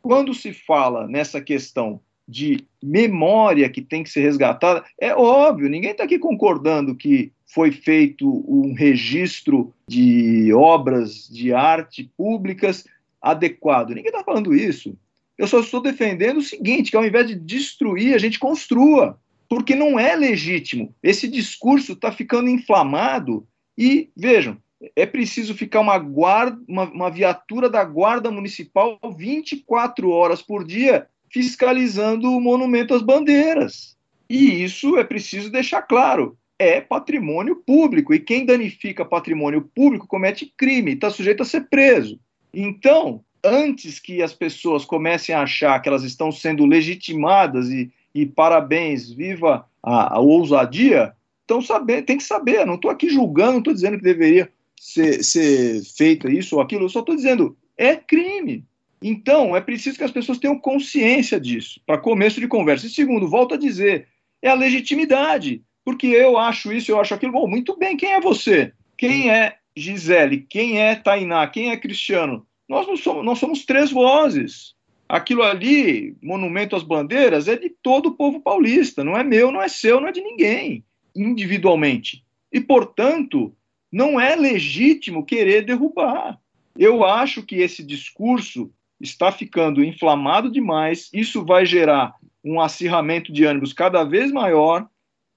Quando 0.01 0.34
se 0.34 0.53
fala 0.53 1.05
nessa 1.07 1.41
questão 1.41 1.99
de 2.25 2.65
memória 2.82 3.69
que 3.69 3.82
tem 3.82 4.03
que 4.03 4.09
ser 4.09 4.21
resgatada, 4.21 4.86
é 4.97 5.13
óbvio, 5.13 5.67
ninguém 5.67 5.91
está 5.91 6.05
aqui 6.05 6.17
concordando 6.17 6.95
que 6.95 7.34
foi 7.53 7.73
feito 7.73 8.25
um 8.47 8.73
registro 8.73 9.73
de 9.89 10.53
obras 10.53 11.28
de 11.28 11.53
arte 11.53 12.09
públicas 12.15 12.86
adequado. 13.21 13.89
Ninguém 13.89 14.05
está 14.05 14.23
falando 14.23 14.55
isso. 14.55 14.97
Eu 15.38 15.47
só 15.47 15.59
estou 15.59 15.81
defendendo 15.81 16.38
o 16.38 16.43
seguinte: 16.43 16.91
que 16.91 16.97
ao 16.97 17.05
invés 17.05 17.27
de 17.27 17.35
destruir, 17.35 18.15
a 18.15 18.17
gente 18.17 18.39
construa, 18.39 19.19
porque 19.47 19.75
não 19.75 19.99
é 19.99 20.15
legítimo. 20.15 20.93
Esse 21.01 21.27
discurso 21.27 21.93
está 21.93 22.11
ficando 22.11 22.49
inflamado 22.49 23.47
e 23.77 24.09
vejam, 24.15 24.57
é 24.95 25.05
preciso 25.05 25.55
ficar 25.55 25.79
uma, 25.79 25.97
guarda, 25.97 26.59
uma, 26.67 26.83
uma 26.83 27.09
viatura 27.09 27.69
da 27.69 27.83
Guarda 27.83 28.31
Municipal 28.31 28.99
24 29.17 30.09
horas 30.09 30.41
por 30.41 30.63
dia 30.65 31.07
fiscalizando 31.29 32.31
o 32.31 32.41
monumento 32.41 32.93
às 32.93 33.01
bandeiras. 33.01 33.97
E 34.29 34.63
isso 34.63 34.97
é 34.97 35.03
preciso 35.03 35.51
deixar 35.51 35.81
claro. 35.81 36.38
É 36.59 36.81
patrimônio 36.81 37.55
público. 37.55 38.13
E 38.13 38.19
quem 38.19 38.45
danifica 38.45 39.05
patrimônio 39.05 39.69
público 39.75 40.07
comete 40.07 40.51
crime, 40.57 40.93
está 40.93 41.09
sujeito 41.09 41.43
a 41.43 41.45
ser 41.45 41.69
preso. 41.69 42.19
Então, 42.53 43.23
antes 43.47 43.99
que 43.99 44.21
as 44.21 44.33
pessoas 44.33 44.85
comecem 44.85 45.33
a 45.33 45.41
achar 45.41 45.79
que 45.81 45.89
elas 45.89 46.03
estão 46.03 46.31
sendo 46.31 46.65
legitimadas 46.65 47.69
e, 47.69 47.91
e 48.13 48.25
parabéns, 48.25 49.11
viva 49.11 49.65
a, 49.81 50.15
a 50.15 50.19
ousadia, 50.19 51.13
então 51.45 51.61
saber, 51.61 52.03
tem 52.03 52.17
que 52.17 52.23
saber. 52.23 52.65
Não 52.65 52.75
estou 52.75 52.91
aqui 52.91 53.09
julgando, 53.09 53.53
não 53.53 53.59
estou 53.59 53.73
dizendo 53.73 53.97
que 53.97 54.03
deveria 54.03 54.49
ser, 54.79 55.23
ser 55.23 55.83
feito 55.83 56.29
isso 56.29 56.55
ou 56.55 56.61
aquilo, 56.61 56.85
eu 56.85 56.89
só 56.89 56.99
estou 56.99 57.15
dizendo 57.15 57.57
é 57.77 57.95
crime. 57.95 58.65
Então, 59.01 59.55
é 59.55 59.61
preciso 59.61 59.97
que 59.97 60.03
as 60.03 60.11
pessoas 60.11 60.39
tenham 60.39 60.57
consciência 60.57 61.39
disso, 61.39 61.79
para 61.85 61.99
começo 61.99 62.39
de 62.39 62.47
conversa. 62.47 62.87
E 62.87 62.89
segundo, 62.89 63.27
volto 63.27 63.53
a 63.53 63.57
dizer, 63.57 64.07
é 64.41 64.49
a 64.49 64.55
legitimidade, 64.55 65.61
porque 65.85 66.07
eu 66.07 66.37
acho 66.37 66.73
isso, 66.73 66.91
eu 66.91 66.99
acho 66.99 67.13
aquilo. 67.13 67.33
Bom, 67.33 67.47
muito 67.47 67.77
bem, 67.77 67.95
quem 67.95 68.13
é 68.13 68.19
você? 68.19 68.73
Quem 68.97 69.29
é 69.29 69.57
Gisele? 69.75 70.45
Quem 70.49 70.81
é 70.81 70.95
Tainá? 70.95 71.45
Quem 71.47 71.69
é 71.69 71.77
Cristiano? 71.77 72.46
Nós 72.68 72.88
não 72.88 72.97
somos, 72.97 73.26
nós 73.26 73.39
somos 73.39 73.65
três 73.65 73.91
vozes. 73.91 74.76
Aquilo 75.07 75.43
ali, 75.43 76.18
Monumento 76.22 76.76
às 76.76 76.84
Bandeiras, 76.84 77.47
é 77.47 77.55
de 77.55 77.70
todo 77.70 78.07
o 78.07 78.15
povo 78.15 78.41
paulista, 78.41 79.03
não 79.03 79.15
é 79.18 79.24
meu, 79.24 79.51
não 79.51 79.61
é 79.61 79.70
seu, 79.70 80.01
não 80.01 80.09
é 80.09 80.11
de 80.11 80.22
ninguém, 80.22 80.84
individualmente. 81.15 82.26
E, 82.51 82.59
portanto, 82.59 83.55
não 83.91 84.20
é 84.20 84.36
legítimo 84.36 85.26
querer 85.26 85.63
derrubar. 85.63 86.38
Eu 86.78 87.05
acho 87.05 87.43
que 87.43 87.55
esse 87.55 87.82
discurso 87.84 88.70
está 88.99 89.32
ficando 89.32 89.84
inflamado 89.84 90.51
demais, 90.51 91.09
isso 91.13 91.45
vai 91.45 91.65
gerar 91.65 92.15
um 92.43 92.59
acirramento 92.59 93.32
de 93.32 93.45
ânimos 93.45 93.74
cada 93.74 94.03
vez 94.03 94.32
maior, 94.32 94.88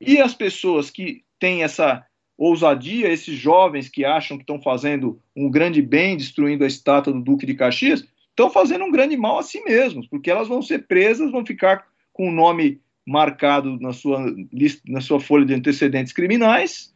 e 0.01 0.19
as 0.19 0.35
pessoas 0.35 0.91
que 0.91 1.23
têm 1.39 1.63
essa 1.63 2.05
ousadia, 2.41 3.13
esses 3.13 3.37
jovens 3.37 3.91
que 3.91 4.03
acham 4.03 4.39
que 4.39 4.43
estão 4.43 4.61
fazendo 4.61 5.21
um 5.37 5.51
grande 5.51 5.83
bem, 5.83 6.17
destruindo 6.17 6.65
a 6.65 6.67
estátua 6.67 7.13
do 7.13 7.21
Duque 7.21 7.45
de 7.45 7.53
Caxias, 7.53 8.03
estão 8.31 8.49
fazendo 8.49 8.85
um 8.87 8.91
grande 8.91 9.15
mal 9.15 9.39
a 9.39 9.43
si 9.43 9.63
mesmos, 9.63 10.07
porque 10.07 10.31
elas 10.31 10.49
vão 10.49 10.63
ser 10.63 10.87
presas, 10.87 11.31
vão 11.31 11.45
ficar 11.45 11.87
com 12.15 12.29
o 12.29 12.33
nome 12.33 12.81
marcado 13.07 13.79
na 13.79 13.93
sua, 13.93 14.35
lista, 14.51 14.81
na 14.89 15.03
sua 15.03 15.21
folha 15.21 15.45
de 15.45 15.53
antecedentes 15.53 16.15
criminais, 16.15 16.95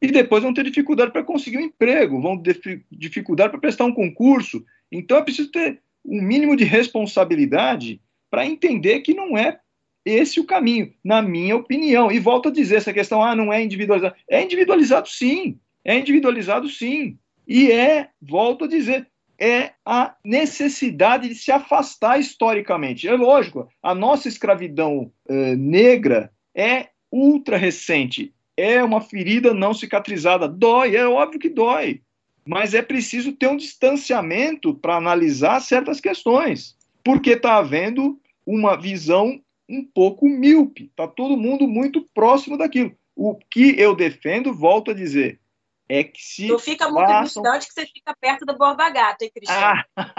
e 0.00 0.06
depois 0.06 0.42
vão 0.42 0.54
ter 0.54 0.64
dificuldade 0.64 1.12
para 1.12 1.22
conseguir 1.22 1.58
um 1.58 1.62
emprego, 1.62 2.20
vão 2.20 2.38
ter 2.38 2.82
dificuldade 2.90 3.50
para 3.50 3.60
prestar 3.60 3.84
um 3.84 3.92
concurso. 3.92 4.64
Então 4.90 5.18
é 5.18 5.22
preciso 5.22 5.50
ter 5.50 5.80
um 6.04 6.22
mínimo 6.22 6.56
de 6.56 6.64
responsabilidade 6.64 8.00
para 8.30 8.46
entender 8.46 9.00
que 9.00 9.12
não 9.12 9.36
é 9.36 9.60
esse 10.06 10.38
o 10.38 10.44
caminho, 10.44 10.92
na 11.04 11.20
minha 11.20 11.56
opinião. 11.56 12.10
E 12.10 12.18
volto 12.18 12.48
a 12.48 12.52
dizer, 12.52 12.76
essa 12.76 12.92
questão, 12.92 13.22
ah, 13.22 13.34
não 13.34 13.52
é 13.52 13.62
individualizado. 13.62 14.14
É 14.30 14.42
individualizado 14.42 15.08
sim, 15.08 15.58
é 15.84 15.98
individualizado 15.98 16.68
sim. 16.68 17.18
E 17.46 17.70
é, 17.70 18.08
volto 18.22 18.64
a 18.64 18.68
dizer, 18.68 19.08
é 19.38 19.72
a 19.84 20.14
necessidade 20.24 21.28
de 21.28 21.34
se 21.34 21.50
afastar 21.50 22.18
historicamente. 22.18 23.08
É 23.08 23.14
lógico, 23.14 23.68
a 23.82 23.94
nossa 23.94 24.28
escravidão 24.28 25.12
eh, 25.28 25.56
negra 25.56 26.30
é 26.54 26.88
ultra 27.12 27.56
recente, 27.56 28.32
é 28.56 28.82
uma 28.82 29.00
ferida 29.00 29.52
não 29.52 29.74
cicatrizada, 29.74 30.48
dói, 30.48 30.96
é 30.96 31.06
óbvio 31.06 31.38
que 31.38 31.50
dói 31.50 32.00
mas 32.46 32.74
é 32.74 32.80
preciso 32.80 33.32
ter 33.32 33.48
um 33.48 33.56
distanciamento 33.56 34.72
para 34.72 34.96
analisar 34.96 35.60
certas 35.60 36.00
questões, 36.00 36.76
porque 37.02 37.30
está 37.30 37.56
havendo 37.56 38.20
uma 38.46 38.76
visão 38.76 39.40
um 39.68 39.84
pouco 39.84 40.28
míope, 40.28 40.84
está 40.84 41.06
todo 41.06 41.36
mundo 41.36 41.66
muito 41.66 42.02
próximo 42.14 42.56
daquilo. 42.56 42.96
O 43.14 43.34
que 43.34 43.78
eu 43.80 43.94
defendo, 43.94 44.54
volto 44.54 44.90
a 44.90 44.94
dizer, 44.94 45.40
é 45.88 46.04
que 46.04 46.22
se. 46.22 46.48
Não 46.48 46.58
fica 46.58 46.88
muito 46.88 47.06
façam... 47.06 47.42
distante 47.42 47.66
que 47.68 47.72
você 47.74 47.86
fica 47.86 48.14
perto 48.20 48.44
do 48.44 48.56
Borba 48.56 48.90
Gato, 48.90 49.22
hein, 49.22 49.30
Cristiano? 49.32 49.84
Ah, 49.96 50.14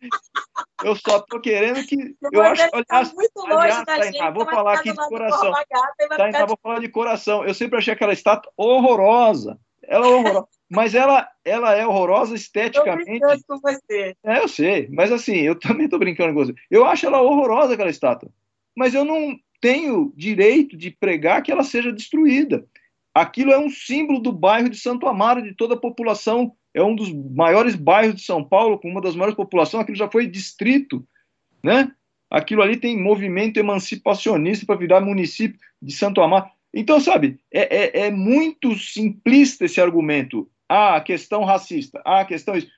eu 0.84 0.96
só 0.96 1.18
estou 1.18 1.40
querendo 1.40 1.84
que. 1.86 2.16
eu 2.32 2.42
acho, 2.42 2.62
aliás, 2.72 3.14
muito 3.14 3.36
longe 3.36 3.54
aliás, 3.54 3.84
da 3.84 4.02
gente, 4.02 4.30
vou 4.32 4.46
falar 4.46 4.74
aqui 4.74 4.90
de 4.90 4.96
coração. 4.96 5.52
Gato, 5.52 6.46
vou 6.46 6.58
falar 6.62 6.80
de 6.80 6.88
coração. 6.88 7.44
Eu 7.44 7.54
sempre 7.54 7.78
achei 7.78 7.92
aquela 7.92 8.12
estátua 8.12 8.50
horrorosa. 8.56 9.58
Ela 9.82 10.06
é 10.06 10.08
horrorosa 10.08 10.48
mas 10.70 10.94
ela, 10.94 11.28
ela 11.44 11.74
é 11.74 11.84
horrorosa 11.84 12.34
esteticamente. 12.34 13.20
Eu 13.20 13.38
com 13.46 13.58
você. 13.60 14.14
É, 14.24 14.38
eu 14.38 14.46
sei, 14.46 14.88
mas 14.92 15.10
assim, 15.10 15.34
eu 15.34 15.58
também 15.58 15.86
estou 15.86 15.98
brincando 15.98 16.32
com 16.32 16.44
você. 16.44 16.54
Eu 16.70 16.86
acho 16.86 17.04
ela 17.06 17.20
horrorosa, 17.20 17.74
aquela 17.74 17.90
estátua. 17.90 18.30
Mas 18.76 18.94
eu 18.94 19.04
não 19.04 19.38
tenho 19.60 20.12
direito 20.16 20.76
de 20.76 20.90
pregar 20.90 21.42
que 21.42 21.52
ela 21.52 21.62
seja 21.62 21.92
destruída. 21.92 22.64
Aquilo 23.14 23.52
é 23.52 23.58
um 23.58 23.68
símbolo 23.68 24.20
do 24.20 24.32
bairro 24.32 24.70
de 24.70 24.78
Santo 24.78 25.06
Amaro, 25.06 25.42
de 25.42 25.54
toda 25.54 25.74
a 25.74 25.80
população. 25.80 26.52
É 26.72 26.82
um 26.82 26.94
dos 26.94 27.12
maiores 27.12 27.74
bairros 27.74 28.14
de 28.16 28.22
São 28.22 28.42
Paulo, 28.42 28.78
com 28.78 28.88
uma 28.88 29.00
das 29.00 29.16
maiores 29.16 29.36
populações. 29.36 29.82
Aquilo 29.82 29.98
já 29.98 30.10
foi 30.10 30.26
distrito, 30.26 31.06
né? 31.62 31.90
Aquilo 32.30 32.62
ali 32.62 32.76
tem 32.76 32.96
movimento 32.96 33.58
emancipacionista 33.58 34.64
para 34.64 34.76
virar 34.76 35.00
município 35.00 35.58
de 35.82 35.92
Santo 35.92 36.22
Amaro. 36.22 36.48
Então, 36.72 37.00
sabe, 37.00 37.40
é, 37.52 37.76
é, 37.76 38.06
é 38.06 38.10
muito 38.10 38.78
simplista 38.78 39.64
esse 39.64 39.80
argumento. 39.80 40.48
Ah, 40.68 41.00
questão 41.00 41.42
racista. 41.42 42.00
Ah, 42.04 42.24
questão 42.24 42.56
isso. 42.56 42.68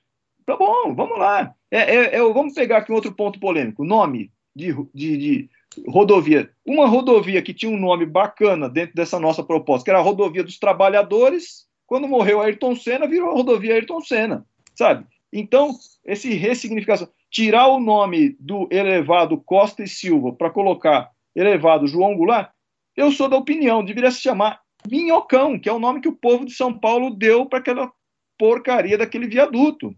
Tá 0.47 0.57
bom, 0.57 0.95
vamos 0.95 1.19
lá. 1.19 1.55
É, 1.71 1.97
é, 1.97 2.17
é, 2.17 2.19
vamos 2.21 2.55
pegar 2.55 2.79
aqui 2.79 2.91
um 2.91 2.95
outro 2.95 3.13
ponto 3.13 3.39
polêmico. 3.39 3.85
Nome 3.85 4.33
de, 4.57 4.75
de, 4.95 5.17
de, 5.17 5.51
rodovia. 5.87 6.51
Uma 6.65 6.87
rodovia 6.87 7.43
que 7.43 7.55
tinha 7.55 7.71
um 7.71 7.79
nome 7.79 8.07
bacana 8.07 8.69
dentro 8.69 8.95
dessa 8.95 9.19
nossa 9.19 9.43
proposta, 9.43 9.85
que 9.85 9.91
era 9.91 9.99
a 9.99 10.03
rodovia 10.03 10.43
dos 10.43 10.59
trabalhadores. 10.59 11.67
Quando 11.87 12.09
morreu 12.09 12.41
Ayrton 12.41 12.75
Senna, 12.75 13.07
virou 13.07 13.31
a 13.31 13.35
rodovia 13.35 13.75
Ayrton 13.75 14.01
Senna, 14.01 14.47
sabe? 14.75 15.07
Então, 15.33 15.71
esse 16.05 16.35
ressignificação, 16.35 17.09
tirar 17.31 17.69
o 17.69 17.81
nome 17.81 18.37
do 18.39 18.69
elevado 18.71 19.41
Costa 19.41 19.83
e 19.83 19.89
Silva 19.89 20.33
para 20.33 20.51
colocar 20.51 21.11
elevado 21.35 21.87
João 21.87 22.15
Goulart, 22.17 22.51
eu 22.95 23.11
sou 23.11 23.29
da 23.29 23.37
opinião, 23.37 23.85
deveria 23.85 24.11
se 24.11 24.21
chamar 24.21 24.61
Minhocão, 24.89 25.59
que 25.59 25.69
é 25.69 25.73
o 25.73 25.79
nome 25.79 26.01
que 26.01 26.09
o 26.09 26.17
povo 26.17 26.45
de 26.45 26.53
São 26.53 26.77
Paulo 26.79 27.11
deu 27.11 27.47
para 27.47 27.61
aquela 27.61 27.91
porcaria 28.39 28.99
daquele 28.99 29.27
viaduto. 29.27 29.95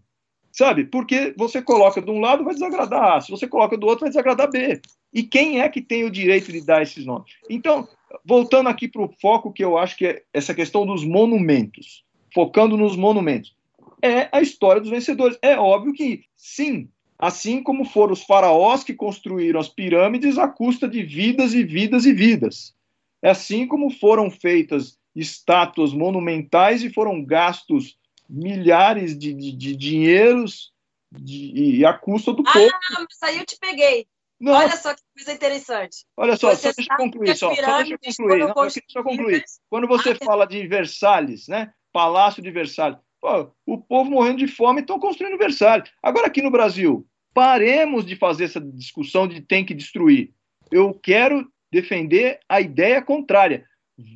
Sabe? 0.55 0.85
Porque 0.85 1.33
você 1.37 1.61
coloca 1.61 2.01
de 2.01 2.09
um 2.09 2.21
lado 2.21 2.45
vai 2.45 2.53
desagradar 2.53 3.17
A, 3.17 3.21
se 3.21 3.29
você 3.29 3.45
coloca 3.45 3.77
do 3.77 3.85
outro 3.85 4.01
vai 4.01 4.09
desagradar 4.09 4.49
B. 4.49 4.81
E 5.13 5.21
quem 5.21 5.59
é 5.59 5.67
que 5.67 5.81
tem 5.81 6.05
o 6.05 6.09
direito 6.09 6.49
de 6.49 6.65
dar 6.65 6.81
esses 6.81 7.05
nomes? 7.05 7.33
Então, 7.49 7.85
voltando 8.23 8.69
aqui 8.69 8.87
para 8.87 9.01
o 9.01 9.13
foco 9.21 9.51
que 9.51 9.63
eu 9.63 9.77
acho 9.77 9.97
que 9.97 10.07
é 10.07 10.23
essa 10.33 10.53
questão 10.53 10.85
dos 10.85 11.03
monumentos, 11.03 12.05
focando 12.33 12.77
nos 12.77 12.95
monumentos, 12.95 13.53
é 14.01 14.29
a 14.31 14.41
história 14.41 14.79
dos 14.79 14.89
vencedores. 14.89 15.37
É 15.41 15.57
óbvio 15.57 15.91
que, 15.91 16.23
sim, 16.37 16.87
assim 17.19 17.61
como 17.61 17.83
foram 17.83 18.13
os 18.13 18.23
faraós 18.23 18.81
que 18.81 18.93
construíram 18.93 19.59
as 19.59 19.67
pirâmides 19.67 20.37
à 20.37 20.47
custa 20.47 20.87
de 20.87 21.03
vidas 21.03 21.53
e 21.53 21.65
vidas 21.65 22.05
e 22.05 22.13
vidas. 22.13 22.73
É 23.21 23.29
assim 23.29 23.67
como 23.67 23.89
foram 23.89 24.31
feitas 24.31 24.97
estátuas 25.13 25.93
monumentais 25.93 26.81
e 26.81 26.89
foram 26.89 27.25
gastos 27.25 27.97
milhares 28.29 29.17
de, 29.17 29.33
de, 29.33 29.51
de 29.51 29.75
dinheiros 29.75 30.71
de, 31.11 31.79
e 31.79 31.85
a 31.85 31.93
custa 31.93 32.33
do 32.33 32.43
ah, 32.45 32.51
povo. 32.51 32.69
Ah, 32.73 33.05
mas 33.09 33.23
aí 33.23 33.39
eu 33.39 33.45
te 33.45 33.57
peguei. 33.59 34.07
Não. 34.39 34.53
Olha 34.53 34.75
só 34.75 34.93
que 34.93 35.01
coisa 35.15 35.31
interessante. 35.31 36.05
Olha 36.17 36.35
só, 36.35 36.53
só 36.55 36.71
deixa 36.75 36.93
eu 36.93 36.97
concluir, 36.97 37.37
só, 37.37 37.55
só 37.55 37.83
deixa 37.83 38.21
eu 38.21 38.25
concluir. 38.27 38.39
Não, 38.39 38.53
deixa 38.53 38.81
eu 38.95 39.03
concluir. 39.03 39.43
Quando 39.69 39.87
você 39.87 40.11
ah, 40.11 40.25
fala 40.25 40.45
de 40.45 40.67
Versalhes, 40.67 41.47
né? 41.47 41.71
Palácio 41.93 42.43
de 42.43 42.51
Versalhes, 42.51 42.99
pô, 43.21 43.49
o 43.65 43.77
povo 43.77 44.09
morrendo 44.09 44.39
de 44.39 44.47
fome 44.47 44.81
estão 44.81 44.99
construindo 44.99 45.37
Versalhes. 45.37 45.89
Agora 46.03 46.27
aqui 46.27 46.41
no 46.41 46.51
Brasil, 46.51 47.07
paremos 47.33 48.05
de 48.05 48.15
fazer 48.15 48.45
essa 48.45 48.59
discussão 48.59 49.27
de 49.27 49.41
tem 49.41 49.65
que 49.65 49.73
destruir. 49.73 50.33
Eu 50.69 50.93
quero 50.93 51.47
defender 51.71 52.39
a 52.49 52.59
ideia 52.59 53.01
contrária. 53.01 53.65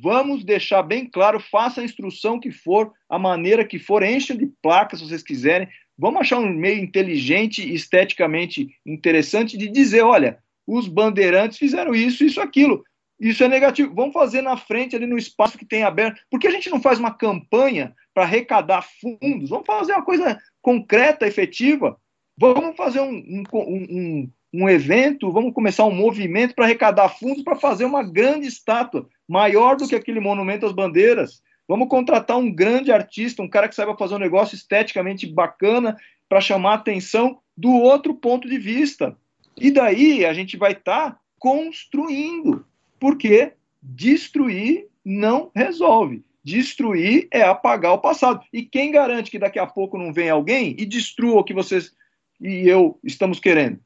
Vamos 0.02 0.44
deixar 0.44 0.82
bem 0.82 1.06
claro, 1.06 1.40
faça 1.40 1.80
a 1.80 1.84
instrução 1.84 2.38
que 2.38 2.50
for, 2.50 2.92
a 3.08 3.18
maneira 3.18 3.64
que 3.64 3.78
for, 3.78 4.02
encha 4.02 4.36
de 4.36 4.46
placas 4.62 5.00
se 5.00 5.06
vocês 5.06 5.22
quiserem. 5.22 5.68
Vamos 5.96 6.20
achar 6.20 6.38
um 6.38 6.50
meio 6.50 6.82
inteligente, 6.82 7.72
esteticamente 7.72 8.68
interessante 8.86 9.56
de 9.56 9.68
dizer, 9.68 10.02
olha, 10.02 10.38
os 10.66 10.86
bandeirantes 10.86 11.58
fizeram 11.58 11.94
isso, 11.94 12.24
isso, 12.24 12.40
aquilo. 12.40 12.84
Isso 13.18 13.44
é 13.44 13.48
negativo. 13.48 13.94
Vamos 13.94 14.14
fazer 14.14 14.40
na 14.40 14.56
frente, 14.56 14.96
ali 14.96 15.06
no 15.06 15.18
espaço 15.18 15.58
que 15.58 15.66
tem 15.66 15.82
aberto. 15.82 16.22
Por 16.30 16.40
que 16.40 16.46
a 16.46 16.50
gente 16.50 16.70
não 16.70 16.80
faz 16.80 16.98
uma 16.98 17.12
campanha 17.12 17.94
para 18.14 18.24
arrecadar 18.24 18.82
fundos? 19.00 19.50
Vamos 19.50 19.66
fazer 19.66 19.92
uma 19.92 20.04
coisa 20.04 20.40
concreta, 20.62 21.26
efetiva. 21.26 21.98
Vamos 22.38 22.76
fazer 22.76 23.00
um, 23.00 23.10
um, 23.10 23.44
um, 23.52 24.30
um 24.52 24.68
evento, 24.68 25.30
vamos 25.30 25.54
começar 25.54 25.84
um 25.84 25.94
movimento 25.94 26.54
para 26.54 26.64
arrecadar 26.64 27.08
fundos 27.08 27.42
para 27.42 27.56
fazer 27.56 27.84
uma 27.84 28.02
grande 28.02 28.46
estátua, 28.46 29.08
maior 29.28 29.76
do 29.76 29.86
que 29.86 29.94
aquele 29.94 30.20
monumento 30.20 30.66
às 30.66 30.72
bandeiras. 30.72 31.42
Vamos 31.68 31.88
contratar 31.88 32.36
um 32.36 32.52
grande 32.52 32.90
artista, 32.90 33.42
um 33.42 33.48
cara 33.48 33.68
que 33.68 33.76
saiba 33.76 33.96
fazer 33.96 34.16
um 34.16 34.18
negócio 34.18 34.56
esteticamente 34.56 35.26
bacana 35.26 35.96
para 36.28 36.40
chamar 36.40 36.72
a 36.72 36.74
atenção 36.74 37.38
do 37.56 37.70
outro 37.70 38.14
ponto 38.14 38.48
de 38.48 38.58
vista. 38.58 39.16
E 39.56 39.70
daí 39.70 40.24
a 40.24 40.32
gente 40.32 40.56
vai 40.56 40.72
estar 40.72 41.12
tá 41.12 41.20
construindo, 41.38 42.64
porque 42.98 43.52
destruir 43.80 44.88
não 45.04 45.50
resolve. 45.54 46.24
Destruir 46.42 47.28
é 47.30 47.42
apagar 47.42 47.92
o 47.92 47.98
passado. 47.98 48.40
E 48.52 48.62
quem 48.62 48.90
garante 48.90 49.30
que 49.30 49.38
daqui 49.38 49.58
a 49.58 49.66
pouco 49.66 49.96
não 49.96 50.12
vem 50.12 50.30
alguém 50.30 50.74
e 50.78 50.84
destrua 50.84 51.40
o 51.40 51.44
que 51.44 51.54
vocês 51.54 51.94
e 52.40 52.66
eu 52.66 52.98
estamos 53.04 53.38
querendo? 53.38 53.78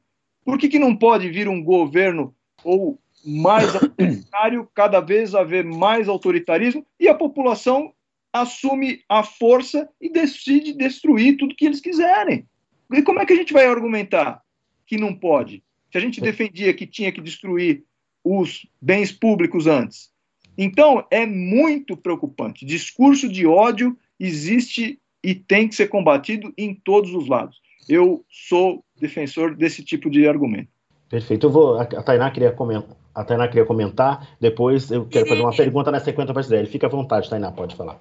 Por 0.45 0.59
que, 0.59 0.69
que 0.69 0.79
não 0.79 0.95
pode 0.95 1.29
vir 1.31 1.49
um 1.49 1.63
governo 1.63 2.35
ou 2.63 2.99
mais 3.25 3.75
autoritário, 3.75 4.69
cada 4.75 5.01
vez 5.01 5.35
haver 5.35 5.65
mais 5.65 6.09
autoritarismo 6.09 6.87
e 6.99 7.09
a 7.09 7.15
população 7.15 7.93
assume 8.33 9.03
a 9.09 9.23
força 9.23 9.89
e 10.01 10.11
decide 10.11 10.73
destruir 10.73 11.37
tudo 11.37 11.55
que 11.55 11.65
eles 11.65 11.81
quiserem? 11.81 12.47
E 12.93 13.03
como 13.03 13.21
é 13.21 13.27
que 13.27 13.33
a 13.33 13.37
gente 13.37 13.53
vai 13.53 13.67
argumentar 13.67 14.43
que 14.87 14.99
não 14.99 15.15
pode? 15.15 15.63
Se 15.91 15.99
a 15.99 16.01
gente 16.01 16.21
defendia 16.21 16.75
que 16.75 16.87
tinha 16.87 17.11
que 17.11 17.21
destruir 17.21 17.85
os 18.25 18.67
bens 18.81 19.13
públicos 19.13 19.67
antes. 19.67 20.11
Então, 20.57 21.07
é 21.11 21.27
muito 21.27 21.97
preocupante. 21.97 22.65
Discurso 22.65 23.29
de 23.29 23.47
ódio 23.47 23.97
existe 24.19 24.99
e 25.23 25.35
tem 25.35 25.69
que 25.69 25.75
ser 25.75 25.89
combatido 25.89 26.53
em 26.57 26.75
todos 26.75 27.13
os 27.15 27.29
lados. 27.29 27.61
Eu 27.89 28.25
sou 28.29 28.85
defensor 29.07 29.55
desse 29.55 29.85
tipo 29.85 30.11
de 30.11 30.27
argumento. 30.27 30.69
Perfeito. 31.09 31.47
Eu 31.47 31.51
vou. 31.51 31.79
A 31.79 31.85
Tainá 31.85 32.31
queria 32.31 32.53
comentar. 32.53 32.97
A 33.15 33.25
Tainá 33.25 33.47
queria 33.47 33.65
comentar, 33.65 34.37
depois 34.41 34.91
eu 34.91 35.07
quero 35.07 35.29
fazer 35.29 35.41
uma 35.41 35.55
pergunta 35.55 35.89
na 35.93 36.01
sequência 36.01 36.33
para 36.33 36.43
Gisele. 36.43 36.67
Fica 36.67 36.89
à 36.89 36.91
vontade, 36.91 37.31
Tainá, 37.31 37.53
pode 37.53 37.77
falar. 37.77 38.01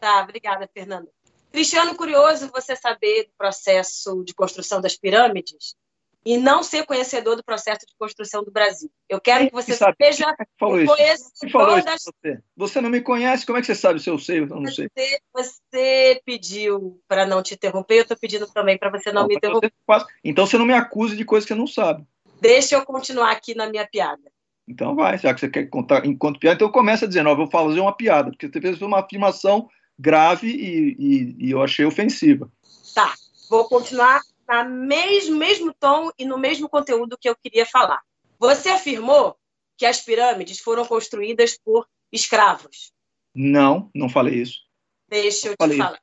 Tá, 0.00 0.22
obrigada, 0.22 0.66
Fernando. 0.72 1.06
Cristiano, 1.52 1.94
curioso 1.94 2.50
você 2.50 2.74
saber 2.74 3.24
do 3.24 3.30
processo 3.36 4.24
de 4.24 4.34
construção 4.34 4.80
das 4.80 4.96
pirâmides 4.96 5.76
e 6.24 6.38
não 6.38 6.62
ser 6.62 6.86
conhecedor 6.86 7.36
do 7.36 7.44
processo 7.44 7.80
de 7.86 7.94
construção 7.98 8.42
do 8.42 8.50
Brasil. 8.50 8.90
Eu 9.08 9.20
quero 9.20 9.46
que 9.46 9.52
você 9.52 9.74
sabe? 9.74 9.96
seja 10.00 10.34
falou 10.58 10.80
isso? 10.80 10.94
conhecedor 10.94 11.82
das... 11.82 12.02
Você? 12.02 12.38
você 12.56 12.80
não 12.80 12.88
me 12.88 13.00
conhece, 13.00 13.44
como 13.44 13.58
é 13.58 13.60
que 13.60 13.66
você 13.66 13.74
sabe 13.74 14.00
se 14.00 14.08
eu 14.08 14.18
sei 14.18 14.40
ou 14.40 14.46
não 14.46 14.66
sei? 14.66 14.88
Você, 14.96 15.18
você 15.34 16.22
pediu 16.24 17.00
para 17.06 17.26
não 17.26 17.42
te 17.42 17.54
interromper, 17.54 17.96
eu 17.96 18.02
estou 18.02 18.16
pedindo 18.16 18.46
também 18.46 18.78
para 18.78 18.90
você 18.90 19.12
não, 19.12 19.22
não 19.22 19.28
me 19.28 19.36
interromper. 19.36 19.72
Você 19.86 20.04
então 20.24 20.46
você 20.46 20.56
não 20.56 20.66
me 20.66 20.74
acuse 20.74 21.16
de 21.16 21.24
coisas 21.24 21.46
que 21.46 21.52
você 21.52 21.58
não 21.58 21.66
sabe. 21.66 22.06
Deixa 22.40 22.74
eu 22.74 22.84
continuar 22.84 23.32
aqui 23.32 23.54
na 23.54 23.68
minha 23.68 23.86
piada. 23.86 24.22
Então 24.66 24.94
vai, 24.94 25.18
já 25.18 25.34
que 25.34 25.40
você 25.40 25.48
quer 25.48 25.66
contar 25.66 26.06
enquanto 26.06 26.40
piada, 26.40 26.56
então 26.56 26.70
começa 26.70 27.06
dizendo, 27.06 27.28
ó, 27.28 27.32
eu 27.32 27.36
vou 27.36 27.50
fazer 27.50 27.80
uma 27.80 27.94
piada, 27.94 28.30
porque 28.30 28.48
você 28.48 28.60
fez 28.60 28.80
uma 28.80 29.00
afirmação 29.00 29.68
grave 29.98 30.48
e, 30.48 30.96
e, 30.98 31.36
e 31.38 31.50
eu 31.50 31.62
achei 31.62 31.84
ofensiva. 31.84 32.50
Tá, 32.94 33.12
vou 33.50 33.68
continuar 33.68 34.22
no 34.48 34.64
mesmo, 34.64 35.36
mesmo 35.36 35.74
tom 35.74 36.10
e 36.18 36.24
no 36.24 36.38
mesmo 36.38 36.68
conteúdo 36.68 37.18
que 37.18 37.28
eu 37.28 37.36
queria 37.36 37.66
falar. 37.66 38.02
Você 38.38 38.68
afirmou 38.68 39.36
que 39.76 39.86
as 39.86 40.00
pirâmides 40.00 40.60
foram 40.60 40.84
construídas 40.84 41.58
por 41.58 41.88
escravos. 42.12 42.92
Não, 43.34 43.90
não 43.94 44.08
falei 44.08 44.34
isso. 44.34 44.60
Deixa 45.08 45.48
eu 45.48 45.56
te 45.56 45.76
falar. 45.76 46.00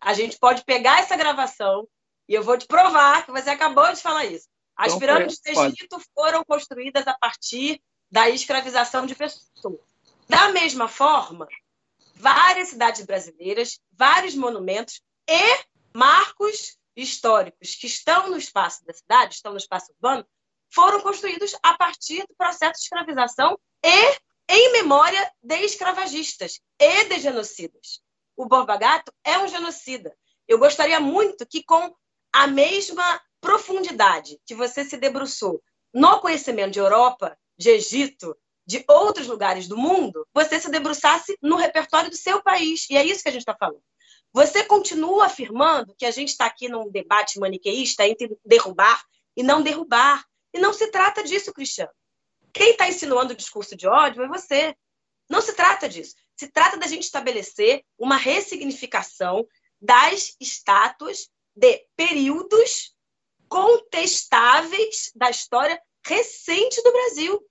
A 0.00 0.14
gente 0.14 0.38
pode 0.38 0.64
pegar 0.64 1.00
essa 1.00 1.16
gravação 1.16 1.88
e 2.28 2.34
eu 2.34 2.42
vou 2.42 2.56
te 2.56 2.66
provar 2.66 3.24
que 3.24 3.32
você 3.32 3.50
acabou 3.50 3.92
de 3.92 4.00
falar 4.00 4.26
isso. 4.26 4.46
As 4.76 4.88
então, 4.88 5.00
pirâmides 5.00 5.40
do 5.40 5.64
Egito 5.64 6.00
foram 6.14 6.44
construídas 6.44 7.06
a 7.06 7.14
partir 7.18 7.82
da 8.10 8.30
escravização 8.30 9.06
de 9.06 9.14
pessoas. 9.14 9.80
Da 10.28 10.52
mesma 10.52 10.86
forma, 10.86 11.48
várias 12.14 12.68
cidades 12.68 13.04
brasileiras, 13.04 13.80
vários 13.90 14.36
monumentos 14.36 15.02
e 15.28 15.64
marcos 15.92 16.77
históricos 17.02 17.74
que 17.74 17.86
estão 17.86 18.28
no 18.28 18.36
espaço 18.36 18.84
da 18.84 18.92
cidade, 18.92 19.34
estão 19.34 19.52
no 19.52 19.58
espaço 19.58 19.92
urbano, 19.92 20.26
foram 20.72 21.00
construídos 21.00 21.54
a 21.62 21.76
partir 21.76 22.26
do 22.26 22.34
processo 22.36 22.80
de 22.80 22.84
escravização 22.84 23.58
e 23.84 24.18
em 24.50 24.72
memória 24.72 25.32
de 25.42 25.56
escravagistas 25.60 26.60
e 26.78 27.04
de 27.04 27.20
genocidas. 27.20 28.00
O 28.36 28.46
Borba 28.46 28.76
Gato 28.76 29.12
é 29.24 29.38
um 29.38 29.48
genocida. 29.48 30.14
Eu 30.46 30.58
gostaria 30.58 30.98
muito 31.00 31.46
que, 31.46 31.62
com 31.62 31.94
a 32.32 32.46
mesma 32.46 33.20
profundidade 33.40 34.38
que 34.46 34.54
você 34.54 34.84
se 34.84 34.96
debruçou 34.96 35.62
no 35.92 36.20
conhecimento 36.20 36.72
de 36.72 36.78
Europa, 36.78 37.36
de 37.58 37.70
Egito, 37.70 38.36
de 38.66 38.84
outros 38.88 39.26
lugares 39.26 39.66
do 39.66 39.76
mundo, 39.76 40.26
você 40.34 40.60
se 40.60 40.70
debruçasse 40.70 41.36
no 41.42 41.56
repertório 41.56 42.10
do 42.10 42.16
seu 42.16 42.42
país. 42.42 42.86
E 42.90 42.96
é 42.96 43.04
isso 43.04 43.22
que 43.22 43.28
a 43.28 43.32
gente 43.32 43.42
está 43.42 43.56
falando. 43.56 43.82
Você 44.32 44.62
continua 44.64 45.26
afirmando 45.26 45.94
que 45.96 46.06
a 46.06 46.10
gente 46.10 46.28
está 46.28 46.46
aqui 46.46 46.68
num 46.68 46.90
debate 46.90 47.38
maniqueísta 47.38 48.06
entre 48.06 48.36
derrubar 48.44 49.02
e 49.36 49.42
não 49.42 49.62
derrubar. 49.62 50.24
E 50.52 50.58
não 50.58 50.72
se 50.72 50.88
trata 50.88 51.22
disso, 51.22 51.52
Cristiano. 51.52 51.90
Quem 52.52 52.70
está 52.70 52.88
insinuando 52.88 53.32
o 53.32 53.36
discurso 53.36 53.76
de 53.76 53.86
ódio 53.86 54.22
é 54.22 54.28
você. 54.28 54.74
Não 55.28 55.40
se 55.40 55.52
trata 55.54 55.88
disso. 55.88 56.14
Se 56.36 56.48
trata 56.48 56.76
da 56.76 56.86
gente 56.86 57.02
estabelecer 57.02 57.84
uma 57.98 58.16
ressignificação 58.16 59.46
das 59.80 60.36
estátuas 60.40 61.28
de 61.54 61.86
períodos 61.96 62.94
contestáveis 63.48 65.10
da 65.14 65.30
história 65.30 65.80
recente 66.04 66.82
do 66.82 66.92
Brasil. 66.92 67.44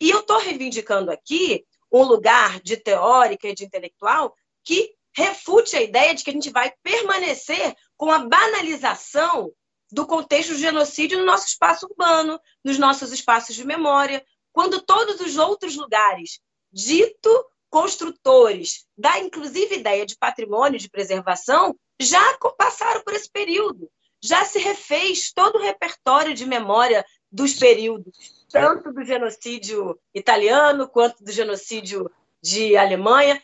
E 0.00 0.10
eu 0.10 0.20
estou 0.20 0.38
reivindicando 0.38 1.10
aqui 1.10 1.66
um 1.92 2.02
lugar 2.02 2.60
de 2.60 2.76
teórica 2.76 3.48
e 3.48 3.54
de 3.54 3.64
intelectual 3.64 4.34
que 4.64 4.94
refute 5.16 5.76
a 5.76 5.82
ideia 5.82 6.14
de 6.14 6.22
que 6.22 6.30
a 6.30 6.32
gente 6.32 6.50
vai 6.50 6.72
permanecer 6.82 7.74
com 7.96 8.10
a 8.10 8.20
banalização 8.20 9.52
do 9.92 10.06
contexto 10.06 10.50
do 10.50 10.58
genocídio 10.58 11.18
no 11.18 11.24
nosso 11.24 11.46
espaço 11.46 11.86
urbano, 11.86 12.40
nos 12.64 12.78
nossos 12.78 13.12
espaços 13.12 13.56
de 13.56 13.64
memória, 13.64 14.24
quando 14.52 14.80
todos 14.80 15.20
os 15.20 15.36
outros 15.36 15.76
lugares 15.76 16.40
dito 16.72 17.46
construtores 17.68 18.84
da 18.96 19.18
inclusive 19.20 19.76
ideia 19.76 20.04
de 20.04 20.16
patrimônio 20.16 20.78
de 20.78 20.90
preservação 20.90 21.76
já 22.00 22.20
passaram 22.56 23.02
por 23.02 23.14
esse 23.14 23.30
período, 23.30 23.90
já 24.22 24.44
se 24.44 24.58
refez 24.58 25.32
todo 25.32 25.56
o 25.56 25.62
repertório 25.62 26.34
de 26.34 26.46
memória 26.46 27.04
dos 27.30 27.54
períodos, 27.54 28.44
tanto 28.50 28.92
do 28.92 29.04
genocídio 29.04 29.98
italiano 30.14 30.88
quanto 30.88 31.22
do 31.22 31.30
genocídio 31.30 32.10
de 32.42 32.76
Alemanha 32.76 33.40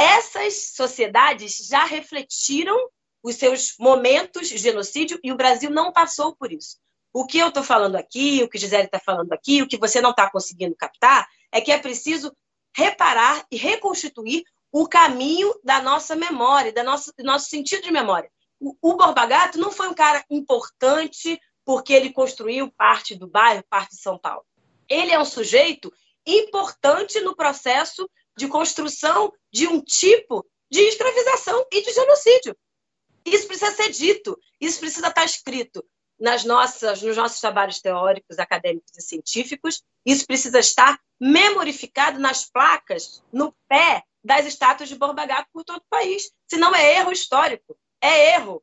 essas 0.00 0.70
sociedades 0.74 1.58
já 1.68 1.84
refletiram 1.84 2.88
os 3.22 3.36
seus 3.36 3.74
momentos 3.78 4.48
de 4.48 4.56
genocídio 4.56 5.20
e 5.22 5.30
o 5.30 5.36
Brasil 5.36 5.68
não 5.68 5.92
passou 5.92 6.34
por 6.34 6.50
isso. 6.50 6.78
O 7.12 7.26
que 7.26 7.38
eu 7.38 7.48
estou 7.48 7.62
falando 7.62 7.96
aqui, 7.96 8.42
o 8.42 8.48
que 8.48 8.56
Gisele 8.56 8.84
está 8.84 8.98
falando 8.98 9.30
aqui, 9.34 9.60
o 9.60 9.68
que 9.68 9.76
você 9.76 10.00
não 10.00 10.10
está 10.10 10.30
conseguindo 10.30 10.74
captar, 10.74 11.28
é 11.52 11.60
que 11.60 11.70
é 11.70 11.78
preciso 11.78 12.34
reparar 12.74 13.44
e 13.50 13.58
reconstituir 13.58 14.42
o 14.72 14.88
caminho 14.88 15.52
da 15.62 15.82
nossa 15.82 16.16
memória, 16.16 16.72
da 16.72 16.82
nossa, 16.82 17.12
do 17.18 17.24
nosso 17.24 17.50
sentido 17.50 17.82
de 17.82 17.90
memória. 17.90 18.30
O, 18.58 18.74
o 18.80 18.96
Borba 18.96 19.26
Gato 19.26 19.58
não 19.58 19.70
foi 19.70 19.88
um 19.88 19.94
cara 19.94 20.24
importante 20.30 21.38
porque 21.62 21.92
ele 21.92 22.10
construiu 22.10 22.72
parte 22.72 23.14
do 23.14 23.26
bairro, 23.26 23.64
parte 23.68 23.90
de 23.90 24.00
São 24.00 24.16
Paulo. 24.16 24.46
Ele 24.88 25.12
é 25.12 25.18
um 25.18 25.26
sujeito 25.26 25.92
importante 26.26 27.20
no 27.20 27.36
processo 27.36 28.08
de 28.36 28.48
construção 28.48 29.32
de 29.52 29.66
um 29.66 29.80
tipo 29.80 30.46
de 30.70 30.80
escravização 30.80 31.66
e 31.72 31.82
de 31.82 31.92
genocídio. 31.92 32.56
Isso 33.24 33.46
precisa 33.46 33.72
ser 33.72 33.90
dito, 33.90 34.38
isso 34.60 34.78
precisa 34.78 35.08
estar 35.08 35.24
escrito 35.24 35.84
nas 36.18 36.44
nossas, 36.44 37.02
nos 37.02 37.16
nossos 37.16 37.40
trabalhos 37.40 37.80
teóricos, 37.80 38.38
acadêmicos 38.38 38.96
e 38.96 39.02
científicos, 39.02 39.82
isso 40.04 40.26
precisa 40.26 40.58
estar 40.58 40.98
memorificado 41.18 42.18
nas 42.18 42.48
placas, 42.48 43.22
no 43.32 43.54
pé 43.68 44.02
das 44.22 44.46
estátuas 44.46 44.88
de 44.88 44.96
Borba 44.96 45.24
Gato 45.24 45.48
por 45.52 45.64
todo 45.64 45.78
o 45.78 45.90
país. 45.90 46.30
Senão 46.46 46.74
é 46.74 46.98
erro 46.98 47.10
histórico, 47.10 47.76
é 48.02 48.34
erro. 48.34 48.62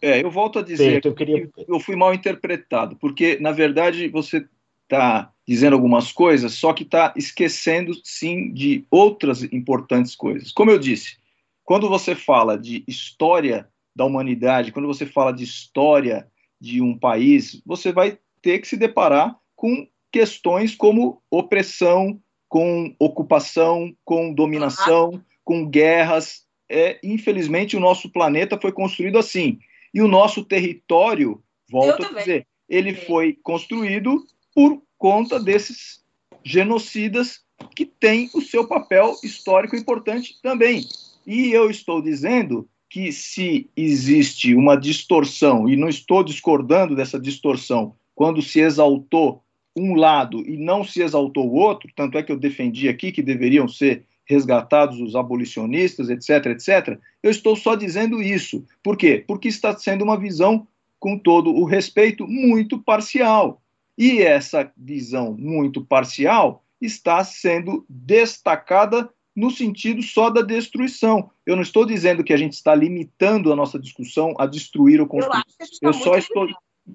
É, 0.00 0.22
eu 0.22 0.30
volto 0.30 0.58
a 0.58 0.62
dizer 0.62 1.04
eu 1.04 1.14
queria... 1.14 1.46
que 1.46 1.64
eu 1.66 1.80
fui 1.80 1.96
mal 1.96 2.14
interpretado, 2.14 2.96
porque, 2.96 3.38
na 3.40 3.52
verdade, 3.52 4.08
você 4.08 4.46
está 4.84 5.32
dizendo 5.48 5.72
algumas 5.72 6.12
coisas, 6.12 6.52
só 6.52 6.74
que 6.74 6.82
está 6.82 7.14
esquecendo, 7.16 7.94
sim, 8.04 8.52
de 8.52 8.84
outras 8.90 9.42
importantes 9.44 10.14
coisas. 10.14 10.52
Como 10.52 10.70
eu 10.70 10.78
disse, 10.78 11.16
quando 11.64 11.88
você 11.88 12.14
fala 12.14 12.58
de 12.58 12.84
história 12.86 13.66
da 13.96 14.04
humanidade, 14.04 14.72
quando 14.72 14.86
você 14.86 15.06
fala 15.06 15.32
de 15.32 15.44
história 15.44 16.28
de 16.60 16.82
um 16.82 16.96
país, 16.96 17.62
você 17.64 17.90
vai 17.90 18.18
ter 18.42 18.58
que 18.58 18.68
se 18.68 18.76
deparar 18.76 19.34
com 19.56 19.88
questões 20.12 20.76
como 20.76 21.22
opressão, 21.30 22.20
com 22.46 22.94
ocupação, 22.98 23.96
com 24.04 24.34
dominação, 24.34 25.24
com 25.42 25.66
guerras. 25.66 26.46
É, 26.68 27.00
infelizmente, 27.02 27.74
o 27.74 27.80
nosso 27.80 28.10
planeta 28.10 28.60
foi 28.60 28.70
construído 28.70 29.16
assim. 29.18 29.58
E 29.94 30.02
o 30.02 30.08
nosso 30.08 30.44
território, 30.44 31.42
volto 31.70 32.04
a 32.04 32.18
dizer, 32.18 32.46
ele 32.68 32.94
foi 32.94 33.32
construído 33.42 34.26
por 34.54 34.82
conta 34.98 35.38
desses 35.38 36.02
genocidas 36.44 37.40
que 37.74 37.86
têm 37.86 38.28
o 38.34 38.40
seu 38.40 38.66
papel 38.66 39.14
histórico 39.22 39.76
importante 39.76 40.38
também. 40.42 40.86
E 41.26 41.50
eu 41.52 41.70
estou 41.70 42.02
dizendo 42.02 42.68
que 42.90 43.12
se 43.12 43.68
existe 43.76 44.54
uma 44.54 44.76
distorção, 44.76 45.68
e 45.68 45.76
não 45.76 45.88
estou 45.88 46.24
discordando 46.24 46.96
dessa 46.96 47.20
distorção, 47.20 47.94
quando 48.14 48.42
se 48.42 48.60
exaltou 48.60 49.42
um 49.76 49.94
lado 49.94 50.40
e 50.48 50.56
não 50.56 50.82
se 50.82 51.02
exaltou 51.02 51.48
o 51.48 51.54
outro, 51.54 51.88
tanto 51.94 52.18
é 52.18 52.22
que 52.22 52.32
eu 52.32 52.38
defendi 52.38 52.88
aqui 52.88 53.12
que 53.12 53.22
deveriam 53.22 53.68
ser 53.68 54.04
resgatados 54.24 55.00
os 55.00 55.14
abolicionistas, 55.14 56.10
etc, 56.10 56.46
etc. 56.46 56.98
Eu 57.22 57.30
estou 57.30 57.54
só 57.56 57.74
dizendo 57.74 58.22
isso. 58.22 58.64
Por 58.82 58.96
quê? 58.96 59.22
Porque 59.26 59.48
está 59.48 59.76
sendo 59.76 60.02
uma 60.02 60.18
visão, 60.18 60.66
com 60.98 61.16
todo 61.16 61.54
o 61.54 61.64
respeito, 61.64 62.26
muito 62.26 62.78
parcial. 62.78 63.62
E 63.98 64.22
essa 64.22 64.72
visão 64.76 65.36
muito 65.36 65.84
parcial 65.84 66.64
está 66.80 67.24
sendo 67.24 67.84
destacada 67.88 69.10
no 69.34 69.50
sentido 69.50 70.00
só 70.02 70.30
da 70.30 70.40
destruição. 70.40 71.30
Eu 71.44 71.56
não 71.56 71.62
estou 71.62 71.84
dizendo 71.84 72.22
que 72.22 72.32
a 72.32 72.36
gente 72.36 72.52
está 72.52 72.76
limitando 72.76 73.52
a 73.52 73.56
nossa 73.56 73.76
discussão 73.76 74.34
a 74.38 74.46
destruir 74.46 75.00
o 75.00 75.06
construir. 75.06 75.42
Eu, 75.82 75.88
eu 75.88 75.92
só 75.92 76.16
estou, 76.16 76.46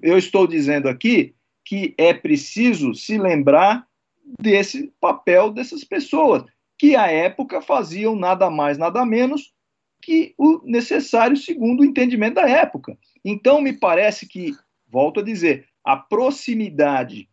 eu 0.02 0.16
estou 0.16 0.46
dizendo 0.46 0.88
aqui 0.88 1.34
que 1.62 1.94
é 1.98 2.14
preciso 2.14 2.94
se 2.94 3.18
lembrar 3.18 3.86
desse 4.40 4.90
papel 4.98 5.50
dessas 5.50 5.84
pessoas, 5.84 6.42
que 6.78 6.96
à 6.96 7.10
época 7.10 7.60
faziam 7.60 8.16
nada 8.16 8.48
mais, 8.48 8.78
nada 8.78 9.04
menos 9.04 9.52
que 10.00 10.34
o 10.38 10.60
necessário 10.64 11.36
segundo 11.36 11.80
o 11.80 11.84
entendimento 11.84 12.34
da 12.34 12.48
época. 12.48 12.96
Então, 13.24 13.60
me 13.60 13.72
parece 13.72 14.26
que, 14.26 14.52
volto 14.86 15.20
a 15.20 15.22
dizer, 15.22 15.66
a 15.84 15.96
proximidade 15.96 17.28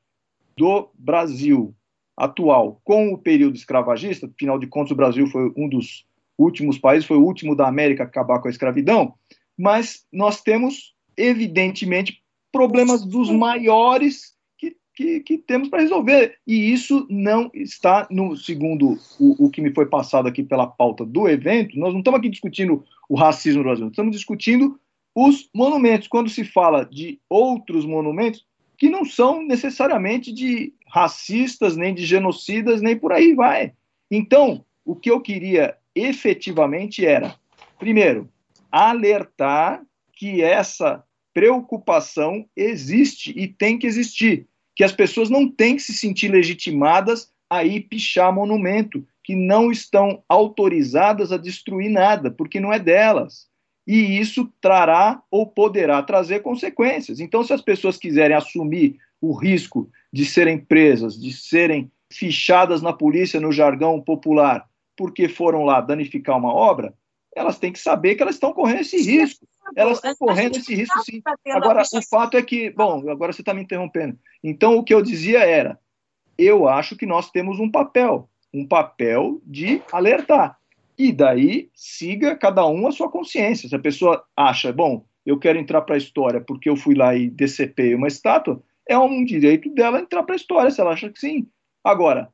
do 0.58 0.90
Brasil 0.94 1.74
atual 2.18 2.82
com 2.84 3.14
o 3.14 3.18
período 3.18 3.56
escravagista, 3.56 4.28
afinal 4.28 4.60
de 4.60 4.68
contas, 4.68 4.92
o 4.92 4.96
Brasil 4.96 5.26
foi 5.28 5.52
um 5.56 5.70
dos 5.70 6.06
últimos 6.38 6.78
países, 6.78 7.08
foi 7.08 7.18
o 7.18 7.24
último 7.24 7.56
da 7.56 7.68
América 7.68 8.04
a 8.04 8.06
acabar 8.06 8.40
com 8.40 8.48
a 8.48 8.52
escravidão, 8.52 9.14
mas 9.58 10.06
nós 10.12 10.42
temos, 10.42 10.94
evidentemente, 11.16 12.22
problemas 12.52 13.06
dos 13.06 13.30
maiores 13.30 14.36
que, 14.58 14.76
que, 14.94 15.20
que 15.22 15.38
temos 15.38 15.70
para 15.70 15.82
resolver. 15.82 16.38
E 16.46 16.72
isso 16.72 17.08
não 17.10 17.50
está, 17.54 18.08
no 18.12 18.36
segundo 18.36 18.98
o, 19.20 19.46
o 19.46 19.50
que 19.50 19.62
me 19.62 19.74
foi 19.74 19.86
passado 19.86 20.28
aqui 20.28 20.44
pela 20.44 20.68
pauta 20.68 21.06
do 21.06 21.30
evento, 21.30 21.80
nós 21.80 21.94
não 21.94 22.00
estamos 22.00 22.20
aqui 22.20 22.30
discutindo 22.30 22.84
o 23.08 23.16
racismo 23.16 23.60
no 23.60 23.70
Brasil, 23.70 23.88
estamos 23.88 24.16
discutindo 24.16 24.80
os 25.16 25.50
monumentos. 25.54 26.08
Quando 26.08 26.30
se 26.30 26.44
fala 26.44 26.86
de 26.86 27.20
outros 27.30 27.86
monumentos, 27.86 28.46
que 28.78 28.90
não 28.90 29.06
são 29.06 29.44
necessariamente 29.44 30.32
de 30.32 30.74
racistas, 30.88 31.78
nem 31.78 31.94
de 31.94 32.06
genocidas, 32.06 32.82
nem 32.82 32.98
por 32.98 33.12
aí 33.14 33.34
vai. 33.34 33.74
Então, 34.10 34.66
o 34.84 34.96
que 34.96 35.12
eu 35.12 35.22
queria 35.22 35.78
efetivamente 35.96 37.06
era, 37.06 37.36
primeiro, 37.78 38.30
alertar 38.72 39.84
que 40.14 40.42
essa 40.42 41.04
preocupação 41.34 42.46
existe 42.56 43.34
e 43.38 43.48
tem 43.48 43.78
que 43.78 43.88
existir, 43.88 44.48
que 44.76 44.84
as 44.84 44.92
pessoas 44.92 45.30
não 45.30 45.50
têm 45.50 45.76
que 45.76 45.82
se 45.82 45.94
sentir 45.94 46.30
legitimadas 46.30 47.32
a 47.50 47.64
ir 47.64 47.82
pichar 47.82 48.34
monumento, 48.34 49.06
que 49.24 49.36
não 49.36 49.72
estão 49.72 50.24
autorizadas 50.28 51.32
a 51.32 51.38
destruir 51.38 51.90
nada, 51.90 52.32
porque 52.32 52.60
não 52.60 52.74
é 52.74 52.80
delas. 52.80 53.51
E 53.86 54.20
isso 54.20 54.52
trará 54.62 55.22
ou 55.30 55.46
poderá 55.48 56.02
trazer 56.04 56.42
consequências. 56.42 57.20
Então, 57.20 57.44
se 57.44 57.54
as 57.54 57.62
pessoas 57.62 57.98
quiserem 57.98 58.36
assumir 58.36 58.98
o 59.20 59.34
risco 59.34 59.90
de 60.12 60.26
serem 60.26 60.58
presas, 60.58 61.20
de 61.20 61.32
serem 61.32 61.92
fichadas 62.12 62.82
na 62.82 62.94
polícia 62.94 63.40
no 63.40 63.52
jargão 63.52 64.02
popular, 64.02 64.68
porque 64.96 65.28
foram 65.28 65.64
lá 65.64 65.82
danificar 65.82 66.38
uma 66.38 66.54
obra, 66.54 66.94
elas 67.36 67.58
têm 67.58 67.72
que 67.72 67.80
saber 67.80 68.16
que 68.16 68.22
elas 68.22 68.36
estão 68.36 68.54
correndo 68.54 68.82
esse 68.82 68.98
risco. 69.02 69.48
Elas 69.76 69.98
estão 69.98 70.16
correndo 70.16 70.58
esse 70.58 70.76
risco, 70.76 71.02
sim. 71.04 71.22
Agora, 71.48 71.82
o 71.82 72.02
fato 72.02 72.36
é 72.36 72.42
que, 72.42 72.70
bom, 72.72 73.10
agora 73.10 73.32
você 73.32 73.42
está 73.42 73.54
me 73.54 73.62
interrompendo. 73.62 74.18
Então, 74.44 74.78
o 74.78 74.84
que 74.84 74.94
eu 74.94 75.02
dizia 75.02 75.40
era: 75.40 75.80
eu 76.38 76.68
acho 76.68 76.96
que 76.96 77.06
nós 77.06 77.32
temos 77.32 77.60
um 77.60 77.72
papel, 77.72 78.30
um 78.54 78.68
papel 78.68 79.42
de 79.46 79.82
alertar. 79.92 80.60
E 80.98 81.12
daí, 81.12 81.70
siga 81.74 82.36
cada 82.36 82.66
um 82.68 82.88
a 82.88 82.92
sua 82.92 83.10
consciência. 83.10 83.68
Se 83.68 83.76
a 83.76 83.80
pessoa 83.80 84.24
acha, 84.36 84.72
bom, 84.72 85.06
eu 85.26 85.38
quero 85.38 85.60
entrar 85.60 85.82
para 85.82 85.96
a 85.96 85.98
história 85.98 86.42
porque 86.42 86.70
eu 86.70 86.76
fui 86.76 86.96
lá 86.96 87.16
e 87.16 87.30
decepei 87.30 87.96
uma 87.96 88.08
estátua, 88.08 88.62
é 88.88 88.98
um 88.98 89.24
direito 89.24 89.70
dela 89.70 90.00
entrar 90.00 90.24
para 90.24 90.36
a 90.36 90.38
história, 90.38 90.72
se 90.72 90.82
ela 90.82 90.92
acha 90.92 91.10
que 91.10 91.20
sim. 91.20 91.48
Agora, 91.84 92.30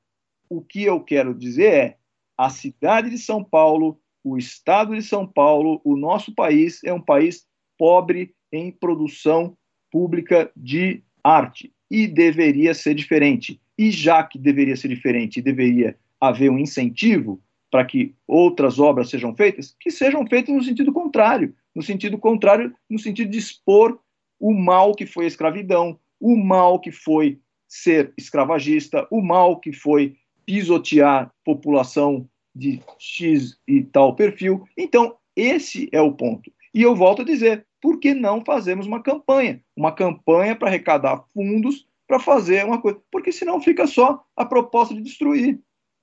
o 0.50 0.62
que 0.62 0.84
eu 0.84 1.00
quero 1.02 1.34
dizer 1.34 1.74
é: 1.74 1.98
a 2.38 2.50
cidade 2.50 3.10
de 3.10 3.18
São 3.18 3.44
Paulo 3.44 4.00
o 4.28 4.38
estado 4.38 4.94
de 4.94 5.02
São 5.02 5.26
Paulo, 5.26 5.80
o 5.86 5.96
nosso 5.96 6.36
país, 6.36 6.84
é 6.84 6.92
um 6.92 7.00
país 7.00 7.46
pobre 7.78 8.36
em 8.52 8.70
produção 8.70 9.58
pública 9.90 10.52
de 10.54 11.02
arte 11.24 11.72
e 11.90 12.08
deveria 12.08 12.74
ser 12.74 12.94
diferente. 12.94 13.62
E 13.78 13.90
já 13.90 14.22
que 14.24 14.38
deveria 14.38 14.76
ser 14.76 14.90
diferente 14.90 15.42
deveria 15.42 15.98
haver 16.20 16.52
um 16.52 16.60
incentivo 16.60 17.42
para 17.70 17.86
que 17.86 18.16
outras 18.28 18.80
obras 18.80 19.10
sejam 19.10 19.36
feitas, 19.36 19.76
que 19.80 19.92
sejam 19.92 20.26
feitas 20.26 20.54
no 20.54 20.64
sentido 20.64 20.92
contrário, 20.92 21.54
no 21.76 21.82
sentido 21.82 22.18
contrário, 22.18 22.74
no 22.90 22.98
sentido 22.98 23.32
de 23.32 23.38
expor 23.38 24.00
o 24.40 24.54
mal 24.54 24.94
que 24.94 25.06
foi 25.06 25.26
a 25.26 25.28
escravidão, 25.28 26.00
o 26.20 26.36
mal 26.36 26.80
que 26.80 26.92
foi 26.92 27.40
ser 27.68 28.14
escravagista, 28.18 29.08
o 29.12 29.22
mal 29.22 29.60
que 29.60 29.74
foi 29.74 30.16
pisotear 30.46 31.32
população 31.44 32.28
de 32.56 32.82
X 32.98 33.58
e 33.68 33.84
tal 33.84 34.16
perfil. 34.16 34.68
Então, 34.78 35.18
esse 35.36 35.90
é 35.92 36.02
o 36.02 36.14
ponto. 36.14 36.52
E 36.74 36.82
eu 36.82 36.96
volto 36.96 37.22
a 37.22 37.26
dizer, 37.26 37.66
por 37.82 38.00
que 38.00 38.14
não 38.14 38.44
fazemos 38.44 38.88
uma 38.88 39.02
campanha? 39.02 39.62
Uma 39.76 39.92
campanha 39.92 40.56
para 40.56 40.70
arrecadar 40.70 41.24
fundos 41.34 41.88
para 42.08 42.20
fazer 42.20 42.66
uma 42.66 42.82
coisa. 42.82 43.00
Porque 43.12 43.32
senão 43.32 43.62
fica 43.62 43.86
só 43.86 44.24
a 44.36 44.46
proposta 44.46 44.96
de 44.96 45.02
destruir. 45.02 45.60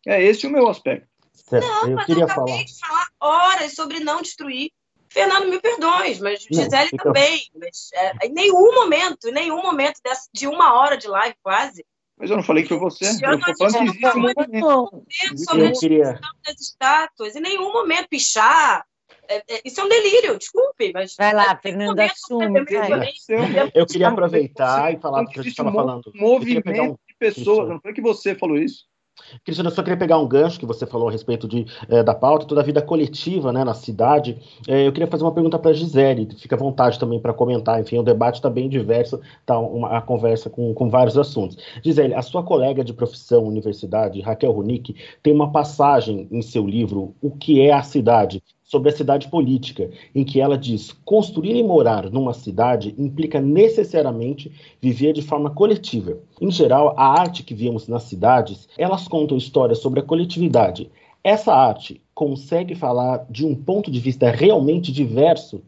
É 0.06 0.22
esse 0.22 0.46
o 0.46 0.50
meu 0.50 0.68
aspecto. 0.68 1.08
Certo. 1.34 1.66
Não, 1.66 1.88
eu 1.88 1.96
mas 1.96 2.06
queria 2.06 2.22
eu 2.22 2.26
acabei 2.26 2.54
falar. 2.54 2.64
de 2.64 2.78
falar 2.78 3.08
horas 3.20 3.74
sobre 3.74 4.00
não 4.00 4.22
destruir. 4.22 4.70
Fernando, 5.08 5.48
me 5.48 5.60
perdoe, 5.60 6.18
mas 6.20 6.42
Gisele 6.42 6.90
não, 6.92 7.04
também. 7.04 7.48
Mas, 7.54 7.90
é, 7.94 8.26
em 8.26 8.32
nenhum 8.32 8.74
momento, 8.74 9.28
em 9.28 9.32
nenhum 9.32 9.62
momento 9.62 10.00
dessa, 10.02 10.28
de 10.32 10.48
uma 10.48 10.74
hora 10.74 10.96
de 10.96 11.06
live 11.06 11.36
quase, 11.40 11.84
mas 12.16 12.30
eu 12.30 12.36
não 12.36 12.44
falei 12.44 12.62
que 12.62 12.68
foi 12.68 12.78
você. 12.78 13.06
Eu, 13.06 13.30
eu 13.30 13.38
estou 13.38 13.70
falando 13.70 13.92
que 13.92 14.06
existe 14.06 14.18
um. 14.18 15.36
Sobre 15.36 15.66
a 15.66 15.70
destruição 15.70 16.30
das 16.46 16.60
estátuas. 16.60 17.36
Em 17.36 17.40
nenhum 17.40 17.72
momento 17.72 18.08
pichar. 18.08 18.84
É, 19.28 19.36
é, 19.48 19.60
isso 19.64 19.80
é 19.80 19.84
um 19.84 19.88
delírio, 19.88 20.38
desculpe, 20.38 20.92
mas. 20.92 21.16
Vai 21.16 21.34
lá, 21.34 21.58
Fernanda, 21.60 22.04
assume. 22.04 22.64
Eu 23.74 23.86
queria 23.86 24.08
aproveitar 24.08 24.92
e 24.92 25.00
falar 25.00 25.22
do 25.22 25.30
que 25.30 25.40
a 25.40 25.42
gente 25.42 25.52
estava 25.52 25.72
falando. 25.72 26.12
Movimento 26.14 26.82
um... 26.82 26.92
de 26.92 27.16
pessoas, 27.18 27.68
não 27.68 27.80
foi 27.80 27.92
que 27.92 28.00
você 28.00 28.34
falou 28.34 28.56
isso. 28.56 28.84
Cristiano, 29.44 29.70
eu 29.70 29.74
só 29.74 29.82
queria 29.82 29.96
pegar 29.96 30.18
um 30.18 30.26
gancho 30.26 30.58
que 30.58 30.66
você 30.66 30.86
falou 30.86 31.08
a 31.08 31.12
respeito 31.12 31.46
de, 31.46 31.66
é, 31.88 32.02
da 32.02 32.14
pauta, 32.14 32.46
toda 32.46 32.60
a 32.60 32.64
vida 32.64 32.82
coletiva 32.82 33.52
né, 33.52 33.64
na 33.64 33.74
cidade. 33.74 34.38
É, 34.66 34.86
eu 34.86 34.92
queria 34.92 35.06
fazer 35.06 35.24
uma 35.24 35.32
pergunta 35.32 35.58
para 35.58 35.70
a 35.70 35.74
Gisele, 35.74 36.28
fica 36.36 36.56
à 36.56 36.58
vontade 36.58 36.98
também 36.98 37.20
para 37.20 37.32
comentar. 37.32 37.80
Enfim, 37.80 37.98
o 37.98 38.02
debate 38.02 38.36
está 38.36 38.50
bem 38.50 38.68
diverso, 38.68 39.20
está 39.40 39.58
uma 39.58 39.94
a 39.98 40.00
conversa 40.00 40.50
com, 40.50 40.74
com 40.74 40.90
vários 40.90 41.16
assuntos. 41.16 41.56
Gisele, 41.82 42.14
a 42.14 42.22
sua 42.22 42.42
colega 42.42 42.82
de 42.82 42.92
profissão 42.92 43.44
universidade, 43.44 44.20
Raquel 44.20 44.52
Runick, 44.52 44.94
tem 45.22 45.32
uma 45.32 45.52
passagem 45.52 46.28
em 46.30 46.42
seu 46.42 46.66
livro, 46.66 47.14
O 47.22 47.30
que 47.30 47.60
é 47.60 47.72
a 47.72 47.82
cidade? 47.82 48.42
Sobre 48.74 48.90
a 48.90 48.96
cidade 48.96 49.28
política, 49.28 49.88
em 50.12 50.24
que 50.24 50.40
ela 50.40 50.58
diz: 50.58 50.90
construir 51.04 51.54
e 51.54 51.62
morar 51.62 52.10
numa 52.10 52.34
cidade 52.34 52.92
implica 52.98 53.40
necessariamente 53.40 54.50
viver 54.82 55.12
de 55.12 55.22
forma 55.22 55.48
coletiva. 55.50 56.18
Em 56.40 56.50
geral, 56.50 56.92
a 56.96 57.20
arte 57.20 57.44
que 57.44 57.54
vemos 57.54 57.86
nas 57.86 58.02
cidades, 58.02 58.68
elas 58.76 59.06
contam 59.06 59.36
histórias 59.36 59.78
sobre 59.78 60.00
a 60.00 60.02
coletividade. 60.02 60.90
Essa 61.22 61.54
arte 61.54 62.02
consegue 62.12 62.74
falar 62.74 63.24
de 63.30 63.46
um 63.46 63.54
ponto 63.54 63.92
de 63.92 64.00
vista 64.00 64.28
realmente 64.28 64.90
diverso? 64.90 65.62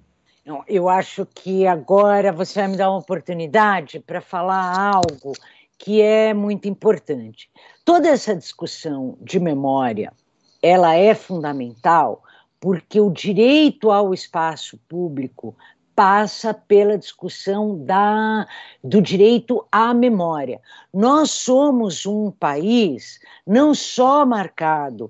Eu 0.67 0.89
acho 0.89 1.27
que 1.27 1.65
agora 1.67 2.33
você 2.33 2.61
vai 2.61 2.69
me 2.69 2.77
dar 2.77 2.91
uma 2.91 2.99
oportunidade 2.99 4.01
para 4.01 4.21
falar 4.21 4.95
algo 4.95 5.33
que 5.79 6.01
é 6.01 6.35
muito 6.35 6.69
importante. 6.69 7.49
Toda 7.85 8.09
essa 8.09 8.35
discussão 8.35 9.17
de 9.21 9.39
memória, 9.39 10.13
ela 10.61 10.95
é 10.95 11.15
fundamental 11.15 12.23
porque 12.67 13.01
o 13.01 13.11
direito 13.11 13.93
ao 13.93 14.13
espaço 14.13 14.77
público 14.89 15.57
passa 15.95 16.53
pela 16.53 16.99
discussão 16.99 17.79
da, 17.85 18.45
do 18.83 19.01
direito 19.01 19.65
à 19.71 19.95
memória. 19.95 20.61
Nós 20.93 21.31
somos 21.31 22.07
um 22.07 22.29
país 22.29 23.21
não 23.47 23.73
só 23.73 24.27
marcado 24.27 25.09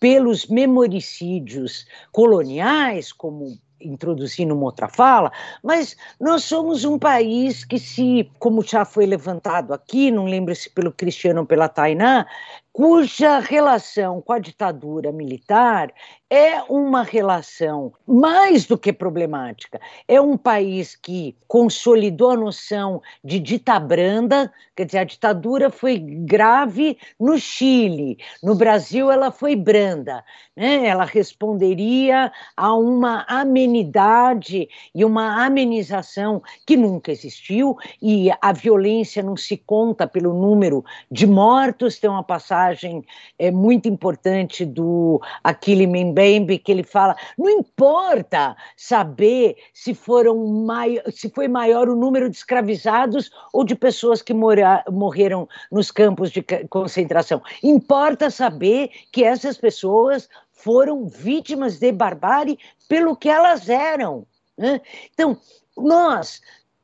pelos 0.00 0.48
memoricídios 0.48 1.86
coloniais, 2.10 3.12
como 3.12 3.56
introduzindo 3.80 4.54
uma 4.54 4.64
outra 4.64 4.88
fala, 4.88 5.30
mas 5.62 5.96
nós 6.20 6.44
somos 6.44 6.84
um 6.84 6.98
país 6.98 7.64
que 7.64 7.78
se, 7.78 8.28
como 8.38 8.62
já 8.62 8.84
foi 8.84 9.06
levantado 9.06 9.72
aqui, 9.72 10.10
não 10.10 10.24
lembro 10.24 10.54
se 10.56 10.68
pelo 10.70 10.92
Cristiano 10.92 11.40
ou 11.40 11.46
pela 11.46 11.68
Tainá, 11.68 12.26
cuja 12.72 13.38
relação 13.38 14.20
com 14.20 14.32
a 14.32 14.38
ditadura 14.38 15.12
militar 15.12 15.92
é 16.28 16.60
uma 16.68 17.02
relação 17.02 17.92
mais 18.06 18.66
do 18.66 18.76
que 18.76 18.92
problemática. 18.92 19.80
É 20.08 20.20
um 20.20 20.36
país 20.36 20.96
que 20.96 21.36
consolidou 21.46 22.30
a 22.30 22.36
noção 22.36 23.00
de 23.22 23.38
ditabranda, 23.38 24.52
quer 24.74 24.86
dizer, 24.86 24.98
a 24.98 25.04
ditadura 25.04 25.70
foi 25.70 25.98
grave 25.98 26.98
no 27.18 27.38
Chile, 27.38 28.18
no 28.42 28.56
Brasil 28.56 29.10
ela 29.10 29.30
foi 29.30 29.54
branda, 29.54 30.24
né? 30.56 30.86
ela 30.86 31.04
responderia 31.04 32.32
a 32.56 32.74
uma 32.74 33.24
amenidade 33.28 34.68
e 34.92 35.04
uma 35.04 35.44
amenização 35.44 36.42
que 36.66 36.76
nunca 36.76 37.12
existiu, 37.12 37.76
e 38.02 38.30
a 38.40 38.52
violência 38.52 39.22
não 39.22 39.36
se 39.36 39.56
conta 39.56 40.08
pelo 40.08 40.34
número 40.34 40.84
de 41.08 41.26
mortos, 41.26 42.00
tem 42.00 42.10
uma 42.10 42.24
passagem 42.24 43.04
é, 43.38 43.52
muito 43.52 43.88
importante 43.88 44.64
do 44.64 45.20
Achille 45.44 45.86
Mbembe, 46.16 46.58
que 46.58 46.72
ele 46.72 46.82
fala: 46.82 47.14
não 47.36 47.50
importa 47.50 48.56
saber 48.74 49.56
se 49.74 49.92
foram 49.92 50.46
mai, 50.64 50.98
se 51.10 51.28
foi 51.28 51.46
maior 51.46 51.90
o 51.90 51.94
número 51.94 52.30
de 52.30 52.36
escravizados 52.36 53.30
ou 53.52 53.62
de 53.62 53.74
pessoas 53.74 54.22
que 54.22 54.32
morreram 54.32 55.46
nos 55.70 55.90
campos 55.90 56.30
de 56.30 56.42
concentração. 56.70 57.42
Importa 57.62 58.30
saber 58.30 58.90
que 59.12 59.22
essas 59.22 59.58
pessoas 59.58 60.26
foram 60.52 61.06
vítimas 61.06 61.78
de 61.78 61.92
barbárie 61.92 62.58
pelo 62.88 63.14
que 63.14 63.28
elas 63.28 63.68
eram. 63.68 64.26
Né? 64.56 64.80
Então, 65.12 65.36
nós 65.76 66.40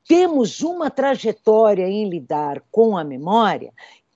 temos 0.06 0.60
uma 0.60 0.90
trajetória 0.90 1.88
em 1.88 2.06
lidar 2.06 2.62
com 2.70 2.98
a 2.98 3.04
memória 3.04 3.72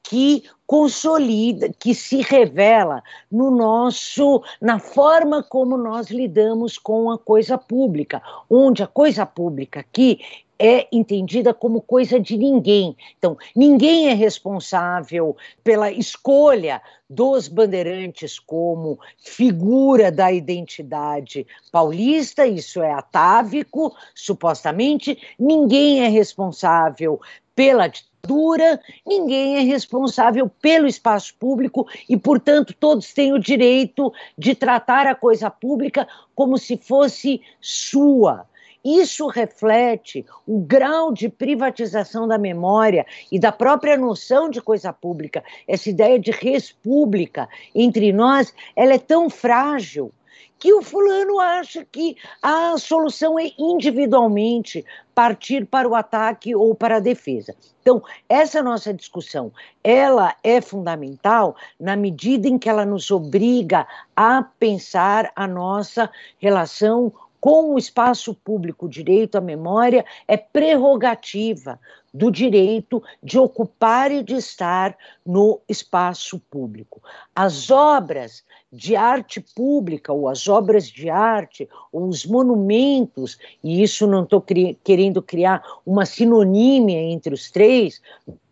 que 0.08 0.44
consolida, 0.66 1.72
que 1.78 1.94
se 1.94 2.22
revela 2.22 3.02
no 3.30 3.50
nosso, 3.50 4.42
na 4.60 4.78
forma 4.78 5.42
como 5.42 5.76
nós 5.76 6.10
lidamos 6.10 6.78
com 6.78 7.10
a 7.10 7.18
coisa 7.18 7.58
pública, 7.58 8.22
onde 8.48 8.82
a 8.82 8.86
coisa 8.86 9.26
pública 9.26 9.80
aqui 9.80 10.20
é 10.58 10.86
entendida 10.90 11.52
como 11.52 11.80
coisa 11.80 12.18
de 12.18 12.36
ninguém. 12.36 12.96
Então, 13.18 13.36
ninguém 13.54 14.08
é 14.08 14.14
responsável 14.14 15.36
pela 15.62 15.90
escolha 15.90 16.80
dos 17.10 17.46
bandeirantes 17.48 18.38
como 18.38 18.98
figura 19.18 20.10
da 20.10 20.32
identidade 20.32 21.46
paulista, 21.70 22.46
isso 22.46 22.80
é 22.80 22.92
atávico, 22.92 23.94
supostamente, 24.14 25.18
ninguém 25.38 26.04
é 26.04 26.08
responsável 26.08 27.20
pela 27.54 27.88
dura, 28.26 28.80
ninguém 29.06 29.56
é 29.56 29.60
responsável 29.60 30.50
pelo 30.60 30.86
espaço 30.86 31.34
público 31.38 31.86
e, 32.08 32.16
portanto, 32.16 32.74
todos 32.78 33.12
têm 33.12 33.32
o 33.32 33.38
direito 33.38 34.12
de 34.36 34.54
tratar 34.54 35.06
a 35.06 35.14
coisa 35.14 35.50
pública 35.50 36.06
como 36.34 36.58
se 36.58 36.76
fosse 36.76 37.40
sua. 37.60 38.46
Isso 38.84 39.26
reflete 39.26 40.24
o 40.46 40.60
grau 40.60 41.12
de 41.12 41.28
privatização 41.28 42.28
da 42.28 42.38
memória 42.38 43.04
e 43.32 43.38
da 43.38 43.50
própria 43.50 43.96
noção 43.96 44.48
de 44.48 44.60
coisa 44.60 44.92
pública. 44.92 45.42
Essa 45.66 45.90
ideia 45.90 46.20
de 46.20 46.30
res 46.30 46.70
pública 46.70 47.48
entre 47.74 48.12
nós, 48.12 48.54
ela 48.76 48.94
é 48.94 48.98
tão 48.98 49.28
frágil 49.28 50.12
que 50.58 50.72
o 50.72 50.82
fulano 50.82 51.38
acha 51.38 51.84
que 51.84 52.16
a 52.42 52.76
solução 52.78 53.38
é 53.38 53.52
individualmente 53.58 54.84
partir 55.14 55.66
para 55.66 55.88
o 55.88 55.94
ataque 55.94 56.54
ou 56.54 56.74
para 56.74 56.96
a 56.96 57.00
defesa. 57.00 57.54
Então, 57.80 58.02
essa 58.28 58.62
nossa 58.62 58.92
discussão, 58.92 59.52
ela 59.82 60.34
é 60.42 60.60
fundamental 60.60 61.56
na 61.78 61.96
medida 61.96 62.48
em 62.48 62.58
que 62.58 62.68
ela 62.68 62.84
nos 62.84 63.10
obriga 63.10 63.86
a 64.14 64.42
pensar 64.42 65.30
a 65.36 65.46
nossa 65.46 66.10
relação 66.38 67.12
com 67.46 67.74
o 67.74 67.78
espaço 67.78 68.34
público, 68.34 68.86
o 68.86 68.88
direito 68.88 69.36
à 69.36 69.40
memória 69.40 70.04
é 70.26 70.36
prerrogativa 70.36 71.78
do 72.12 72.28
direito 72.28 73.00
de 73.22 73.38
ocupar 73.38 74.10
e 74.10 74.22
de 74.22 74.34
estar 74.34 74.96
no 75.24 75.60
espaço 75.68 76.40
público. 76.50 77.00
As 77.34 77.70
obras 77.70 78.42
de 78.72 78.96
arte 78.96 79.40
pública, 79.40 80.12
ou 80.12 80.28
as 80.28 80.48
obras 80.48 80.88
de 80.88 81.08
arte, 81.08 81.68
ou 81.92 82.08
os 82.08 82.26
monumentos, 82.26 83.38
e 83.62 83.82
isso 83.82 84.06
não 84.06 84.24
estou 84.24 84.40
cri 84.40 84.78
querendo 84.82 85.22
criar 85.22 85.62
uma 85.84 86.04
sinonímia 86.04 87.00
entre 87.00 87.32
os 87.32 87.50
três, 87.50 88.00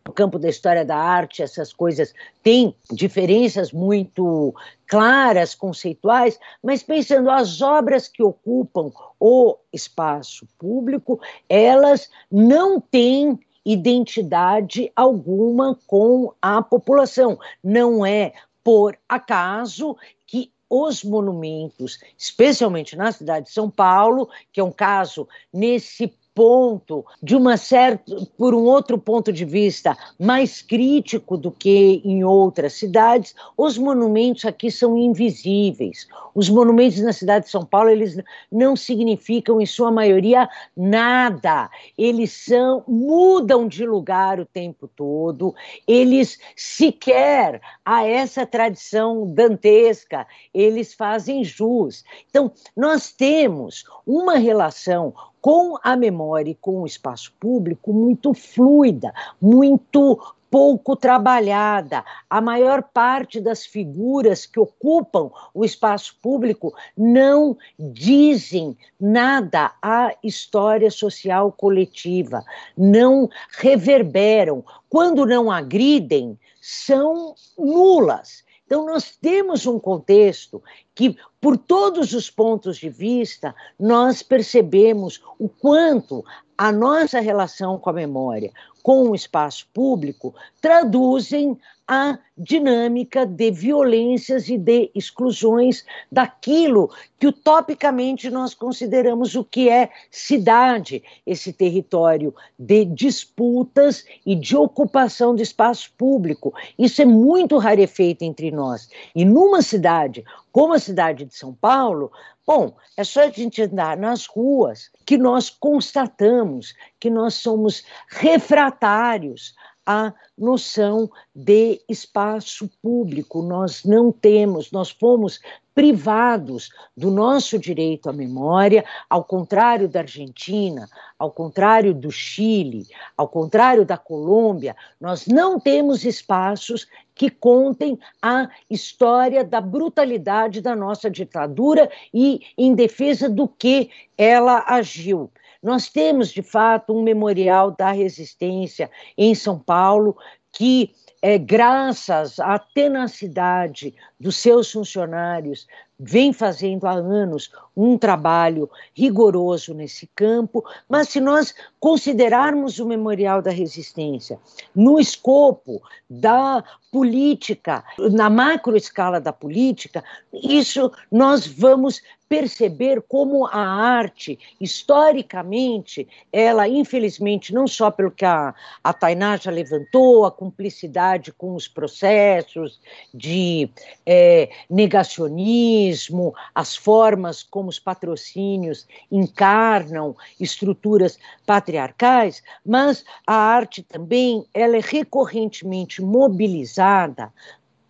no 0.06 0.12
campo 0.12 0.38
da 0.38 0.48
história 0.48 0.84
da 0.84 0.96
arte, 0.96 1.42
essas 1.42 1.72
coisas 1.72 2.12
têm 2.42 2.74
diferenças 2.92 3.72
muito 3.72 4.54
claras, 4.86 5.54
conceituais, 5.54 6.38
mas 6.62 6.82
pensando 6.82 7.30
as 7.30 7.62
obras 7.62 8.06
que 8.06 8.22
ocupam 8.22 8.92
o 9.18 9.56
espaço 9.72 10.46
público, 10.58 11.18
elas 11.48 12.10
não 12.30 12.78
têm 12.78 13.38
identidade 13.64 14.92
alguma 14.94 15.78
com 15.86 16.34
a 16.40 16.60
população. 16.60 17.38
Não 17.62 18.04
é 18.04 18.34
por 18.64 18.98
acaso 19.08 19.96
que 20.26 20.50
os 20.68 21.04
monumentos, 21.04 22.00
especialmente 22.18 22.96
na 22.96 23.12
cidade 23.12 23.46
de 23.46 23.52
São 23.52 23.70
Paulo, 23.70 24.28
que 24.50 24.58
é 24.58 24.64
um 24.64 24.72
caso 24.72 25.28
nesse 25.52 26.12
ponto, 26.34 27.04
de 27.22 27.36
uma 27.36 27.56
certa, 27.56 28.14
por 28.36 28.54
um 28.54 28.64
outro 28.64 28.98
ponto 28.98 29.32
de 29.32 29.44
vista 29.44 29.96
mais 30.18 30.60
crítico 30.60 31.36
do 31.36 31.50
que 31.50 32.02
em 32.04 32.24
outras 32.24 32.72
cidades, 32.72 33.34
os 33.56 33.78
monumentos 33.78 34.44
aqui 34.44 34.70
são 34.70 34.98
invisíveis. 34.98 36.08
Os 36.34 36.48
monumentos 36.48 37.00
na 37.00 37.12
cidade 37.12 37.44
de 37.44 37.50
São 37.50 37.64
Paulo, 37.64 37.90
eles 37.90 38.16
não 38.50 38.74
significam 38.74 39.60
em 39.60 39.66
sua 39.66 39.90
maioria 39.90 40.48
nada. 40.76 41.70
Eles 41.96 42.32
são 42.32 42.82
mudam 42.88 43.68
de 43.68 43.86
lugar 43.86 44.40
o 44.40 44.46
tempo 44.46 44.88
todo. 44.88 45.54
Eles 45.86 46.38
sequer 46.56 47.60
a 47.84 48.04
essa 48.04 48.44
tradição 48.44 49.26
dantesca, 49.32 50.26
eles 50.52 50.94
fazem 50.94 51.44
jus. 51.44 52.04
Então, 52.28 52.52
nós 52.76 53.12
temos 53.12 53.84
uma 54.06 54.36
relação 54.36 55.14
com 55.44 55.76
a 55.82 55.94
memória 55.94 56.52
e 56.52 56.54
com 56.54 56.80
o 56.80 56.86
espaço 56.86 57.30
público 57.38 57.92
muito 57.92 58.32
fluida, 58.32 59.12
muito 59.38 60.18
pouco 60.50 60.96
trabalhada. 60.96 62.02
A 62.30 62.40
maior 62.40 62.82
parte 62.82 63.42
das 63.42 63.66
figuras 63.66 64.46
que 64.46 64.58
ocupam 64.58 65.30
o 65.52 65.62
espaço 65.62 66.16
público 66.22 66.72
não 66.96 67.58
dizem 67.78 68.74
nada 68.98 69.74
à 69.82 70.14
história 70.22 70.90
social 70.90 71.52
coletiva, 71.52 72.42
não 72.74 73.28
reverberam. 73.58 74.64
Quando 74.88 75.26
não 75.26 75.50
agridem, 75.50 76.38
são 76.58 77.34
nulas. 77.58 78.43
Então, 78.66 78.86
nós 78.86 79.16
temos 79.16 79.66
um 79.66 79.78
contexto 79.78 80.62
que, 80.94 81.16
por 81.40 81.58
todos 81.58 82.14
os 82.14 82.30
pontos 82.30 82.78
de 82.78 82.88
vista, 82.88 83.54
nós 83.78 84.22
percebemos 84.22 85.22
o 85.38 85.48
quanto 85.48 86.24
a 86.56 86.70
nossa 86.70 87.20
relação 87.20 87.78
com 87.78 87.90
a 87.90 87.92
memória, 87.92 88.50
com 88.82 89.10
o 89.10 89.14
espaço 89.14 89.66
público, 89.72 90.34
traduzem 90.60 91.58
a 91.86 92.18
dinâmica 92.36 93.26
de 93.26 93.50
violências 93.50 94.48
e 94.48 94.56
de 94.56 94.90
exclusões 94.94 95.84
daquilo 96.10 96.90
que 97.18 97.26
utopicamente 97.26 98.30
nós 98.30 98.54
consideramos 98.54 99.34
o 99.34 99.44
que 99.44 99.68
é 99.68 99.90
cidade, 100.10 101.02
esse 101.26 101.52
território 101.52 102.34
de 102.58 102.86
disputas 102.86 104.04
e 104.24 104.34
de 104.34 104.56
ocupação 104.56 105.34
de 105.34 105.42
espaço 105.42 105.92
público. 105.96 106.54
Isso 106.78 107.02
é 107.02 107.04
muito 107.04 107.58
rarefeito 107.58 108.24
entre 108.24 108.50
nós. 108.50 108.88
E 109.14 109.24
numa 109.24 109.60
cidade 109.60 110.24
como 110.50 110.72
a 110.72 110.78
cidade 110.78 111.24
de 111.24 111.34
São 111.34 111.52
Paulo, 111.52 112.12
bom, 112.46 112.76
é 112.96 113.04
só 113.04 113.22
a 113.22 113.30
gente 113.30 113.62
andar 113.62 113.96
nas 113.96 114.26
ruas 114.26 114.90
que 115.06 115.16
nós 115.16 115.50
constatamos 115.50 116.74
que 116.98 117.10
nós 117.10 117.34
somos 117.34 117.84
refratários 118.08 119.54
a 119.86 120.14
noção 120.36 121.10
de 121.34 121.80
espaço 121.88 122.70
público. 122.82 123.42
Nós 123.42 123.84
não 123.84 124.10
temos, 124.10 124.70
nós 124.70 124.90
fomos 124.90 125.40
privados 125.74 126.70
do 126.96 127.10
nosso 127.10 127.58
direito 127.58 128.08
à 128.08 128.12
memória, 128.12 128.84
ao 129.10 129.24
contrário 129.24 129.88
da 129.88 130.00
Argentina, 130.00 130.88
ao 131.18 131.30
contrário 131.30 131.92
do 131.92 132.10
Chile, 132.10 132.86
ao 133.16 133.28
contrário 133.28 133.84
da 133.84 133.96
Colômbia, 133.96 134.76
nós 135.00 135.26
não 135.26 135.58
temos 135.58 136.04
espaços 136.04 136.86
que 137.14 137.30
contem 137.30 137.98
a 138.20 138.48
história 138.68 139.44
da 139.44 139.60
brutalidade 139.60 140.60
da 140.60 140.74
nossa 140.74 141.10
ditadura 141.10 141.90
e 142.12 142.40
em 142.58 142.74
defesa 142.74 143.28
do 143.28 143.46
que 143.46 143.90
ela 144.18 144.64
agiu. 144.66 145.30
Nós 145.62 145.88
temos, 145.88 146.30
de 146.30 146.42
fato, 146.42 146.92
um 146.92 147.02
memorial 147.02 147.70
da 147.70 147.90
resistência 147.90 148.90
em 149.16 149.34
São 149.34 149.58
Paulo 149.58 150.16
que 150.52 150.94
é, 151.20 151.38
graças 151.38 152.38
à 152.38 152.58
tenacidade 152.58 153.94
dos 154.20 154.36
seus 154.36 154.70
funcionários, 154.70 155.66
vem 155.98 156.32
fazendo 156.32 156.86
há 156.86 156.92
anos 156.92 157.50
um 157.76 157.96
trabalho 157.96 158.68
rigoroso 158.94 159.72
nesse 159.74 160.08
campo, 160.14 160.64
mas 160.88 161.08
se 161.08 161.20
nós 161.20 161.54
considerarmos 161.78 162.78
o 162.78 162.86
Memorial 162.86 163.40
da 163.40 163.50
Resistência 163.50 164.38
no 164.74 164.98
escopo 164.98 165.82
da 166.08 166.62
política, 166.90 167.84
na 168.12 168.28
macro 168.28 168.76
escala 168.76 169.20
da 169.20 169.32
política, 169.32 170.02
isso 170.32 170.90
nós 171.10 171.46
vamos 171.46 172.02
perceber 172.34 173.00
como 173.00 173.46
a 173.46 173.60
arte, 173.60 174.36
historicamente, 174.60 176.08
ela, 176.32 176.66
infelizmente, 176.66 177.54
não 177.54 177.64
só 177.64 177.92
pelo 177.92 178.10
que 178.10 178.24
a, 178.24 178.52
a 178.82 178.92
Tainá 178.92 179.36
já 179.36 179.52
levantou, 179.52 180.26
a 180.26 180.32
cumplicidade 180.32 181.32
com 181.32 181.54
os 181.54 181.68
processos 181.68 182.80
de 183.14 183.70
é, 184.04 184.50
negacionismo, 184.68 186.34
as 186.52 186.74
formas 186.74 187.44
como 187.44 187.68
os 187.68 187.78
patrocínios 187.78 188.84
encarnam 189.12 190.16
estruturas 190.40 191.16
patriarcais, 191.46 192.42
mas 192.66 193.04
a 193.24 193.36
arte 193.36 193.80
também 193.80 194.44
ela 194.52 194.76
é 194.76 194.80
recorrentemente 194.80 196.02
mobilizada 196.02 197.32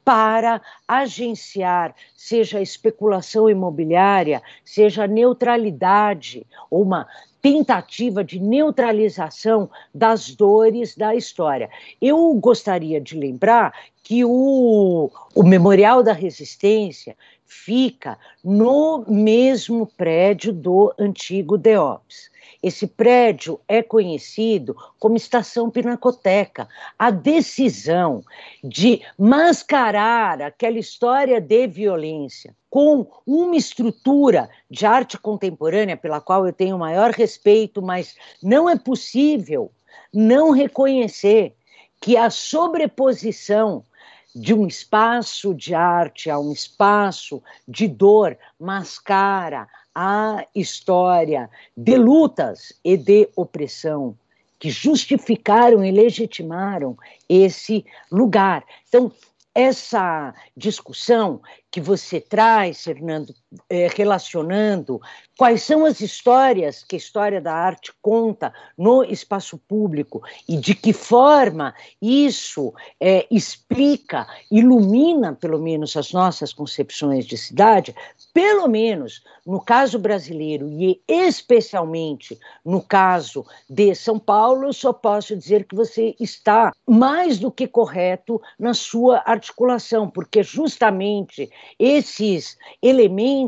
para 0.05 0.60
agenciar, 0.86 1.94
seja 2.14 2.60
especulação 2.60 3.48
imobiliária, 3.48 4.43
seja 4.64 5.06
neutralidade, 5.06 6.47
ou 6.70 6.82
uma 6.82 7.06
tentativa 7.40 8.24
de 8.24 8.40
neutralização 8.40 9.68
das 9.94 10.31
dores 10.31 10.97
da 10.97 11.14
história. 11.14 11.68
Eu 12.01 12.32
gostaria 12.35 13.01
de 13.01 13.18
lembrar 13.18 13.74
que 14.02 14.24
o, 14.24 15.10
o 15.35 15.43
Memorial 15.43 16.02
da 16.02 16.12
Resistência 16.12 17.16
fica 17.46 18.18
no 18.42 19.04
mesmo 19.06 19.86
prédio 19.86 20.52
do 20.52 20.92
antigo 20.98 21.56
DEOPS. 21.56 22.30
Esse 22.62 22.86
prédio 22.86 23.60
é 23.68 23.82
conhecido 23.82 24.74
como 24.98 25.16
Estação 25.16 25.70
Pinacoteca. 25.70 26.66
A 26.98 27.10
decisão 27.10 28.24
de 28.62 29.02
mascarar 29.18 30.40
aquela 30.40 30.78
história 30.78 31.40
de 31.40 31.66
violência 31.66 32.56
com 32.70 33.06
uma 33.26 33.54
estrutura 33.54 34.48
de 34.70 34.86
arte 34.86 35.18
contemporânea 35.18 35.96
pela 35.96 36.20
qual 36.20 36.46
eu 36.46 36.52
tenho 36.52 36.78
maior 36.78 37.10
respeito, 37.10 37.82
mas 37.82 38.16
não 38.42 38.68
é 38.68 38.76
possível 38.76 39.70
não 40.12 40.50
reconhecer 40.50 41.54
que 42.00 42.16
a 42.16 42.30
sobreposição 42.30 43.84
de 44.35 44.52
um 44.52 44.66
espaço 44.66 45.55
de 45.55 45.74
arte 45.74 46.28
a 46.28 46.39
um 46.39 46.52
espaço 46.52 47.43
de 47.69 47.86
dor 47.86 48.36
mascara 48.59 49.69
a 49.94 50.44
história 50.55 51.48
de 51.77 51.97
lutas 51.97 52.73
e 52.82 52.97
de 52.97 53.28
opressão 53.36 54.16
que 54.59 54.70
justificaram 54.70 55.85
e 55.85 55.90
legitimaram 55.93 56.97
esse 57.28 57.85
lugar. 58.11 58.65
Então, 58.89 59.12
essa 59.55 60.35
discussão 60.56 61.40
que 61.70 61.81
você 61.81 62.20
traz, 62.20 62.82
Fernando, 62.82 63.35
é, 63.68 63.89
relacionando 63.89 65.01
quais 65.36 65.62
são 65.62 65.85
as 65.85 66.01
histórias 66.01 66.82
que 66.82 66.97
a 66.97 66.98
história 66.98 67.40
da 67.40 67.52
arte 67.52 67.93
conta 68.01 68.52
no 68.76 69.02
espaço 69.05 69.59
público 69.59 70.22
e 70.48 70.56
de 70.56 70.74
que 70.74 70.93
forma 70.93 71.74
isso 72.01 72.72
é, 73.01 73.26
explica, 73.31 74.26
ilumina, 74.51 75.35
pelo 75.35 75.60
menos, 75.60 75.97
as 75.97 76.12
nossas 76.12 76.52
concepções 76.52 77.26
de 77.26 77.36
cidade, 77.36 77.94
pelo 78.32 78.68
menos 78.68 79.22
no 79.44 79.60
caso 79.60 79.98
brasileiro 79.98 80.68
e 80.68 81.01
especialmente 81.09 82.39
no 82.64 82.81
caso 82.81 83.44
de 83.68 83.94
São 83.94 84.18
Paulo, 84.18 84.72
só 84.72 84.93
posso 84.93 85.36
dizer 85.36 85.64
que 85.64 85.74
você 85.74 86.14
está 86.18 86.72
mais 86.86 87.39
do 87.39 87.51
que 87.51 87.66
correto 87.66 88.40
na 88.59 88.72
sua 88.72 89.22
articulação, 89.26 90.09
porque 90.09 90.43
justamente 90.43 91.51
esses 91.78 92.56
elementos 92.82 93.43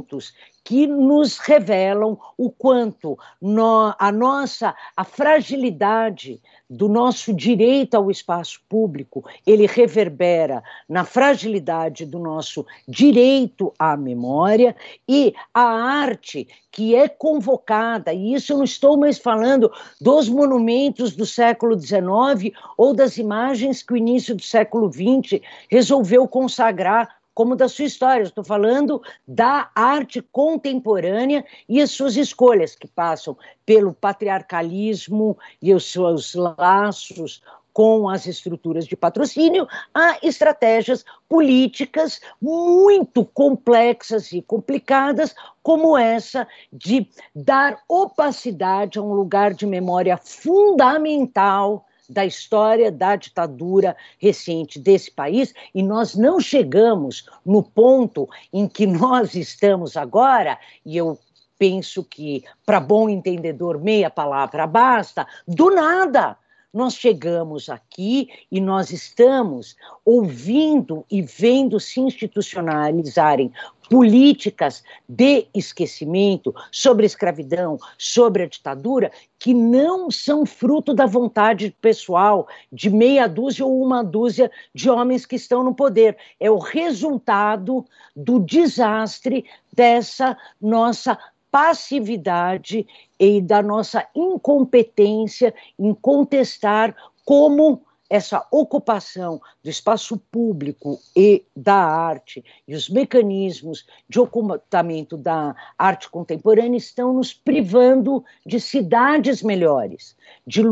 que 0.66 0.84
nos 0.84 1.38
revelam 1.38 2.18
o 2.36 2.50
quanto 2.50 3.16
no, 3.40 3.94
a 3.96 4.10
nossa 4.10 4.74
a 4.96 5.04
fragilidade 5.04 6.40
do 6.68 6.88
nosso 6.88 7.32
direito 7.32 7.94
ao 7.94 8.10
espaço 8.10 8.60
público 8.68 9.24
ele 9.46 9.66
reverbera 9.66 10.64
na 10.88 11.04
fragilidade 11.04 12.04
do 12.04 12.18
nosso 12.18 12.66
direito 12.88 13.72
à 13.78 13.96
memória 13.96 14.74
e 15.08 15.32
a 15.54 15.62
arte 15.62 16.48
que 16.76 16.94
é 16.94 17.08
convocada. 17.08 18.12
E 18.12 18.34
isso 18.34 18.52
eu 18.52 18.58
não 18.58 18.64
estou 18.64 18.98
mais 18.98 19.18
falando 19.18 19.72
dos 19.98 20.28
monumentos 20.28 21.16
do 21.16 21.24
século 21.24 21.78
XIX 21.80 22.54
ou 22.76 22.92
das 22.92 23.16
imagens 23.16 23.82
que 23.82 23.94
o 23.94 23.96
início 23.96 24.34
do 24.34 24.42
século 24.42 24.92
XX 24.92 25.40
resolveu 25.70 26.28
consagrar 26.28 27.15
como 27.36 27.54
da 27.54 27.68
sua 27.68 27.84
história. 27.84 28.22
Estou 28.22 28.42
falando 28.42 29.02
da 29.28 29.70
arte 29.74 30.22
contemporânea 30.22 31.44
e 31.68 31.82
as 31.82 31.90
suas 31.90 32.16
escolhas, 32.16 32.74
que 32.74 32.88
passam 32.88 33.36
pelo 33.66 33.92
patriarcalismo 33.92 35.36
e 35.60 35.74
os 35.74 35.84
seus 35.92 36.34
laços 36.34 37.42
com 37.74 38.08
as 38.08 38.26
estruturas 38.26 38.86
de 38.86 38.96
patrocínio, 38.96 39.68
a 39.92 40.16
estratégias 40.22 41.04
políticas 41.28 42.22
muito 42.40 43.22
complexas 43.22 44.32
e 44.32 44.40
complicadas, 44.40 45.34
como 45.62 45.94
essa 45.94 46.48
de 46.72 47.06
dar 47.34 47.78
opacidade 47.86 48.98
a 48.98 49.02
um 49.02 49.12
lugar 49.12 49.52
de 49.52 49.66
memória 49.66 50.16
fundamental 50.16 51.84
da 52.08 52.24
história 52.24 52.90
da 52.90 53.16
ditadura 53.16 53.96
recente 54.18 54.78
desse 54.78 55.10
país 55.10 55.52
e 55.74 55.82
nós 55.82 56.14
não 56.14 56.40
chegamos 56.40 57.26
no 57.44 57.62
ponto 57.62 58.28
em 58.52 58.68
que 58.68 58.86
nós 58.86 59.34
estamos 59.34 59.96
agora, 59.96 60.58
e 60.84 60.96
eu 60.96 61.18
penso 61.58 62.04
que 62.04 62.44
para 62.64 62.80
bom 62.80 63.08
entendedor 63.08 63.80
meia 63.80 64.10
palavra 64.10 64.66
basta, 64.66 65.26
do 65.46 65.70
nada 65.70 66.36
nós 66.76 66.94
chegamos 66.94 67.70
aqui 67.70 68.28
e 68.52 68.60
nós 68.60 68.90
estamos 68.90 69.76
ouvindo 70.04 71.06
e 71.10 71.22
vendo 71.22 71.80
se 71.80 72.00
institucionalizarem 72.00 73.50
políticas 73.88 74.82
de 75.08 75.46
esquecimento 75.54 76.54
sobre 76.70 77.04
a 77.04 77.06
escravidão, 77.06 77.78
sobre 77.96 78.42
a 78.42 78.48
ditadura, 78.48 79.10
que 79.38 79.54
não 79.54 80.10
são 80.10 80.44
fruto 80.44 80.92
da 80.92 81.06
vontade 81.06 81.74
pessoal 81.80 82.48
de 82.72 82.90
meia 82.90 83.28
dúzia 83.28 83.64
ou 83.64 83.82
uma 83.82 84.02
dúzia 84.02 84.50
de 84.74 84.90
homens 84.90 85.24
que 85.24 85.36
estão 85.36 85.62
no 85.62 85.74
poder. 85.74 86.16
É 86.40 86.50
o 86.50 86.58
resultado 86.58 87.84
do 88.14 88.40
desastre 88.40 89.44
dessa 89.72 90.36
nossa 90.60 91.18
passividade 91.50 92.86
e 93.18 93.40
da 93.40 93.62
nossa 93.62 94.06
incompetência 94.14 95.54
em 95.78 95.94
contestar 95.94 96.94
como 97.24 97.85
essa 98.08 98.46
ocupação 98.50 99.40
do 99.62 99.68
espaço 99.68 100.16
público 100.30 100.98
e 101.14 101.44
da 101.54 101.74
arte 101.74 102.44
e 102.66 102.74
os 102.74 102.88
mecanismos 102.88 103.86
de 104.08 104.20
ocultamento 104.20 105.16
da 105.16 105.54
arte 105.76 106.08
contemporânea 106.08 106.76
estão 106.76 107.12
nos 107.12 107.32
privando 107.32 108.24
de 108.44 108.60
cidades 108.60 109.42
melhores, 109.42 110.16
de 110.46 110.62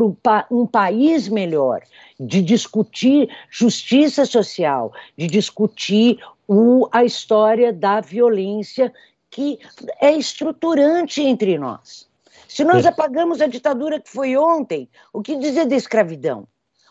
um 0.50 0.66
país 0.66 1.28
melhor, 1.28 1.82
de 2.18 2.40
discutir 2.40 3.28
justiça 3.50 4.24
social, 4.24 4.92
de 5.16 5.26
discutir 5.26 6.18
o, 6.46 6.88
a 6.92 7.04
história 7.04 7.72
da 7.72 8.00
violência 8.00 8.92
que 9.30 9.58
é 10.00 10.12
estruturante 10.12 11.20
entre 11.20 11.58
nós. 11.58 12.08
Se 12.46 12.62
nós 12.62 12.84
é. 12.84 12.88
apagamos 12.88 13.40
a 13.40 13.48
ditadura 13.48 14.00
que 14.00 14.08
foi 14.08 14.36
ontem, 14.36 14.88
o 15.12 15.20
que 15.20 15.36
dizer 15.36 15.66
da 15.66 15.74
escravidão? 15.74 16.46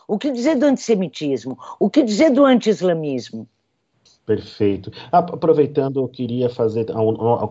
O 0.06 0.18
que 0.18 0.30
dizer 0.30 0.56
do 0.56 0.66
antissemitismo? 0.66 1.58
O 1.78 1.88
que 1.88 2.02
dizer 2.02 2.30
do 2.30 2.44
anti-islamismo? 2.44 3.48
Perfeito. 4.26 4.90
Aproveitando, 5.12 6.00
eu 6.00 6.08
queria 6.08 6.48
fazer 6.48 6.86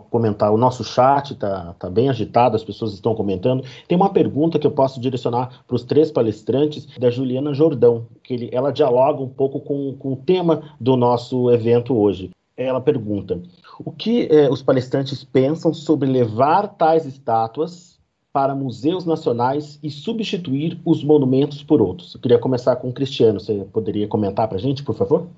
comentar. 0.10 0.52
O 0.52 0.58
nosso 0.58 0.84
chat 0.84 1.34
está 1.34 1.74
tá 1.74 1.88
bem 1.88 2.10
agitado, 2.10 2.56
as 2.56 2.64
pessoas 2.64 2.94
estão 2.94 3.14
comentando. 3.14 3.64
Tem 3.88 3.96
uma 3.96 4.12
pergunta 4.12 4.58
que 4.58 4.66
eu 4.66 4.72
posso 4.72 5.00
direcionar 5.00 5.64
para 5.68 5.76
os 5.76 5.84
três 5.84 6.12
palestrantes, 6.12 6.88
da 6.98 7.12
Juliana 7.12 7.54
Jordão, 7.54 8.08
que 8.24 8.34
ele, 8.34 8.50
ela 8.52 8.72
dialoga 8.72 9.22
um 9.22 9.30
pouco 9.30 9.60
com, 9.60 9.96
com 9.98 10.14
o 10.14 10.18
tema 10.18 10.64
do 10.80 10.98
nosso 10.98 11.52
evento 11.52 11.96
hoje. 11.96 12.32
Ela 12.58 12.82
pergunta: 12.82 13.40
o 13.80 13.92
que 13.92 14.28
eh, 14.32 14.50
os 14.50 14.64
palestrantes 14.64 15.24
pensam 15.24 15.74
sobre 15.74 16.10
levar 16.10 16.68
tais 16.70 17.06
estátuas 17.06 17.93
para 18.34 18.56
museus 18.56 19.06
nacionais 19.06 19.80
e 19.84 19.92
substituir 19.92 20.80
os 20.84 21.04
monumentos 21.04 21.62
por 21.62 21.80
outros? 21.80 22.16
Eu 22.16 22.20
queria 22.20 22.40
começar 22.40 22.76
com 22.78 22.90
o 22.90 22.94
Cristiano. 22.94 23.40
Você 23.40 23.64
poderia 23.72 24.08
comentar 24.08 24.48
para 24.48 24.58
a 24.58 24.62
gente, 24.62 24.82
por 24.82 24.96
favor? 24.96 25.30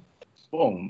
Bom, 0.50 0.90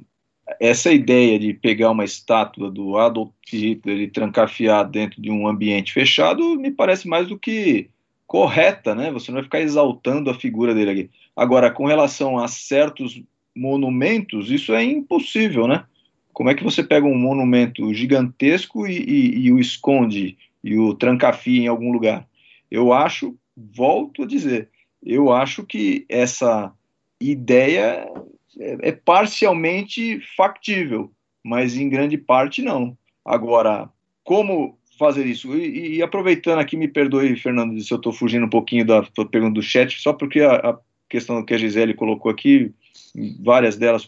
essa 0.60 0.91
ideia 0.91 1.40
de 1.40 1.52
pegar 1.52 1.90
uma 1.90 2.06
estátua 2.06 2.69
do 2.69 2.95
Adolf 2.98 3.32
Hitler 3.52 3.98
e 3.98 4.07
trancafiar 4.07 4.88
dentro 4.88 5.19
de 5.19 5.32
um 5.32 5.48
ambiente 5.48 5.91
fechado 5.91 6.56
me 6.56 6.69
parece 6.69 7.07
mais 7.07 7.27
do 7.27 7.40
que 7.40 7.90
correta, 8.27 8.94
né? 8.94 9.11
Você 9.11 9.32
não 9.32 9.38
vai 9.38 9.44
ficar 9.44 9.61
exaltando 9.61 10.30
a 10.30 10.36
figura 10.36 10.76
dele 10.76 10.91
aqui. 10.91 11.10
Agora, 11.36 11.72
com 11.72 11.88
relação 11.88 12.38
a 12.38 12.48
certos 12.48 13.19
monumentos, 13.56 14.52
isso 14.52 14.73
é 14.73 14.84
impossível, 14.84 15.68
né? 15.68 15.84
Como 16.32 16.49
é 16.49 16.53
que 16.53 16.64
você 16.64 16.84
pega 16.84 17.07
um 17.07 17.18
monumento 17.18 17.91
gigantesco 17.94 18.86
e, 18.86 18.98
e, 18.98 19.40
e 19.45 19.52
o 19.52 19.60
esconde 19.60 20.38
e 20.66 20.78
o 20.78 20.96
trancafia 20.96 21.62
em 21.62 21.68
algum 21.68 21.92
lugar? 21.92 22.28
Eu 22.72 22.92
acho, 22.92 23.38
volto 23.56 24.24
a 24.24 24.26
dizer, 24.26 24.70
eu 25.04 25.32
acho 25.32 25.64
que 25.64 26.06
essa 26.10 26.74
ideia 27.22 28.12
é, 28.60 28.90
é 28.90 28.92
parcialmente 28.92 30.20
factível, 30.36 31.12
mas 31.44 31.78
em 31.78 31.88
grande 31.88 32.18
parte 32.18 32.64
não. 32.64 32.98
Agora, 33.24 33.88
como 34.24 34.78
fazer 34.98 35.26
isso? 35.28 35.56
E, 35.56 35.98
e 35.98 36.02
aproveitando 36.02 36.60
aqui, 36.60 36.76
me 36.76 36.88
perdoe, 36.88 37.36
Fernando, 37.36 37.80
se 37.80 37.94
eu 37.94 37.98
estou 37.98 38.12
fugindo 38.12 38.48
um 38.48 38.50
pouquinho 38.50 38.86
da 38.86 39.04
pergunta 39.30 39.54
do 39.54 39.62
chat, 39.62 40.02
só 40.02 40.14
porque 40.14 40.42
a, 40.42 40.56
a 40.56 40.80
questão 41.08 41.46
que 41.46 41.54
a 41.54 41.58
Gisele 41.58 41.94
colocou 41.94 42.32
aqui, 42.32 42.74
várias 43.40 43.78
delas 43.78 44.08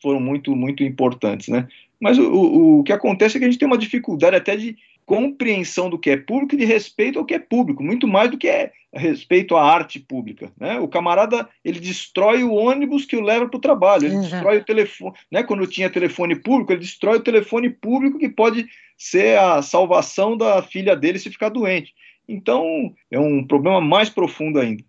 foram 0.00 0.20
muito, 0.20 0.54
muito 0.54 0.84
importantes, 0.84 1.48
né? 1.48 1.66
Mas 2.00 2.18
o, 2.18 2.30
o, 2.30 2.78
o 2.80 2.84
que 2.84 2.92
acontece 2.92 3.36
é 3.36 3.40
que 3.40 3.46
a 3.46 3.50
gente 3.50 3.58
tem 3.58 3.66
uma 3.66 3.78
dificuldade 3.78 4.36
até 4.36 4.56
de 4.56 4.76
compreensão 5.08 5.88
do 5.88 5.98
que 5.98 6.10
é 6.10 6.18
público 6.18 6.54
e 6.54 6.58
de 6.58 6.66
respeito 6.66 7.18
ao 7.18 7.24
que 7.24 7.32
é 7.32 7.38
público, 7.38 7.82
muito 7.82 8.06
mais 8.06 8.30
do 8.30 8.36
que 8.36 8.46
é 8.46 8.72
respeito 8.92 9.56
à 9.56 9.64
arte 9.64 9.98
pública. 9.98 10.52
Né? 10.60 10.78
O 10.78 10.86
camarada 10.86 11.48
ele 11.64 11.80
destrói 11.80 12.44
o 12.44 12.52
ônibus 12.52 13.06
que 13.06 13.16
o 13.16 13.22
leva 13.22 13.48
para 13.48 13.56
o 13.56 13.60
trabalho, 13.60 14.04
ele 14.04 14.16
uhum. 14.16 14.20
destrói 14.20 14.58
o 14.58 14.64
telefone. 14.64 15.14
Né? 15.32 15.42
Quando 15.42 15.66
tinha 15.66 15.88
telefone 15.88 16.36
público, 16.36 16.72
ele 16.72 16.82
destrói 16.82 17.16
o 17.16 17.22
telefone 17.22 17.70
público 17.70 18.18
que 18.18 18.28
pode 18.28 18.66
ser 18.98 19.38
a 19.38 19.62
salvação 19.62 20.36
da 20.36 20.62
filha 20.62 20.94
dele 20.94 21.18
se 21.18 21.30
ficar 21.30 21.48
doente. 21.48 21.94
Então 22.28 22.92
é 23.10 23.18
um 23.18 23.42
problema 23.46 23.80
mais 23.80 24.10
profundo 24.10 24.60
ainda. 24.60 24.84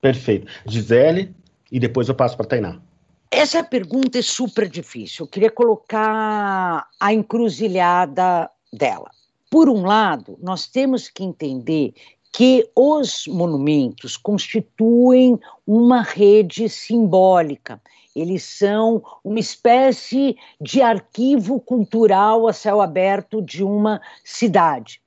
Perfeito. 0.00 0.46
Gisele, 0.64 1.34
e 1.72 1.80
depois 1.80 2.08
eu 2.08 2.14
passo 2.14 2.36
para 2.36 2.46
Tainá. 2.46 2.80
Essa 3.28 3.64
pergunta 3.64 4.20
é 4.20 4.22
super 4.22 4.68
difícil. 4.68 5.24
Eu 5.24 5.28
queria 5.28 5.50
colocar 5.50 6.86
a 7.00 7.12
encruzilhada 7.12 8.48
dela. 8.72 9.10
Por 9.54 9.68
um 9.68 9.86
lado, 9.86 10.36
nós 10.42 10.66
temos 10.66 11.08
que 11.08 11.22
entender 11.22 11.94
que 12.32 12.68
os 12.74 13.28
monumentos 13.28 14.16
constituem 14.16 15.38
uma 15.64 16.02
rede 16.02 16.68
simbólica. 16.68 17.80
Eles 18.16 18.42
são 18.42 19.00
uma 19.22 19.38
espécie 19.38 20.36
de 20.60 20.82
arquivo 20.82 21.60
cultural 21.60 22.48
a 22.48 22.52
céu 22.52 22.80
aberto 22.80 23.40
de 23.40 23.62
uma 23.62 24.00
cidade. 24.24 25.00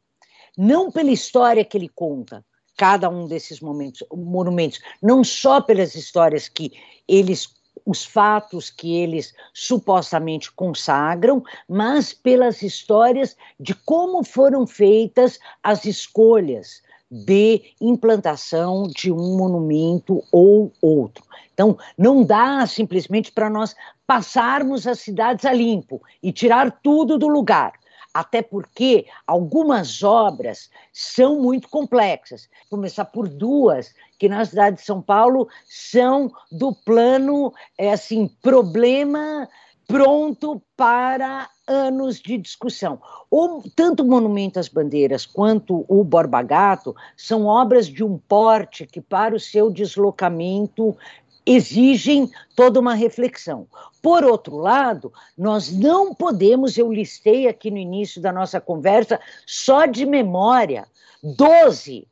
Não 0.58 0.90
pela 0.90 1.12
história 1.12 1.66
que 1.66 1.78
ele 1.78 1.90
conta, 1.90 2.42
cada 2.78 3.10
um 3.10 3.28
desses 3.28 3.60
momentos, 3.60 4.02
monumentos, 4.14 4.80
não 5.04 5.26
só 5.26 5.60
pelas 5.60 5.94
histórias 5.94 6.48
que 6.48 6.72
eles 7.06 7.50
os 7.88 8.04
fatos 8.04 8.70
que 8.70 8.94
eles 8.98 9.34
supostamente 9.54 10.52
consagram, 10.52 11.42
mas 11.70 12.12
pelas 12.12 12.62
histórias 12.62 13.38
de 13.58 13.74
como 13.74 14.26
foram 14.26 14.68
feitas 14.68 15.40
as 15.64 15.86
escolhas 15.86 16.82
de 17.10 17.74
implantação 17.80 18.84
de 18.84 19.10
um 19.10 19.38
monumento 19.38 20.22
ou 20.30 20.70
outro. 20.82 21.24
Então, 21.54 21.78
não 21.98 22.26
dá 22.26 22.68
simplesmente 22.68 23.32
para 23.32 23.50
nós 23.50 23.74
passarmos 24.06 24.86
as 24.86 25.00
cidades 25.00 25.46
a 25.46 25.54
limpo 25.54 26.02
e 26.22 26.34
tirar 26.34 26.80
tudo 26.84 27.18
do 27.18 27.30
lugar 27.30 27.72
até 28.18 28.42
porque 28.42 29.06
algumas 29.28 30.02
obras 30.02 30.72
são 30.92 31.40
muito 31.40 31.70
complexas. 31.70 32.50
Vou 32.68 32.80
começar 32.80 33.06
por 33.06 33.30
duas 33.30 33.94
que 34.18 34.28
na 34.28 34.44
cidade 34.44 34.78
de 34.78 34.82
São 34.82 35.04
Paulo 35.04 35.48
são 35.68 36.32
do 36.52 36.74
plano 36.74 37.54
é 37.78 37.92
assim 37.92 38.28
problema 38.42 39.48
pronto 39.86 40.60
para 40.76 41.48
anos 41.68 42.20
de 42.20 42.40
discussão. 42.40 43.00
O, 43.30 43.62
tanto 43.76 44.02
o 44.02 44.08
Monumento 44.08 44.60
às 44.60 44.68
Bandeiras 44.68 45.26
quanto 45.26 45.86
o 45.88 46.04
Borba 46.04 46.42
Gato 46.42 46.96
são 47.16 47.46
obras 47.46 47.88
de 47.88 48.04
um 48.04 48.18
porte 48.18 48.88
que, 48.88 49.00
para 49.00 49.36
o 49.36 49.40
seu 49.40 49.70
deslocamento, 49.70 50.98
exigem 51.48 52.30
toda 52.56 52.80
uma 52.80 52.94
reflexão. 52.94 53.68
Por 54.02 54.26
outro 54.26 54.58
lado, 54.58 55.14
nós 55.38 55.72
não 55.72 56.14
podemos, 56.14 56.78
eu 56.78 56.92
listei 56.92 57.48
aqui 57.48 57.72
no 57.72 57.78
início 57.78 58.22
da 58.22 58.34
nossa 58.34 58.60
conversa, 58.60 59.18
só 59.46 59.86
de 59.86 60.06
memória, 60.06 60.86
12, 61.24 62.06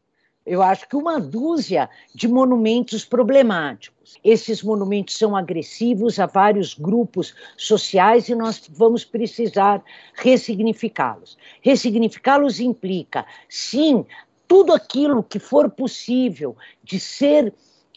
eu 0.45 0.61
acho 0.61 0.87
que 0.87 0.95
uma 0.95 1.19
dúzia 1.19 1.89
de 2.13 2.27
monumentos 2.27 3.03
problemáticos. 3.03 4.17
Esses 4.23 4.61
monumentos 4.63 5.17
são 5.17 5.35
agressivos 5.35 6.19
a 6.19 6.27
vários 6.27 6.73
grupos 6.73 7.33
sociais 7.57 8.29
e 8.29 8.35
nós 8.35 8.69
vamos 8.69 9.03
precisar 9.03 9.83
ressignificá-los. 10.13 11.37
Ressignificá-los 11.61 12.59
implica, 12.59 13.25
sim, 13.49 14.05
tudo 14.47 14.71
aquilo 14.71 15.23
que 15.23 15.39
for 15.39 15.69
possível 15.69 16.55
de 16.83 16.99
ser 16.99 17.51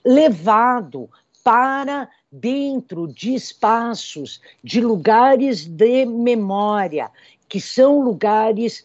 levado 0.05 1.11
para 1.43 2.09
dentro 2.31 3.07
de 3.09 3.35
espaços, 3.35 4.41
de 4.63 4.81
lugares 4.81 5.65
de 5.65 6.05
memória, 6.05 7.11
que 7.49 7.61
são 7.61 8.01
lugares 8.01 8.85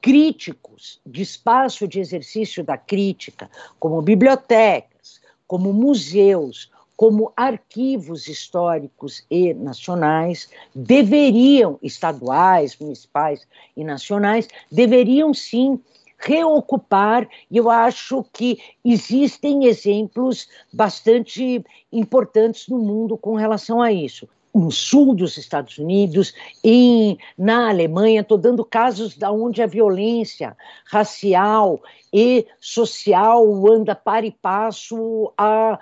críticos, 0.00 1.00
de 1.04 1.22
espaço 1.22 1.86
de 1.86 2.00
exercício 2.00 2.64
da 2.64 2.78
crítica, 2.78 3.50
como 3.78 4.00
bibliotecas, 4.00 5.20
como 5.46 5.72
museus, 5.72 6.70
como 6.96 7.32
arquivos 7.34 8.28
históricos 8.28 9.24
e 9.30 9.54
nacionais, 9.54 10.50
deveriam, 10.74 11.78
estaduais, 11.82 12.76
municipais 12.78 13.46
e 13.76 13.82
nacionais, 13.82 14.48
deveriam 14.70 15.32
sim 15.32 15.80
reocupar, 16.20 17.26
e 17.50 17.56
eu 17.56 17.70
acho 17.70 18.24
que 18.32 18.58
existem 18.84 19.64
exemplos 19.64 20.48
bastante 20.72 21.64
importantes 21.90 22.68
no 22.68 22.78
mundo 22.78 23.16
com 23.16 23.34
relação 23.34 23.80
a 23.80 23.90
isso. 23.90 24.28
No 24.54 24.70
sul 24.70 25.14
dos 25.14 25.36
Estados 25.38 25.78
Unidos, 25.78 26.34
em, 26.62 27.16
na 27.38 27.70
Alemanha, 27.70 28.20
estou 28.20 28.36
dando 28.36 28.64
casos 28.64 29.16
da 29.16 29.30
onde 29.30 29.62
a 29.62 29.66
violência 29.66 30.56
racial 30.84 31.80
e 32.12 32.46
social 32.58 33.46
anda 33.72 33.94
para 33.94 34.26
e 34.26 34.32
passo 34.32 35.32
há 35.38 35.78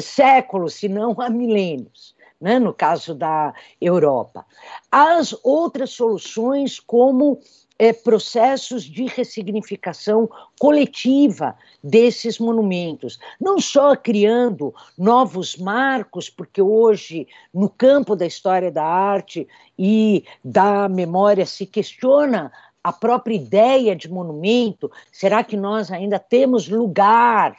séculos, 0.00 0.74
se 0.74 0.88
não 0.88 1.14
há 1.18 1.30
milênios. 1.30 2.14
Né, 2.40 2.58
no 2.58 2.74
caso 2.74 3.14
da 3.14 3.54
Europa. 3.80 4.44
As 4.90 5.32
outras 5.44 5.90
soluções, 5.90 6.80
como 6.80 7.38
é, 7.82 7.92
processos 7.92 8.84
de 8.84 9.06
ressignificação 9.06 10.30
coletiva 10.56 11.56
desses 11.82 12.38
monumentos, 12.38 13.18
não 13.40 13.58
só 13.58 13.96
criando 13.96 14.72
novos 14.96 15.56
marcos, 15.56 16.30
porque 16.30 16.62
hoje, 16.62 17.26
no 17.52 17.68
campo 17.68 18.14
da 18.14 18.24
história 18.24 18.70
da 18.70 18.84
arte 18.84 19.48
e 19.76 20.24
da 20.44 20.88
memória, 20.88 21.44
se 21.44 21.66
questiona 21.66 22.52
a 22.84 22.92
própria 22.92 23.34
ideia 23.34 23.96
de 23.96 24.08
monumento. 24.08 24.88
Será 25.10 25.42
que 25.42 25.56
nós 25.56 25.90
ainda 25.90 26.20
temos 26.20 26.68
lugar, 26.68 27.56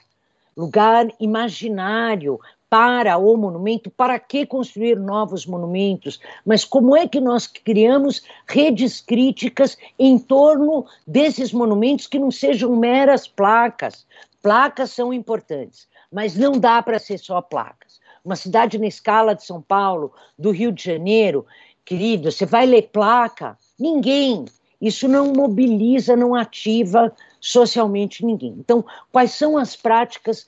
lugar 0.56 1.06
imaginário 1.20 2.40
para 2.74 3.18
o 3.20 3.38
monumento, 3.38 3.91
para 3.91 4.18
que 4.18 4.48
construir 4.48 4.98
novos 4.98 5.45
monumentos, 5.45 6.20
mas 6.44 6.66
como 6.66 6.98
é 6.98 7.08
que 7.08 7.22
nós 7.22 7.45
criamos 7.45 8.24
redes 8.48 9.00
críticas 9.00 9.78
em 10.00 10.18
torno 10.18 10.84
desses 11.06 11.54
monumentos 11.54 12.08
que 12.08 12.18
não 12.18 12.32
sejam 12.32 12.76
meras 12.76 13.28
placas, 13.28 14.08
Placas 14.44 14.91
são 14.91 15.14
importantes, 15.14 15.88
mas 16.12 16.36
não 16.36 16.60
dá 16.60 16.84
para 16.84 17.00
ser 17.00 17.18
só 17.18 17.41
placas. 17.41 18.02
Uma 18.26 18.36
cidade 18.36 18.78
na 18.78 18.88
escala 18.88 19.34
de 19.34 19.45
São 19.45 19.62
Paulo, 19.62 20.12
do 20.38 20.52
Rio 20.52 20.70
de 20.70 20.84
Janeiro, 20.84 21.45
querido, 21.86 22.30
você 22.30 22.45
vai 22.45 22.66
ler 22.66 22.90
placa? 22.91 23.58
Ninguém. 23.80 24.44
Isso 24.82 25.08
não 25.08 25.32
mobiliza, 25.32 26.14
não 26.18 26.36
ativa 26.36 27.16
socialmente 27.40 28.26
ninguém. 28.26 28.54
Então, 28.60 28.84
quais 29.14 29.32
são 29.32 29.58
as 29.58 29.78
práticas 29.78 30.45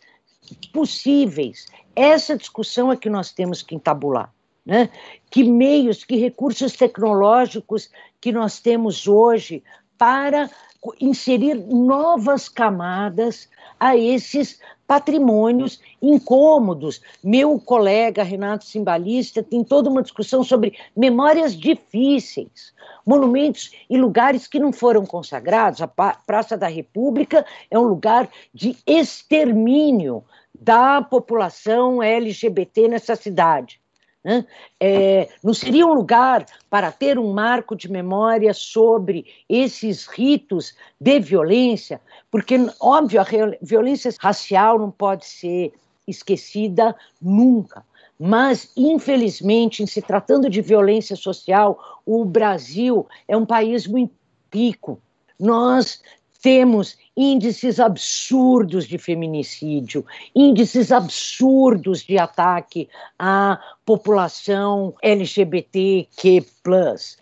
possíveis? 0.71 1.65
Essa 1.95 2.37
discussão 2.37 2.91
é 2.91 2.97
que 2.97 3.09
nós 3.09 3.31
temos 3.31 3.61
que 3.61 3.75
entabular. 3.75 4.33
Né? 4.65 4.89
Que 5.29 5.43
meios, 5.43 6.03
que 6.03 6.17
recursos 6.17 6.73
tecnológicos 6.73 7.89
que 8.19 8.31
nós 8.31 8.59
temos 8.59 9.07
hoje 9.07 9.63
para 9.97 10.49
inserir 10.99 11.55
novas 11.55 12.49
camadas 12.49 13.49
a 13.79 13.95
esses 13.95 14.59
patrimônios 14.87 15.79
incômodos. 16.01 17.01
Meu 17.23 17.59
colega 17.59 18.23
Renato 18.23 18.65
Simbalista 18.65 19.41
tem 19.41 19.63
toda 19.63 19.89
uma 19.89 20.01
discussão 20.01 20.43
sobre 20.43 20.77
memórias 20.95 21.55
difíceis, 21.55 22.73
monumentos 23.05 23.71
e 23.89 23.97
lugares 23.97 24.47
que 24.47 24.59
não 24.59 24.71
foram 24.71 25.05
consagrados. 25.05 25.81
A 25.81 25.87
Praça 25.87 26.55
da 26.57 26.67
República 26.67 27.45
é 27.69 27.77
um 27.79 27.83
lugar 27.83 28.29
de 28.53 28.77
extermínio 28.85 30.23
da 30.53 31.01
população 31.01 32.01
LGBT 32.01 32.87
nessa 32.87 33.15
cidade. 33.15 33.79
Né? 34.25 34.43
É, 34.79 35.29
não 35.43 35.53
seria 35.53 35.85
um 35.85 35.93
lugar 35.93 36.47
para 36.67 36.91
ter 36.91 37.19
um 37.19 37.31
marco 37.31 37.75
de 37.75 37.91
memória 37.91 38.55
sobre 38.55 39.27
esses 39.47 40.07
ritos 40.07 40.73
de 40.99 41.19
violência? 41.19 42.01
Porque, 42.31 42.57
óbvio, 42.81 43.21
a 43.21 43.25
violência 43.61 44.11
racial 44.19 44.79
não 44.79 44.89
pode 44.89 45.27
ser 45.27 45.73
esquecida 46.07 46.95
nunca. 47.21 47.85
Mas, 48.19 48.71
infelizmente, 48.75 49.83
em 49.83 49.85
se 49.85 50.01
tratando 50.01 50.49
de 50.49 50.59
violência 50.59 51.15
social, 51.15 52.01
o 52.03 52.25
Brasil 52.25 53.07
é 53.27 53.37
um 53.37 53.45
país 53.45 53.85
muito 53.85 54.15
rico. 54.51 54.99
Nós 55.39 56.01
temos 56.45 56.95
índices 57.17 57.79
absurdos 57.79 58.85
de 58.85 58.99
feminicídio, 58.99 60.05
índices 60.35 60.91
absurdos 60.91 62.03
de 62.03 62.19
ataque 62.19 62.87
à 63.17 63.59
população 63.83 64.93
LGBTQ. 65.01 66.45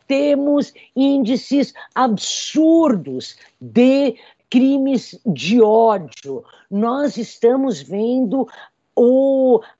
Temos 0.09 0.73
índices 0.93 1.73
absurdos 1.95 3.37
de 3.61 4.17
crimes 4.49 5.17
de 5.25 5.61
ódio. 5.61 6.43
Nós 6.69 7.15
estamos 7.15 7.81
vendo 7.81 8.45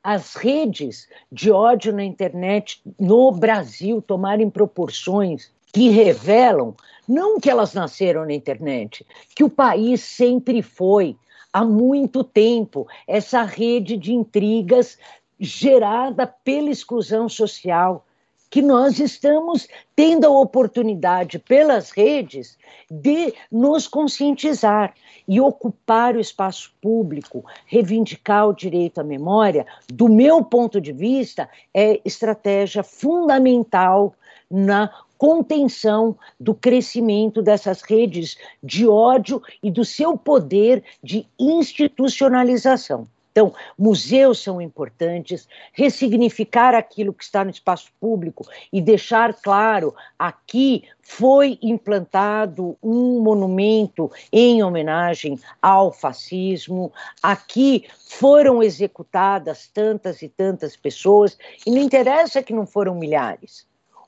as 0.01 0.35
redes 0.35 1.09
de 1.29 1.51
ódio 1.51 1.91
na 1.91 2.05
internet 2.05 2.81
no 2.97 3.29
Brasil 3.33 4.01
tomarem 4.01 4.49
proporções 4.49 5.51
que 5.73 5.89
revelam 5.89 6.75
não 7.07 7.39
que 7.39 7.49
elas 7.49 7.73
nasceram 7.73 8.25
na 8.25 8.33
internet, 8.33 9.05
que 9.35 9.43
o 9.43 9.49
país 9.49 10.01
sempre 10.01 10.61
foi, 10.61 11.17
há 11.51 11.65
muito 11.65 12.23
tempo, 12.23 12.87
essa 13.05 13.43
rede 13.43 13.97
de 13.97 14.13
intrigas 14.13 14.97
gerada 15.37 16.25
pela 16.25 16.69
exclusão 16.69 17.27
social, 17.27 18.05
que 18.49 18.61
nós 18.61 18.99
estamos 18.99 19.67
tendo 19.95 20.27
a 20.27 20.29
oportunidade 20.29 21.39
pelas 21.39 21.89
redes 21.89 22.55
de 22.89 23.33
nos 23.51 23.87
conscientizar 23.87 24.93
e 25.27 25.41
ocupar 25.41 26.15
o 26.15 26.19
espaço 26.19 26.71
público, 26.79 27.43
reivindicar 27.65 28.47
o 28.47 28.53
direito 28.53 29.01
à 29.01 29.03
memória, 29.03 29.65
do 29.91 30.07
meu 30.07 30.43
ponto 30.43 30.79
de 30.79 30.93
vista, 30.93 31.49
é 31.73 31.99
estratégia 32.05 32.83
fundamental 32.83 34.13
na 34.49 34.93
contenção 35.23 36.17
do 36.37 36.53
crescimento 36.53 37.41
dessas 37.41 37.81
redes 37.81 38.37
de 38.61 38.85
ódio 38.85 39.41
e 39.63 39.71
do 39.71 39.85
seu 39.85 40.17
poder 40.17 40.83
de 41.01 41.25
institucionalização. 41.39 43.07
Então, 43.31 43.53
museus 43.79 44.43
são 44.43 44.61
importantes, 44.61 45.47
ressignificar 45.71 46.75
aquilo 46.75 47.13
que 47.13 47.23
está 47.23 47.41
no 47.45 47.51
espaço 47.51 47.89
público 48.01 48.45
e 48.71 48.81
deixar 48.81 49.33
claro: 49.33 49.95
aqui 50.19 50.83
foi 51.01 51.57
implantado 51.61 52.77
um 52.83 53.21
monumento 53.21 54.11
em 54.29 54.61
homenagem 54.61 55.39
ao 55.61 55.93
fascismo, 55.93 56.91
aqui 57.21 57.85
foram 58.09 58.61
executadas 58.61 59.69
tantas 59.73 60.21
e 60.21 60.27
tantas 60.27 60.75
pessoas, 60.75 61.37
e 61.65 61.71
não 61.71 61.79
interessa 61.79 62.43
que 62.43 62.51
não 62.51 62.65
foram 62.67 62.93
milhares. 62.93 63.65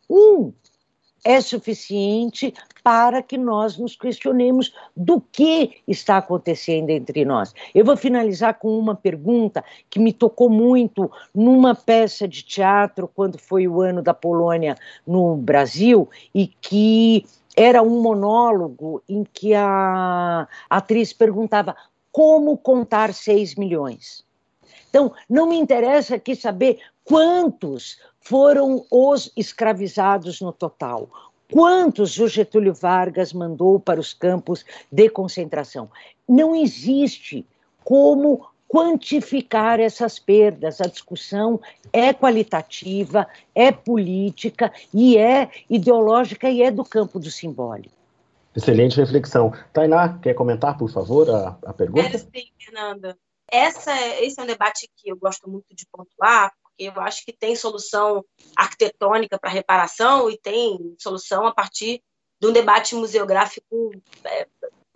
Um 0.10 0.52
é 1.26 1.42
suficiente 1.42 2.54
para 2.84 3.24
que 3.24 3.36
nós 3.36 3.80
nos 3.80 3.96
questionemos 3.96 4.72
do 4.96 5.20
que 5.20 5.82
está 5.88 6.18
acontecendo 6.18 6.92
entre 6.92 7.26
nós. 7.26 7.54
Eu 7.74 7.84
vou 7.84 7.98
finalizar 7.98 8.60
com 8.60 8.78
uma 8.78 8.94
pergunta 8.94 9.66
que 9.90 9.98
me 9.98 10.14
tocou 10.14 10.50
muito 10.50 11.12
numa 11.34 11.74
peça 11.74 12.28
de 12.28 12.44
teatro, 12.44 13.10
quando 13.14 13.40
foi 13.40 13.68
o 13.68 13.82
ano 13.82 14.04
da 14.04 14.14
Polônia 14.14 14.78
no 15.06 15.36
Brasil, 15.36 16.08
e 16.34 16.48
que 16.48 17.26
era 17.58 17.82
um 17.82 18.02
monólogo 18.02 19.02
em 19.10 19.24
que 19.24 19.56
a 19.56 20.48
atriz 20.70 21.12
perguntava 21.12 21.76
como 22.12 22.58
contar 22.58 23.14
seis 23.14 23.56
milhões. 23.56 24.25
Então, 24.96 25.12
não 25.30 25.46
me 25.46 25.58
interessa 25.58 26.16
aqui 26.16 26.38
saber 26.38 26.80
quantos 27.04 28.00
foram 28.22 28.86
os 28.90 29.30
escravizados 29.36 30.40
no 30.40 30.54
total. 30.54 31.10
Quantos 31.52 32.18
o 32.18 32.30
Getúlio 32.30 32.74
Vargas 32.74 33.34
mandou 33.34 33.78
para 33.78 34.00
os 34.00 34.14
campos 34.14 34.66
de 34.90 35.10
concentração? 35.10 35.90
Não 36.26 36.56
existe 36.56 37.46
como 37.84 38.48
quantificar 38.70 39.82
essas 39.82 40.18
perdas. 40.18 40.80
A 40.80 40.88
discussão 40.88 41.60
é 41.92 42.14
qualitativa, 42.14 43.28
é 43.54 43.74
política 43.74 44.72
e 44.94 45.18
é 45.18 45.50
ideológica 45.70 46.50
e 46.50 46.62
é 46.62 46.72
do 46.72 46.86
campo 46.86 47.20
do 47.20 47.30
simbólico. 47.30 47.94
Excelente 48.56 48.96
reflexão. 48.96 49.52
Tainá, 49.74 50.18
quer 50.20 50.34
comentar, 50.34 50.78
por 50.78 50.90
favor, 50.90 51.30
a, 51.30 51.58
a 51.66 51.74
pergunta? 51.74 52.08
É, 52.08 52.18
sim, 52.18 52.48
Fernanda. 52.58 53.18
Essa, 53.52 53.96
esse 54.20 54.40
é 54.40 54.44
um 54.44 54.48
debate 54.48 54.90
que 54.96 55.10
eu 55.10 55.18
gosto 55.18 55.50
muito 55.50 55.74
de 55.76 55.86
pontuar, 55.88 56.52
eu 56.78 57.00
acho 57.00 57.24
que 57.24 57.32
tem 57.32 57.56
solução 57.56 58.24
arquitetônica 58.56 59.40
para 59.40 59.50
reparação 59.50 60.30
e 60.30 60.38
tem 60.38 60.96
solução 61.00 61.46
a 61.46 61.54
partir 61.54 62.04
de 62.40 62.48
um 62.48 62.52
debate 62.52 62.96
museográfico 62.96 63.92
é, 64.26 64.48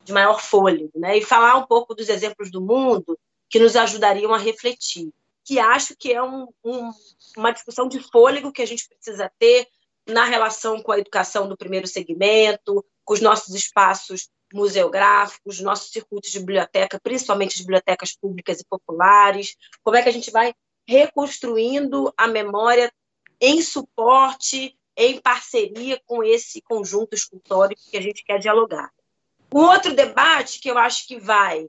de 0.04 0.12
maior 0.12 0.42
fôlego, 0.42 0.92
né? 0.96 1.18
E 1.18 1.24
falar 1.24 1.56
um 1.56 1.66
pouco 1.66 1.96
dos 1.96 2.10
exemplos 2.10 2.52
do 2.52 2.62
mundo 2.62 3.18
que 3.50 3.60
nos 3.60 3.76
ajudariam 3.76 4.34
a 4.34 4.38
refletir, 4.38 5.10
que 5.46 5.58
acho 5.58 5.96
que 5.96 6.12
é 6.12 6.22
um, 6.22 6.48
um, 6.64 6.92
uma 7.38 7.52
discussão 7.52 7.88
de 7.88 8.00
fôlego 8.00 8.52
que 8.52 8.62
a 8.62 8.68
gente 8.68 8.88
precisa 8.88 9.32
ter 9.40 9.68
na 10.06 10.26
relação 10.26 10.82
com 10.82 10.92
a 10.92 11.00
educação 11.00 11.48
do 11.48 11.58
primeiro 11.58 11.88
segmento, 11.88 12.86
com 13.06 13.14
os 13.14 13.22
nossos 13.22 13.56
espaços 13.56 14.30
museográficos, 14.54 15.60
nossos 15.60 15.92
circuitos 15.92 16.32
de 16.32 16.40
biblioteca, 16.40 17.00
principalmente 17.02 17.56
as 17.56 17.62
bibliotecas 17.62 18.16
públicas 18.16 18.60
e 18.60 18.66
populares, 18.66 19.56
como 19.84 19.98
é 19.98 20.02
que 20.02 20.10
a 20.10 20.14
gente 20.14 20.32
vai 20.32 20.54
reconstruindo 20.88 22.12
a 22.18 22.28
memória 22.28 22.92
em 23.40 23.62
suporte, 23.62 24.76
em 24.98 25.22
parceria 25.22 26.02
com 26.06 26.24
esse 26.24 26.62
conjunto 26.62 27.14
escultórico 27.14 27.82
que 27.90 27.98
a 27.98 28.02
gente 28.02 28.24
quer 28.24 28.40
dialogar. 28.40 28.92
Um 29.54 29.62
outro 29.62 29.94
debate 29.94 30.60
que 30.60 30.70
eu 30.70 30.78
acho 30.78 31.08
que 31.08 31.20
vai 31.20 31.68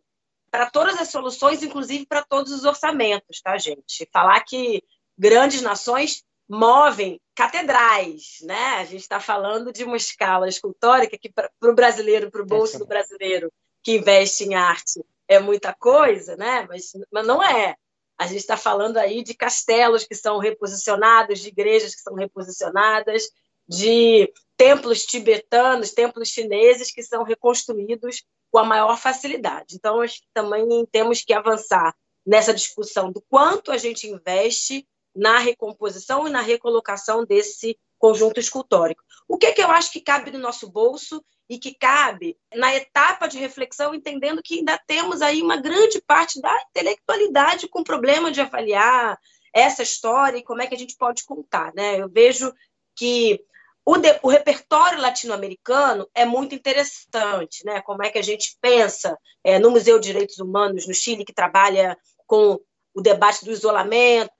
para 0.51 0.69
todas 0.69 0.99
as 0.99 1.11
soluções, 1.11 1.63
inclusive 1.63 2.07
para 2.07 2.25
todos 2.25 2.53
os 2.53 2.65
orçamentos, 2.65 3.41
tá, 3.41 3.57
gente? 3.57 4.09
Falar 4.13 4.41
que 4.41 4.83
grandes 5.17 5.63
nações 5.63 6.25
movem 6.51 7.21
catedrais, 7.33 8.39
né? 8.43 8.79
A 8.79 8.85
gente 8.85 9.03
está 9.03 9.21
falando 9.21 9.73
de 9.73 9.85
uma 9.85 9.97
escala 9.97 10.49
escultórica 10.49 11.17
que 11.17 11.31
para 11.31 11.49
o 11.63 11.75
brasileiro, 11.75 12.29
para 12.29 12.43
o 12.43 12.47
bolso 12.47 12.77
do 12.77 12.87
brasileiro 12.87 13.53
que 13.85 13.93
investe 13.93 14.43
em 14.43 14.57
arte 14.57 15.01
é 15.29 15.39
muita 15.39 15.73
coisa, 15.73 16.37
né? 16.37 16.67
Mas, 16.69 16.91
mas 17.13 17.25
não 17.25 17.41
é. 17.41 17.77
A 18.19 18.27
gente 18.27 18.41
está 18.41 18.57
falando 18.57 18.97
aí 18.97 19.23
de 19.23 19.33
castelos 19.33 20.05
que 20.05 20.15
são 20.17 20.39
reposicionados, 20.39 21.39
de 21.39 21.49
igrejas 21.49 21.95
que 21.95 22.01
são 22.01 22.15
reposicionadas, 22.15 23.31
de 23.69 24.31
templos 24.57 25.07
tibetanos, 25.07 25.93
templos 25.93 26.31
chineses 26.31 26.91
que 26.91 27.03
são 27.05 27.23
reconstruídos 27.23 28.25
com 28.51 28.59
a 28.59 28.65
maior 28.65 28.99
facilidade. 28.99 29.77
Então, 29.77 30.01
acho 30.01 30.21
que 30.21 30.27
também 30.35 30.85
temos 30.91 31.23
que 31.23 31.33
avançar 31.33 31.95
nessa 32.27 32.53
discussão 32.53 33.13
do 33.13 33.23
quanto 33.31 33.71
a 33.71 33.79
gente 33.79 34.09
investe 34.09 34.85
na 35.15 35.39
recomposição 35.39 36.27
e 36.27 36.31
na 36.31 36.41
recolocação 36.41 37.25
desse 37.25 37.79
conjunto 37.99 38.41
escultórico. 38.41 39.03
O 39.29 39.37
que, 39.37 39.47
é 39.47 39.53
que 39.53 39.63
eu 39.63 39.71
acho 39.71 39.93
que 39.93 40.01
cabe 40.01 40.31
no 40.31 40.39
nosso 40.39 40.71
bolso 40.71 41.23
e 41.49 41.59
que 41.59 41.75
cabe 41.75 42.37
na 42.55 42.75
etapa 42.75 43.27
de 43.27 43.39
reflexão, 43.39 43.95
entendendo 43.95 44.43
que 44.43 44.59
ainda 44.59 44.81
temos 44.87 45.21
aí 45.21 45.43
uma 45.43 45.57
grande 45.57 46.01
parte 46.01 46.41
da 46.41 46.57
intelectualidade 46.71 47.69
com 47.69 47.83
problema 47.83 48.31
de 48.31 48.41
avaliar 48.41 49.19
essa 49.53 49.83
história 49.83 50.39
e 50.39 50.45
como 50.45 50.63
é 50.63 50.67
que 50.67 50.75
a 50.75 50.79
gente 50.79 50.97
pode 50.97 51.25
contar. 51.25 51.73
Né? 51.75 52.01
Eu 52.01 52.09
vejo 52.09 52.53
que 52.97 53.45
o, 53.85 53.97
de, 53.97 54.19
o 54.23 54.29
repertório 54.29 55.01
latino-americano 55.01 56.09
é 56.15 56.25
muito 56.25 56.55
interessante, 56.55 57.65
né? 57.65 57.81
Como 57.81 58.05
é 58.05 58.11
que 58.11 58.19
a 58.19 58.23
gente 58.23 58.57
pensa 58.61 59.19
é, 59.43 59.59
no 59.59 59.71
Museu 59.71 59.99
de 59.99 60.07
Direitos 60.07 60.39
Humanos 60.39 60.87
no 60.87 60.95
Chile, 60.95 61.25
que 61.25 61.33
trabalha 61.33 61.97
com 62.27 62.61
o 62.95 63.01
debate 63.01 63.45
do 63.45 63.51
isolamento, 63.51 64.31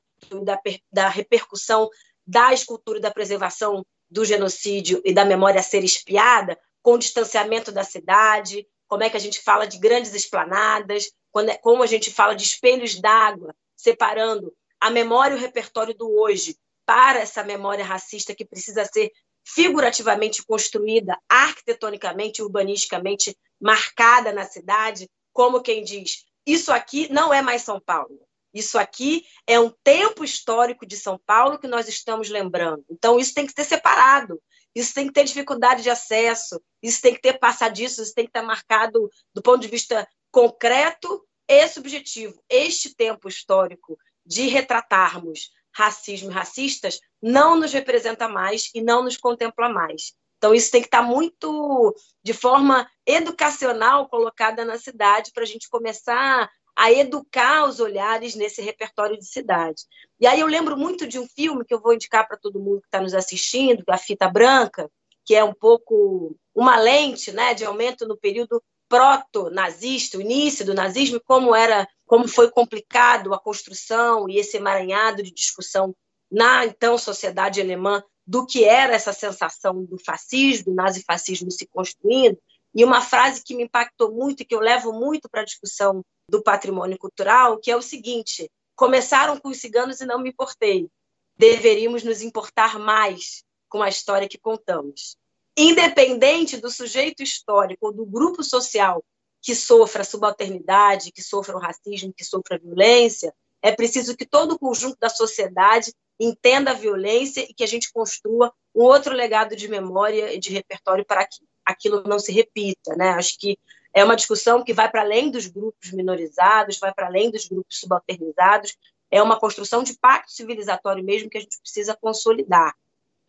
da, 0.45 0.61
da 0.93 1.09
repercussão 1.09 1.89
da 2.27 2.53
escultura 2.53 2.99
e 2.99 3.03
da 3.03 3.11
preservação 3.11 3.85
do 4.11 4.25
genocídio 4.25 5.01
e 5.05 5.13
da 5.13 5.25
memória 5.25 5.63
ser 5.63 5.85
espiada, 5.85 6.59
com 6.83 6.95
o 6.95 6.99
distanciamento 6.99 7.71
da 7.71 7.85
cidade, 7.85 8.67
como 8.89 9.05
é 9.05 9.11
que 9.11 9.17
a 9.17 9.21
gente 9.21 9.41
fala 9.41 9.67
de 9.67 9.79
grandes 9.79 10.15
esplanadas, 10.15 11.11
é, 11.49 11.57
como 11.59 11.83
a 11.83 11.87
gente 11.87 12.11
fala 12.11 12.35
de 12.35 12.43
espelhos 12.43 13.01
d'água, 13.01 13.55
separando 13.77 14.53
a 14.81 14.91
memória 14.91 15.35
e 15.35 15.39
o 15.39 15.41
repertório 15.41 15.95
do 15.95 16.11
hoje 16.11 16.57
para 16.85 17.21
essa 17.21 17.45
memória 17.45 17.85
racista 17.85 18.35
que 18.35 18.45
precisa 18.45 18.85
ser 18.85 19.13
figurativamente 19.45 20.45
construída, 20.45 21.17
arquitetonicamente, 21.29 22.43
urbanisticamente 22.43 23.37
marcada 23.61 24.33
na 24.33 24.45
cidade, 24.45 25.09
como 25.33 25.63
quem 25.63 25.85
diz: 25.85 26.25
isso 26.47 26.73
aqui 26.73 27.13
não 27.13 27.33
é 27.33 27.43
mais 27.43 27.63
São 27.63 27.81
Paulo. 27.81 28.19
Isso 28.53 28.79
aqui 28.79 29.25
é 29.47 29.59
um 29.61 29.73
tempo 29.85 30.25
histórico 30.25 30.85
de 30.85 30.97
São 30.97 31.19
Paulo 31.25 31.59
que 31.59 31.69
nós 31.69 31.89
estamos 31.89 32.29
lembrando. 32.29 32.85
Então, 32.91 33.19
isso 33.19 33.35
tem 33.35 33.47
que 33.47 33.53
ser 33.53 33.65
separado. 33.65 34.41
Isso 34.75 34.95
tem 34.95 35.07
que 35.07 35.13
ter 35.13 35.25
dificuldade 35.25 35.83
de 35.83 35.91
acesso. 35.91 36.61
Isso 36.83 37.01
tem 37.01 37.15
que 37.15 37.21
ter 37.21 37.39
passadiço. 37.39 38.03
Isso 38.03 38.15
tem 38.15 38.25
que 38.25 38.31
estar 38.31 38.43
marcado 38.43 39.09
do 39.35 39.43
ponto 39.43 39.61
de 39.61 39.69
vista 39.69 40.07
concreto 40.31 41.25
e 41.49 41.69
subjetivo. 41.69 42.43
Este 42.49 42.95
tempo 42.95 43.29
histórico 43.29 43.97
de 44.25 44.47
retratarmos 44.47 45.51
racismo 45.73 46.31
e 46.31 46.35
racistas 46.35 47.01
não 47.23 47.57
nos 47.57 47.73
representa 47.73 48.29
mais 48.29 48.71
e 48.75 48.83
não 48.83 49.03
nos 49.03 49.17
contempla 49.17 49.69
mais. 49.69 50.15
Então, 50.39 50.55
isso 50.55 50.71
tem 50.71 50.81
que 50.81 50.87
estar 50.87 51.03
muito 51.03 51.95
de 52.25 52.33
forma 52.33 52.89
educacional 53.05 54.09
colocada 54.09 54.65
na 54.65 54.79
cidade 54.79 55.33
para 55.35 55.43
a 55.43 55.47
gente 55.47 55.69
começar 55.69 56.51
a 56.81 56.91
educar 56.91 57.69
os 57.69 57.79
olhares 57.79 58.35
nesse 58.35 58.63
repertório 58.63 59.19
de 59.19 59.27
cidade. 59.27 59.83
E 60.19 60.27
aí 60.27 60.41
eu 60.41 60.47
lembro 60.47 60.79
muito 60.79 61.07
de 61.07 61.19
um 61.19 61.29
filme 61.29 61.63
que 61.63 61.75
eu 61.75 61.81
vou 61.81 61.93
indicar 61.93 62.27
para 62.27 62.39
todo 62.39 62.59
mundo 62.59 62.81
que 62.81 62.87
está 62.87 63.03
nos 63.03 63.13
assistindo, 63.13 63.85
a 63.87 63.99
Fita 63.99 64.27
Branca, 64.31 64.91
que 65.27 65.35
é 65.35 65.45
um 65.45 65.53
pouco 65.53 66.35
uma 66.55 66.79
lente 66.79 67.33
né, 67.33 67.53
de 67.53 67.67
aumento 67.67 68.09
no 68.09 68.17
período 68.17 68.63
proto-nazista, 68.89 70.17
o 70.17 70.23
início 70.23 70.65
do 70.65 70.73
nazismo, 70.73 71.21
como 71.23 71.55
era, 71.55 71.87
como 72.07 72.27
foi 72.27 72.51
complicado 72.51 73.35
a 73.35 73.39
construção 73.39 74.27
e 74.27 74.39
esse 74.39 74.57
emaranhado 74.57 75.23
de 75.23 75.31
discussão 75.31 75.95
na 76.33 76.65
então 76.65 76.97
sociedade 76.97 77.61
alemã 77.61 78.03
do 78.27 78.47
que 78.47 78.65
era 78.65 78.95
essa 78.95 79.13
sensação 79.13 79.85
do 79.85 79.99
fascismo, 79.99 80.73
do 80.73 80.75
nazifascismo 80.75 81.51
se 81.51 81.67
construindo. 81.67 82.39
E 82.75 82.85
uma 82.85 83.01
frase 83.01 83.43
que 83.43 83.55
me 83.55 83.65
impactou 83.65 84.13
muito 84.13 84.43
e 84.43 84.45
que 84.45 84.55
eu 84.55 84.61
levo 84.61 84.93
muito 84.93 85.29
para 85.29 85.43
a 85.43 85.45
discussão 85.45 86.05
do 86.29 86.43
patrimônio 86.43 86.99
cultural, 86.99 87.59
que 87.59 87.71
é 87.71 87.77
o 87.77 87.83
seguinte: 87.83 88.51
começaram 88.77 89.39
com 89.39 89.49
os 89.49 89.59
ciganos 89.59 90.01
e 90.01 90.07
não 90.07 90.21
me 90.21 90.31
importei. 90.31 90.89
Deveríamos 91.37 92.05
nos 92.05 92.23
importar 92.23 92.79
mais 92.79 93.43
com 93.69 93.83
a 93.83 93.89
história 93.89 94.29
que 94.29 94.39
contamos 94.39 95.17
independente 95.57 96.57
do 96.57 96.71
sujeito 96.71 97.23
histórico 97.23 97.87
ou 97.87 97.93
do 97.93 98.07
grupo 98.07 98.43
social 98.43 99.05
que 99.43 99.55
sofra 99.55 100.05
subalternidade, 100.05 101.13
que 101.13 101.23
sofra 101.23 101.57
o 101.57 101.61
racismo, 101.61 102.13
que 102.15 102.25
sofra 102.25 102.57
a 102.57 102.59
violência, 102.59 103.35
é 103.63 103.73
preciso 103.73 104.17
que 104.17 104.27
todo 104.27 104.53
o 104.53 104.59
conjunto 104.59 104.97
da 104.99 105.09
sociedade 105.09 105.93
entenda 106.19 106.71
a 106.71 106.75
violência 106.75 107.41
e 107.41 107.55
que 107.55 107.65
a 107.65 107.67
gente 107.67 107.91
construa 107.93 108.53
um 108.75 108.83
outro 108.83 109.15
legado 109.15 109.57
de 109.57 109.69
memória 109.69 110.33
e 110.35 110.39
de 110.39 110.51
repertório 110.51 111.05
para 111.05 111.27
que 111.27 111.39
aquilo 111.71 112.03
não 112.05 112.19
se 112.19 112.33
repita. 112.33 112.95
Né? 112.97 113.11
Acho 113.11 113.39
que 113.39 113.59
é 113.93 114.05
uma 114.05 114.17
discussão 114.17 114.63
que 114.63 114.73
vai 114.73 114.91
para 114.91 115.03
além 115.03 115.31
dos 115.31 115.47
grupos 115.47 115.93
minorizados, 115.93 116.79
vai 116.79 116.93
para 116.93 117.07
além 117.07 117.31
dos 117.31 117.47
grupos 117.47 117.79
subalternizados, 117.81 118.77
é 119.11 119.23
uma 119.23 119.39
construção 119.39 119.83
de 119.83 119.99
pacto 119.99 120.33
civilizatório 120.33 121.03
mesmo 121.03 121.29
que 121.29 121.39
a 121.39 121.41
gente 121.41 121.59
precisa 121.61 121.97
consolidar 122.01 122.75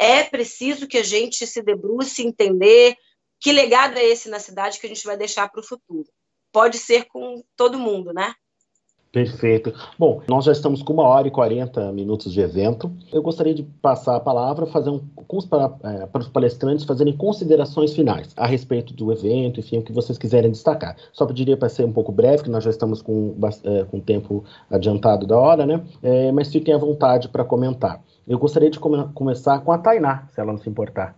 é 0.02 0.24
preciso 0.24 0.88
que 0.88 0.98
a 0.98 1.04
gente 1.04 1.46
se 1.46 1.62
debruce, 1.62 2.26
entender 2.26 2.98
que 3.40 3.52
legado 3.52 4.00
é 4.00 4.04
esse 4.04 4.30
na 4.30 4.40
cidade 4.40 4.80
que 4.80 4.88
a 4.88 4.90
gente 4.90 5.06
vai 5.06 5.16
deixar 5.16 5.48
para 5.48 5.62
o 5.62 5.64
futuro. 5.64 6.10
Pode 6.52 6.80
ser 6.80 7.06
com 7.06 7.44
todo 7.56 7.78
mundo, 7.78 8.12
né? 8.12 8.34
Perfeito. 9.12 9.74
Bom, 10.00 10.22
nós 10.26 10.46
já 10.46 10.54
estamos 10.54 10.82
com 10.82 10.94
uma 10.94 11.04
hora 11.04 11.28
e 11.28 11.32
40 11.32 11.92
minutos 11.92 12.32
de 12.32 12.40
evento. 12.40 12.90
Eu 13.12 13.22
gostaria 13.22 13.54
de 13.54 13.62
passar 13.62 14.16
a 14.16 14.20
palavra 14.22 14.66
fazer 14.66 14.90
um, 14.90 15.02
para, 15.50 15.74
é, 15.84 16.06
para 16.06 16.22
os 16.22 16.30
palestrantes 16.30 16.86
fazerem 16.86 17.16
considerações 17.18 17.94
finais 17.94 18.34
a 18.38 18.48
respeito 18.48 18.94
do 18.94 19.12
evento, 19.12 19.60
enfim, 19.60 19.80
o 19.80 19.84
que 19.84 19.92
vocês 19.92 20.18
quiserem 20.18 20.50
destacar. 20.50 20.96
Só 21.12 21.26
pediria 21.26 21.58
para 21.58 21.68
ser 21.68 21.84
um 21.84 21.92
pouco 21.92 22.10
breve, 22.10 22.44
que 22.44 22.50
nós 22.50 22.64
já 22.64 22.70
estamos 22.70 23.02
com, 23.02 23.36
é, 23.66 23.84
com 23.84 24.00
tempo 24.00 24.46
adiantado 24.70 25.28
da 25.28 25.38
hora, 25.38 25.66
né? 25.66 25.84
É, 26.02 26.32
mas 26.32 26.50
fiquem 26.50 26.74
à 26.74 26.78
vontade 26.78 27.28
para 27.28 27.44
comentar. 27.44 28.02
Eu 28.26 28.40
gostaria 28.40 28.70
de 28.70 28.80
come 28.80 29.10
começar 29.14 29.60
com 29.60 29.74
a 29.74 29.78
Tainá, 29.78 30.30
se 30.32 30.40
ela 30.40 30.54
não 30.54 30.60
se 30.60 30.70
importar. 30.70 31.18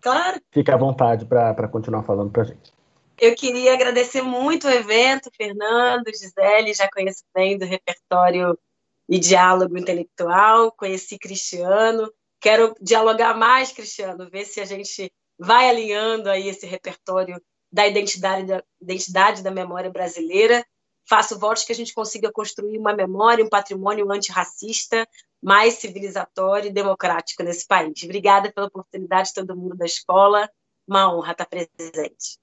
Claro. 0.00 0.40
Fique 0.50 0.70
à 0.70 0.76
vontade 0.78 1.26
para 1.26 1.68
continuar 1.68 2.02
falando 2.02 2.30
para 2.30 2.42
a 2.42 2.46
gente. 2.46 2.79
Eu 3.20 3.34
queria 3.34 3.74
agradecer 3.74 4.22
muito 4.22 4.66
o 4.66 4.70
evento, 4.70 5.30
Fernando, 5.36 6.06
Gisele, 6.08 6.72
já 6.72 6.88
conheço 6.90 7.22
bem 7.34 7.58
do 7.58 7.66
repertório 7.66 8.58
e 9.06 9.18
diálogo 9.18 9.76
intelectual, 9.76 10.72
conheci 10.72 11.18
Cristiano, 11.18 12.10
quero 12.40 12.74
dialogar 12.80 13.36
mais, 13.36 13.72
Cristiano, 13.72 14.30
ver 14.30 14.46
se 14.46 14.58
a 14.58 14.64
gente 14.64 15.12
vai 15.38 15.68
alinhando 15.68 16.30
aí 16.30 16.48
esse 16.48 16.64
repertório 16.66 17.38
da 17.70 17.86
identidade 17.86 18.46
da, 18.46 18.64
identidade 18.80 19.42
da 19.42 19.50
memória 19.50 19.90
brasileira. 19.90 20.64
Faço 21.06 21.38
votos 21.38 21.64
que 21.64 21.72
a 21.72 21.76
gente 21.76 21.92
consiga 21.92 22.32
construir 22.32 22.78
uma 22.78 22.94
memória, 22.94 23.44
um 23.44 23.50
patrimônio 23.50 24.10
antirracista, 24.10 25.06
mais 25.42 25.74
civilizatório 25.74 26.70
e 26.70 26.72
democrático 26.72 27.42
nesse 27.42 27.66
país. 27.66 28.02
Obrigada 28.02 28.50
pela 28.50 28.68
oportunidade, 28.68 29.34
todo 29.34 29.54
mundo 29.54 29.76
da 29.76 29.84
escola. 29.84 30.50
Uma 30.88 31.14
honra 31.14 31.32
estar 31.32 31.46
presente. 31.46 32.40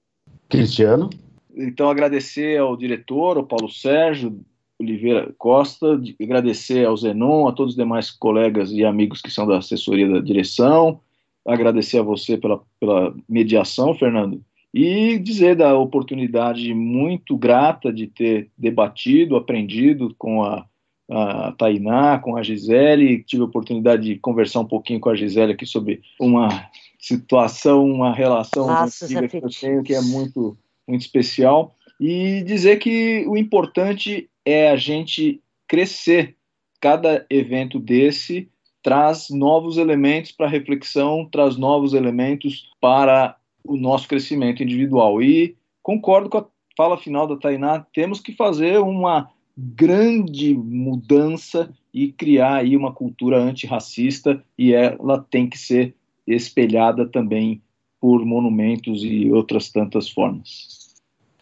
Cristiano. 0.48 1.10
Então, 1.56 1.90
agradecer 1.90 2.58
ao 2.58 2.76
diretor, 2.76 3.36
ao 3.36 3.44
Paulo 3.44 3.68
Sérgio 3.68 4.40
Oliveira 4.78 5.34
Costa, 5.36 6.00
agradecer 6.22 6.86
ao 6.86 6.96
Zenon, 6.96 7.48
a 7.48 7.52
todos 7.52 7.72
os 7.72 7.76
demais 7.76 8.10
colegas 8.10 8.70
e 8.70 8.84
amigos 8.84 9.20
que 9.20 9.30
são 9.30 9.46
da 9.46 9.58
assessoria 9.58 10.08
da 10.08 10.20
direção, 10.20 11.00
agradecer 11.44 11.98
a 11.98 12.02
você 12.02 12.36
pela, 12.36 12.60
pela 12.78 13.12
mediação, 13.28 13.92
Fernando, 13.94 14.40
e 14.72 15.18
dizer 15.18 15.56
da 15.56 15.76
oportunidade 15.76 16.72
muito 16.74 17.36
grata 17.36 17.92
de 17.92 18.06
ter 18.06 18.50
debatido, 18.56 19.34
aprendido 19.34 20.14
com 20.16 20.44
a 20.44 20.64
a 21.10 21.52
Tainá, 21.52 22.18
com 22.18 22.36
a 22.36 22.42
Gisele, 22.42 23.22
tive 23.24 23.42
a 23.42 23.46
oportunidade 23.46 24.04
de 24.04 24.18
conversar 24.18 24.60
um 24.60 24.66
pouquinho 24.66 25.00
com 25.00 25.08
a 25.08 25.16
Gisele 25.16 25.52
aqui 25.52 25.64
sobre 25.64 26.02
uma 26.20 26.48
situação, 26.98 27.86
uma 27.86 28.12
relação 28.12 28.66
que 29.30 29.36
eu 29.36 29.48
tenho 29.48 29.82
que 29.82 29.94
é 29.94 30.00
muito, 30.00 30.56
muito 30.86 31.02
especial, 31.02 31.74
e 32.00 32.42
dizer 32.42 32.78
que 32.78 33.24
o 33.26 33.36
importante 33.36 34.28
é 34.44 34.70
a 34.70 34.76
gente 34.76 35.40
crescer. 35.66 36.36
Cada 36.80 37.26
evento 37.28 37.78
desse 37.78 38.48
traz 38.82 39.28
novos 39.30 39.76
elementos 39.76 40.32
para 40.32 40.48
reflexão, 40.48 41.28
traz 41.30 41.56
novos 41.56 41.92
elementos 41.94 42.70
para 42.80 43.36
o 43.64 43.76
nosso 43.76 44.08
crescimento 44.08 44.62
individual. 44.62 45.20
E 45.20 45.56
concordo 45.82 46.30
com 46.30 46.38
a 46.38 46.46
fala 46.76 46.96
final 46.96 47.26
da 47.26 47.36
Tainá, 47.36 47.84
temos 47.92 48.20
que 48.20 48.32
fazer 48.32 48.78
uma 48.78 49.28
grande 49.56 50.54
mudança 50.54 51.74
e 51.92 52.12
criar 52.12 52.58
aí 52.58 52.76
uma 52.76 52.92
cultura 52.92 53.36
antirracista 53.38 54.42
e 54.56 54.72
ela 54.72 55.18
tem 55.28 55.48
que 55.48 55.58
ser 55.58 55.96
espelhada 56.34 57.06
também 57.06 57.62
por 58.00 58.24
monumentos 58.24 59.02
e 59.02 59.30
outras 59.32 59.70
tantas 59.70 60.08
formas. 60.08 60.94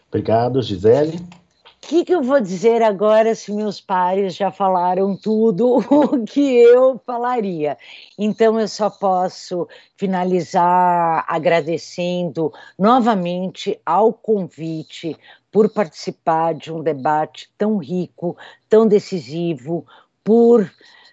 Obrigado, 0.07 0.61
Gisele. 0.61 1.17
O 1.17 1.89
que, 1.89 2.03
que, 2.03 2.13
eu 2.13 2.21
vou 2.21 2.41
dizer 2.41 2.81
agora 2.81 3.33
se 3.33 3.53
meus 3.53 3.79
pares 3.79 4.35
já 4.35 4.51
falaram 4.51 5.15
tudo 5.15 5.77
o 5.89 6.25
que 6.25 6.41
eu 6.41 6.99
falaria? 7.05 7.77
Então, 8.17 8.59
eu 8.59 8.67
só 8.67 8.89
posso 8.89 9.67
finalizar 9.95 11.23
agradecendo 11.29 12.51
novamente 12.77 13.79
ao 13.85 14.11
convite 14.11 15.15
por 15.49 15.69
participar 15.69 16.55
de 16.55 16.73
um 16.73 16.81
debate 16.83 17.49
tão 17.57 17.77
rico, 17.77 18.35
tão 18.67 18.85
decisivo, 18.85 19.85
por 20.25 20.69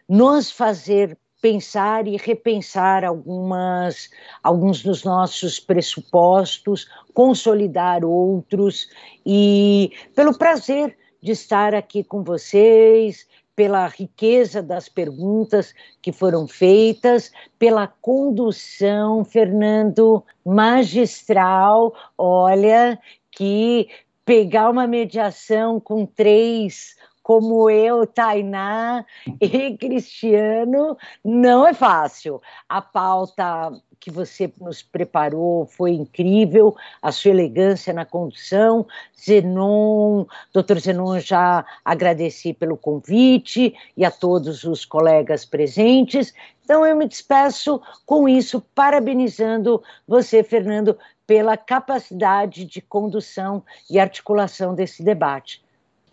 nos 0.08 0.50
fazer 0.50 1.16
pensar 1.44 2.08
e 2.08 2.16
repensar 2.16 3.04
algumas, 3.04 4.08
alguns 4.42 4.82
dos 4.82 5.04
nossos 5.04 5.60
pressupostos, 5.60 6.88
consolidar 7.12 8.02
outros, 8.02 8.88
e 9.26 9.92
pelo 10.14 10.38
prazer 10.38 10.96
de 11.22 11.32
estar 11.32 11.74
aqui 11.74 12.02
com 12.02 12.24
vocês, 12.24 13.28
pela 13.54 13.86
riqueza 13.86 14.62
das 14.62 14.88
perguntas 14.88 15.74
que 16.00 16.12
foram 16.12 16.48
feitas, 16.48 17.30
pela 17.58 17.86
condução, 17.86 19.22
Fernando, 19.22 20.24
magistral. 20.46 21.92
Olha, 22.16 22.98
que 23.30 23.90
pegar 24.24 24.70
uma 24.70 24.86
mediação 24.86 25.78
com 25.78 26.06
três 26.06 26.96
como 27.24 27.70
eu, 27.70 28.06
Tainá 28.06 29.02
e 29.40 29.74
Cristiano, 29.80 30.96
não 31.24 31.66
é 31.66 31.72
fácil. 31.72 32.40
A 32.68 32.82
pauta 32.82 33.72
que 33.98 34.10
você 34.10 34.52
nos 34.60 34.82
preparou 34.82 35.64
foi 35.64 35.92
incrível, 35.92 36.76
a 37.00 37.10
sua 37.10 37.30
elegância 37.30 37.94
na 37.94 38.04
condução. 38.04 38.86
Zenon, 39.18 40.26
doutor 40.52 40.78
Zenon, 40.78 41.18
já 41.18 41.64
agradeci 41.82 42.52
pelo 42.52 42.76
convite 42.76 43.74
e 43.96 44.04
a 44.04 44.10
todos 44.10 44.64
os 44.64 44.84
colegas 44.84 45.46
presentes. 45.46 46.34
Então, 46.62 46.84
eu 46.84 46.94
me 46.94 47.08
despeço 47.08 47.80
com 48.04 48.28
isso, 48.28 48.60
parabenizando 48.74 49.82
você, 50.06 50.42
Fernando, 50.42 50.98
pela 51.26 51.56
capacidade 51.56 52.66
de 52.66 52.82
condução 52.82 53.64
e 53.90 53.98
articulação 53.98 54.74
desse 54.74 55.02
debate. 55.02 55.63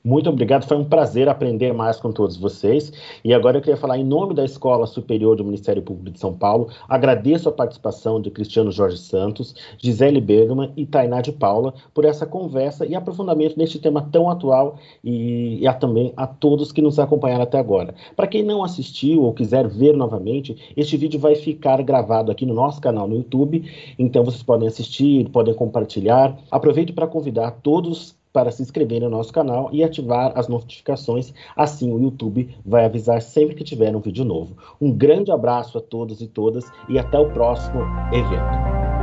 Muito 0.04 0.32
obrigado, 0.32 0.66
foi 0.66 0.78
um 0.78 0.84
prazer 0.84 1.30
aprender 1.30 1.74
mais 1.74 2.00
com 2.00 2.12
todos 2.12 2.36
vocês. 2.36 2.92
E 3.24 3.36
agora 3.36 3.60
eu 3.60 3.62
queria 3.62 3.78
falar 3.78 4.00
em 4.00 4.04
nome 4.04 4.34
da 4.34 4.44
Escola 4.44 4.88
Superior 4.88 5.36
do 5.36 5.46
Ministério 5.46 5.84
Público 5.84 6.10
de 6.10 6.20
São 6.20 6.34
Paulo. 6.34 6.70
Agradeço 6.90 7.48
a 7.48 7.52
participação 7.52 8.20
de 8.20 8.32
Cristiano 8.32 8.72
Jorge 8.72 8.98
Santos, 8.98 9.54
Gisele 9.78 10.20
Bergman 10.20 10.72
e 10.76 10.88
Tainá 10.88 11.22
de 11.22 11.32
Paula 11.32 11.76
por 11.94 12.04
essa 12.04 12.26
conversa 12.26 12.84
e 12.84 12.96
aprofundamento 12.96 13.56
neste 13.58 13.78
tema 13.78 14.02
tão 14.12 14.28
atual 14.28 14.80
e, 15.04 15.68
a, 15.68 15.74
também 15.74 16.14
a 16.18 16.26
todos 16.26 16.72
que 16.72 16.82
nos 16.82 16.98
acompanharam 16.98 17.44
até 17.44 17.60
agora. 17.60 17.94
Para 18.16 18.26
quem 18.26 18.42
não 18.42 18.64
assistiu 18.64 19.22
ou 19.22 19.34
quiser 19.34 19.68
ver 19.68 19.96
novamente, 19.96 20.74
este 20.76 20.98
vídeo 20.98 21.20
vai 21.20 21.36
ficar 21.36 21.80
gravado 21.84 22.32
aqui 22.32 22.44
no 22.44 22.56
nosso 22.56 22.82
canal 22.82 23.08
no 23.08 23.18
YouTube, 23.18 23.72
então 24.00 24.24
vocês 24.24 24.42
podem 24.42 24.68
assistir, 24.68 25.30
podem 25.30 25.54
compartilhar. 25.54 26.36
Aproveito 26.50 26.92
para 26.92 27.06
convidar 27.06 27.52
todos 27.62 28.20
para 28.34 28.52
se 28.52 28.62
inscrever 28.62 29.02
no 29.02 29.10
nosso 29.10 29.32
canal 29.34 29.70
e 29.72 29.84
ativar 29.84 30.32
as 30.36 30.48
notificações, 30.48 31.34
assim 31.56 31.92
o 31.92 32.00
YouTube 32.00 32.56
vai 32.66 32.86
avisar 32.86 33.22
sempre 33.22 33.56
que 33.56 33.64
tiver 33.64 33.96
um 33.96 34.00
vídeo 34.00 34.26
novo. 34.26 34.56
Um 34.80 34.92
grande 34.92 35.32
abraço 35.32 35.78
a 35.78 35.82
todos 35.82 36.22
e 36.22 36.28
todas 36.28 36.72
e 36.88 36.98
até 36.98 37.20
o 37.20 37.32
próximo 37.32 37.82
evento. 38.12 39.01